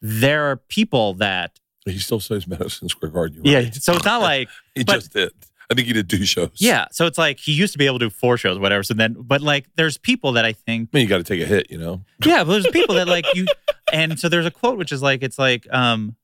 there 0.00 0.50
are 0.50 0.56
people 0.56 1.14
that 1.14 1.58
He 1.84 1.98
still 1.98 2.20
says 2.20 2.46
Madison 2.46 2.88
Square 2.88 3.12
Garden. 3.12 3.40
yeah. 3.44 3.70
So 3.72 3.94
it's 3.94 4.04
not 4.04 4.20
like 4.32 4.48
he 4.74 4.84
but- 4.84 4.94
just 4.94 5.12
did. 5.12 5.30
I 5.70 5.74
think 5.74 5.86
he 5.86 5.94
did 5.94 6.10
two 6.10 6.26
shows. 6.26 6.50
yeah. 6.56 6.84
So 6.92 7.06
it's 7.06 7.16
like 7.16 7.38
he 7.38 7.52
used 7.52 7.72
to 7.72 7.78
be 7.78 7.86
able 7.86 7.98
to 8.00 8.06
do 8.06 8.10
four 8.10 8.36
shows, 8.36 8.58
whatever. 8.58 8.82
So 8.82 8.92
then, 8.92 9.16
but 9.18 9.40
like 9.40 9.66
there's 9.76 9.96
people 9.96 10.32
that 10.32 10.44
I 10.44 10.52
think 10.52 10.90
I 10.92 10.98
mean, 10.98 11.04
you 11.04 11.08
got 11.08 11.16
to 11.18 11.24
take 11.24 11.40
a 11.40 11.46
hit, 11.46 11.70
you 11.70 11.78
know. 11.78 12.02
yeah, 12.26 12.44
but 12.44 12.52
there's 12.52 12.66
people 12.68 12.96
that 12.96 13.08
like 13.08 13.24
you, 13.34 13.46
and 13.90 14.20
so 14.20 14.28
there's 14.28 14.44
a 14.44 14.50
quote 14.50 14.76
which 14.76 14.92
is 14.92 15.00
like 15.02 15.22
it's 15.22 15.38
like 15.38 15.66
um, 15.72 16.14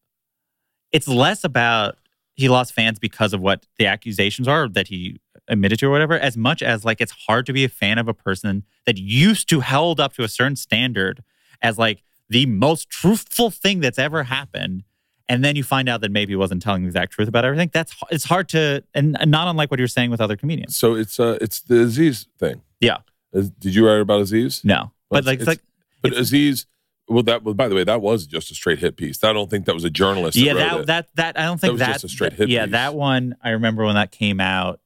it's 0.92 1.08
less 1.08 1.44
about 1.44 1.96
he 2.34 2.48
lost 2.50 2.74
fans 2.74 2.98
because 2.98 3.32
of 3.32 3.40
what 3.40 3.64
the 3.78 3.86
accusations 3.86 4.46
are 4.48 4.68
that 4.68 4.88
he 4.88 5.18
admitted 5.48 5.78
to 5.80 5.86
or 5.86 5.90
whatever, 5.90 6.14
as 6.18 6.36
much 6.36 6.62
as 6.62 6.84
like 6.84 7.00
it's 7.00 7.12
hard 7.26 7.46
to 7.46 7.52
be 7.52 7.64
a 7.64 7.68
fan 7.68 7.98
of 7.98 8.08
a 8.08 8.14
person 8.14 8.64
that 8.86 8.98
used 8.98 9.48
to 9.48 9.60
held 9.60 9.98
up 10.00 10.14
to 10.14 10.22
a 10.22 10.28
certain 10.28 10.56
standard 10.56 11.22
as 11.62 11.78
like 11.78 12.02
the 12.28 12.46
most 12.46 12.90
truthful 12.90 13.50
thing 13.50 13.80
that's 13.80 13.98
ever 13.98 14.24
happened. 14.24 14.84
And 15.30 15.44
then 15.44 15.56
you 15.56 15.62
find 15.64 15.88
out 15.90 16.00
that 16.00 16.10
maybe 16.10 16.32
he 16.32 16.36
wasn't 16.36 16.62
telling 16.62 16.82
the 16.82 16.88
exact 16.88 17.12
truth 17.12 17.28
about 17.28 17.44
everything. 17.44 17.70
That's 17.72 17.94
it's 18.10 18.24
hard 18.24 18.48
to, 18.50 18.82
and 18.94 19.16
not 19.26 19.46
unlike 19.48 19.70
what 19.70 19.78
you're 19.78 19.86
saying 19.88 20.10
with 20.10 20.20
other 20.22 20.36
comedians. 20.36 20.74
So 20.76 20.94
it's 20.94 21.20
uh, 21.20 21.36
it's 21.40 21.60
the 21.60 21.82
Aziz 21.82 22.26
thing. 22.38 22.62
Yeah. 22.80 22.98
Did 23.34 23.74
you 23.74 23.86
write 23.86 24.00
about 24.00 24.22
Aziz? 24.22 24.64
No, 24.64 24.92
but 25.10 25.24
like 25.26 25.40
it's 25.40 25.42
it's- 25.42 25.48
like 25.48 25.60
But 26.00 26.12
It's- 26.12 26.28
Aziz, 26.28 26.66
well, 27.08 27.22
that 27.24 27.42
well, 27.44 27.52
by 27.54 27.68
the 27.68 27.74
way, 27.74 27.84
that 27.84 28.00
was 28.00 28.26
just 28.26 28.50
a 28.50 28.54
straight 28.54 28.78
hit 28.78 28.96
piece. 28.96 29.22
I 29.22 29.32
don't 29.34 29.50
think 29.50 29.66
that 29.66 29.74
was 29.74 29.84
a 29.84 29.90
journalist. 29.90 30.36
yeah 30.36 30.54
that, 30.54 30.70
that 30.70 30.80
it. 30.80 30.86
that 30.86 31.08
that 31.16 31.38
I 31.38 31.44
don't 31.44 31.60
think 31.60 31.72
was 31.72 31.80
that, 31.80 31.92
just 31.92 32.04
a 32.04 32.08
straight 32.08 32.32
hit 32.34 32.48
yeah 32.48 32.64
piece. 32.64 32.72
that 32.72 32.94
one 32.94 33.36
I 33.42 33.50
remember 33.50 33.84
when 33.84 33.96
that 33.96 34.12
came 34.12 34.40
out 34.40 34.80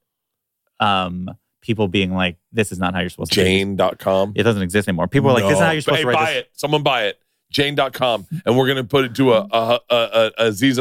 um 0.83 1.29
people 1.61 1.87
being 1.87 2.13
like 2.13 2.37
this 2.51 2.71
is 2.71 2.79
not 2.79 2.93
how 2.93 2.99
you're 2.99 3.09
supposed 3.09 3.31
to 3.31 3.39
do 3.39 3.43
Jane.com. 3.45 4.33
it 4.35 4.43
doesn't 4.43 4.61
exist 4.61 4.87
anymore 4.87 5.07
people 5.07 5.29
are 5.29 5.33
like 5.33 5.43
this 5.43 5.53
is 5.53 5.59
No. 5.59 5.65
how 5.65 5.71
you're 5.71 5.81
supposed 5.81 5.97
hey, 5.99 6.03
to 6.03 6.07
write 6.09 6.15
buy 6.17 6.33
this 6.33 6.39
it. 6.41 6.49
Someone 6.53 6.83
buy 6.83 7.05
it. 7.05 7.19
Jane.com. 7.51 8.25
And 8.45 8.57
we're 8.57 8.67
gonna 8.67 8.83
put 8.83 9.05
it 9.05 9.15
to 9.15 9.33
a 9.33 9.47
a, 9.51 9.79
a, 9.89 9.95
a, 9.95 10.31
a 10.39 10.47
Aziz 10.47 10.79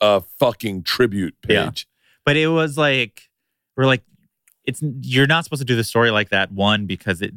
uh 0.00 0.20
fucking 0.38 0.82
tribute 0.82 1.34
page. 1.42 1.54
Yeah. 1.54 1.66
page. 1.66 1.86
but 2.24 2.36
it 2.36 2.48
was 2.48 2.76
like 2.76 3.28
we're 3.76 3.86
like 3.86 4.02
it's 4.64 4.80
you're 5.02 5.26
not 5.26 5.44
supposed 5.44 5.60
to 5.60 5.66
do 5.66 5.76
the 5.76 5.84
story 5.84 6.10
like 6.10 6.30
that 6.30 6.50
one 6.50 6.86
because 6.86 7.20
it 7.22 7.32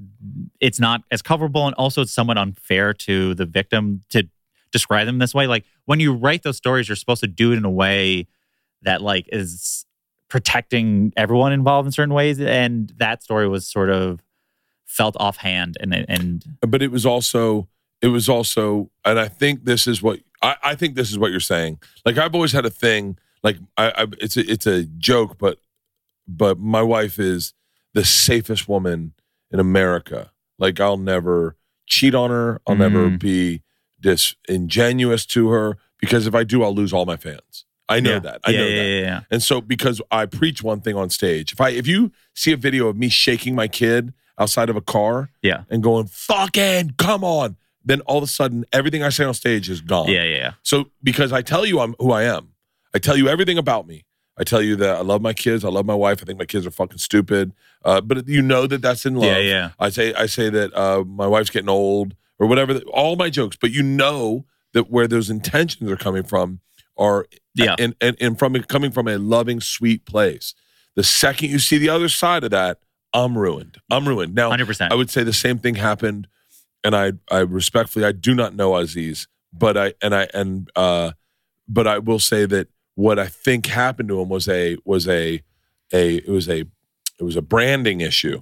it's 0.61 0.79
not 0.79 1.03
as 1.11 1.21
coverable 1.21 1.65
and 1.65 1.75
also 1.75 2.01
it's 2.01 2.13
somewhat 2.13 2.37
unfair 2.37 2.93
to 2.93 3.33
the 3.35 3.45
victim 3.45 4.01
to 4.09 4.27
describe 4.71 5.05
them 5.05 5.19
this 5.19 5.33
way 5.33 5.45
like 5.45 5.65
when 5.85 5.99
you 5.99 6.13
write 6.13 6.43
those 6.43 6.57
stories 6.57 6.87
you're 6.89 6.95
supposed 6.95 7.21
to 7.21 7.27
do 7.27 7.51
it 7.51 7.57
in 7.57 7.65
a 7.65 7.69
way 7.69 8.27
that 8.83 9.01
like 9.01 9.27
is 9.31 9.85
protecting 10.29 11.13
everyone 11.15 11.53
involved 11.53 11.85
in 11.85 11.91
certain 11.91 12.13
ways 12.13 12.39
and 12.39 12.91
that 12.97 13.23
story 13.23 13.47
was 13.47 13.67
sort 13.67 13.89
of 13.89 14.21
felt 14.85 15.15
offhand 15.19 15.75
and 15.79 15.93
and 16.09 16.43
but 16.61 16.81
it 16.81 16.91
was 16.91 17.05
also 17.05 17.67
it 18.01 18.07
was 18.07 18.27
also 18.29 18.89
and 19.05 19.19
i 19.19 19.27
think 19.27 19.65
this 19.65 19.87
is 19.87 20.01
what 20.01 20.19
i, 20.41 20.55
I 20.63 20.75
think 20.75 20.95
this 20.95 21.11
is 21.11 21.17
what 21.19 21.31
you're 21.31 21.39
saying. 21.39 21.79
Like 22.05 22.17
i've 22.17 22.33
always 22.35 22.51
had 22.51 22.65
a 22.65 22.69
thing 22.69 23.17
like 23.43 23.57
I, 23.77 23.91
I 24.03 24.05
it's 24.19 24.35
a, 24.37 24.49
it's 24.51 24.65
a 24.67 24.83
joke 24.85 25.37
but 25.37 25.59
but 26.27 26.59
my 26.59 26.81
wife 26.81 27.19
is 27.19 27.53
the 27.93 28.03
safest 28.05 28.67
woman 28.67 29.13
in 29.51 29.59
america. 29.59 30.31
Like 30.59 30.79
i'll 30.79 30.97
never 30.97 31.55
cheat 31.85 32.13
on 32.15 32.29
her. 32.31 32.61
I'll 32.67 32.75
never 32.75 33.09
Mhm. 33.09 33.19
be 33.19 33.61
disingenuous 34.01 35.25
to 35.25 35.49
her 35.49 35.77
because 35.99 36.27
if 36.27 36.35
i 36.35 36.43
do 36.43 36.63
i'll 36.63 36.73
lose 36.75 36.93
all 36.93 37.05
my 37.05 37.17
fans 37.17 37.65
i 37.89 37.99
know 37.99 38.13
yeah. 38.13 38.19
that 38.19 38.41
i 38.45 38.51
yeah, 38.51 38.59
know 38.59 38.65
yeah, 38.67 38.75
that 38.83 39.05
yeah, 39.07 39.19
and 39.31 39.41
so 39.43 39.61
because 39.61 40.01
I 40.11 40.25
preach 40.25 40.61
one 40.63 40.81
thing 40.81 40.95
on 40.95 41.09
stage, 41.09 41.53
if 41.53 41.61
I 41.61 41.69
if 41.69 41.87
you 41.87 42.11
see 42.35 42.51
a 42.51 42.57
video 42.57 42.87
of 42.87 42.95
me 42.97 43.09
shaking 43.09 43.55
my 43.55 43.67
kid 43.67 44.13
outside 44.39 44.69
of 44.69 44.75
a 44.75 44.81
car 44.81 45.29
Yeah. 45.41 45.63
and 45.69 45.81
going, 45.81 46.05
fucking 46.07 46.93
come 46.97 47.23
on, 47.23 47.55
then 47.83 48.01
all 48.01 48.17
of 48.17 48.23
a 48.23 48.27
sudden 48.27 48.65
everything 48.71 49.01
I 49.03 49.09
say 49.09 49.23
on 49.23 49.33
stage 49.33 49.69
is 49.69 49.81
gone. 49.81 50.09
yeah, 50.09 50.23
yeah, 50.23 50.37
yeah. 50.37 50.51
So 50.63 50.91
because 51.01 51.31
I 51.31 51.41
tell 51.41 51.65
you 51.65 51.79
I'm 51.79 51.95
who 51.99 52.11
I 52.11 52.23
am, 52.23 52.53
I 52.93 52.99
tell 52.99 53.17
you 53.17 53.27
everything 53.27 53.57
about 53.57 53.87
me. 53.87 54.03
I 54.39 54.43
tell 54.43 54.61
you 54.61 54.75
that 54.75 54.97
I 54.97 55.01
love 55.01 55.21
my 55.21 55.33
kids, 55.33 55.65
I 55.65 55.69
love 55.69 55.85
my 55.87 55.95
wife, 55.95 56.19
I 56.21 56.25
think 56.25 56.37
my 56.37 56.45
kids 56.45 56.67
are 56.67 56.71
fucking 56.71 56.99
stupid. 56.99 57.53
Uh, 57.83 58.01
but 58.01 58.27
you 58.27 58.41
know 58.43 58.67
that 58.67 58.81
that's 58.83 59.05
in 59.05 59.15
love. 59.15 59.23
Yeah, 59.25 59.39
yeah. 59.39 59.69
I 59.79 59.89
say 59.89 60.13
I 60.13 60.27
say 60.27 60.49
that 60.51 60.75
uh, 60.75 61.03
my 61.03 61.25
wife's 61.25 61.49
getting 61.49 61.69
old 61.69 62.15
or 62.37 62.45
whatever. 62.47 62.77
All 62.93 63.15
my 63.15 63.29
jokes, 63.31 63.57
but 63.59 63.71
you 63.71 63.81
know 63.81 64.45
that 64.73 64.91
where 64.91 65.07
those 65.07 65.29
intentions 65.31 65.89
are 65.89 65.97
coming 65.97 66.23
from 66.23 66.59
are 66.97 67.25
Yeah. 67.55 67.75
and, 67.79 67.95
and 68.01 68.15
and 68.19 68.37
from 68.39 68.53
coming 68.63 68.91
from 68.91 69.07
a 69.07 69.17
loving, 69.17 69.59
sweet 69.61 70.05
place. 70.05 70.53
The 70.95 71.03
second 71.03 71.49
you 71.51 71.59
see 71.59 71.77
the 71.77 71.89
other 71.89 72.09
side 72.09 72.43
of 72.43 72.51
that, 72.51 72.79
I'm 73.13 73.37
ruined. 73.37 73.77
I'm 73.91 74.07
ruined. 74.07 74.33
Now, 74.35 74.49
100%. 74.51 74.91
I 74.91 74.95
would 74.95 75.09
say 75.09 75.23
the 75.23 75.33
same 75.33 75.59
thing 75.59 75.75
happened, 75.75 76.27
and 76.83 76.95
I 76.95 77.13
I 77.31 77.39
respectfully 77.39 78.05
I 78.05 78.11
do 78.11 78.33
not 78.33 78.55
know 78.55 78.75
Aziz, 78.75 79.27
but 79.53 79.77
I 79.77 79.93
and 80.01 80.13
I 80.15 80.27
and 80.33 80.69
uh, 80.75 81.11
but 81.67 81.87
I 81.87 81.99
will 81.99 82.19
say 82.19 82.45
that 82.47 82.67
what 82.95 83.19
I 83.19 83.27
think 83.27 83.67
happened 83.67 84.09
to 84.09 84.19
him 84.21 84.29
was 84.29 84.47
a 84.47 84.77
was 84.85 85.07
a 85.07 85.41
a 85.93 86.15
it 86.17 86.29
was 86.29 86.49
a 86.49 86.61
it 87.19 87.23
was 87.23 87.35
a 87.35 87.41
branding 87.41 88.01
issue. 88.01 88.41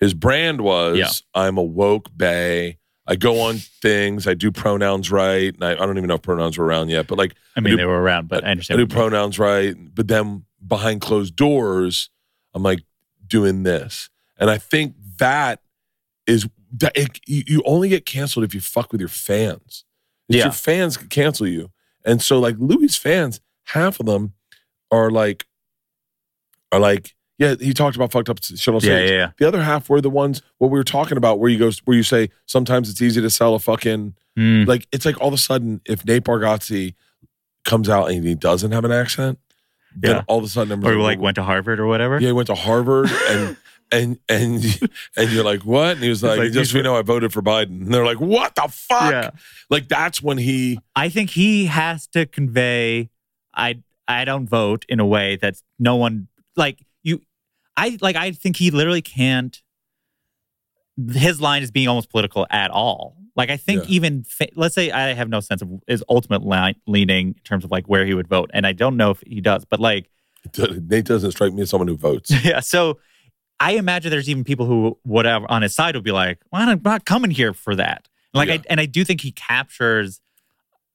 His 0.00 0.14
brand 0.14 0.60
was 0.60 0.98
Yeah. 0.98 1.10
I'm 1.34 1.56
a 1.58 1.62
woke 1.62 2.16
bay. 2.16 2.78
I 3.06 3.16
go 3.16 3.40
on 3.40 3.56
things. 3.56 4.26
I 4.28 4.34
do 4.34 4.52
pronouns 4.52 5.10
right, 5.10 5.52
and 5.52 5.64
I, 5.64 5.72
I 5.72 5.86
don't 5.86 5.96
even 5.96 6.06
know 6.08 6.14
if 6.14 6.22
pronouns 6.22 6.56
were 6.56 6.64
around 6.64 6.88
yet. 6.88 7.06
But 7.08 7.18
like 7.18 7.34
I 7.56 7.60
mean, 7.60 7.72
do- 7.72 7.76
they 7.78 7.84
were 7.86 8.00
around, 8.00 8.28
but 8.28 8.44
I 8.44 8.48
I 8.48 8.50
understand. 8.52 8.80
I 8.80 8.84
do 8.84 8.86
pronouns 8.94 9.38
right, 9.38 9.74
but 9.94 10.08
then 10.08 10.44
behind 10.66 11.00
closed 11.00 11.34
doors, 11.34 12.10
I'm 12.54 12.62
like 12.62 12.80
doing 13.26 13.62
this, 13.64 14.08
and 14.38 14.48
I 14.50 14.58
think 14.58 14.94
that 15.18 15.60
is 16.26 16.48
that 16.78 16.92
it, 16.96 17.18
you, 17.26 17.42
you 17.46 17.62
only 17.66 17.88
get 17.88 18.06
canceled 18.06 18.44
if 18.44 18.54
you 18.54 18.60
fuck 18.60 18.92
with 18.92 19.00
your 19.00 19.08
fans. 19.08 19.84
It's 20.28 20.38
Yeah. 20.38 20.44
your 20.44 20.52
fans 20.52 20.96
can 20.96 21.08
cancel 21.08 21.46
you, 21.48 21.70
and 22.04 22.22
so 22.22 22.38
like 22.38 22.54
Louis' 22.58 22.96
fans, 22.96 23.40
half 23.64 23.98
of 23.98 24.06
them 24.06 24.34
are 24.92 25.10
like, 25.10 25.44
are 26.70 26.78
like, 26.80 27.14
yeah, 27.42 27.54
he 27.60 27.72
talked 27.74 27.96
about 27.96 28.12
fucked 28.12 28.28
up 28.28 28.42
shit 28.42 28.66
on 28.68 28.74
yeah, 28.74 28.80
stage. 28.80 29.10
yeah, 29.10 29.16
yeah. 29.16 29.30
The 29.38 29.46
other 29.48 29.62
half 29.62 29.88
were 29.90 30.00
the 30.00 30.10
ones 30.10 30.40
what 30.58 30.70
we 30.70 30.78
were 30.78 30.84
talking 30.84 31.16
about, 31.16 31.38
where 31.38 31.50
you 31.50 31.58
go, 31.58 31.70
where 31.84 31.96
you 31.96 32.02
say 32.02 32.30
sometimes 32.46 32.88
it's 32.88 33.02
easy 33.02 33.20
to 33.20 33.30
sell 33.30 33.54
a 33.54 33.58
fucking 33.58 34.14
Mm. 34.38 34.66
like 34.66 34.88
it's 34.92 35.04
like 35.04 35.20
all 35.20 35.28
of 35.28 35.34
a 35.34 35.38
sudden 35.38 35.82
if 35.84 36.06
Nate 36.06 36.24
Bargatze 36.24 36.94
comes 37.66 37.88
out 37.90 38.10
and 38.10 38.24
he 38.26 38.34
doesn't 38.34 38.72
have 38.72 38.82
an 38.86 38.90
accent, 38.90 39.38
then 39.94 40.16
Yeah. 40.16 40.22
all 40.26 40.38
of 40.38 40.44
a 40.44 40.48
sudden 40.48 40.82
Or 40.86 40.94
like 40.96 41.18
went 41.20 41.34
to 41.34 41.42
Harvard 41.42 41.78
or 41.78 41.86
whatever. 41.86 42.18
yeah, 42.18 42.28
he 42.28 42.32
went 42.32 42.46
to 42.46 42.54
Harvard 42.54 43.10
and 43.28 43.56
and 43.92 44.18
and 44.30 44.64
and 45.18 45.30
you're 45.30 45.44
like 45.44 45.66
what? 45.66 45.96
And 45.96 46.02
he 46.02 46.08
was 46.08 46.22
like, 46.22 46.38
like, 46.38 46.52
just 46.52 46.70
so 46.72 46.78
you 46.78 46.82
know, 46.82 46.96
I 46.96 47.02
voted 47.02 47.30
for 47.30 47.42
Biden. 47.42 47.82
And 47.82 47.92
they're 47.92 48.06
like, 48.06 48.20
what 48.20 48.54
the 48.54 48.68
fuck? 48.70 49.12
Yeah. 49.12 49.30
Like 49.68 49.88
that's 49.88 50.22
when 50.22 50.38
he 50.38 50.78
I 50.96 51.10
think 51.10 51.28
he 51.28 51.66
has 51.66 52.06
to 52.08 52.24
convey 52.24 53.10
I 53.54 53.82
I 54.08 54.24
don't 54.24 54.46
vote 54.48 54.86
in 54.88 54.98
a 54.98 55.04
way 55.06 55.36
that's 55.36 55.62
no 55.78 55.96
one 55.96 56.28
like 56.56 56.78
I 57.76 57.98
like 58.00 58.16
I 58.16 58.32
think 58.32 58.56
he 58.56 58.70
literally 58.70 59.02
can't 59.02 59.60
his 61.12 61.40
line 61.40 61.62
is 61.62 61.70
being 61.70 61.88
almost 61.88 62.10
political 62.10 62.46
at 62.50 62.70
all. 62.70 63.16
Like 63.34 63.50
I 63.50 63.56
think 63.56 63.84
Yeah. 63.84 63.90
even 63.94 64.24
fa- 64.24 64.48
let's 64.54 64.74
say 64.74 64.90
I 64.90 65.14
have 65.14 65.28
no 65.28 65.40
sense 65.40 65.62
of 65.62 65.70
his 65.86 66.04
ultimate 66.08 66.42
line, 66.42 66.74
leaning 66.86 67.28
in 67.28 67.34
terms 67.44 67.64
of 67.64 67.70
like 67.70 67.86
where 67.86 68.04
he 68.04 68.12
would 68.14 68.28
vote 68.28 68.50
and 68.52 68.66
I 68.66 68.72
don't 68.72 68.96
know 68.96 69.10
if 69.10 69.20
he 69.26 69.40
does 69.40 69.64
but 69.64 69.80
like 69.80 70.10
Nate 70.58 71.04
doesn't 71.06 71.30
strike 71.32 71.52
me 71.54 71.62
as 71.62 71.70
someone 71.70 71.88
who 71.88 71.96
votes. 71.96 72.30
yeah 72.44 72.60
so 72.60 72.98
I 73.58 73.72
imagine 73.72 74.10
there's 74.10 74.28
even 74.28 74.44
people 74.44 74.66
who 74.66 74.98
whatever 75.02 75.46
on 75.50 75.62
his 75.62 75.74
side 75.74 75.94
would 75.94 76.04
be 76.04 76.12
like 76.12 76.40
well, 76.52 76.68
I'm 76.68 76.82
not 76.84 77.04
coming 77.06 77.30
here 77.30 77.54
for 77.54 77.74
that 77.76 78.08
like 78.34 78.48
Yeah. 78.48 78.54
I, 78.56 78.62
and 78.68 78.80
I 78.80 78.86
do 78.86 79.04
think 79.04 79.22
he 79.22 79.32
captures 79.32 80.20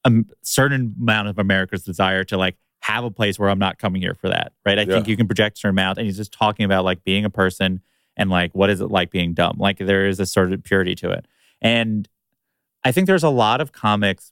a 0.06 0.12
certain 0.44 0.96
amount 1.02 1.28
of 1.30 1.40
America's 1.40 1.84
desire 1.84 2.24
to 2.26 2.38
like 2.38 2.56
have 2.82 3.04
a 3.04 3.12
place 3.12 3.38
where 3.40 3.50
I'm 3.50 3.60
not 3.60 3.78
coming 3.80 4.02
here 4.02 4.14
for 4.14 4.30
that, 4.30 4.54
right? 4.66 4.80
I 4.80 4.86
think 4.86 5.08
you 5.08 5.18
can 5.18 5.28
project 5.28 5.58
certain 5.58 5.76
amount, 5.76 5.98
and 5.98 6.06
he's 6.06 6.18
just 6.18 6.32
talking 6.32 6.64
about 6.66 6.86
like 6.86 7.04
being 7.04 7.26
a 7.26 7.30
person 7.30 7.82
and 8.16 8.30
like 8.30 8.54
what 8.54 8.70
is 8.70 8.82
it 8.82 8.88
like 8.92 9.12
being 9.12 9.34
dumb. 9.34 9.58
Like 9.60 9.78
there 9.78 10.08
is 10.08 10.20
a 10.20 10.26
sort 10.26 10.54
of 10.54 10.64
purity 10.64 10.96
to 10.96 11.12
it, 11.12 11.26
and 11.62 12.08
I 12.84 12.92
think 12.92 13.08
there's 13.08 13.24
a 13.24 13.30
lot 13.30 13.60
of 13.62 13.72
comics 13.72 14.32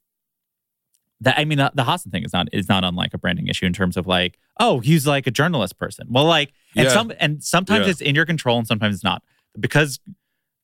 that 1.22 1.38
I 1.38 1.46
mean 1.46 1.58
the, 1.58 1.72
the 1.74 1.84
Hasan 1.86 2.12
thing 2.12 2.24
is 2.24 2.34
not 2.34 2.48
is 2.54 2.70
not 2.70 2.84
unlike 2.84 3.14
a 3.14 3.18
branding 3.18 3.48
issue 3.48 3.66
in 3.66 3.74
terms 3.74 3.98
of 3.98 4.06
like 4.06 4.38
oh 4.60 4.80
he's 4.80 5.08
like 5.08 5.28
a 5.28 5.32
journalist 5.32 5.78
person. 5.78 6.08
Well, 6.10 6.26
like 6.26 6.52
and 6.76 6.86
Yeah. 6.86 6.94
some 6.94 7.12
and 7.20 7.44
sometimes 7.44 7.86
Yeah. 7.86 7.92
it's 7.92 8.02
in 8.02 8.16
your 8.16 8.26
control 8.26 8.58
and 8.58 8.68
sometimes 8.68 8.96
it's 8.96 9.04
not 9.04 9.24
because 9.60 10.00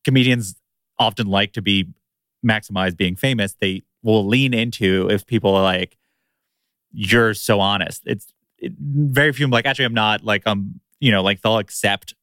comedians 0.06 0.56
often 1.00 1.28
like 1.28 1.54
to 1.54 1.62
be 1.62 1.88
maximize 2.46 2.96
being 2.96 3.16
famous, 3.16 3.56
they 3.60 3.84
will 4.04 4.26
lean 4.28 4.54
into 4.54 5.08
if 5.10 5.26
people 5.26 5.56
are 5.56 5.64
like, 5.64 5.98
"You're 6.92 7.34
so 7.34 7.60
honest." 7.60 8.04
It's 8.06 8.34
it, 8.58 8.74
very 8.80 9.34
few. 9.34 9.48
Like, 9.48 9.66
actually, 9.66 9.86
I'm 9.86 9.94
not. 9.94 10.24
Like, 10.24 10.46
um, 10.46 10.80
you 11.00 11.12
know, 11.12 11.24
like 11.24 11.42
they'll 11.42 11.58
accept 11.58 12.14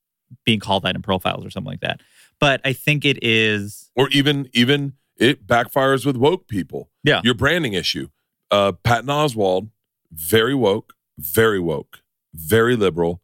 being 0.45 0.61
called 0.61 0.83
that 0.85 0.95
in 0.95 1.03
profiles 1.03 1.45
or 1.45 1.51
something 1.51 1.71
like 1.71 1.81
that. 1.81 2.01
But 2.39 2.61
I 2.65 2.73
think 2.73 3.05
it 3.05 3.19
is. 3.23 3.91
or 3.97 4.09
even 4.11 4.49
even 4.53 4.95
it 5.17 5.47
backfires 5.47 6.07
with 6.07 6.17
woke 6.17 6.49
people. 6.49 6.91
Yeah. 7.03 7.21
Your 7.25 7.35
branding 7.35 7.73
issue. 7.73 8.09
Uh, 8.51 8.73
Patton 8.73 9.09
Oswalt, 9.09 9.69
very 10.11 10.55
woke, 10.55 10.95
very 11.19 11.61
woke, 11.61 12.03
very 12.33 12.77
liberal, 12.77 13.21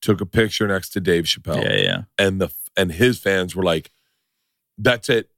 took 0.00 0.20
a 0.20 0.26
picture 0.26 0.66
next 0.66 0.90
to 0.90 1.00
Dave 1.00 1.24
Chappelle. 1.24 1.62
Yeah, 1.62 1.76
yeah, 1.76 2.02
and 2.18 2.40
the 2.40 2.50
and 2.76 2.92
his 2.92 3.18
fans 3.18 3.54
were 3.54 3.62
like, 3.62 3.90
"That's 4.78 5.10
it, 5.10 5.30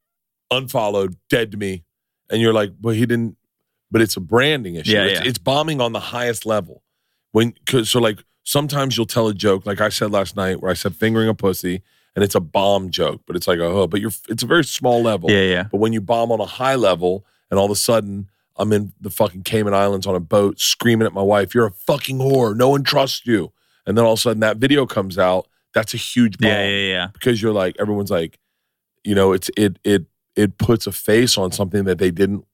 unfollowed, 0.51 1.17
dead 1.29 1.51
to 1.53 1.57
me." 1.57 1.85
And 2.31 2.41
you're 2.41 2.53
like, 2.53 2.73
"Well, 2.81 2.95
he 2.95 3.07
didn't." 3.07 3.37
But 3.95 4.03
it's 4.03 4.17
a 4.17 4.21
branding 4.21 4.75
issue. 4.75 4.91
Yeah, 4.91 5.05
it's, 5.05 5.21
yeah. 5.21 5.29
it's 5.29 5.39
bombing 5.39 5.81
on 5.81 5.93
the 5.93 6.01
highest 6.01 6.45
level. 6.45 6.83
When 7.31 7.55
cause 7.65 7.91
so 7.91 8.01
like 8.01 8.25
sometimes 8.43 8.97
you'll 8.97 9.07
tell 9.07 9.29
a 9.29 9.35
joke, 9.35 9.67
like 9.67 9.81
I 9.81 9.89
said 9.89 10.11
last 10.11 10.35
night, 10.35 10.61
where 10.61 10.69
I 10.69 10.75
said 10.75 10.97
fingering 10.97 11.29
a 11.29 11.35
pussy, 11.35 11.81
and 12.17 12.25
it's 12.25 12.35
a 12.35 12.41
bomb 12.41 12.91
joke, 12.91 13.23
but 13.25 13.37
it's 13.37 13.47
like 13.47 13.61
oh, 13.61 13.87
but 13.87 14.01
you're 14.01 14.11
it's 14.29 14.43
a 14.43 14.47
very 14.47 14.65
small 14.65 15.01
level. 15.01 15.31
Yeah, 15.31 15.43
yeah. 15.43 15.63
But 15.71 15.77
when 15.79 15.93
you 15.93 16.01
bomb 16.01 16.33
on 16.33 16.41
a 16.41 16.45
high 16.45 16.75
level, 16.75 17.25
and 17.53 17.61
all 17.61 17.67
of 17.67 17.71
a 17.71 17.77
sudden 17.77 18.29
I'm 18.57 18.73
in 18.73 18.93
the 19.01 19.11
fucking 19.11 19.45
Cayman 19.45 19.75
Islands 19.75 20.09
on 20.09 20.17
a 20.17 20.21
boat 20.21 20.59
screaming 20.59 21.07
at 21.07 21.13
my 21.13 21.23
wife, 21.23 21.55
"You're 21.55 21.67
a 21.67 21.71
fucking 21.71 22.19
whore. 22.19 22.57
No 22.57 22.71
one 22.71 22.83
trusts 22.83 23.25
you." 23.25 23.53
And 23.87 23.97
then 23.97 24.05
all 24.05 24.15
of 24.15 24.19
a 24.19 24.23
sudden 24.23 24.41
that 24.41 24.57
video 24.57 24.87
comes 24.87 25.19
out. 25.19 25.47
That's 25.73 25.95
a 25.95 25.99
huge 25.99 26.39
bomb 26.39 26.51
Yeah, 26.51 26.67
yeah, 26.67 26.89
yeah. 26.89 27.07
because 27.13 27.41
you're 27.41 27.53
like 27.53 27.77
everyone's 27.79 28.11
like, 28.11 28.41
you 29.05 29.15
know, 29.15 29.33
it's 29.33 29.53
it 29.57 29.79
it 29.85 30.07
it 30.35 30.59
puts 30.59 30.89
a 30.89 30.93
face 30.93 31.39
on 31.39 31.53
something 31.53 31.85
that 31.85 31.99
they 31.99 32.11
didn't 32.11 32.45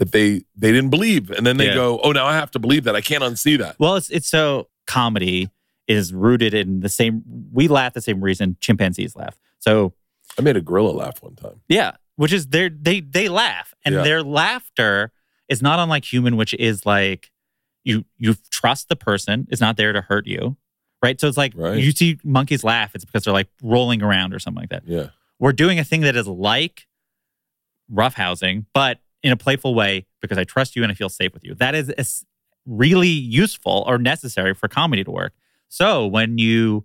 that 0.00 0.10
they 0.12 0.42
they 0.56 0.72
didn't 0.72 0.90
believe, 0.90 1.30
and 1.30 1.46
then 1.46 1.56
they 1.58 1.66
Yeah. 1.66 1.74
go, 1.74 2.00
"Oh, 2.02 2.10
now 2.10 2.26
I 2.26 2.34
have 2.34 2.50
to 2.52 2.58
believe 2.58 2.84
that. 2.84 2.96
I 2.96 3.00
can't 3.02 3.22
unsee 3.22 3.56
that." 3.58 3.76
Well, 3.78 3.94
it's 3.96 4.10
it's 4.10 4.28
so 4.28 4.68
comedy 4.88 5.50
is 5.86 6.12
rooted 6.12 6.54
in 6.54 6.80
the 6.80 6.88
same. 6.88 7.22
We 7.52 7.68
laugh 7.68 7.92
the 7.92 8.00
same 8.00 8.20
reason 8.20 8.56
chimpanzees 8.60 9.14
laugh. 9.14 9.38
So 9.60 9.92
I 10.38 10.42
made 10.42 10.56
a 10.56 10.60
gorilla 10.60 10.90
laugh 10.90 11.22
one 11.22 11.34
time. 11.36 11.60
yeah, 11.68 11.92
which 12.16 12.32
is 12.32 12.46
they 12.48 12.68
they 12.70 13.00
they 13.00 13.28
laugh, 13.28 13.74
and 13.84 13.94
Yeah. 13.94 14.02
their 14.02 14.22
laughter 14.22 15.12
is 15.48 15.60
not 15.62 15.78
unlike 15.78 16.10
human, 16.10 16.36
which 16.36 16.54
is 16.54 16.86
like 16.86 17.30
you 17.84 18.04
you 18.16 18.34
trust 18.50 18.88
the 18.88 18.96
person 18.96 19.46
is 19.50 19.60
not 19.60 19.76
there 19.76 19.92
to 19.92 20.00
hurt 20.00 20.26
you, 20.26 20.56
right? 21.02 21.20
So 21.20 21.28
it's 21.28 21.36
like 21.36 21.52
Right. 21.54 21.78
you 21.78 21.92
see 21.92 22.18
monkeys 22.24 22.64
laugh, 22.64 22.94
it's 22.94 23.04
because 23.04 23.24
they're 23.24 23.34
like 23.34 23.48
rolling 23.62 24.02
around 24.02 24.32
or 24.32 24.38
something 24.38 24.62
like 24.62 24.70
that. 24.70 24.84
Yeah, 24.86 25.08
We're 25.38 25.52
doing 25.52 25.78
a 25.78 25.84
thing 25.84 26.00
that 26.02 26.16
is 26.16 26.26
like 26.26 26.86
roughhousing, 27.92 28.66
but 28.72 28.98
in 29.22 29.32
a 29.32 29.36
playful 29.36 29.74
way 29.74 30.06
because 30.20 30.38
I 30.38 30.44
trust 30.44 30.76
you 30.76 30.82
and 30.82 30.90
I 30.90 30.94
feel 30.94 31.08
safe 31.08 31.32
with 31.34 31.44
you. 31.44 31.54
That 31.54 31.74
is 31.74 32.24
really 32.66 33.08
useful 33.08 33.84
or 33.86 33.98
necessary 33.98 34.54
for 34.54 34.68
comedy 34.68 35.04
to 35.04 35.10
work. 35.10 35.32
So 35.68 36.06
when 36.06 36.38
you 36.38 36.84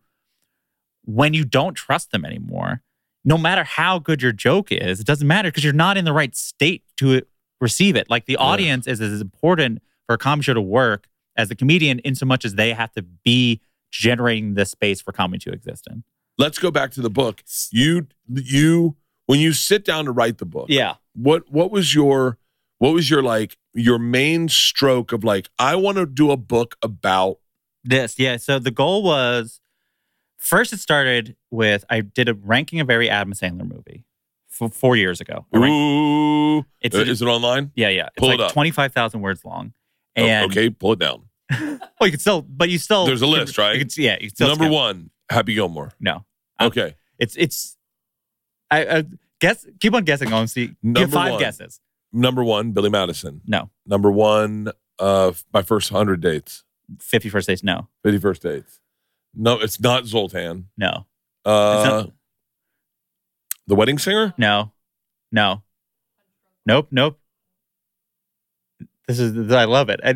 when 1.03 1.34
you 1.34 1.45
don't 1.45 1.76
trust 1.76 2.12
them 2.12 2.26
anymore, 2.26 2.82
no 3.24 3.38
matter 3.38 3.64
how 3.64 3.99
good 3.99 4.22
your 4.22 4.32
joke 4.32 4.72
is, 4.72 4.99
it 4.99 5.06
doesn't 5.06 5.28
matter 5.28 5.49
because 5.49 5.64
you're 5.64 5.74
not 5.74 5.98
in 5.98 6.06
the 6.06 6.14
right 6.14 6.36
state 6.36 6.84
to 6.98 7.22
receive 7.62 7.95
it. 7.95 8.10
Like 8.10 8.26
the 8.26 8.38
audience 8.38 8.88
is 8.88 8.99
as 9.02 9.22
important 9.22 9.82
for 10.07 10.14
a 10.16 10.18
comedy 10.18 10.44
show 10.45 10.53
to 10.53 10.62
work 10.62 11.07
as 11.38 11.49
the 11.49 11.56
comedian, 11.56 11.99
in 11.99 12.16
so 12.16 12.26
much 12.26 12.45
as 12.45 12.56
they 12.56 12.72
have 12.74 12.91
to 12.94 13.02
be 13.02 13.60
generating 13.91 14.53
the 14.56 14.66
space 14.66 15.02
for 15.02 15.12
comedy 15.12 15.40
to 15.40 15.52
exist 15.52 15.86
in. 15.90 16.03
let's 16.38 16.57
go 16.60 16.70
back 16.72 16.91
to 16.91 17.02
the 17.02 17.10
book. 17.10 17.44
You 17.72 18.07
you 18.32 18.95
when 19.26 19.40
you 19.40 19.53
sit 19.53 19.86
down 19.86 20.06
to 20.06 20.12
write 20.12 20.38
the 20.38 20.45
book, 20.45 20.68
Yeah. 20.70 20.95
What 21.16 21.50
what 21.52 21.72
was 21.72 21.94
your 21.96 22.38
what 22.78 22.94
was 22.94 23.10
your 23.10 23.24
like 23.24 23.58
your 23.74 23.98
main 24.00 24.48
stroke 24.50 25.12
of 25.12 25.24
like 25.24 25.50
I 25.58 25.76
want 25.76 25.98
to 25.98 26.06
do 26.06 26.32
a 26.32 26.38
book 26.38 26.76
about 26.82 27.40
This, 27.84 28.20
yeah. 28.20 28.38
So 28.38 28.60
the 28.60 28.72
goal 28.72 29.04
was 29.04 29.60
first 30.38 30.74
it 30.74 30.80
started 30.80 31.36
with 31.52 31.84
I 31.90 32.02
did 32.02 32.30
a 32.30 32.34
ranking 32.34 32.80
of 32.80 32.90
every 32.90 33.10
Adam 33.10 33.34
Sandler 33.34 33.68
movie 33.68 34.04
f- 34.62 34.74
four 34.74 34.96
years 34.96 35.20
ago. 35.22 35.46
Ooh 35.56 36.66
It's 36.82 36.96
Uh, 36.96 37.00
is 37.00 37.22
it 37.22 37.26
online? 37.28 37.72
yeah, 37.76 37.90
yeah. 37.90 38.08
It's 38.08 38.16
Pull 38.18 38.30
it 38.32 38.40
like 38.40 38.48
up. 38.48 38.54
twenty 38.54 38.72
five 38.72 38.94
thousand 38.94 39.22
words 39.22 39.44
long. 39.46 39.74
Oh, 40.18 40.22
And 40.24 40.52
okay, 40.52 40.70
pull 40.70 40.94
it 40.94 41.00
down. 41.00 41.24
well, 41.52 41.80
you 42.02 42.12
can 42.12 42.20
still, 42.20 42.42
but 42.42 42.70
you 42.70 42.78
still 42.78 43.06
There's 43.06 43.22
a 43.22 43.28
list, 43.28 43.58
right? 43.58 43.76
You 43.78 43.86
can, 43.86 43.90
yeah, 44.04 44.14
you 44.14 44.28
can 44.28 44.36
still 44.36 44.48
Number 44.50 44.64
skip. 44.66 44.74
one, 44.74 45.10
Happy 45.30 45.54
Gilmore. 45.54 45.92
No, 46.00 46.26
Um, 46.60 46.68
Okay, 46.68 46.96
it's 47.20 47.36
it's. 47.36 47.78
I, 48.72 48.98
I 48.98 49.04
guess 49.40 49.66
keep 49.80 49.94
on 49.94 50.03
guessing. 50.03 50.30
See 50.48 50.76
Number 50.84 50.99
give 51.02 51.12
five 51.12 51.32
one. 51.34 51.40
guesses. 51.40 51.80
number 52.14 52.44
one, 52.44 52.72
Billy 52.72 52.90
Madison. 52.90 53.41
No, 53.45 53.70
Number 53.86 54.12
one, 54.12 54.72
uh, 54.99 55.32
my 55.53 55.62
first 55.62 55.90
hundred 55.90 56.22
dates, 56.22 56.64
fifty 56.99 57.30
first 57.30 57.48
dates. 57.48 57.64
No, 57.64 57.88
fifty 58.03 58.20
first 58.20 58.41
dates. 58.41 58.80
No, 59.34 59.60
it's 59.60 59.80
not 59.80 60.03
Zohan. 60.06 60.66
no, 60.78 61.06
Uh, 61.44 61.84
not- 62.06 62.12
the 63.68 63.76
Wedding 63.76 63.98
Singer. 63.98 64.34
no, 64.38 64.72
no, 65.32 65.64
nope, 66.66 66.88
nope. 66.91 67.20
This 69.07 69.20
is 69.20 69.52
I 69.52 69.66
love 69.66 69.90
it. 69.90 69.99
I, 70.03 70.16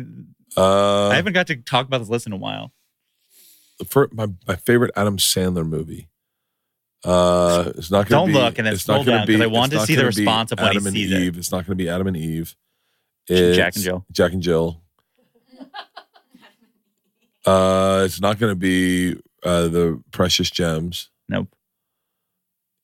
Uh, 0.56 1.08
I 1.10 1.14
haven't 1.16 1.32
got 1.34 1.46
to 1.48 1.56
talk 1.56 1.86
about 1.86 1.98
this 1.98 2.08
list 2.08 2.26
in 2.26 2.32
a 2.32 2.36
while. 2.36 2.72
for 3.86 4.08
my, 4.12 4.26
my 4.48 4.56
favorite 4.56 4.90
Adam 4.96 5.16
Sandler 5.16 5.66
movie. 5.66 6.08
Uh, 7.04 7.72
it's 7.76 7.90
not 7.90 8.08
going 8.08 8.26
to 8.26 8.26
be. 8.26 8.32
Don't 8.32 8.40
to 8.42 8.46
look 8.46 8.58
and 8.58 8.66
then 8.66 8.74
it's 8.74 8.86
not 8.86 9.02
scroll 9.02 9.16
gonna 9.16 9.26
be- 9.26 9.42
I 9.42 9.46
want 9.46 9.72
to 9.72 9.80
see 9.86 9.94
the 9.94 10.04
response 10.04 10.52
of 10.52 10.58
when 10.58 10.72
he 10.72 10.76
Adam 10.76 10.86
and 10.86 10.94
sees 10.94 11.12
it. 11.12 11.22
Eve. 11.22 11.38
It's 11.38 11.50
not 11.50 11.66
going 11.66 11.76
to 11.78 11.82
be 11.82 11.88
Adam 11.88 12.06
and 12.06 12.16
Eve. 12.16 12.54
It's 13.26 13.56
Jack 13.56 13.68
and 13.68 13.76
It's 13.76 13.84
Jill. 13.84 14.06
Jack 14.12 14.32
and 14.32 14.42
Jill. 14.42 14.82
Uh, 17.46 18.02
it's 18.04 18.20
not 18.20 18.38
going 18.38 18.52
to 18.52 18.54
be 18.54 19.18
uh, 19.44 19.66
the 19.68 19.98
Precious 20.12 20.50
Gems. 20.50 21.08
Nope. 21.26 21.48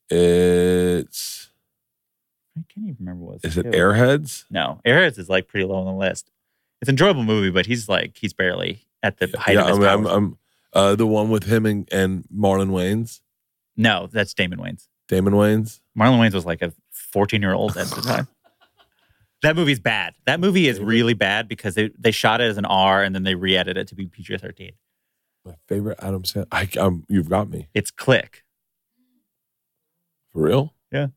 It's 0.09 1.51
I 2.57 2.63
can't 2.73 2.87
even 2.87 2.97
remember 3.01 3.25
what. 3.25 3.45
is 3.45 3.59
it 3.59 3.65
too. 3.65 3.71
Airheads? 3.71 4.45
No, 4.51 4.81
Airheads 4.87 5.19
is 5.19 5.29
like 5.29 5.47
pretty 5.47 5.67
low 5.67 5.77
on 5.77 5.85
the 5.85 5.93
list. 5.93 6.31
It's 6.81 6.89
an 6.89 6.95
enjoyable 6.95 7.23
movie, 7.23 7.51
but 7.51 7.67
he's 7.67 7.87
like 7.89 8.17
he's 8.17 8.33
barely 8.33 8.87
at 9.03 9.19
the 9.19 9.31
height 9.39 9.57
yeah, 9.57 9.69
of 9.69 9.77
his 9.77 9.79
I'm, 9.79 10.07
I'm. 10.07 10.07
I'm 10.07 10.39
uh, 10.73 10.95
the 10.95 11.07
one 11.07 11.31
with 11.31 11.45
him 11.45 11.65
and, 11.65 11.89
and 11.91 12.25
Marlon 12.35 12.71
Wayans, 12.71 13.21
no, 13.77 14.09
that's 14.11 14.35
Damon 14.35 14.59
Wayans. 14.59 14.89
Damon 15.09 15.35
Wayans. 15.35 15.81
Marlon 15.99 16.19
Wayans 16.19 16.35
was 16.35 16.45
like 16.47 16.63
a 16.63 16.73
14 16.91 17.41
year 17.43 17.53
old 17.55 17.77
at 17.77 17.87
the 17.89 18.01
time. 18.03 18.29
That 19.43 19.55
movie's 19.55 19.79
bad. 19.79 20.15
That 20.25 20.41
movie 20.41 20.67
is 20.67 20.81
really 20.81 21.13
bad 21.13 21.47
because 21.47 21.75
they, 21.75 21.91
they 21.99 22.11
shot 22.11 22.41
it 22.41 22.45
as 22.45 22.57
an 22.57 22.65
R 22.65 23.03
and 23.03 23.15
then 23.15 23.23
they 23.23 23.35
re-edited 23.35 23.77
it 23.77 23.87
to 23.89 23.95
be 23.95 24.07
PG 24.07 24.39
13. 24.39 24.73
My 25.45 25.55
favorite 25.69 25.99
Adam 26.01 26.23
Sandler. 26.23 26.47
I, 26.51 26.69
um, 26.81 27.05
you've 27.09 27.29
got 27.29 27.51
me 27.51 27.69
It's 27.75 27.91
Click. 27.91 28.45
for 30.33 30.43
real. 30.43 30.75
Yeah. 30.91 31.09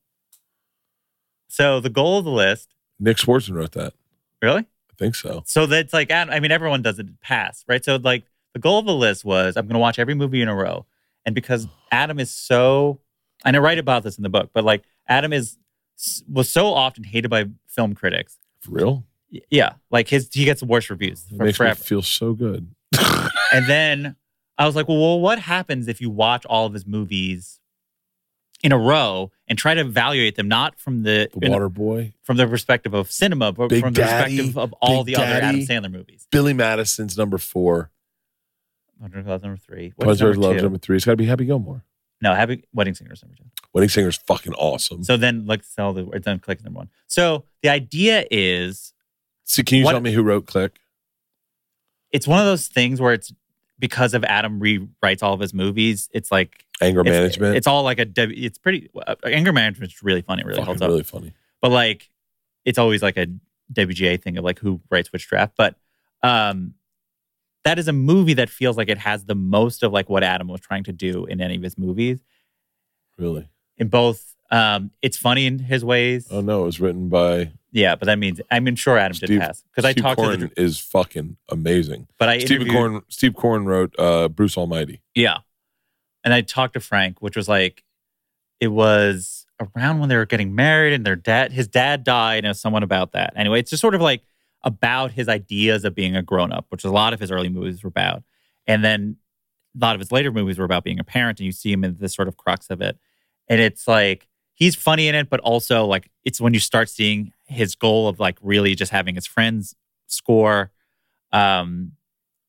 So 1.47 1.79
the 1.79 1.89
goal 1.89 2.19
of 2.19 2.25
the 2.25 2.31
list, 2.31 2.75
Nick 2.99 3.17
Swardson 3.17 3.55
wrote 3.55 3.71
that. 3.71 3.93
really? 4.41 4.61
I 4.91 4.93
think 4.97 5.15
so. 5.15 5.41
So 5.45 5.65
that's 5.65 5.93
like, 5.93 6.11
I 6.11 6.39
mean, 6.41 6.51
everyone 6.51 6.81
does 6.81 6.99
it 6.99 7.21
pass, 7.21 7.63
right? 7.69 7.83
So 7.83 7.95
like 7.95 8.25
the 8.53 8.59
goal 8.59 8.79
of 8.79 8.85
the 8.85 8.93
list 8.93 9.23
was 9.23 9.55
I'm 9.55 9.65
going 9.65 9.73
to 9.75 9.79
watch 9.79 9.97
every 9.97 10.13
movie 10.13 10.41
in 10.41 10.49
a 10.49 10.55
row. 10.55 10.85
And 11.25 11.35
because 11.35 11.67
Adam 11.91 12.19
is 12.19 12.33
so, 12.33 12.99
and 13.45 13.55
I 13.55 13.59
write 13.59 13.77
about 13.77 14.03
this 14.03 14.17
in 14.17 14.23
the 14.23 14.29
book, 14.29 14.49
but 14.53 14.63
like 14.63 14.83
Adam 15.07 15.33
is, 15.33 15.57
was 16.31 16.49
so 16.49 16.67
often 16.73 17.03
hated 17.03 17.29
by 17.29 17.45
film 17.67 17.93
critics. 17.93 18.37
For 18.61 18.71
real. 18.71 19.05
Yeah. 19.51 19.73
Like 19.91 20.07
his, 20.07 20.29
he 20.31 20.45
gets 20.45 20.61
the 20.61 20.65
worst 20.65 20.89
reviews 20.89 21.23
It 21.31 21.37
for 21.37 21.43
makes 21.45 21.57
forever. 21.57 21.79
me 21.79 21.83
feel 21.85 22.01
so 22.01 22.33
good. 22.33 22.73
And 23.51 23.65
then 23.67 24.15
I 24.59 24.67
was 24.67 24.75
like, 24.75 24.87
well, 24.87 24.99
well, 24.99 25.19
what 25.19 25.39
happens 25.39 25.87
if 25.87 26.01
you 26.01 26.11
watch 26.11 26.45
all 26.45 26.67
of 26.67 26.73
his 26.73 26.85
movies 26.85 27.59
in 28.61 28.71
a 28.71 28.77
row 28.77 29.31
and 29.47 29.57
try 29.57 29.73
to 29.73 29.81
evaluate 29.81 30.35
them 30.35 30.47
not 30.47 30.79
from 30.79 31.01
the, 31.01 31.29
The 31.35 31.49
Water 31.49 31.67
Boy, 31.69 32.13
from 32.21 32.37
the 32.37 32.45
perspective 32.45 32.93
of 32.93 33.11
cinema, 33.11 33.51
but 33.51 33.69
Big 33.69 33.81
from 33.81 33.93
the 33.93 34.01
Daddy, 34.01 34.37
perspective 34.37 34.57
of 34.59 34.73
all 34.81 35.03
Big 35.03 35.15
the 35.15 35.21
other 35.23 35.31
Adam 35.33 35.61
Sandler 35.61 35.91
movies. 35.91 36.27
Billy 36.31 36.53
Madison's 36.53 37.17
number 37.17 37.39
four. 37.39 37.89
Hundred 39.01 39.25
Thousand 39.25 39.47
number 39.47 39.61
three. 39.61 39.93
What 39.95 40.05
is 40.09 40.19
Pleasure 40.19 40.29
of 40.29 40.35
number 40.35 40.47
Love 40.47 40.57
two? 40.57 40.63
number 40.63 40.77
three. 40.77 40.95
It's 40.97 41.05
got 41.05 41.11
to 41.13 41.17
be 41.17 41.25
Happy 41.25 41.45
Gilmore. 41.45 41.83
No, 42.21 42.33
Happy 42.35 42.65
Wedding 42.73 42.93
Singers 42.95 43.23
number 43.23 43.37
two. 43.37 43.45
Wedding 43.73 43.89
Singer's 43.89 44.17
fucking 44.17 44.53
awesome. 44.53 45.03
So 45.03 45.15
then, 45.15 45.45
like, 45.45 45.63
sell 45.63 45.93
the 45.93 46.09
it's 46.09 46.25
then 46.25 46.39
click 46.39 46.63
number 46.63 46.79
one. 46.79 46.89
So 47.07 47.45
the 47.61 47.69
idea 47.69 48.25
is, 48.29 48.93
See, 49.45 49.63
can 49.63 49.77
you 49.77 49.85
what- 49.85 49.93
tell 49.93 50.01
me 50.01 50.11
who 50.11 50.21
wrote 50.23 50.45
Click? 50.45 50.79
it's 52.11 52.27
one 52.27 52.39
of 52.39 52.45
those 52.45 52.67
things 52.67 52.99
where 52.99 53.13
it's 53.13 53.31
because 53.77 54.13
of 54.13 54.23
Adam 54.25 54.59
rewrites 54.59 55.21
all 55.23 55.33
of 55.33 55.39
his 55.39 55.53
movies. 55.53 56.09
It's 56.11 56.31
like 56.31 56.65
Anger 56.81 57.01
it's, 57.01 57.09
Management. 57.09 57.55
It's 57.55 57.67
all 57.67 57.83
like 57.83 57.99
a. 57.99 58.07
It's 58.17 58.57
pretty. 58.57 58.89
Uh, 59.07 59.15
anger 59.23 59.53
management 59.53 59.91
is 59.93 60.03
really 60.03 60.21
funny. 60.21 60.43
Really 60.43 60.55
fucking 60.55 60.65
holds 60.65 60.81
up. 60.81 60.89
really 60.89 61.03
funny. 61.03 61.33
but 61.61 61.71
like 61.71 62.09
it's 62.65 62.77
always 62.77 63.01
like 63.01 63.15
a 63.17 63.27
WGA 63.71 64.21
thing 64.21 64.37
of 64.37 64.43
like 64.43 64.59
who 64.59 64.81
writes 64.89 65.11
which 65.13 65.27
draft. 65.27 65.53
But 65.57 65.75
um 66.23 66.73
that 67.63 67.79
is 67.79 67.87
a 67.87 67.93
movie 67.93 68.33
that 68.35 68.49
feels 68.49 68.77
like 68.77 68.89
it 68.89 68.97
has 68.97 69.25
the 69.25 69.35
most 69.35 69.83
of 69.83 69.91
like 69.91 70.09
what 70.09 70.23
Adam 70.23 70.47
was 70.47 70.61
trying 70.61 70.83
to 70.85 70.91
do 70.93 71.25
in 71.25 71.41
any 71.41 71.55
of 71.55 71.61
his 71.63 71.77
movies. 71.77 72.19
Really. 73.17 73.47
In 73.77 73.89
both 73.89 74.35
um 74.51 74.91
it's 75.01 75.17
funny 75.17 75.45
in 75.45 75.59
his 75.59 75.83
ways. 75.85 76.27
Oh 76.31 76.41
no, 76.41 76.63
it 76.63 76.65
was 76.65 76.79
written 76.79 77.09
by 77.09 77.51
yeah, 77.71 77.95
but 77.95 78.05
that 78.07 78.17
means 78.17 78.41
I 78.49 78.59
mean 78.59 78.75
sure 78.75 78.97
Adam 78.97 79.13
Steve- 79.15 79.29
did 79.29 79.41
pass. 79.41 79.63
Because 79.69 79.85
I 79.85 79.93
talked 79.93 80.19
Koren 80.19 80.39
to 80.39 80.47
the 80.47 80.61
is 80.61 80.79
fucking 80.79 81.37
amazing. 81.49 82.07
but 82.17 82.29
I 82.29 82.39
Stephen 82.39 82.67
interviewed 82.67 82.75
Koren. 82.75 83.01
Steve 83.09 83.35
Koren 83.35 83.65
wrote 83.65 83.93
uh, 83.99 84.27
Bruce 84.29 84.57
Almighty. 84.57 85.01
Yeah. 85.13 85.39
And 86.23 86.33
I 86.33 86.41
talked 86.41 86.73
to 86.73 86.79
Frank, 86.79 87.21
which 87.21 87.37
was 87.37 87.47
like, 87.47 87.83
it 88.59 88.67
was 88.67 89.45
around 89.75 89.99
when 89.99 90.09
they 90.09 90.17
were 90.17 90.25
getting 90.25 90.53
married 90.53 90.93
and 90.93 91.05
their 91.05 91.15
dad, 91.15 91.51
his 91.53 91.67
dad 91.67 92.03
died, 92.03 92.39
and 92.39 92.45
it 92.45 92.49
was 92.49 92.59
someone 92.59 92.83
about 92.83 93.13
that. 93.13 93.33
Anyway, 93.35 93.59
it's 93.59 93.69
just 93.69 93.81
sort 93.81 93.95
of 93.95 94.01
like 94.01 94.21
about 94.63 95.11
his 95.11 95.29
ideas 95.29 95.85
of 95.85 95.95
being 95.95 96.15
a 96.15 96.21
grown 96.21 96.51
up, 96.51 96.65
which 96.69 96.83
a 96.83 96.91
lot 96.91 97.13
of 97.13 97.19
his 97.19 97.31
early 97.31 97.49
movies 97.49 97.83
were 97.83 97.89
about. 97.89 98.23
And 98.67 98.83
then 98.83 99.17
a 99.75 99.85
lot 99.85 99.95
of 99.95 99.99
his 99.99 100.11
later 100.11 100.31
movies 100.31 100.57
were 100.57 100.65
about 100.65 100.83
being 100.83 100.99
a 100.99 101.03
parent, 101.03 101.39
and 101.39 101.45
you 101.45 101.51
see 101.51 101.71
him 101.71 101.83
in 101.83 101.97
this 101.99 102.13
sort 102.13 102.27
of 102.27 102.37
crux 102.37 102.69
of 102.69 102.81
it. 102.81 102.97
And 103.47 103.61
it's 103.61 103.87
like, 103.87 104.27
he's 104.53 104.75
funny 104.75 105.07
in 105.07 105.15
it, 105.15 105.29
but 105.29 105.39
also 105.39 105.85
like, 105.85 106.11
it's 106.25 106.41
when 106.41 106.53
you 106.53 106.59
start 106.59 106.89
seeing 106.89 107.31
his 107.45 107.75
goal 107.75 108.07
of 108.07 108.19
like 108.19 108.37
really 108.41 108.75
just 108.75 108.91
having 108.91 109.15
his 109.15 109.25
friends 109.25 109.75
score. 110.07 110.71
Um, 111.31 111.93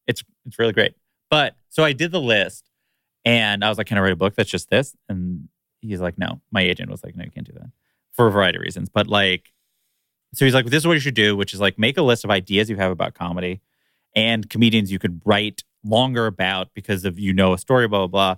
it's 0.06 0.22
it's 0.46 0.58
really 0.58 0.72
great. 0.72 0.94
But 1.30 1.54
so 1.68 1.84
I 1.84 1.92
did 1.92 2.10
the 2.12 2.20
list, 2.20 2.68
and 3.24 3.64
I 3.64 3.68
was 3.68 3.78
like, 3.78 3.86
"Can 3.86 3.98
I 3.98 4.00
write 4.00 4.12
a 4.12 4.16
book 4.16 4.34
that's 4.34 4.50
just 4.50 4.70
this?" 4.70 4.96
And 5.08 5.48
he's 5.80 6.00
like, 6.00 6.18
"No." 6.18 6.40
My 6.50 6.62
agent 6.62 6.90
was 6.90 7.04
like, 7.04 7.16
"No, 7.16 7.24
you 7.24 7.30
can't 7.30 7.46
do 7.46 7.52
that 7.54 7.70
for 8.12 8.26
a 8.26 8.30
variety 8.30 8.56
of 8.56 8.62
reasons." 8.62 8.88
But 8.88 9.06
like, 9.06 9.52
so 10.34 10.44
he's 10.44 10.54
like, 10.54 10.66
"This 10.66 10.82
is 10.82 10.86
what 10.86 10.94
you 10.94 11.00
should 11.00 11.14
do," 11.14 11.36
which 11.36 11.54
is 11.54 11.60
like 11.60 11.78
make 11.78 11.96
a 11.96 12.02
list 12.02 12.24
of 12.24 12.30
ideas 12.30 12.70
you 12.70 12.76
have 12.76 12.90
about 12.90 13.14
comedy 13.14 13.60
and 14.14 14.48
comedians 14.48 14.90
you 14.92 14.98
could 14.98 15.20
write 15.24 15.62
longer 15.84 16.26
about 16.26 16.68
because 16.74 17.04
of 17.04 17.18
you 17.18 17.32
know 17.32 17.52
a 17.52 17.58
story, 17.58 17.88
blah 17.88 18.06
blah 18.06 18.34
blah. 18.34 18.36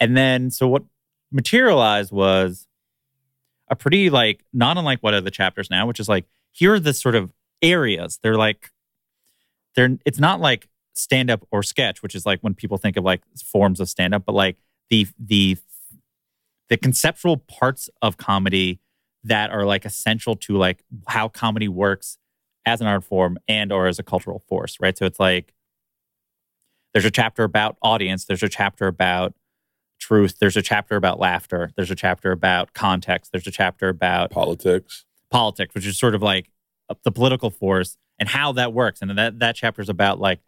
And 0.00 0.16
then 0.16 0.50
so 0.50 0.68
what 0.68 0.84
materialized 1.30 2.12
was 2.12 2.66
a 3.68 3.76
pretty 3.76 4.10
like 4.10 4.44
not 4.52 4.76
unlike 4.76 5.00
what 5.00 5.14
are 5.14 5.20
the 5.20 5.30
chapters 5.30 5.70
now, 5.70 5.86
which 5.86 6.00
is 6.00 6.08
like 6.08 6.26
here 6.52 6.74
are 6.74 6.80
the 6.80 6.92
sort 6.92 7.14
of 7.14 7.32
areas. 7.62 8.18
They're 8.22 8.36
like 8.36 8.70
they're 9.74 9.98
it's 10.04 10.18
not 10.18 10.40
like 10.40 10.68
stand 10.92 11.30
up 11.30 11.46
or 11.50 11.62
sketch, 11.62 12.02
which 12.02 12.14
is 12.14 12.26
like 12.26 12.40
when 12.40 12.54
people 12.54 12.78
think 12.78 12.96
of 12.96 13.04
like 13.04 13.22
forms 13.44 13.80
of 13.80 13.88
stand 13.88 14.14
up, 14.14 14.24
but 14.26 14.34
like 14.34 14.58
the 14.90 15.06
the 15.18 15.56
the 16.68 16.76
conceptual 16.76 17.36
parts 17.36 17.88
of 18.00 18.16
comedy 18.16 18.80
that 19.24 19.50
are 19.50 19.64
like 19.64 19.84
essential 19.84 20.34
to 20.36 20.56
like 20.56 20.82
how 21.08 21.28
comedy 21.28 21.68
works 21.68 22.18
as 22.66 22.80
an 22.80 22.86
art 22.86 23.04
form 23.04 23.38
and 23.48 23.72
or 23.72 23.86
as 23.86 23.98
a 23.98 24.02
cultural 24.02 24.38
force, 24.48 24.76
right? 24.80 24.96
So 24.96 25.04
it's 25.04 25.20
like 25.20 25.52
there's 26.92 27.04
a 27.04 27.10
chapter 27.10 27.44
about 27.44 27.76
audience, 27.82 28.24
there's 28.24 28.42
a 28.42 28.48
chapter 28.48 28.86
about 28.86 29.34
truth, 30.00 30.36
there's 30.40 30.56
a 30.56 30.62
chapter 30.62 30.96
about 30.96 31.18
laughter, 31.18 31.70
there's 31.76 31.90
a 31.90 31.94
chapter 31.94 32.32
about 32.32 32.72
context, 32.74 33.32
there's 33.32 33.46
a 33.46 33.50
chapter 33.52 33.88
about 33.88 34.30
Politics. 34.30 35.04
politics, 35.30 35.74
which 35.74 35.86
is 35.86 35.98
sort 35.98 36.14
of 36.14 36.22
like 36.22 36.50
the 37.04 37.12
political 37.12 37.50
force 37.50 37.96
and 38.18 38.28
how 38.28 38.52
that 38.52 38.72
works. 38.72 39.00
And 39.00 39.16
that 39.16 39.38
that 39.38 39.56
chapter 39.56 39.80
is 39.80 39.88
about 39.88 40.20
like 40.20 40.40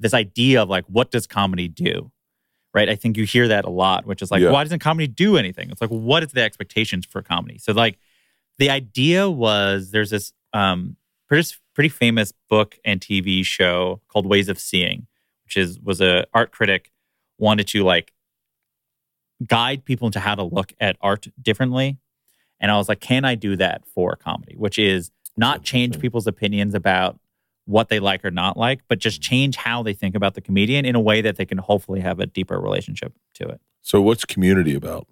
this 0.00 0.14
idea 0.14 0.62
of 0.62 0.68
like 0.68 0.84
what 0.86 1.10
does 1.10 1.26
comedy 1.26 1.68
do? 1.68 2.10
Right? 2.74 2.88
I 2.88 2.94
think 2.96 3.18
you 3.18 3.24
hear 3.24 3.48
that 3.48 3.66
a 3.66 3.70
lot, 3.70 4.06
which 4.06 4.22
is 4.22 4.30
like, 4.30 4.40
Yeah. 4.40 4.50
why 4.50 4.64
doesn't 4.64 4.78
comedy 4.78 5.06
do 5.06 5.36
anything? 5.36 5.70
It's 5.70 5.80
like, 5.82 5.90
what 5.90 6.22
is 6.22 6.32
the 6.32 6.40
expectations 6.40 7.04
for 7.04 7.20
comedy? 7.20 7.58
So 7.58 7.72
like 7.72 7.98
the 8.62 8.70
idea 8.70 9.28
was 9.28 9.90
there's 9.90 10.10
this 10.10 10.32
um 10.52 10.96
pretty 11.26 11.48
pretty 11.74 11.88
famous 11.88 12.32
book 12.48 12.76
and 12.84 13.00
TV 13.00 13.44
show 13.44 14.00
called 14.06 14.24
Ways 14.24 14.48
of 14.48 14.56
Seeing, 14.56 15.08
which 15.44 15.56
is 15.56 15.80
was 15.80 16.00
a 16.00 16.24
art 16.32 16.52
critic 16.52 16.92
wanted 17.38 17.66
to 17.68 17.82
like 17.82 18.12
guide 19.44 19.84
people 19.84 20.06
into 20.06 20.20
how 20.20 20.36
to 20.36 20.44
look 20.44 20.72
at 20.78 20.96
art 21.00 21.26
differently. 21.42 21.98
And 22.60 22.70
I 22.70 22.76
was 22.76 22.88
like, 22.88 23.00
can 23.00 23.24
I 23.24 23.34
do 23.34 23.56
that 23.56 23.82
for 23.84 24.14
comedy? 24.14 24.54
Which 24.56 24.78
is 24.78 25.10
not 25.36 25.64
change 25.64 25.98
people's 25.98 26.28
opinions 26.28 26.72
about 26.76 27.18
what 27.64 27.88
they 27.88 27.98
like 27.98 28.24
or 28.24 28.30
not 28.30 28.56
like, 28.56 28.82
but 28.86 29.00
just 29.00 29.20
change 29.20 29.56
how 29.56 29.82
they 29.82 29.92
think 29.92 30.14
about 30.14 30.34
the 30.34 30.40
comedian 30.40 30.84
in 30.84 30.94
a 30.94 31.00
way 31.00 31.20
that 31.20 31.34
they 31.34 31.44
can 31.44 31.58
hopefully 31.58 31.98
have 31.98 32.20
a 32.20 32.26
deeper 32.26 32.60
relationship 32.60 33.12
to 33.34 33.48
it. 33.48 33.60
So 33.80 34.00
what's 34.00 34.24
community 34.24 34.76
about? 34.76 35.08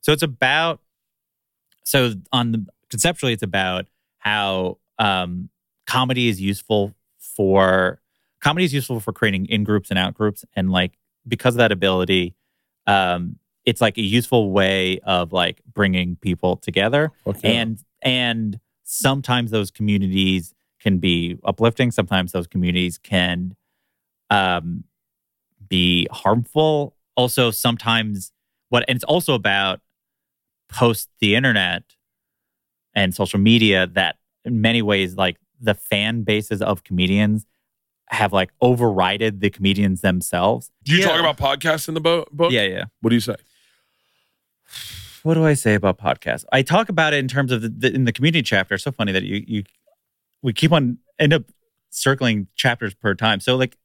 So 0.00 0.12
it's 0.12 0.22
about 0.22 0.80
so 1.84 2.14
on 2.32 2.52
the 2.52 2.66
conceptually 2.94 3.32
it's 3.32 3.42
about 3.42 3.88
how 4.18 4.78
um, 5.00 5.48
comedy 5.84 6.28
is 6.28 6.40
useful 6.40 6.94
for 7.18 8.00
comedy 8.40 8.64
is 8.64 8.72
useful 8.72 9.00
for 9.00 9.12
creating 9.12 9.46
in 9.46 9.64
groups 9.64 9.90
and 9.90 9.98
out 9.98 10.14
groups 10.14 10.44
and 10.54 10.70
like 10.70 10.92
because 11.26 11.54
of 11.54 11.58
that 11.58 11.72
ability 11.72 12.36
um, 12.86 13.36
it's 13.64 13.80
like 13.80 13.98
a 13.98 14.02
useful 14.02 14.52
way 14.52 15.00
of 15.00 15.32
like 15.32 15.60
bringing 15.72 16.14
people 16.16 16.56
together. 16.56 17.10
Yeah. 17.42 17.50
and 17.50 17.78
and 18.02 18.60
sometimes 18.84 19.50
those 19.50 19.72
communities 19.72 20.54
can 20.78 20.98
be 20.98 21.38
uplifting. 21.42 21.90
Sometimes 21.90 22.30
those 22.30 22.46
communities 22.46 22.98
can 22.98 23.56
um 24.30 24.84
be 25.68 26.06
harmful. 26.12 26.94
Also 27.16 27.50
sometimes 27.50 28.30
what 28.68 28.84
and 28.86 28.94
it's 28.94 29.04
also 29.04 29.34
about 29.34 29.80
post 30.68 31.08
the 31.20 31.34
internet 31.34 31.82
and 32.94 33.14
social 33.14 33.38
media 33.40 33.86
that 33.88 34.16
in 34.44 34.60
many 34.60 34.82
ways 34.82 35.16
like 35.16 35.36
the 35.60 35.74
fan 35.74 36.22
bases 36.22 36.60
of 36.62 36.84
comedians 36.84 37.46
have 38.08 38.32
like 38.32 38.50
overrided 38.62 39.40
the 39.40 39.50
comedians 39.50 40.00
themselves 40.02 40.70
Do 40.84 40.92
you 40.92 40.98
Yeah. 41.00 41.06
talk 41.06 41.20
about 41.20 41.36
podcasts 41.38 41.88
in 41.88 41.94
the 41.94 42.00
bo- 42.00 42.26
book? 42.32 42.52
yeah 42.52 42.62
yeah 42.62 42.84
What 43.00 43.10
do 43.10 43.16
you 43.16 43.20
say? 43.20 43.36
what 45.22 45.34
do 45.34 45.44
I 45.44 45.54
say 45.54 45.74
about 45.74 45.98
podcasts? 45.98 46.44
I 46.52 46.60
talk 46.62 46.88
about 46.90 47.14
it 47.14 47.18
in 47.18 47.28
terms 47.28 47.50
of 47.50 47.62
the, 47.62 47.68
the 47.70 47.94
in 47.94 48.04
the 48.04 48.12
community 48.12 48.42
chapter. 48.42 48.76
So 48.76 48.92
funny 48.92 49.12
that 49.12 49.22
you 49.22 49.42
you 49.46 49.62
we 50.42 50.52
keep 50.52 50.70
on 50.72 50.98
end 51.18 51.32
up 51.32 51.44
circling 51.90 52.46
chapters 52.56 52.92
per 52.94 53.14
time. 53.14 53.40
So 53.40 53.56
like 53.56 53.76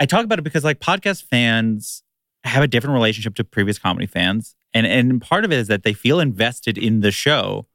I 0.00 0.06
talk 0.06 0.24
about 0.24 0.38
it 0.38 0.42
because 0.42 0.64
like 0.64 0.80
podcast 0.80 1.24
fans 1.24 2.02
have 2.44 2.62
a 2.62 2.66
different 2.66 2.94
relationship 2.94 3.34
to 3.34 3.44
previous 3.44 3.78
comedy 3.78 4.06
fans, 4.06 4.54
and 4.72 4.86
and 4.86 5.20
part 5.20 5.44
of 5.44 5.52
it 5.52 5.58
is 5.58 5.68
that 5.68 5.82
they 5.82 5.92
feel 5.92 6.18
invested 6.20 6.78
in 6.78 7.00
the 7.00 7.10
show. 7.10 7.66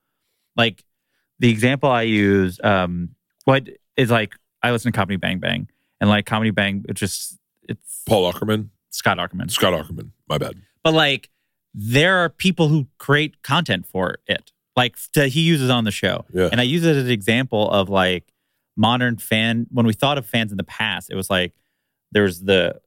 Like 0.55 0.83
the 1.39 1.49
example 1.49 1.89
I 1.89 2.03
use, 2.03 2.59
um, 2.63 3.09
what 3.45 3.67
is 3.97 4.09
like 4.11 4.33
I 4.63 4.71
listen 4.71 4.91
to 4.91 4.95
Comedy 4.95 5.17
Bang 5.17 5.39
Bang, 5.39 5.67
and 5.99 6.09
like 6.09 6.25
Comedy 6.25 6.51
Bang, 6.51 6.85
it 6.87 6.93
just 6.93 7.37
it's 7.67 8.03
Paul 8.07 8.31
Aukerman, 8.31 8.69
Scott 8.89 9.17
Aukerman 9.17 9.49
Scott 9.51 9.73
Aukerman. 9.73 10.11
My 10.29 10.37
bad. 10.37 10.55
but 10.83 10.93
like 10.93 11.29
there 11.73 12.17
are 12.17 12.29
people 12.29 12.67
who 12.69 12.87
create 12.99 13.41
content 13.43 13.85
for 13.85 14.17
it 14.27 14.51
like 14.77 14.95
he 15.13 15.41
uses 15.41 15.69
on 15.69 15.83
the 15.83 15.91
show 15.91 16.23
Yeah. 16.33 16.47
and 16.51 16.61
i 16.61 16.63
use 16.63 16.85
it 16.85 16.95
as 16.95 17.03
an 17.03 17.11
example 17.11 17.69
of 17.69 17.89
like 17.89 18.31
modern 18.77 19.17
fan 19.17 19.67
when 19.71 19.85
we 19.85 19.91
thought 19.93 20.17
of 20.17 20.25
fans 20.25 20.51
in 20.51 20.57
the 20.57 20.63
past 20.63 21.09
it 21.11 21.15
was 21.15 21.29
like 21.29 21.53
there's 22.13 22.41
the 22.41 22.79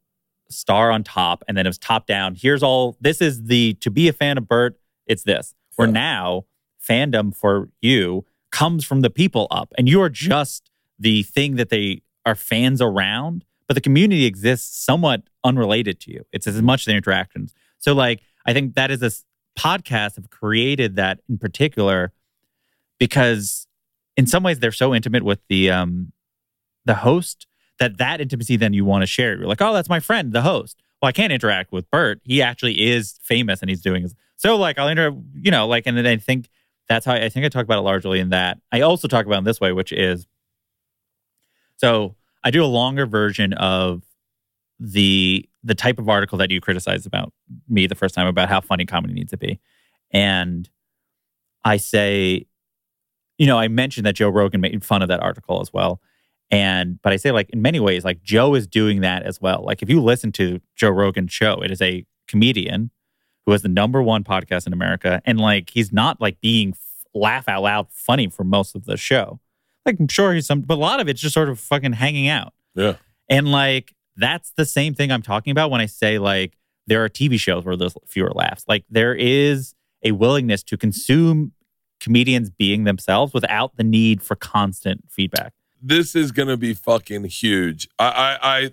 star 0.48 0.90
on 0.90 1.04
top 1.04 1.44
and 1.46 1.56
then 1.56 1.66
it 1.66 1.68
was 1.68 1.76
top 1.78 2.06
down 2.06 2.34
here's 2.34 2.62
all 2.62 2.96
this 3.00 3.20
is 3.20 3.44
the 3.44 3.74
to 3.74 3.90
be 3.90 4.08
a 4.08 4.12
fan 4.14 4.38
of 4.38 4.48
bert 4.48 4.78
it's 5.06 5.22
this 5.24 5.54
where 5.76 5.86
Yeah. 5.88 5.92
now 5.92 6.44
fandom 6.86 7.34
for 7.34 7.68
you 7.80 8.24
comes 8.50 8.84
from 8.84 9.02
the 9.02 9.10
people 9.10 9.46
up. 9.50 9.72
And 9.76 9.88
you 9.88 10.00
are 10.00 10.08
just 10.08 10.70
the 10.98 11.22
thing 11.22 11.56
that 11.56 11.68
they 11.68 12.02
are 12.24 12.34
fans 12.34 12.80
around 12.80 13.44
but 13.68 13.74
the 13.74 13.80
community 13.82 14.24
exists 14.24 14.82
somewhat 14.82 15.22
unrelated 15.44 16.00
to 16.00 16.10
you. 16.10 16.24
It's 16.32 16.46
as 16.46 16.60
much 16.60 16.86
the 16.86 16.92
interactions. 16.92 17.54
So 17.78 17.94
like 17.94 18.22
i 18.46 18.52
think 18.52 18.74
that 18.74 18.90
is 18.90 19.00
this 19.00 19.24
podcast 19.56 20.16
have 20.16 20.30
created 20.30 20.96
that 20.96 21.20
in 21.28 21.36
particular 21.36 22.12
because 22.98 23.66
in 24.16 24.26
some 24.26 24.42
ways 24.42 24.58
they're 24.58 24.72
so 24.72 24.94
intimate 24.94 25.22
with 25.22 25.40
the 25.48 25.70
um 25.70 26.12
the 26.86 26.94
host 26.94 27.46
that 27.78 27.98
that 27.98 28.20
intimacy 28.20 28.56
then 28.56 28.72
you 28.72 28.84
want 28.84 29.02
to 29.02 29.06
share. 29.06 29.36
You're 29.36 29.46
like 29.46 29.60
oh 29.60 29.74
that's 29.74 29.88
my 29.88 30.00
friend 30.00 30.32
the 30.32 30.42
host. 30.42 30.80
Well 31.00 31.08
i 31.08 31.12
can't 31.12 31.32
interact 31.32 31.70
with 31.70 31.88
bert. 31.90 32.20
He 32.24 32.40
actually 32.40 32.88
is 32.88 33.18
famous 33.22 33.60
and 33.60 33.68
he's 33.68 33.82
doing 33.82 34.02
his 34.02 34.14
so 34.36 34.56
like 34.56 34.78
i'll 34.78 34.88
interact, 34.88 35.18
you 35.34 35.50
know 35.50 35.68
like 35.68 35.86
and 35.86 35.96
then 35.96 36.06
i 36.06 36.16
think 36.16 36.48
that's 36.88 37.06
how 37.06 37.12
i 37.12 37.28
think 37.28 37.44
i 37.44 37.48
talk 37.48 37.64
about 37.64 37.78
it 37.78 37.82
largely 37.82 38.20
in 38.20 38.30
that 38.30 38.58
i 38.72 38.80
also 38.80 39.08
talk 39.08 39.26
about 39.26 39.36
it 39.36 39.38
in 39.38 39.44
this 39.44 39.60
way 39.60 39.72
which 39.72 39.92
is 39.92 40.26
so 41.76 42.14
i 42.44 42.50
do 42.50 42.64
a 42.64 42.66
longer 42.66 43.06
version 43.06 43.52
of 43.54 44.02
the 44.80 45.48
the 45.64 45.74
type 45.74 45.98
of 45.98 46.08
article 46.08 46.38
that 46.38 46.50
you 46.50 46.60
criticized 46.60 47.06
about 47.06 47.32
me 47.68 47.86
the 47.86 47.94
first 47.94 48.14
time 48.14 48.26
about 48.26 48.48
how 48.48 48.60
funny 48.60 48.86
comedy 48.86 49.12
needs 49.12 49.30
to 49.30 49.36
be. 49.36 49.58
And 50.12 50.68
i 51.64 51.76
say 51.76 52.46
you 53.38 53.46
know 53.46 53.58
i 53.58 53.68
mentioned 53.68 54.06
that 54.06 54.14
joe 54.14 54.28
rogan 54.28 54.60
made 54.60 54.84
fun 54.84 55.02
of 55.02 55.08
that 55.08 55.20
article 55.20 55.60
as 55.60 55.72
well. 55.72 56.00
And 56.50 57.00
but 57.02 57.12
i 57.12 57.16
say 57.16 57.32
like 57.32 57.50
in 57.50 57.60
many 57.60 57.80
ways 57.80 58.04
like 58.04 58.22
joe 58.22 58.54
is 58.54 58.66
doing 58.66 59.00
that 59.00 59.22
as 59.24 59.40
well. 59.40 59.64
Like 59.64 59.82
if 59.82 59.90
you 59.90 60.00
listen 60.00 60.32
to 60.32 60.60
joe 60.76 60.90
rogan's 60.90 61.32
show 61.32 61.60
it 61.62 61.70
is 61.70 61.82
a 61.82 62.06
comedian 62.28 62.90
who 63.48 63.52
has 63.52 63.62
the 63.62 63.68
number 63.68 64.02
one 64.02 64.22
podcast 64.22 64.66
in 64.66 64.74
america 64.74 65.22
and 65.24 65.40
like 65.40 65.70
he's 65.70 65.90
not 65.90 66.20
like 66.20 66.38
being 66.42 66.70
f- 66.72 67.06
laugh 67.14 67.48
out 67.48 67.62
loud 67.62 67.86
funny 67.90 68.28
for 68.28 68.44
most 68.44 68.74
of 68.76 68.84
the 68.84 68.96
show 68.98 69.40
like 69.86 69.96
i'm 69.98 70.06
sure 70.08 70.34
he's 70.34 70.46
some 70.46 70.60
but 70.60 70.74
a 70.74 70.76
lot 70.76 71.00
of 71.00 71.08
it's 71.08 71.20
just 71.20 71.32
sort 71.32 71.48
of 71.48 71.58
fucking 71.58 71.94
hanging 71.94 72.28
out 72.28 72.52
Yeah. 72.74 72.96
and 73.30 73.50
like 73.50 73.94
that's 74.20 74.50
the 74.56 74.64
same 74.66 74.94
thing 74.94 75.12
I'm 75.12 75.22
talking 75.22 75.52
about 75.52 75.70
when 75.70 75.80
I 75.80 75.86
say 75.86 76.18
like 76.18 76.58
there 76.88 77.04
are 77.04 77.08
TV 77.08 77.38
shows 77.38 77.64
where 77.64 77.76
there's 77.76 77.94
fewer 78.08 78.32
laughs. 78.34 78.64
Like 78.66 78.84
there 78.90 79.14
is 79.14 79.74
a 80.02 80.10
willingness 80.10 80.64
to 80.64 80.76
consume 80.76 81.52
comedians 82.00 82.50
being 82.50 82.82
themselves 82.82 83.32
without 83.32 83.76
the 83.76 83.84
need 83.84 84.20
for 84.20 84.34
constant 84.34 85.04
feedback. 85.08 85.52
This 85.80 86.16
is 86.16 86.32
gonna 86.32 86.56
be 86.56 86.74
fucking 86.74 87.26
huge. 87.26 87.86
I 88.00 88.08
I, 88.42 88.56
I 88.58 88.70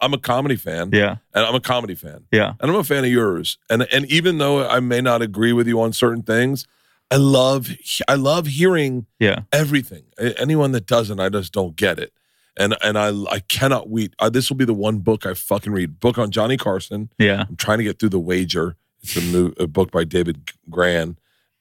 I'm 0.00 0.14
a 0.14 0.18
comedy 0.18 0.56
fan. 0.56 0.90
Yeah. 0.92 1.16
And 1.34 1.44
I'm 1.44 1.54
a 1.54 1.60
comedy 1.60 1.94
fan. 1.94 2.24
Yeah. 2.30 2.54
And 2.60 2.70
I'm 2.70 2.76
a 2.76 2.84
fan 2.84 3.04
of 3.04 3.10
yours. 3.10 3.58
And 3.68 3.82
and 3.92 4.06
even 4.06 4.38
though 4.38 4.66
I 4.68 4.80
may 4.80 5.00
not 5.00 5.22
agree 5.22 5.52
with 5.52 5.66
you 5.66 5.80
on 5.80 5.92
certain 5.92 6.22
things, 6.22 6.66
I 7.10 7.16
love 7.16 7.68
I 8.06 8.14
love 8.14 8.46
hearing 8.46 9.06
Yeah. 9.18 9.40
everything. 9.52 10.04
Anyone 10.18 10.72
that 10.72 10.86
doesn't, 10.86 11.18
I 11.20 11.28
just 11.28 11.52
don't 11.52 11.74
get 11.74 11.98
it. 11.98 12.12
And 12.56 12.76
and 12.82 12.96
I 12.98 13.08
I 13.30 13.40
cannot 13.48 13.88
wait. 13.88 14.14
Uh, 14.18 14.28
this 14.30 14.48
will 14.50 14.56
be 14.56 14.64
the 14.64 14.74
one 14.74 14.98
book 14.98 15.26
I 15.26 15.34
fucking 15.34 15.72
read. 15.72 16.00
Book 16.00 16.18
on 16.18 16.30
Johnny 16.30 16.56
Carson. 16.56 17.10
Yeah. 17.18 17.44
I'm 17.48 17.56
trying 17.56 17.78
to 17.78 17.84
get 17.84 17.98
through 17.98 18.10
The 18.10 18.18
Wager. 18.20 18.76
It's 19.02 19.16
a 19.16 19.20
new 19.20 19.52
a 19.58 19.66
book 19.66 19.90
by 19.92 20.04
David 20.04 20.52
Grann, 20.68 21.18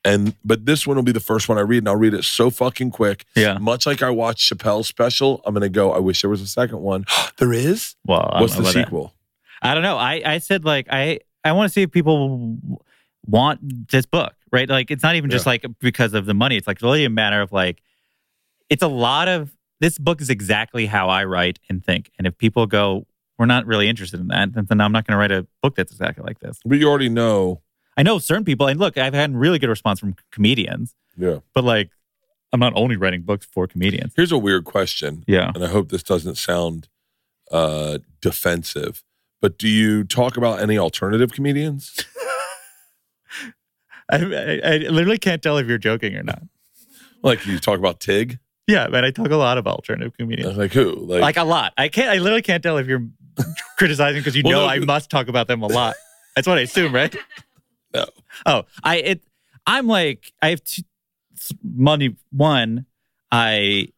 And 0.08 0.36
but 0.46 0.66
this 0.66 0.88
one 0.88 0.96
will 0.96 1.04
be 1.04 1.12
the 1.12 1.20
first 1.20 1.50
one 1.50 1.58
I 1.58 1.62
read, 1.62 1.80
and 1.80 1.90
I'll 1.90 1.98
read 1.98 2.14
it 2.14 2.24
so 2.24 2.50
fucking 2.50 2.92
quick. 2.92 3.26
Yeah. 3.36 3.58
Much 3.58 3.86
like 3.86 4.02
I 4.02 4.10
watched 4.10 4.50
Chappelle's 4.50 4.88
special, 4.88 5.42
I'm 5.44 5.54
gonna 5.54 5.68
go. 5.68 5.92
I 5.92 6.00
wish 6.00 6.22
there 6.22 6.30
was 6.30 6.42
a 6.42 6.48
second 6.48 6.80
one. 6.80 7.06
there 7.38 7.52
is. 7.52 7.96
Well, 8.06 8.30
What's 8.40 8.56
the 8.56 8.62
about 8.62 8.74
that. 8.74 8.86
sequel? 8.86 9.14
I 9.62 9.74
don't 9.74 9.84
know. 9.84 9.98
I 9.98 10.22
I 10.26 10.38
said 10.38 10.64
like 10.64 10.88
I 10.90 11.20
I 11.44 11.52
want 11.52 11.70
to 11.70 11.74
see 11.74 11.82
if 11.82 11.92
people 11.92 12.58
want 13.26 13.90
this 13.92 14.06
book, 14.06 14.34
right? 14.52 14.70
Like 14.70 14.92
it's 14.92 15.04
not 15.04 15.16
even 15.16 15.30
just 15.30 15.46
like 15.46 15.66
because 15.80 16.14
of 16.14 16.26
the 16.26 16.34
money. 16.34 16.56
It's 16.56 16.68
like 16.68 16.82
really 16.82 17.04
a 17.04 17.10
matter 17.10 17.42
of 17.42 17.52
like 17.52 17.82
it's 18.70 18.84
a 18.84 18.88
lot 18.88 19.28
of 19.28 19.52
this 19.82 19.98
book 19.98 20.22
is 20.22 20.30
exactly 20.30 20.86
how 20.86 21.10
I 21.10 21.26
write 21.26 21.60
and 21.70 21.84
think. 21.84 22.12
And 22.18 22.26
if 22.26 22.38
people 22.38 22.66
go, 22.66 23.06
we're 23.38 23.46
not 23.46 23.66
really 23.66 23.88
interested 23.88 24.20
in 24.20 24.28
that, 24.28 24.54
then, 24.54 24.66
then 24.68 24.82
I'm 24.82 24.92
not 24.92 25.06
going 25.06 25.14
to 25.14 25.20
write 25.20 25.32
a 25.32 25.46
book 25.62 25.76
that's 25.76 25.92
exactly 25.92 26.24
like 26.24 26.40
this. 26.40 26.60
But 26.66 26.80
you 26.80 26.90
already 26.90 27.10
know. 27.10 27.62
I 27.98 28.04
know 28.04 28.20
certain 28.20 28.46
people, 28.46 28.68
and 28.68 28.80
look, 28.80 28.98
I've 28.98 29.14
had 29.16 29.36
really 29.36 29.58
good 29.60 29.70
response 29.70 30.00
from 30.00 30.16
comedians, 30.32 30.94
Yeah. 31.18 31.40
but 31.56 31.64
like 31.64 31.90
I'm 32.54 32.60
not 32.60 32.74
only 32.76 32.96
writing 32.96 33.24
books 33.24 33.46
for 33.52 33.68
comedians. 33.68 34.14
Here's 34.16 34.32
a 34.32 34.38
weird 34.38 34.64
question, 34.66 35.24
Yeah. 35.28 35.52
and 35.54 35.64
I 35.64 35.68
hope 35.68 35.90
this 35.90 36.04
doesn't 36.04 36.36
sound 36.38 36.88
uh, 37.52 37.98
defensive. 38.22 39.04
But 39.42 39.58
do 39.58 39.68
you 39.68 40.04
talk 40.04 40.38
about 40.38 40.60
any 40.62 40.78
alternative 40.78 41.34
comedians? 41.34 41.94
I, 44.10 44.18
I, 44.18 44.60
I 44.64 44.78
literally 44.90 45.18
can't 45.18 45.42
tell 45.42 45.58
if 45.58 45.68
you're 45.68 45.78
joking 45.78 46.16
or 46.16 46.24
not. 46.24 46.42
Like 47.24 47.46
you 47.48 47.58
talk 47.58 47.80
about 47.80 48.00
Tig? 48.00 48.38
Yeah, 48.68 48.88
man, 48.88 49.04
I 49.04 49.10
talk 49.10 49.32
a 49.32 49.36
lot 49.36 49.58
about 49.58 49.74
alternative 49.78 50.16
comedians. 50.16 50.56
Like 50.56 50.72
who? 50.72 50.92
Like, 50.94 51.20
like 51.22 51.38
a 51.38 51.44
lot. 51.44 51.74
I 51.76 51.88
can't. 51.90 52.10
I 52.12 52.20
literally 52.20 52.44
can't 52.44 52.62
tell 52.62 52.78
if 52.78 52.86
you're 52.86 53.06
criticizing 53.78 54.20
because 54.22 54.36
you 54.36 54.44
Well, 54.46 54.54
know 54.54 54.66
no, 54.68 54.72
I 54.72 54.80
must 54.80 55.10
talk 55.10 55.28
about 55.28 55.48
them 55.48 55.64
a 55.64 55.68
lot. 55.68 55.96
That's 56.36 56.48
what 56.48 56.60
I 56.60 56.62
assume, 56.62 56.94
right? 56.94 57.14
No. 57.98 58.06
Oh, 58.46 58.64
I 58.84 58.98
it. 58.98 59.24
I'm 59.66 59.88
like 59.88 60.32
I 60.42 60.50
have 60.50 60.64
two, 60.64 60.84
money. 61.64 62.16
One, 62.32 62.86
I, 63.32 63.90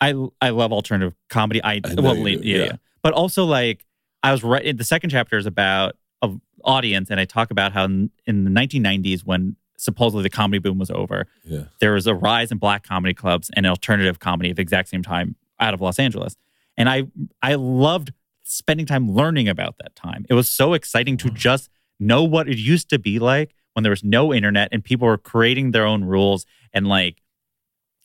I 0.00 0.14
I 0.40 0.50
love 0.50 0.72
alternative 0.72 1.14
comedy. 1.28 1.62
I, 1.62 1.80
I 1.84 1.94
well, 1.98 2.16
you 2.16 2.26
yeah, 2.26 2.38
yeah. 2.42 2.64
yeah. 2.64 2.72
But 3.02 3.12
also 3.12 3.44
like 3.44 3.84
I 4.22 4.32
was 4.32 4.42
right. 4.42 4.76
The 4.76 4.84
second 4.84 5.10
chapter 5.10 5.38
is 5.38 5.46
about 5.46 5.96
a 6.22 6.30
audience, 6.64 7.10
and 7.10 7.20
I 7.20 7.24
talk 7.24 7.50
about 7.50 7.72
how 7.72 7.84
in, 7.84 8.10
in 8.26 8.44
the 8.44 8.50
1990s 8.50 9.24
when 9.24 9.56
supposedly 9.76 10.22
the 10.22 10.30
comedy 10.30 10.58
boom 10.58 10.78
was 10.78 10.90
over, 10.90 11.26
yeah. 11.44 11.64
there 11.80 11.92
was 11.92 12.06
a 12.06 12.14
rise 12.14 12.50
in 12.50 12.58
black 12.58 12.86
comedy 12.86 13.12
clubs 13.14 13.50
and 13.54 13.66
alternative 13.66 14.18
comedy 14.18 14.50
at 14.50 14.56
the 14.56 14.62
exact 14.62 14.88
same 14.88 15.02
time 15.02 15.36
out 15.60 15.74
of 15.74 15.80
Los 15.80 15.98
Angeles. 15.98 16.36
And 16.76 16.88
I 16.88 17.04
I 17.42 17.54
loved 17.54 18.12
spending 18.44 18.86
time 18.86 19.10
learning 19.10 19.48
about 19.48 19.76
that 19.78 19.94
time. 19.94 20.26
It 20.28 20.34
was 20.34 20.48
so 20.48 20.74
exciting 20.74 21.16
to 21.18 21.30
just 21.30 21.70
know 22.00 22.24
what 22.24 22.48
it 22.48 22.58
used 22.58 22.90
to 22.90 22.98
be 22.98 23.18
like 23.18 23.54
when 23.74 23.82
there 23.82 23.90
was 23.90 24.04
no 24.04 24.32
internet 24.32 24.68
and 24.72 24.84
people 24.84 25.06
were 25.06 25.18
creating 25.18 25.70
their 25.70 25.86
own 25.86 26.04
rules 26.04 26.46
and 26.72 26.86
like 26.86 27.22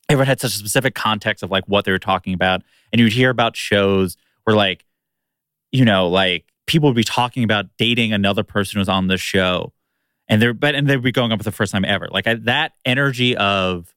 everyone 0.10 0.28
had 0.28 0.41
such 0.41 0.56
a 0.56 0.57
specific 0.57 0.95
context 0.95 1.44
of 1.44 1.52
like 1.52 1.64
what 1.68 1.86
they 1.86 1.91
were 1.91 1.99
talking 1.99 2.34
about. 2.34 2.64
And 2.91 2.99
you'd 2.99 3.14
hear 3.14 3.30
about 3.30 3.56
shows 3.56 4.18
where 4.44 4.56
like, 4.56 4.86
you 5.72 5.86
know, 5.86 6.07
like 6.07 6.45
people 6.66 6.90
would 6.90 6.95
be 6.95 7.03
talking 7.03 7.44
about 7.44 7.68
dating 7.78 8.11
another 8.11 8.44
person 8.44 8.78
who 8.78 8.80
was 8.80 8.90
on 8.90 9.07
the 9.07 9.18
show. 9.18 9.74
And 10.28 10.41
they're 10.41 10.53
but 10.53 10.76
and 10.76 10.88
they'd 10.88 11.02
be 11.02 11.11
going 11.11 11.32
up 11.32 11.40
for 11.40 11.44
the 11.44 11.52
first 11.52 11.72
time 11.72 11.86
ever. 11.86 12.07
Like 12.11 12.28
I, 12.28 12.36
that 12.36 12.74
energy 12.86 13.36
of 13.38 13.95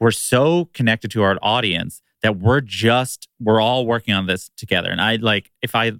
we're 0.00 0.10
so 0.10 0.66
connected 0.72 1.10
to 1.12 1.22
our 1.22 1.38
audience 1.42 2.00
that 2.22 2.38
we're 2.38 2.60
just 2.60 3.28
we're 3.38 3.60
all 3.60 3.86
working 3.86 4.14
on 4.14 4.26
this 4.26 4.50
together. 4.56 4.90
And 4.90 5.00
I 5.00 5.16
like 5.16 5.50
if 5.60 5.74
I 5.74 5.92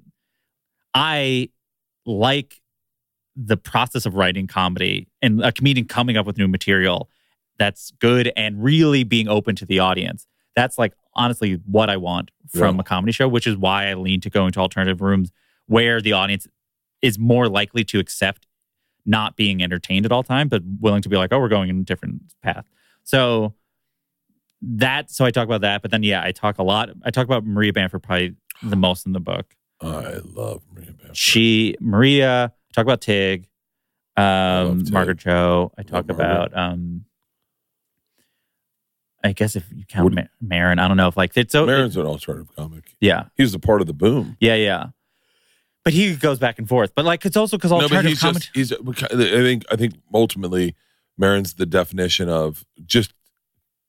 I 0.94 1.50
like 2.06 2.61
the 3.36 3.56
process 3.56 4.04
of 4.06 4.14
writing 4.14 4.46
comedy 4.46 5.08
and 5.22 5.42
a 5.42 5.52
comedian 5.52 5.86
coming 5.86 6.16
up 6.16 6.26
with 6.26 6.36
new 6.38 6.48
material 6.48 7.08
that's 7.58 7.90
good 8.00 8.32
and 8.36 8.62
really 8.62 9.04
being 9.04 9.28
open 9.28 9.54
to 9.56 9.64
the 9.66 9.78
audience. 9.78 10.26
That's 10.56 10.76
like 10.78 10.92
honestly 11.14 11.54
what 11.66 11.88
I 11.90 11.96
want 11.96 12.30
from 12.48 12.76
Yeah. 12.76 12.80
a 12.80 12.84
comedy 12.84 13.12
show, 13.12 13.28
which 13.28 13.46
is 13.46 13.56
why 13.56 13.86
I 13.88 13.94
lean 13.94 14.20
to 14.22 14.30
going 14.30 14.52
to 14.52 14.60
alternative 14.60 15.00
rooms 15.00 15.30
where 15.66 16.00
the 16.00 16.12
audience 16.12 16.46
is 17.00 17.18
more 17.18 17.48
likely 17.48 17.84
to 17.84 17.98
accept 17.98 18.46
not 19.06 19.34
being 19.36 19.62
entertained 19.62 20.04
at 20.06 20.12
all 20.12 20.22
time, 20.22 20.48
but 20.48 20.62
willing 20.80 21.02
to 21.02 21.08
be 21.08 21.16
like, 21.16 21.32
oh, 21.32 21.38
we're 21.40 21.48
going 21.48 21.68
in 21.70 21.80
a 21.80 21.84
different 21.84 22.22
path. 22.42 22.66
So 23.02 23.54
that 24.60 25.10
so 25.10 25.24
I 25.24 25.30
talk 25.30 25.44
about 25.44 25.62
that, 25.62 25.82
but 25.82 25.90
then 25.90 26.02
yeah, 26.02 26.22
I 26.22 26.32
talk 26.32 26.58
a 26.58 26.62
lot. 26.62 26.90
I 27.04 27.10
talk 27.10 27.24
about 27.24 27.44
Maria 27.44 27.72
Bamford 27.72 28.02
probably 28.02 28.34
the 28.62 28.76
most 28.86 29.06
in 29.06 29.12
the 29.12 29.20
book. 29.20 29.56
I 29.80 30.18
love 30.24 30.62
Maria 30.72 30.92
Bamford. 30.92 31.16
She 31.16 31.76
Maria, 31.80 32.52
I 32.72 32.74
talk 32.74 32.84
about 32.86 33.00
Tig, 33.02 33.48
um, 34.16 34.84
Tig. 34.84 34.92
Margaret 34.92 35.18
Cho. 35.18 35.72
I 35.76 35.82
talk 35.82 36.06
Margaret. 36.08 36.14
about 36.14 36.56
um 36.56 37.04
I 39.24 39.32
guess 39.32 39.54
if 39.54 39.64
you 39.72 39.84
count 39.86 40.04
Would- 40.04 40.14
Ma- 40.16 40.22
Maron, 40.40 40.78
I 40.80 40.88
don't 40.88 40.96
know 40.96 41.06
if 41.08 41.16
like 41.16 41.36
it's 41.36 41.52
so 41.52 41.64
Maron's 41.66 41.96
an 41.96 42.06
alternative 42.06 42.48
comic. 42.56 42.96
yeah, 43.00 43.24
He 43.36 43.42
was 43.42 43.54
a 43.54 43.58
part 43.58 43.80
of 43.80 43.86
the 43.86 43.92
boom. 43.92 44.36
yeah, 44.40 44.54
yeah. 44.54 44.86
But 45.84 45.92
he 45.92 46.14
goes 46.16 46.38
back 46.38 46.58
and 46.58 46.68
forth. 46.68 46.92
But 46.94 47.04
like 47.04 47.24
it's 47.26 47.36
also 47.36 47.56
because 47.56 47.70
No, 47.72 47.78
but 47.78 47.82
alternative 47.84 48.10
he's 48.10 48.20
comedy. 48.20 48.46
just 48.54 48.54
he's. 48.54 49.02
I 49.02 49.42
think 49.42 49.64
I 49.70 49.76
think 49.76 49.94
ultimately, 50.14 50.74
Maron's 51.18 51.54
the 51.54 51.66
definition 51.66 52.28
of 52.28 52.64
just 52.86 53.12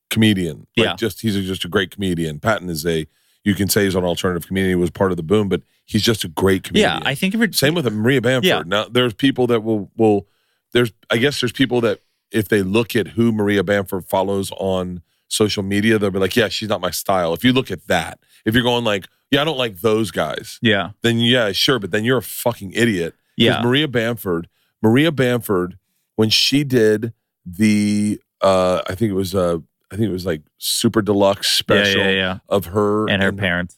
comedian. 0.09 0.67
Like 0.75 0.85
Yeah. 0.85 0.95
just 0.95 1.21
he's 1.21 1.35
just 1.45 1.65
a 1.65 1.67
great 1.67 1.91
comedian. 1.91 2.39
Patton 2.39 2.69
is 2.69 2.85
a. 2.85 3.07
You 3.43 3.55
can 3.55 3.67
say 3.67 3.83
he's 3.83 3.95
an 3.95 4.03
alternative 4.03 4.47
comedian. 4.47 4.69
He 4.69 4.75
was 4.75 4.89
part 4.89 5.11
of 5.11 5.17
the 5.17 5.23
boom, 5.23 5.49
but 5.49 5.61
he's 5.85 6.01
just 6.01 6.23
a 6.23 6.27
great 6.27 6.63
comedian. 6.63 7.01
yeah, 7.01 7.07
I 7.09 7.15
think 7.15 7.33
if 7.33 7.39
you're 7.39 7.51
Same 7.51 7.73
with 7.75 7.91
Maria 7.91 8.21
Bamford. 8.21 8.45
Yeah. 8.45 8.63
Now 8.65 8.85
there's 8.85 9.13
people 9.13 9.47
that 9.47 9.63
will 9.63 9.91
will 9.97 10.27
there's 10.71 10.91
I 11.09 11.17
guess 11.17 11.41
there's 11.41 11.51
people 11.51 11.81
that 11.81 11.99
if 12.31 12.47
they 12.47 12.61
look 12.63 12.95
at 12.95 13.09
who 13.09 13.31
Maria 13.31 13.63
Bamford 13.63 14.05
follows 14.05 14.51
on 14.57 15.01
social 15.27 15.63
media, 15.63 15.99
they'll 15.99 16.11
be 16.11 16.19
like, 16.19 16.35
yeah, 16.35 16.47
she's 16.47 16.69
not 16.69 16.81
my 16.81 16.91
style. 16.91 17.33
If 17.33 17.43
you 17.43 17.53
look 17.53 17.69
at 17.71 17.87
that, 17.87 18.19
if 18.45 18.53
you're 18.53 18.63
going 18.63 18.83
like, 18.83 19.07
yeah, 19.31 19.41
I 19.41 19.43
don't 19.43 19.57
like 19.57 19.81
those 19.81 20.11
guys, 20.11 20.59
yeah, 20.61 20.91
then 21.01 21.19
yeah, 21.19 21.51
sure, 21.51 21.79
but 21.79 21.91
then 21.91 22.03
you're 22.03 22.19
a 22.19 22.23
fucking 22.23 22.71
idiot. 22.73 23.15
yeah, 23.35 23.61
Maria 23.61 23.87
Bamford, 23.87 24.47
Maria 24.81 25.11
Bamford, 25.11 25.77
when 26.15 26.29
she 26.29 26.63
did 26.63 27.13
the 27.45 28.21
uh 28.41 28.81
I 28.87 28.95
think 28.95 29.09
it 29.11 29.15
was 29.15 29.35
uh 29.35 29.57
I 29.93 29.95
think 29.95 30.09
it 30.09 30.11
was 30.11 30.25
like 30.25 30.41
super 30.57 31.03
deluxe 31.03 31.51
special 31.51 32.01
yeah, 32.01 32.09
yeah, 32.09 32.37
of 32.49 32.65
her 32.65 33.07
and 33.07 33.21
her 33.21 33.31
parents. 33.31 33.77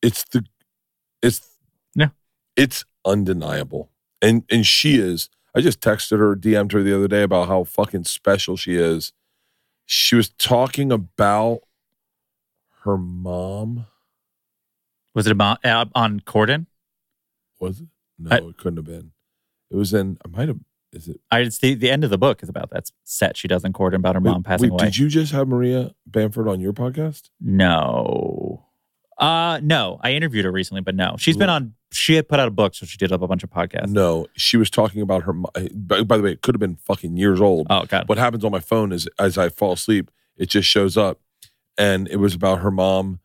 it's 0.00 0.22
the 0.24 0.44
it's 1.22 1.40
Yeah. 1.96 2.10
it's 2.56 2.84
undeniable 3.04 3.90
and 4.22 4.44
and 4.48 4.64
she 4.64 4.94
is 4.96 5.28
i 5.54 5.60
just 5.60 5.80
texted 5.80 6.18
her 6.18 6.36
dm'd 6.36 6.70
her 6.72 6.82
the 6.84 6.94
other 6.96 7.08
day 7.08 7.22
about 7.24 7.48
how 7.48 7.64
fucking 7.64 8.04
special 8.04 8.56
she 8.56 8.76
is 8.76 9.12
she 9.86 10.14
was 10.14 10.28
talking 10.30 10.92
about 10.92 11.60
her 12.84 12.96
mom 12.96 13.86
Was 15.14 15.26
it 15.26 15.32
about 15.32 15.64
uh, 15.64 15.86
on 15.96 16.20
Corden? 16.20 16.66
was 17.60 17.80
it 17.80 17.88
no 18.18 18.30
I- 18.30 18.38
it 18.50 18.56
couldn't 18.56 18.76
have 18.76 18.86
been 18.86 19.10
it 19.70 19.76
was 19.76 19.92
in 19.92 20.16
i 20.24 20.28
might 20.28 20.46
have 20.48 20.60
is 20.94 21.08
it 21.08 21.20
I 21.30 21.40
it's 21.40 21.58
the 21.58 21.74
the 21.74 21.90
end 21.90 22.04
of 22.04 22.10
the 22.10 22.18
book 22.18 22.42
is 22.42 22.48
about 22.48 22.70
that 22.70 22.90
set 23.04 23.36
she 23.36 23.48
does 23.48 23.64
in 23.64 23.72
court 23.72 23.94
and 23.94 24.00
about 24.02 24.14
her 24.14 24.20
mom 24.20 24.42
passing 24.42 24.70
wait, 24.70 24.80
away. 24.80 24.90
did 24.90 24.98
you 24.98 25.08
just 25.08 25.32
have 25.32 25.48
maria 25.48 25.94
bamford 26.06 26.48
on 26.48 26.60
your 26.60 26.72
podcast 26.72 27.30
No. 27.40 28.64
Uh 29.16 29.60
no. 29.62 30.00
I 30.02 30.12
interviewed 30.12 30.44
her 30.44 30.50
recently, 30.50 30.80
but 30.80 30.96
no. 30.96 31.14
She's 31.18 31.36
been 31.36 31.48
on 31.50 31.74
she 31.92 32.14
had 32.16 32.28
put 32.28 32.40
out 32.40 32.48
a 32.48 32.50
book, 32.50 32.74
so 32.74 32.84
she 32.84 32.96
did 32.96 33.12
up 33.12 33.22
a 33.22 33.28
bunch 33.28 33.44
of 33.44 33.50
podcasts. 33.50 33.88
no 33.88 34.26
she 34.36 34.56
was 34.56 34.68
talking 34.70 35.00
about 35.00 35.22
her 35.22 35.32
by, 35.32 36.02
by 36.02 36.16
the 36.16 36.22
way 36.24 36.32
it 36.32 36.42
could 36.42 36.54
have 36.54 36.60
been 36.60 36.76
fucking 36.76 37.16
years 37.16 37.40
old 37.40 37.68
Oh 37.70 37.84
god. 37.84 38.08
what 38.08 38.18
happens 38.18 38.44
on 38.44 38.50
my 38.50 38.58
phone 38.60 38.90
is 38.92 39.08
as 39.18 39.38
I 39.38 39.48
fall 39.50 39.72
asleep, 39.72 40.10
it 40.36 40.46
just 40.48 40.68
shows 40.68 40.96
up. 40.96 41.20
And 41.78 42.08
it 42.08 42.16
was 42.16 42.34
about 42.34 42.60
her 42.60 42.70
mom 42.70 43.18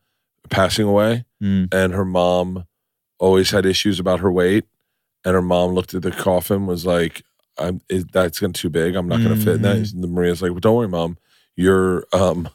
passing 0.48 0.84
away. 0.86 1.24
Mm. 1.42 1.72
And 1.72 1.92
her 1.92 2.04
mom 2.04 2.66
always 3.18 3.50
had 3.52 3.64
issues 3.66 4.00
about 4.00 4.20
her 4.20 4.30
weight. 4.30 4.64
And 5.24 5.34
her 5.34 5.42
mom 5.42 5.72
looked 5.72 5.94
at 5.94 6.02
the 6.02 6.10
coffin, 6.10 6.66
was 6.66 6.84
like, 6.86 7.22
I'm 7.58 7.80
that's 8.12 8.38
gonna 8.38 8.52
too 8.52 8.70
big. 8.70 8.96
I'm 8.96 9.08
not 9.08 9.22
gonna 9.22 9.36
fit 9.36 9.56
in 9.56 9.62
that. 9.62 9.76
Mm-hmm. 9.76 10.04
And 10.04 10.12
Maria's 10.14 10.40
like, 10.42 10.50
well, 10.52 10.60
don't 10.60 10.76
worry, 10.76 10.88
mom. 10.88 11.18
Your 11.56 12.06
um 12.12 12.48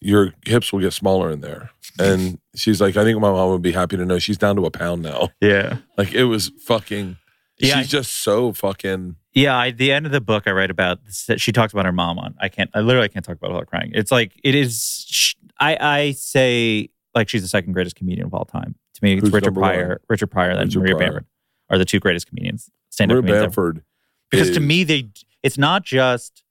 your 0.00 0.32
hips 0.46 0.72
will 0.72 0.80
get 0.80 0.92
smaller 0.92 1.30
in 1.30 1.40
there. 1.42 1.70
And 1.98 2.38
she's 2.56 2.80
like, 2.80 2.96
I 2.96 3.04
think 3.04 3.20
my 3.20 3.30
mom 3.30 3.50
would 3.50 3.62
be 3.62 3.72
happy 3.72 3.96
to 3.96 4.04
know 4.04 4.18
she's 4.18 4.38
down 4.38 4.56
to 4.56 4.66
a 4.66 4.70
pound 4.70 5.02
now. 5.02 5.28
Yeah. 5.40 5.78
Like 5.96 6.12
it 6.12 6.24
was 6.24 6.50
fucking 6.66 7.16
Yeah. 7.58 7.78
she's 7.78 7.88
just 7.88 8.22
so 8.22 8.52
fucking 8.52 9.16
Yeah, 9.32 9.56
I, 9.56 9.70
the 9.70 9.92
end 9.92 10.06
of 10.06 10.12
the 10.12 10.20
book 10.20 10.44
I 10.46 10.50
write 10.52 10.70
about 10.70 10.98
she 11.36 11.52
talks 11.52 11.72
about 11.72 11.84
her 11.84 11.92
mom 11.92 12.18
on. 12.18 12.34
I 12.40 12.48
can't 12.48 12.70
I 12.74 12.80
literally 12.80 13.08
can't 13.10 13.24
talk 13.24 13.36
about 13.36 13.52
without 13.52 13.68
crying. 13.68 13.92
It's 13.94 14.10
like 14.10 14.32
it 14.42 14.54
is 14.56 15.04
sh- 15.08 15.34
I 15.60 15.76
I 15.80 16.12
say 16.12 16.88
like 17.14 17.28
she's 17.28 17.42
the 17.42 17.48
second 17.48 17.74
greatest 17.74 17.94
comedian 17.94 18.26
of 18.26 18.34
all 18.34 18.44
time. 18.46 18.74
To 18.94 19.04
me, 19.04 19.12
it's 19.14 19.22
Who's 19.22 19.32
Richard 19.32 19.54
Pryor, 19.54 19.88
one? 19.88 19.98
Richard 20.08 20.26
Pryor, 20.28 20.50
and 20.50 20.60
Richard 20.60 20.78
Maria 20.80 20.96
Pryor. 20.96 21.08
Bamford 21.10 21.26
are 21.70 21.78
the 21.78 21.84
two 21.84 22.00
greatest 22.00 22.26
comedians. 22.26 22.70
Stand 22.90 23.12
up 23.12 23.16
Maria 23.16 23.22
comedians 23.46 23.58
ever. 23.58 23.84
Because 24.32 24.50
to 24.50 24.60
me 24.60 24.82
they 24.82 25.08
it's 25.44 25.56
not 25.58 25.84
just 25.84 26.42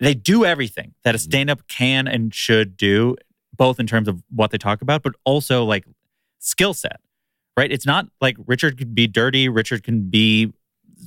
they 0.00 0.14
do 0.14 0.44
everything 0.44 0.94
that 1.04 1.14
a 1.14 1.18
Mm-hmm. 1.18 1.30
stand-up 1.30 1.68
can 1.68 2.06
and 2.06 2.34
should 2.34 2.76
do 2.76 3.16
both 3.56 3.80
in 3.80 3.86
terms 3.86 4.08
of 4.08 4.22
what 4.28 4.50
they 4.50 4.58
talk 4.58 4.82
about 4.82 5.02
but 5.02 5.14
also 5.24 5.64
like 5.64 5.84
skill 6.38 6.74
set 6.74 7.00
right 7.56 7.70
it's 7.70 7.86
not 7.86 8.06
like 8.20 8.36
richard 8.46 8.76
can 8.76 8.92
be 8.94 9.06
dirty 9.06 9.48
richard 9.48 9.84
can 9.84 10.10
be 10.10 10.52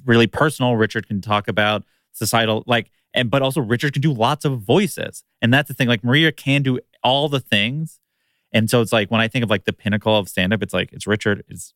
really 0.05 0.27
personal 0.27 0.75
richard 0.75 1.07
can 1.07 1.21
talk 1.21 1.47
about 1.47 1.83
societal 2.13 2.63
like 2.67 2.89
and 3.15 3.31
but 3.31 3.41
also 3.41 3.61
Richard 3.61 3.93
can 3.93 4.01
do 4.01 4.11
lots 4.11 4.43
of 4.45 4.59
voices, 4.59 5.23
and 5.41 5.53
that's 5.53 5.69
the 5.69 5.73
thing. 5.73 5.87
Like 5.87 6.03
Maria 6.03 6.31
can 6.33 6.61
do 6.61 6.79
all 7.01 7.29
the 7.29 7.39
things, 7.39 7.99
and 8.55 8.69
so 8.69 8.81
it's 8.81 8.93
like 8.93 9.11
when 9.11 9.19
I 9.19 9.27
think 9.27 9.43
of 9.43 9.49
like 9.49 9.65
the 9.65 9.73
pinnacle 9.73 10.17
of 10.17 10.29
stand 10.29 10.53
up, 10.53 10.63
it's 10.63 10.73
like 10.73 10.93
it's 10.93 11.05
Richard, 11.05 11.43
it's 11.49 11.73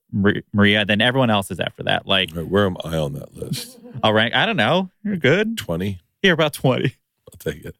Maria, 0.53 0.85
then 0.85 1.01
everyone 1.01 1.29
else 1.29 1.51
is 1.51 1.59
after 1.59 1.83
that. 1.83 2.07
Like, 2.07 2.29
Right, 2.33 2.47
where 2.47 2.65
am 2.65 2.77
I 2.85 2.95
on 2.95 3.11
that 3.13 3.35
list? 3.35 3.77
I'll 4.03 4.13
rank. 4.13 4.33
I 4.33 4.45
don't 4.45 4.55
know. 4.55 4.89
You're 5.03 5.17
good. 5.17 5.57
20? 5.57 5.99
You're 6.23 6.33
about 6.33 6.53
twenty. 6.53 6.95
I'll 7.31 7.37
take 7.37 7.65
it. 7.65 7.75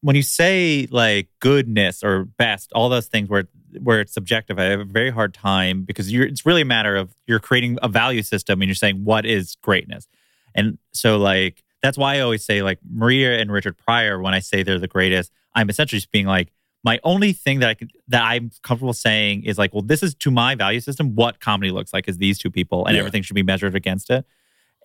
when 0.00 0.16
you 0.16 0.22
say 0.22 0.88
like 0.90 1.28
goodness 1.38 2.02
or 2.02 2.24
best, 2.24 2.72
all 2.72 2.88
those 2.88 3.08
things 3.08 3.28
where 3.28 3.44
where 3.82 4.00
it's 4.00 4.14
subjective, 4.14 4.58
I 4.58 4.64
have 4.64 4.80
a 4.80 4.84
very 4.84 5.10
hard 5.10 5.34
time 5.34 5.82
because 5.82 6.10
you're 6.10 6.26
it's 6.26 6.46
really 6.46 6.62
a 6.62 6.66
matter 6.66 6.96
of 6.96 7.14
you're 7.26 7.40
creating 7.40 7.78
a 7.82 7.88
value 7.88 8.22
system 8.22 8.62
and 8.62 8.68
you're 8.68 8.74
saying 8.74 9.04
what 9.04 9.26
is 9.26 9.56
greatness. 9.62 10.08
And 10.54 10.78
so 10.92 11.18
like 11.18 11.62
that's 11.82 11.96
why 11.98 12.16
I 12.16 12.20
always 12.20 12.44
say 12.44 12.62
like 12.62 12.78
Maria 12.90 13.38
and 13.38 13.52
Richard 13.52 13.76
Pryor, 13.76 14.18
when 14.20 14.32
I 14.32 14.40
say 14.40 14.62
they're 14.62 14.78
the 14.78 14.88
greatest, 14.88 15.30
I'm 15.54 15.68
essentially 15.70 15.98
just 15.98 16.10
being 16.10 16.26
like, 16.26 16.52
my 16.82 16.98
only 17.04 17.32
thing 17.32 17.60
that 17.60 17.68
I 17.68 17.74
can 17.74 17.88
that 18.08 18.22
I'm 18.22 18.50
comfortable 18.62 18.92
saying 18.94 19.44
is 19.44 19.58
like, 19.58 19.72
well, 19.74 19.82
this 19.82 20.02
is 20.02 20.14
to 20.16 20.30
my 20.30 20.54
value 20.54 20.80
system, 20.80 21.14
what 21.14 21.40
comedy 21.40 21.70
looks 21.70 21.92
like 21.92 22.08
is 22.08 22.18
these 22.18 22.38
two 22.38 22.50
people, 22.50 22.86
and 22.86 22.94
Yeah. 22.94 23.00
everything 23.00 23.22
should 23.22 23.34
be 23.34 23.42
measured 23.42 23.74
against 23.74 24.10
it. 24.10 24.24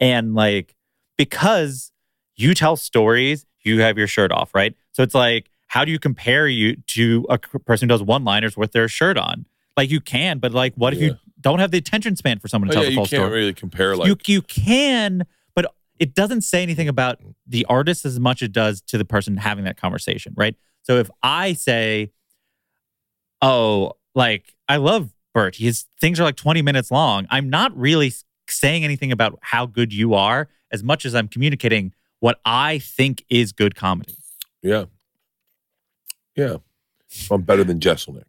And 0.01 0.35
like 0.35 0.75
because 1.17 1.91
you 2.35 2.53
tell 2.53 2.75
stories, 2.75 3.45
you 3.63 3.79
have 3.81 3.97
your 3.97 4.07
shirt 4.07 4.31
off, 4.31 4.53
right? 4.53 4.75
So 4.91 5.03
it's 5.03 5.15
like, 5.15 5.49
how 5.67 5.85
do 5.85 5.91
you 5.91 5.99
compare 5.99 6.47
you 6.47 6.75
to 6.87 7.25
a 7.29 7.37
person 7.37 7.87
who 7.87 7.93
does 7.93 8.03
one 8.03 8.23
liners 8.25 8.57
with 8.57 8.73
their 8.73 8.87
shirt 8.87 9.17
on? 9.17 9.45
Like 9.77 9.89
you 9.89 10.01
can, 10.01 10.39
but 10.39 10.51
like, 10.53 10.73
what 10.75 10.93
if 10.93 11.01
you 11.01 11.15
don't 11.41 11.59
have 11.59 11.71
the 11.71 11.77
attention 11.77 12.15
span 12.15 12.39
for 12.39 12.47
someone 12.47 12.69
to 12.69 12.73
Oh, 12.73 12.75
tell 12.75 12.83
yeah, 12.83 12.89
the 12.89 12.91
you 12.93 12.97
full 12.97 13.07
can't 13.07 13.21
story? 13.23 13.31
really 13.41 13.53
compare 13.53 13.95
like 13.95 14.07
you 14.07 14.17
you 14.25 14.41
can, 14.41 15.25
but 15.53 15.73
it 15.99 16.13
doesn't 16.13 16.41
say 16.41 16.61
anything 16.61 16.87
about 16.89 17.19
the 17.47 17.65
artist 17.65 18.05
as 18.05 18.19
much 18.19 18.41
as 18.41 18.47
it 18.47 18.51
does 18.51 18.81
to 18.81 18.97
the 18.97 19.05
person 19.05 19.37
having 19.37 19.63
that 19.65 19.77
conversation, 19.77 20.33
right? 20.35 20.55
So 20.85 20.97
if 20.97 21.09
I 21.23 21.53
say, 21.53 22.11
"Oh, 23.41 23.93
like 24.13 24.55
I 24.67 24.77
love 24.77 25.11
Bert. 25.33 25.55
His 25.57 25.85
things 25.99 26.19
are 26.19 26.23
like 26.23 26.35
20 26.35 26.61
minutes 26.61 26.91
long." 26.91 27.27
I'm 27.29 27.49
not 27.49 27.75
really 27.77 28.13
saying 28.47 28.83
anything 28.83 29.11
about 29.11 29.37
how 29.41 29.65
good 29.65 29.91
you 29.93 30.13
are 30.13 30.47
as 30.71 30.83
much 30.83 31.05
as 31.05 31.15
I'm 31.15 31.27
communicating 31.27 31.93
what 32.19 32.39
I 32.45 32.79
think 32.79 33.23
is 33.29 33.51
good 33.51 33.75
comedy. 33.75 34.15
yeah. 34.61 34.85
Yeah. 36.35 36.57
I'm 37.31 37.43
better 37.43 37.63
than 37.63 37.79
Jeselnik. 37.79 38.23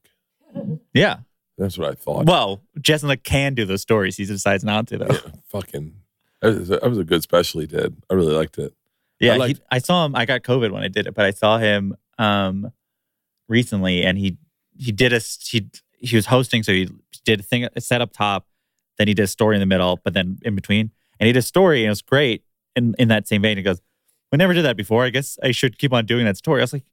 Yeah. 0.94 1.18
That's 1.58 1.76
what 1.76 1.90
I 1.90 1.94
thought. 1.94 2.26
Well, 2.26 2.62
Jeselnik 2.78 3.24
can 3.24 3.54
do 3.54 3.64
those 3.64 3.82
stories. 3.82 4.16
He 4.16 4.24
decides 4.26 4.62
not 4.62 4.86
to 4.88 4.98
though. 4.98 5.06
Yeah, 5.10 5.30
fucking 5.48 5.94
that 6.40 6.54
was, 6.58 6.68
that 6.68 6.82
was 6.88 6.98
a 6.98 7.04
good 7.04 7.22
special 7.22 7.62
he 7.62 7.66
did. 7.66 7.96
I 8.10 8.14
really 8.14 8.34
liked 8.34 8.58
it. 8.58 8.74
Yeah, 9.18 9.34
I 9.34 9.36
liked- 9.38 9.60
I 9.70 9.78
saw 9.78 10.04
him. 10.04 10.14
I 10.14 10.24
got 10.26 10.42
COVID 10.42 10.70
when 10.70 10.82
I 10.84 10.88
did 10.88 11.06
it, 11.08 11.14
but 11.14 11.24
I 11.24 11.30
saw 11.30 11.58
him 11.58 11.96
Um, 12.18 12.72
recently, 13.48 14.04
and 14.04 14.18
he 14.18 14.36
he 14.78 14.92
did 14.92 15.12
a 15.12 15.20
he 15.48 15.68
he 15.98 16.16
was 16.16 16.26
hosting, 16.26 16.62
so 16.62 16.72
he 16.72 16.88
did 17.24 17.40
a 17.40 17.42
thing 17.42 17.68
a 17.74 17.80
set 17.80 18.00
up 18.00 18.12
top, 18.12 18.46
then 18.98 19.08
he 19.08 19.14
did 19.14 19.22
a 19.24 19.26
story 19.28 19.56
in 19.56 19.60
the 19.60 19.66
middle, 19.66 20.00
but 20.04 20.14
then 20.14 20.38
in 20.42 20.54
between, 20.54 20.90
and 21.20 21.26
he 21.26 21.32
did 21.32 21.38
a 21.38 21.42
story, 21.42 21.80
and 21.80 21.86
it 21.86 21.90
was 21.90 22.02
great. 22.02 22.42
In 22.74 22.94
in 22.98 23.08
that 23.08 23.26
same 23.28 23.42
vein, 23.42 23.56
he 23.56 23.62
goes, 23.62 23.80
"We 24.32 24.38
never 24.38 24.54
did 24.54 24.62
that 24.64 24.76
before. 24.76 25.04
I 25.04 25.10
guess 25.10 25.38
I 25.42 25.50
should 25.52 25.78
keep 25.78 25.92
on 25.92 26.06
doing 26.06 26.24
that 26.26 26.36
story." 26.36 26.60
I 26.60 26.64
was 26.64 26.72
like, 26.72 26.84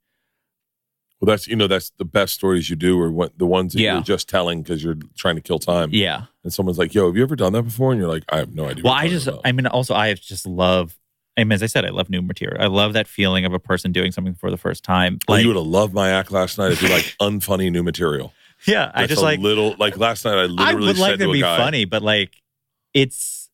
Well, 1.19 1.27
that's 1.27 1.47
you 1.47 1.55
know 1.55 1.67
that's 1.67 1.91
the 1.97 2.05
best 2.05 2.33
stories 2.33 2.69
you 2.69 2.75
do, 2.75 2.99
or 2.99 3.11
what 3.11 3.37
the 3.37 3.45
ones 3.45 3.73
that 3.73 3.81
Yeah. 3.81 3.93
you're 3.95 4.03
just 4.03 4.27
telling 4.29 4.61
because 4.61 4.83
you're 4.83 4.97
trying 5.17 5.35
to 5.35 5.41
kill 5.41 5.59
time. 5.59 5.89
"Yeah." 5.91 6.25
And 6.43 6.53
someone's 6.53 6.77
like, 6.77 6.93
"Yo, 6.93 7.07
have 7.07 7.15
you 7.17 7.23
ever 7.23 7.35
done 7.35 7.53
that 7.53 7.63
before?" 7.63 7.91
And 7.91 7.99
you're 7.99 8.09
like, 8.09 8.23
"I 8.29 8.37
have 8.37 8.53
no 8.55 8.65
idea." 8.69 8.83
Well, 8.83 8.93
I 8.93 9.07
just, 9.07 9.27
about." 9.27 9.41
I 9.45 9.51
mean, 9.51 9.67
also, 9.67 9.93
I 9.93 10.13
just 10.13 10.45
love. 10.45 10.97
I 11.35 11.43
mean, 11.43 11.51
as 11.53 11.63
I 11.63 11.65
said, 11.65 11.83
I 11.85 11.89
love 11.89 12.09
new 12.09 12.21
material. 12.21 12.61
I 12.61 12.67
love 12.67 12.93
that 12.93 13.07
feeling 13.07 13.43
of 13.45 13.53
a 13.53 13.59
person 13.59 13.91
doing 13.91 14.11
something 14.11 14.35
for 14.35 14.51
the 14.51 14.57
first 14.57 14.83
time. 14.83 15.17
Oh, 15.21 15.25
well, 15.27 15.37
Like, 15.37 15.41
you 15.43 15.47
would 15.49 15.57
have 15.57 15.65
loved 15.65 15.93
my 15.93 16.09
act 16.09 16.31
last 16.31 16.57
night 16.57 16.71
if 16.73 16.81
you 16.81 16.89
like 16.89 17.15
unfunny 17.21 17.71
new 17.71 17.81
material. 17.83 18.33
yeah, 18.67 18.91
I 18.93 19.07
just 19.07 19.21
like 19.21 19.39
little 19.39 19.75
like 19.79 19.97
last 19.97 20.23
night. 20.25 20.35
I 20.35 20.41
I 20.43 20.45
literally 20.45 20.87
would 20.87 20.97
like 20.97 21.19
to 21.19 21.31
be 21.31 21.41
guy, 21.41 21.57
funny, 21.57 21.85
but 21.85 22.01
like 22.01 22.41
it's 22.93 23.49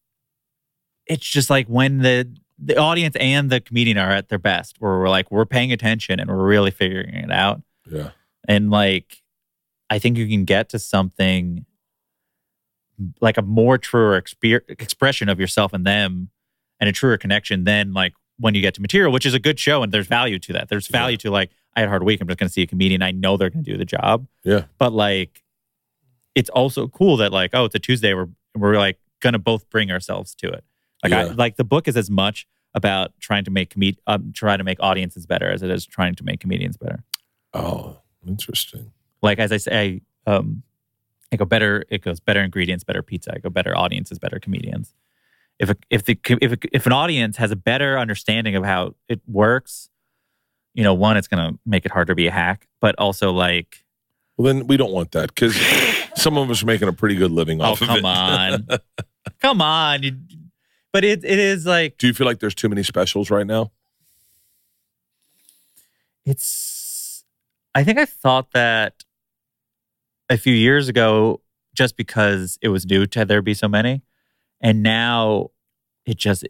it's 1.07 1.25
just 1.25 1.49
like 1.49 1.67
when 1.67 1.99
the 1.99 2.31
the 2.59 2.77
audience 2.77 3.15
and 3.15 3.49
the 3.49 3.61
comedian 3.61 3.97
are 3.97 4.11
at 4.11 4.27
their 4.29 4.37
best, 4.37 4.75
where 4.79 4.99
we're 4.99 5.09
like 5.09 5.31
we're 5.31 5.45
paying 5.45 5.71
attention 5.71 6.19
and 6.19 6.29
we're 6.29 6.45
really 6.45 6.71
figuring 6.71 7.15
it 7.15 7.31
out, 7.31 7.61
Yeah, 7.89 8.09
and 8.47 8.69
like 8.69 9.23
I 9.89 9.97
think 9.97 10.17
you 10.17 10.27
can 10.27 10.43
get 10.45 10.69
to 10.69 10.79
something 10.79 11.65
like 13.21 13.37
a 13.37 13.41
more 13.41 13.77
truer 13.77 14.21
exper- 14.21 14.69
expression 14.69 15.29
of 15.29 15.39
yourself 15.39 15.73
and 15.73 15.85
them, 15.87 16.29
and 16.79 16.89
a 16.89 16.93
truer 16.93 17.17
connection 17.17 17.63
than 17.63 17.93
like 17.93 18.13
when 18.37 18.55
you 18.55 18.61
get 18.61 18.73
to 18.75 18.81
material, 18.81 19.11
which 19.11 19.25
is 19.25 19.33
a 19.33 19.39
good 19.39 19.59
show 19.59 19.83
and 19.83 19.91
there's 19.91 20.07
value 20.07 20.39
to 20.39 20.53
that. 20.53 20.69
There's 20.69 20.87
value 20.87 21.17
to 21.17 21.31
like 21.31 21.51
I 21.75 21.81
had 21.81 21.87
a 21.87 21.89
hard 21.89 22.03
week. 22.03 22.19
I'm 22.21 22.27
just 22.27 22.39
going 22.39 22.47
to 22.47 22.53
see 22.53 22.61
a 22.61 22.67
comedian. 22.67 23.01
I 23.01 23.11
know 23.11 23.37
they're 23.37 23.49
going 23.49 23.63
to 23.63 23.71
do 23.71 23.77
the 23.77 23.85
job 23.85 24.27
yeah, 24.43 24.63
but 24.77 24.91
like 24.93 25.43
it's 26.35 26.49
also 26.49 26.87
cool 26.87 27.17
that 27.17 27.31
like 27.31 27.51
oh 27.53 27.65
it's 27.65 27.75
a 27.75 27.79
tuesday 27.79 28.13
we're 28.13 28.27
we're 28.55 28.77
like 28.77 28.97
gonna 29.19 29.39
both 29.39 29.69
bring 29.69 29.91
ourselves 29.91 30.33
to 30.35 30.47
it 30.47 30.63
like 31.03 31.11
I, 31.11 31.23
like 31.23 31.55
the 31.57 31.63
book 31.63 31.87
is 31.87 31.97
as 31.97 32.09
much 32.09 32.47
about 32.73 33.11
trying 33.19 33.43
to 33.45 33.51
make 33.51 33.71
comed 33.71 33.97
um, 34.07 34.31
try 34.33 34.55
to 34.55 34.63
make 34.63 34.77
audiences 34.79 35.25
better 35.25 35.49
as 35.49 35.63
it 35.63 35.69
is 35.71 35.85
trying 35.85 36.15
to 36.15 36.23
make 36.23 36.39
comedians 36.39 36.77
better 36.77 37.03
Oh, 37.53 37.97
interesting. 38.25 38.91
like 39.21 39.39
as 39.39 39.51
i 39.51 39.57
say 39.57 40.01
um 40.27 40.61
i 41.31 41.35
go 41.35 41.45
better 41.45 41.83
it 41.89 42.01
goes 42.03 42.19
better 42.19 42.41
ingredients 42.41 42.83
better 42.83 43.01
pizza 43.01 43.33
i 43.35 43.39
go 43.39 43.49
better 43.49 43.75
audiences 43.75 44.19
better 44.19 44.39
comedians 44.39 44.93
if 45.59 45.69
a, 45.69 45.75
if 45.89 46.05
the 46.05 46.19
if 46.41 46.51
a, 46.53 46.57
if 46.71 46.85
an 46.85 46.91
audience 46.93 47.37
has 47.37 47.51
a 47.51 47.55
better 47.55 47.99
understanding 47.99 48.55
of 48.55 48.63
how 48.63 48.95
it 49.07 49.21
works 49.27 49.89
you 50.73 50.83
know 50.83 50.93
one 50.93 51.17
it's 51.17 51.27
gonna 51.27 51.53
make 51.65 51.85
it 51.85 51.91
harder 51.91 52.11
to 52.11 52.15
be 52.15 52.27
a 52.27 52.31
hack 52.31 52.67
but 52.81 52.95
also 52.97 53.31
like 53.31 53.83
Well, 54.37 54.53
then 54.53 54.67
we 54.67 54.77
don't 54.77 54.91
want 54.91 55.11
that 55.11 55.33
because 55.35 55.55
some 56.15 56.37
of 56.37 56.49
us 56.49 56.63
are 56.63 56.65
making 56.65 56.87
a 56.87 56.93
pretty 56.93 57.15
good 57.15 57.31
living 57.31 57.61
Oh 57.61 57.71
off 57.71 57.81
of 57.81 57.87
come 57.87 57.97
it. 57.97 58.05
on, 58.05 58.67
come 59.41 59.61
on! 59.61 60.03
You, 60.03 60.17
but 60.93 61.03
it 61.03 61.23
it 61.25 61.39
is 61.39 61.65
like 61.65 61.97
Do 61.97 62.07
you 62.07 62.13
feel 62.13 62.27
like 62.27 62.39
there's 62.39 62.55
too 62.55 62.69
many 62.69 62.83
specials 62.83 63.29
right 63.29 63.45
now? 63.47 63.71
it's. 66.25 67.23
I 67.75 67.83
think 67.83 67.99
I 67.99 68.05
thought 68.05 68.51
that 68.51 69.03
a 70.29 70.37
few 70.37 70.53
years 70.53 70.87
ago, 70.89 71.41
just 71.75 71.95
because 71.95 72.57
it 72.61 72.69
was 72.69 72.85
new 72.85 73.05
to 73.07 73.25
there 73.25 73.41
be 73.41 73.53
so 73.53 73.67
many, 73.67 74.01
and 74.61 74.83
now 74.83 75.49
it 76.05 76.17
just 76.17 76.47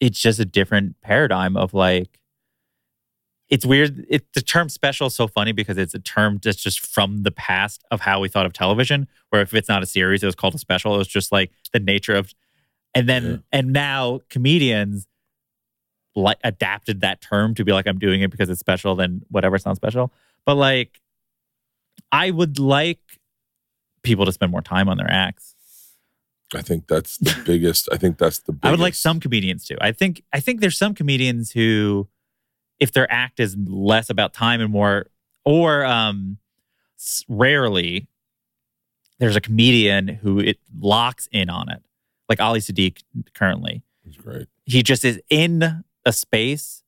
it's 0.00 0.20
just 0.20 0.38
a 0.38 0.44
different 0.44 1.00
paradigm 1.00 1.56
of 1.56 1.74
like. 1.74 2.18
It's 3.48 3.64
weird. 3.64 4.04
It 4.08 4.26
the 4.34 4.40
term 4.40 4.68
special 4.68 5.06
is 5.06 5.14
so 5.14 5.28
funny 5.28 5.52
because 5.52 5.78
it's 5.78 5.94
a 5.94 6.00
term 6.00 6.40
that's 6.42 6.60
just 6.60 6.84
from 6.84 7.22
the 7.22 7.30
past 7.30 7.84
of 7.92 8.00
how 8.00 8.18
we 8.18 8.28
thought 8.28 8.44
of 8.44 8.52
television. 8.52 9.06
Where 9.30 9.40
if 9.40 9.54
it's 9.54 9.68
not 9.68 9.84
a 9.84 9.86
series, 9.86 10.24
it 10.24 10.26
was 10.26 10.34
called 10.34 10.56
a 10.56 10.58
special. 10.58 10.96
It 10.96 10.98
was 10.98 11.06
just 11.06 11.30
like 11.30 11.52
the 11.72 11.78
nature 11.78 12.16
of, 12.16 12.34
and 12.92 13.08
then 13.08 13.24
Yeah. 13.24 13.36
and 13.52 13.72
now 13.72 14.18
comedians 14.30 15.06
like 16.16 16.38
adapted 16.42 17.02
that 17.02 17.20
term 17.20 17.54
to 17.54 17.64
be 17.64 17.72
like 17.72 17.86
I'm 17.86 18.00
doing 18.00 18.20
it 18.22 18.32
because 18.32 18.50
it's 18.50 18.58
special. 18.58 18.96
Then 18.96 19.22
whatever, 19.30 19.58
sounds 19.58 19.76
special. 19.76 20.12
But 20.44 20.56
like, 20.56 21.00
I 22.10 22.32
would 22.32 22.58
like 22.58 22.98
people 24.02 24.24
to 24.24 24.32
spend 24.32 24.50
more 24.50 24.62
time 24.62 24.88
on 24.88 24.96
their 24.96 25.10
acts. 25.10 25.54
I 26.54 26.62
think 26.62 26.86
that's 26.86 27.18
the 27.18 27.36
biggest. 27.46 27.88
I 27.92 27.96
think 27.96 28.18
that's 28.18 28.38
the. 28.40 28.52
Biggest. 28.52 28.66
I 28.66 28.70
would 28.70 28.80
like 28.80 28.94
some 28.94 29.20
comedians 29.20 29.64
to. 29.66 29.76
I 29.80 29.92
think 29.92 30.22
I 30.32 30.40
think 30.40 30.60
there's 30.60 30.78
some 30.78 30.94
comedians 30.94 31.52
who, 31.52 32.08
if 32.78 32.92
their 32.92 33.10
act 33.10 33.40
is 33.40 33.56
less 33.56 34.10
about 34.10 34.32
time 34.32 34.60
and 34.60 34.70
more, 34.70 35.06
or 35.44 35.84
um, 35.84 36.38
rarely, 37.28 38.08
there's 39.18 39.36
a 39.36 39.40
comedian 39.40 40.08
who 40.08 40.38
it 40.38 40.58
locks 40.78 41.28
in 41.32 41.50
on 41.50 41.68
it, 41.68 41.82
like 42.28 42.40
Ali 42.40 42.60
Siddiq 42.60 43.02
currently. 43.34 43.82
He's 44.04 44.16
great. 44.16 44.46
He 44.64 44.82
just 44.82 45.04
is 45.04 45.20
in 45.30 45.84
a 46.04 46.12
space 46.12 46.84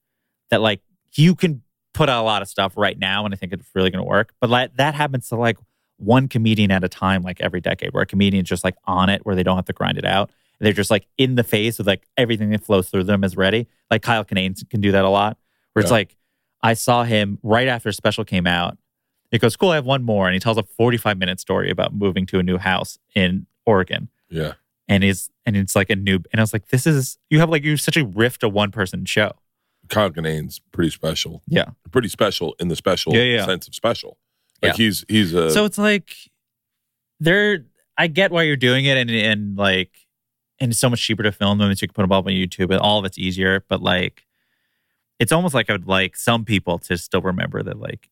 that 0.50 0.60
like 0.60 0.80
you 1.14 1.34
can 1.34 1.62
put 1.94 2.08
out 2.08 2.22
a 2.22 2.26
lot 2.26 2.42
of 2.42 2.48
stuff 2.48 2.74
right 2.76 2.98
now, 2.98 3.24
and 3.24 3.34
I 3.34 3.36
think 3.36 3.52
it's 3.52 3.68
really 3.74 3.90
going 3.90 4.04
to 4.04 4.08
work. 4.08 4.32
But 4.40 4.50
like 4.50 4.76
that 4.76 4.94
happens 4.94 5.28
to 5.30 5.36
like 5.36 5.58
one 5.98 6.28
comedian 6.28 6.70
at 6.70 6.82
a 6.84 6.88
time, 6.88 7.22
like 7.22 7.40
every 7.40 7.60
decade, 7.60 7.92
where 7.92 8.02
a 8.02 8.06
comedian's 8.06 8.48
just 8.48 8.64
like 8.64 8.76
on 8.86 9.08
it, 9.10 9.24
where 9.26 9.34
they 9.36 9.42
don't 9.42 9.56
have 9.56 9.64
to 9.66 9.72
grind 9.72 9.98
it 9.98 10.04
out. 10.04 10.30
They're 10.60 10.72
just 10.72 10.90
like 10.90 11.06
in 11.18 11.34
the 11.36 11.44
face 11.44 11.78
of 11.78 11.86
like 11.86 12.06
everything 12.16 12.50
that 12.50 12.64
flows 12.64 12.88
through 12.88 13.04
them 13.04 13.22
is 13.22 13.36
ready. 13.36 13.68
Like 13.90 14.02
Kyle 14.02 14.24
Kinane 14.24 14.68
can 14.70 14.80
do 14.80 14.90
that 14.92 15.04
a 15.04 15.08
lot. 15.08 15.38
Where 15.72 15.82
it's 15.82 15.90
like 15.92 16.16
I 16.62 16.74
saw 16.74 17.04
him 17.04 17.38
right 17.42 17.68
after 17.68 17.88
a 17.88 17.92
special 17.92 18.24
came 18.24 18.46
out. 18.46 18.76
It 19.30 19.40
goes, 19.40 19.54
cool, 19.56 19.70
I 19.70 19.74
have 19.76 19.84
one 19.84 20.02
more. 20.02 20.26
And 20.26 20.34
he 20.34 20.40
tells 20.40 20.56
a 20.56 20.62
45 20.64 21.18
minute 21.18 21.38
story 21.38 21.70
about 21.70 21.94
moving 21.94 22.26
to 22.26 22.38
a 22.38 22.42
new 22.42 22.58
house 22.58 22.98
in 23.14 23.46
Oregon. 23.66 24.08
Yeah, 24.30 24.54
And 24.88 25.04
is 25.04 25.30
and 25.46 25.56
it's 25.56 25.76
like 25.76 25.90
a 25.90 25.96
new 25.96 26.16
and 26.32 26.40
I 26.40 26.42
was 26.42 26.52
like, 26.52 26.68
this 26.68 26.86
is 26.86 27.18
you 27.30 27.38
have 27.38 27.50
like 27.50 27.62
you 27.62 27.76
such 27.76 27.96
a 27.96 28.04
rift 28.04 28.42
a 28.42 28.48
one 28.48 28.70
person 28.72 29.04
show. 29.04 29.32
Kyle 29.88 30.10
Kinane's 30.10 30.60
pretty 30.72 30.90
special. 30.90 31.42
Yeah. 31.46 31.70
pretty 31.90 32.08
special 32.08 32.54
in 32.58 32.68
the 32.68 32.76
special 32.76 33.14
Yeah, 33.14 33.22
yeah. 33.22 33.44
sense 33.46 33.68
of 33.68 33.74
special. 33.74 34.18
Like 34.62 34.72
Yeah. 34.72 34.76
he's 34.84 35.04
he's 35.08 35.34
a 35.34 35.50
so 35.50 35.64
it's 35.64 35.78
like 35.78 36.10
there 37.20 37.64
I 37.96 38.06
get 38.06 38.30
why 38.30 38.42
you're 38.42 38.56
doing 38.56 38.84
it 38.84 38.96
and 38.96 39.10
and 39.10 39.56
like 39.56 39.90
and 40.60 40.70
it's 40.72 40.80
so 40.80 40.90
much 40.90 41.00
cheaper 41.00 41.22
to 41.22 41.32
film 41.32 41.58
them 41.58 41.72
so 41.74 41.82
you 41.84 41.88
can 41.88 41.94
put 41.94 42.02
them 42.02 42.12
up 42.12 42.26
on 42.26 42.32
YouTube 42.32 42.70
and 42.70 42.80
all 42.80 42.98
of 42.98 43.04
it's 43.04 43.18
easier. 43.18 43.64
But 43.68 43.82
like 43.82 44.26
it's 45.18 45.32
almost 45.32 45.54
like 45.54 45.68
I 45.68 45.74
would 45.74 45.86
like 45.88 46.16
some 46.16 46.44
people 46.44 46.78
to 46.80 46.96
still 46.98 47.20
remember 47.22 47.62
that 47.62 47.78
like 47.78 48.08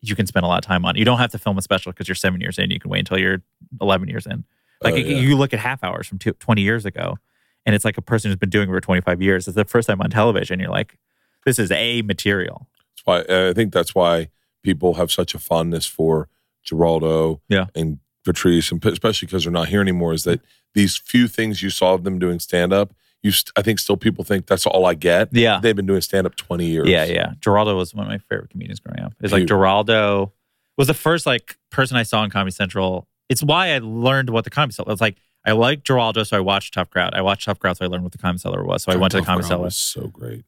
you 0.00 0.16
can 0.16 0.26
spend 0.26 0.44
a 0.44 0.48
lot 0.48 0.58
of 0.58 0.64
time 0.66 0.84
on. 0.84 0.96
it. 0.96 0.98
You 0.98 1.04
don't 1.04 1.18
have 1.18 1.30
to 1.32 1.38
film 1.38 1.56
a 1.58 1.62
special 1.62 1.92
because 1.92 2.08
you're 2.08 2.14
seven 2.14 2.40
years 2.40 2.58
in. 2.58 2.70
You 2.70 2.80
can 2.80 2.90
wait 2.90 3.00
until 3.00 3.18
you're 3.18 3.40
11 3.80 4.08
years 4.08 4.26
in. 4.26 4.44
Oh, 4.82 4.88
like 4.88 4.94
Oh, 4.94 4.96
you- 4.96 5.04
yeah. 5.16 5.20
you 5.22 5.36
look 5.36 5.52
at 5.54 5.60
half 5.60 5.84
hours 5.84 6.08
from 6.08 6.18
two, 6.18 6.32
20 6.32 6.60
years 6.60 6.84
ago, 6.84 7.18
and 7.64 7.74
it's 7.74 7.84
like 7.84 7.96
a 7.98 8.02
person 8.02 8.28
who's 8.30 8.36
been 8.38 8.50
doing 8.50 8.68
it 8.68 8.72
for 8.72 8.80
25 8.80 9.22
years. 9.22 9.46
It's 9.46 9.54
the 9.54 9.64
first 9.64 9.86
time 9.86 10.00
on 10.00 10.10
television. 10.10 10.58
You're 10.58 10.70
like, 10.70 10.98
this 11.46 11.58
is 11.60 11.70
a 11.70 12.02
material. 12.02 12.66
That's 12.96 13.06
why 13.06 13.20
uh, 13.34 13.50
I 13.50 13.52
think 13.52 13.72
that's 13.72 13.94
why 13.94 14.30
people 14.62 14.94
have 14.94 15.10
such 15.10 15.34
a 15.34 15.38
fondness 15.38 15.86
for 15.86 16.28
Giraldo 16.64 17.40
Yeah. 17.48 17.66
and 17.74 17.98
Patrice, 18.24 18.70
and 18.70 18.84
especially 18.86 19.26
because 19.26 19.44
they're 19.44 19.52
not 19.52 19.68
here 19.68 19.80
anymore. 19.80 20.12
Is 20.12 20.24
that 20.24 20.40
these 20.74 20.96
few 20.96 21.26
things 21.28 21.62
you 21.62 21.70
saw 21.70 21.94
of 21.94 22.04
them 22.04 22.18
doing 22.18 22.38
stand 22.38 22.72
up? 22.72 22.94
You, 23.22 23.30
st- 23.32 23.52
I 23.56 23.62
think 23.62 23.78
still 23.78 23.96
people 23.96 24.24
think 24.24 24.46
that's 24.46 24.66
all 24.66 24.86
I 24.86 24.94
get. 24.94 25.28
Yeah. 25.32 25.60
They've 25.60 25.76
been 25.76 25.86
doing 25.86 26.00
stand 26.00 26.26
up 26.26 26.34
twenty 26.36 26.66
years. 26.66 26.88
Yeah, 26.88 27.04
yeah. 27.04 27.32
Giraldo 27.40 27.76
was 27.76 27.94
one 27.94 28.06
of 28.06 28.10
my 28.10 28.18
favorite 28.18 28.50
comedians 28.50 28.80
growing 28.80 29.00
up. 29.00 29.14
It's 29.20 29.32
like. 29.32 29.46
Giraldo 29.46 30.32
was 30.78 30.86
the 30.88 30.94
first 30.94 31.26
like 31.26 31.56
person 31.70 31.96
I 31.96 32.02
saw 32.04 32.20
on 32.20 32.30
Comedy 32.30 32.52
Central. 32.52 33.06
It's 33.28 33.42
why 33.42 33.74
I 33.74 33.78
learned 33.78 34.30
what 34.30 34.44
the 34.44 34.50
Comedy 34.50 34.72
Cellar. 34.74 34.92
It's 34.92 35.00
like 35.00 35.16
I 35.44 35.52
like 35.52 35.82
Giraldo, 35.84 36.22
so 36.24 36.36
I 36.36 36.40
watched 36.40 36.74
Tough 36.74 36.90
Crowd. 36.90 37.14
I 37.14 37.22
watched 37.22 37.44
Tough 37.46 37.58
Crowd, 37.58 37.76
so 37.76 37.84
I 37.84 37.88
learned 37.88 38.02
what 38.04 38.12
the 38.12 38.18
Comedy 38.18 38.38
Cellar 38.40 38.64
was. 38.64 38.82
So 38.84 38.92
I 38.92 38.96
went 38.96 39.10
to 39.12 39.18
the 39.20 39.26
Comedy 39.26 39.46
Cellar, 39.48 39.64
was 39.64 39.76
so 39.76 40.06
great. 40.08 40.44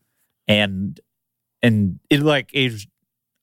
and 0.48 0.98
and 1.62 1.98
it 2.10 2.20
like 2.22 2.50
it, 2.52 2.86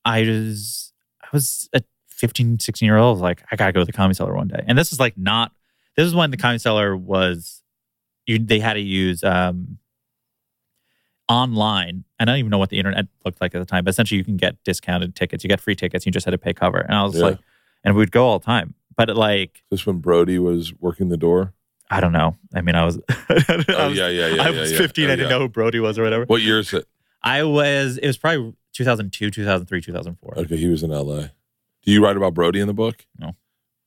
I 0.05 0.21
was 0.23 0.93
I 1.23 1.27
was 1.33 1.69
a 1.73 1.81
15, 2.09 2.59
16 2.59 2.85
year 2.85 2.97
old. 2.97 3.19
I 3.19 3.21
like 3.21 3.43
I 3.51 3.55
gotta 3.55 3.71
go 3.71 3.79
to 3.81 3.85
the 3.85 3.91
Comedy 3.93 4.15
Cellar 4.15 4.35
one 4.35 4.47
day. 4.47 4.63
And 4.67 4.77
this 4.77 4.91
is 4.91 4.99
like 4.99 5.17
not. 5.17 5.51
This 5.97 6.05
is 6.05 6.15
when 6.15 6.31
the 6.31 6.37
Comedy 6.37 6.59
Cellar 6.59 6.95
was. 6.95 7.63
You 8.27 8.39
they 8.39 8.59
had 8.59 8.73
to 8.73 8.79
use 8.79 9.23
um 9.23 9.77
online. 11.29 12.03
And 12.19 12.29
I 12.29 12.33
don't 12.33 12.39
even 12.39 12.49
know 12.49 12.57
what 12.57 12.69
the 12.69 12.77
internet 12.77 13.05
looked 13.25 13.41
like 13.41 13.55
at 13.55 13.59
the 13.59 13.65
time, 13.65 13.83
but 13.83 13.89
essentially 13.91 14.17
you 14.17 14.23
can 14.23 14.37
get 14.37 14.61
discounted 14.63 15.15
tickets. 15.15 15.43
You 15.43 15.47
get 15.47 15.59
free 15.61 15.75
tickets. 15.75 16.05
You 16.05 16.11
just 16.11 16.25
had 16.25 16.31
to 16.31 16.37
pay 16.37 16.53
cover. 16.53 16.79
And 16.79 16.93
I 16.95 17.03
was 17.03 17.15
Yeah. 17.17 17.23
like, 17.25 17.39
and 17.83 17.95
we'd 17.95 18.11
go 18.11 18.25
all 18.27 18.39
the 18.39 18.45
time. 18.45 18.75
But 18.95 19.09
it, 19.09 19.15
like, 19.15 19.63
This 19.71 19.85
when 19.85 19.97
Brody 19.99 20.37
was 20.39 20.73
working 20.79 21.09
the 21.09 21.17
door. 21.17 21.53
I 21.89 21.99
don't 22.01 22.11
know. 22.11 22.37
I 22.53 22.61
mean, 22.61 22.75
I 22.75 22.85
was, 22.85 22.99
I 23.09 23.65
Oh 23.69 23.89
was, 23.89 23.97
yeah, 23.97 24.07
yeah, 24.09 24.27
yeah. 24.27 24.43
I 24.43 24.49
yeah, 24.49 24.59
was 24.59 24.71
yeah. 24.71 24.77
15. 24.77 25.09
Oh, 25.09 25.13
I 25.13 25.15
didn't 25.15 25.29
know 25.29 25.39
who 25.39 25.49
Brody 25.49 25.79
was 25.79 25.97
or 25.97 26.03
whatever. 26.03 26.25
What 26.25 26.41
year 26.41 26.59
is 26.59 26.73
it? 26.73 26.85
I 27.23 27.43
was, 27.43 27.97
it 27.97 28.07
was 28.07 28.17
probably 28.17 28.53
2002, 28.73 29.31
2003, 29.31 29.81
2004. 29.81 30.33
Okay, 30.39 30.57
he 30.57 30.67
was 30.67 30.83
in 30.83 30.91
L.A. 30.91 31.31
Do 31.83 31.91
you 31.91 32.03
write 32.03 32.17
about 32.17 32.33
Brody 32.33 32.59
in 32.59 32.67
the 32.67 32.73
book? 32.73 33.05
No. 33.19 33.35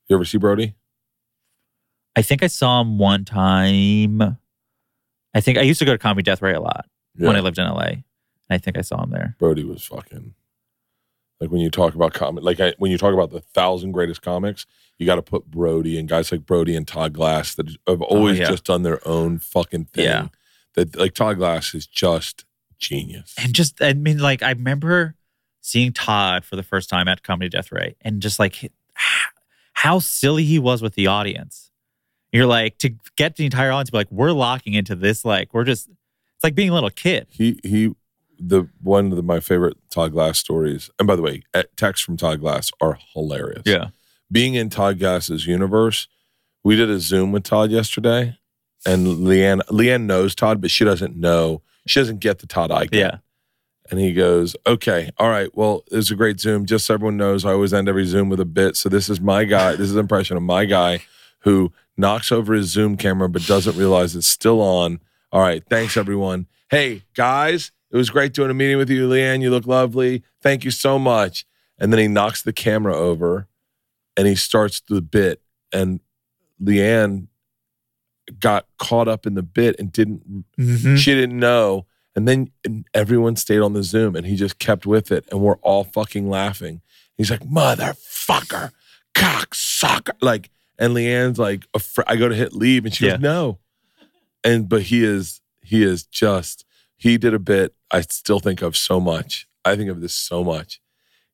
You 0.07 0.15
ever 0.15 0.25
see 0.25 0.37
Brody? 0.37 0.75
I 2.15 2.21
think 2.21 2.43
I 2.43 2.47
saw 2.47 2.81
him 2.81 2.97
one 2.97 3.25
time. 3.25 4.21
I 5.33 5.41
think 5.41 5.57
I 5.57 5.61
used 5.61 5.79
to 5.79 5.85
go 5.85 5.91
to 5.93 5.97
Comedy 5.97 6.23
Death 6.23 6.41
Ray 6.41 6.53
a 6.53 6.61
lot 6.61 6.85
Yeah. 7.17 7.27
when 7.27 7.35
I 7.35 7.39
lived 7.41 7.57
in 7.57 7.65
LA. 7.67 7.83
And 7.83 8.03
I 8.49 8.57
think 8.57 8.77
I 8.77 8.81
saw 8.81 9.03
him 9.03 9.09
there. 9.11 9.35
Brody 9.39 9.63
was 9.63 9.83
fucking 9.83 10.33
like 11.41 11.51
when 11.51 11.59
you 11.59 11.69
talk 11.69 11.95
about 11.95 12.13
comic, 12.13 12.43
like 12.45 12.61
I, 12.61 12.73
when 12.77 12.91
you 12.91 12.97
talk 12.97 13.13
about 13.13 13.31
the 13.31 13.41
thousand 13.41 13.91
greatest 13.91 14.21
comics, 14.21 14.65
you 14.97 15.05
got 15.05 15.15
to 15.15 15.21
put 15.21 15.51
Brody 15.51 15.99
and 15.99 16.07
guys 16.07 16.31
like 16.31 16.45
Brody 16.45 16.75
and 16.77 16.87
Todd 16.87 17.11
Glass 17.11 17.55
that 17.55 17.67
have 17.87 18.01
oh, 18.01 18.05
always 18.05 18.39
Oh, 18.39 18.43
yeah. 18.43 18.49
just 18.49 18.63
done 18.63 18.83
their 18.83 19.05
own 19.05 19.39
fucking 19.39 19.85
thing. 19.85 20.05
Yeah. 20.05 20.27
That 20.75 20.95
like 20.97 21.13
Todd 21.13 21.37
Glass 21.37 21.73
is 21.73 21.87
just 21.87 22.44
genius. 22.79 23.33
and 23.37 23.53
just 23.53 23.81
I 23.81 23.93
mean, 23.93 24.19
like 24.19 24.43
I 24.43 24.51
remember 24.51 25.15
seeing 25.61 25.91
Todd 25.93 26.45
for 26.45 26.55
the 26.55 26.63
first 26.63 26.89
time 26.89 27.07
at 27.07 27.23
Comedy 27.23 27.49
Death 27.49 27.71
Ray, 27.71 27.95
and 28.01 28.21
just 28.21 28.39
like 28.39 28.71
how 29.73 29.99
silly 29.99 30.43
he 30.43 30.59
was 30.59 30.81
with 30.81 30.95
the 30.95 31.07
audience. 31.07 31.71
You're 32.31 32.45
like 32.45 32.77
to 32.79 32.91
get 33.15 33.35
the 33.35 33.45
entire 33.45 33.71
audience 33.71 33.89
to 33.89 33.91
be 33.93 33.97
like, 33.99 34.11
we're 34.11 34.31
locking 34.31 34.73
into 34.73 34.95
this. 34.95 35.23
Like 35.23 35.53
we're 35.53 35.63
just, 35.63 35.87
it's 35.87 36.43
like 36.43 36.55
being 36.55 36.69
a 36.69 36.73
little 36.73 36.89
kid. 36.89 37.27
He 37.29 37.59
he, 37.63 37.95
the 38.37 38.67
one 38.81 39.11
of 39.11 39.15
the, 39.15 39.23
my 39.23 39.39
favorite 39.39 39.77
Todd 39.89 40.11
Glass 40.11 40.37
stories. 40.37 40.89
And 40.99 41.07
by 41.07 41.15
the 41.15 41.21
way, 41.21 41.43
texts 41.77 42.05
from 42.05 42.17
Todd 42.17 42.41
Glass 42.41 42.71
are 42.81 42.97
hilarious. 43.13 43.63
Yeah. 43.65 43.89
Being 44.31 44.55
in 44.55 44.69
Todd 44.69 44.99
Glass's 44.99 45.47
universe, 45.47 46.07
we 46.63 46.75
did 46.75 46.89
a 46.89 46.99
Zoom 46.99 47.31
with 47.31 47.43
Todd 47.43 47.71
yesterday, 47.71 48.37
and 48.85 49.05
LeeAnn 49.05 49.61
LeeAnn 49.67 50.05
knows 50.05 50.35
Todd, 50.35 50.59
but 50.61 50.71
she 50.71 50.83
doesn't 50.83 51.15
know. 51.15 51.61
She 51.87 51.99
doesn't 51.99 52.19
get 52.19 52.39
the 52.39 52.47
Todd 52.47 52.71
get. 52.71 52.93
yeah, 52.93 53.17
And 53.91 53.99
he 53.99 54.13
goes, 54.13 54.55
"Okay, 54.65 55.11
all 55.17 55.29
right. 55.29 55.49
Well, 55.55 55.83
it 55.91 55.95
was 55.95 56.09
a 56.11 56.15
great 56.15 56.39
Zoom. 56.39 56.65
Just 56.65 56.85
so 56.87 56.93
everyone 56.95 57.17
knows, 57.17 57.45
I 57.45 57.51
always 57.51 57.73
end 57.73 57.87
every 57.87 58.05
Zoom 58.05 58.29
with 58.29 58.39
a 58.39 58.45
bit. 58.45 58.75
So 58.75 58.89
this 58.89 59.09
is 59.09 59.21
my 59.21 59.43
guy. 59.43 59.71
This 59.71 59.81
is 59.89 59.93
an 59.93 59.99
impression 59.99 60.35
of 60.37 60.43
my 60.43 60.65
guy 60.65 61.01
who 61.39 61.71
knocks 61.95 62.31
over 62.31 62.53
his 62.53 62.67
Zoom 62.71 62.97
camera 62.97 63.29
but 63.29 63.45
doesn't 63.45 63.77
realize 63.77 64.15
it's 64.15 64.25
still 64.27 64.61
on. 64.61 64.99
All 65.31 65.41
right. 65.41 65.63
Thanks, 65.69 65.95
everyone. 65.97 66.47
Hey, 66.71 67.03
guys, 67.13 67.71
it 67.91 67.97
was 67.97 68.09
great 68.09 68.33
doing 68.33 68.49
a 68.49 68.53
meeting 68.55 68.77
with 68.77 68.89
you, 68.89 69.07
LeeAnn. 69.07 69.41
You 69.41 69.51
look 69.51 69.67
lovely. 69.67 70.23
Thank 70.41 70.63
you 70.65 70.71
so 70.71 70.97
much. 70.97 71.45
And 71.77 71.93
then 71.93 71.99
he 71.99 72.07
knocks 72.07 72.41
the 72.41 72.53
camera 72.53 72.95
over, 72.95 73.47
and 74.17 74.27
he 74.27 74.35
starts 74.35 74.81
the 74.89 75.01
bit. 75.01 75.41
And 75.71 75.99
LeeAnn 76.61 77.27
got 78.39 78.65
caught 78.79 79.07
up 79.07 79.25
in 79.25 79.35
the 79.35 79.43
bit 79.43 79.75
and 79.79 79.91
didn't 79.91 80.45
Mhm. 80.59 80.97
she 80.97 81.13
didn't 81.13 81.37
know. 81.39 81.85
And 82.15 82.27
then 82.27 82.51
and 82.63 82.85
everyone 82.93 83.35
stayed 83.35 83.59
on 83.59 83.73
the 83.73 83.83
Zoom 83.83 84.15
and 84.15 84.25
he 84.25 84.35
just 84.35 84.57
kept 84.57 84.85
with 84.85 85.11
it. 85.11 85.25
And 85.31 85.41
we're 85.41 85.57
all 85.57 85.83
fucking 85.83 86.29
laughing. 86.29 86.81
He's 87.17 87.29
like, 87.29 87.41
motherfucker, 87.41 88.71
cocksucker. 89.13 90.13
Like, 90.21 90.49
and 90.77 90.93
LeeAnn's 90.93 91.39
like, 91.39 91.65
afra- 91.75 92.03
I 92.07 92.15
go 92.15 92.27
to 92.29 92.35
hit 92.35 92.53
leave 92.53 92.85
and 92.85 92.93
she 92.93 93.05
Yeah. 93.05 93.11
goes, 93.13 93.21
no. 93.21 93.59
And, 94.43 94.69
but 94.69 94.83
he 94.83 95.03
is, 95.03 95.41
he 95.61 95.83
is 95.83 96.03
just, 96.03 96.65
he 96.97 97.17
did 97.17 97.33
a 97.33 97.39
bit 97.39 97.73
I 97.91 98.01
still 98.01 98.39
think 98.39 98.61
of 98.61 98.75
so 98.75 98.99
much. 98.99 99.47
I 99.63 99.75
think 99.75 99.89
of 99.89 100.01
this 100.01 100.13
so 100.13 100.43
much. 100.43 100.81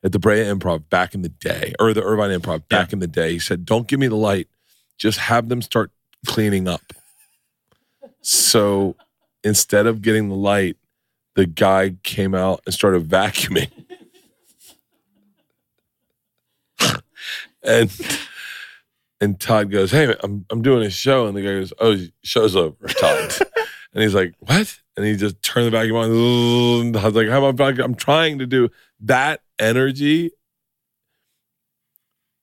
At 0.04 0.12
the 0.12 0.20
Brea 0.20 0.44
Improv 0.44 0.90
back 0.90 1.14
in 1.16 1.22
the 1.22 1.30
day, 1.30 1.74
or 1.80 1.94
the 1.94 2.04
Irvine 2.04 2.38
Improv 2.38 2.68
back 2.70 2.92
in 2.94 3.00
the 3.00 3.08
day, 3.08 3.34
he 3.34 3.40
said, 3.40 3.66
Don't 3.66 3.88
give 3.88 4.00
me 4.00 4.08
the 4.08 4.16
light, 4.16 4.48
just 4.98 5.18
have 5.20 5.48
them 5.50 5.62
start 5.62 5.92
cleaning 6.26 6.68
up. 6.68 6.82
So 8.22 8.96
instead 9.44 9.88
of 9.88 10.02
getting 10.02 10.30
the 10.30 10.36
light, 10.36 10.78
the 11.36 11.46
guy 11.46 11.96
came 12.04 12.36
out 12.36 12.62
and 12.66 12.74
started 12.74 13.08
vacuuming. 13.08 13.72
and 17.64 17.92
and 19.20 19.40
Todd 19.40 19.72
goes, 19.72 19.92
"Hey, 19.92 20.16
I'm 20.24 20.46
I'm 20.50 20.62
doing 20.62 20.84
a 20.86 20.90
show," 20.90 21.28
and 21.28 21.36
the 21.38 21.42
guy 21.42 21.48
goes, 21.60 21.74
"Oh, 21.80 21.96
show's 22.24 22.56
over, 22.56 22.88
Todd." 22.88 23.38
and 23.94 24.04
he's 24.04 24.16
like, 24.16 24.34
"What?" 24.40 24.80
And 24.98 25.06
he 25.06 25.16
just 25.16 25.42
turned 25.42 25.68
the 25.68 25.72
vacuum 25.72 25.96
on. 25.98 26.12
And 26.88 26.98
I 26.98 27.06
was 27.06 27.16
like, 27.16 27.30
"How 27.30 27.46
about 27.46 27.80
I'm 27.80 27.96
trying 27.96 28.40
to 28.40 28.46
do 28.48 28.70
that 29.02 29.42
energy." 29.60 30.32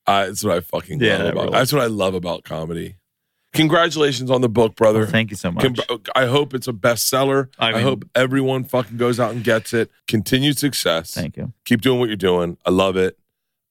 Uh, 0.07 0.27
that's 0.27 0.43
what 0.43 0.57
I 0.57 0.61
fucking 0.61 1.01
Yeah, 1.01 1.19
love 1.19 1.27
about. 1.33 1.43
rules. 1.43 1.53
That's 1.53 1.73
what 1.73 1.83
I 1.83 1.87
love 1.87 2.15
about 2.15 2.45
comedy. 2.45 2.97
Congratulations 3.55 4.31
on 4.31 4.41
the 4.41 4.49
book, 4.49 4.77
brother. 4.77 5.01
Well, 5.01 5.11
thank 5.11 5.31
you 5.31 5.37
so 5.37 5.51
much. 5.51 5.65
Con- 5.65 6.01
I 6.15 6.27
hope 6.27 6.55
it's 6.55 6.69
a 6.69 6.73
bestseller. 6.73 7.49
I, 7.59 7.75
I 7.75 7.81
hope 7.81 8.05
everyone 8.15 8.65
fucking 8.65 8.99
goes 8.99 9.19
out 9.19 9.33
and 9.33 9.43
gets 9.43 9.73
it. 9.73 9.91
Continued 10.07 10.59
success. 10.59 11.15
Thank 11.15 11.37
you. 11.37 11.53
Keep 11.65 11.81
doing 11.81 11.99
what 11.99 12.09
you're 12.09 12.17
doing. 12.17 12.59
I 12.67 12.71
love 12.71 12.97
it. 12.97 13.19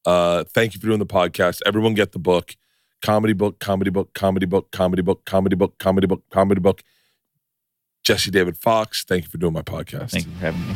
Uh, 0.06 0.46
thank 0.46 0.74
you 0.74 0.80
for 0.80 0.88
doing 0.88 1.00
the 1.00 1.06
podcast. 1.06 1.62
Everyone 1.66 1.94
get 1.94 2.12
the 2.12 2.20
book. 2.20 2.56
Comedy 3.04 3.34
book, 3.34 3.60
comedy 3.60 3.92
book, 3.92 4.14
comedy 4.14 4.48
book, 4.48 4.72
comedy 4.72 5.04
book, 5.04 5.24
comedy 5.26 5.56
book, 5.56 5.78
comedy 5.78 6.08
book, 6.08 6.24
comedy 6.32 6.60
book. 6.60 6.82
Jesse 8.04 8.32
David 8.32 8.58
Fox, 8.58 9.04
thank 9.04 9.26
you 9.26 9.30
for 9.30 9.38
doing 9.38 9.54
my 9.54 9.62
podcast. 9.62 10.12
Thank 10.12 10.26
you 10.26 10.32
for 10.32 10.40
having 10.40 10.68
me. 10.68 10.76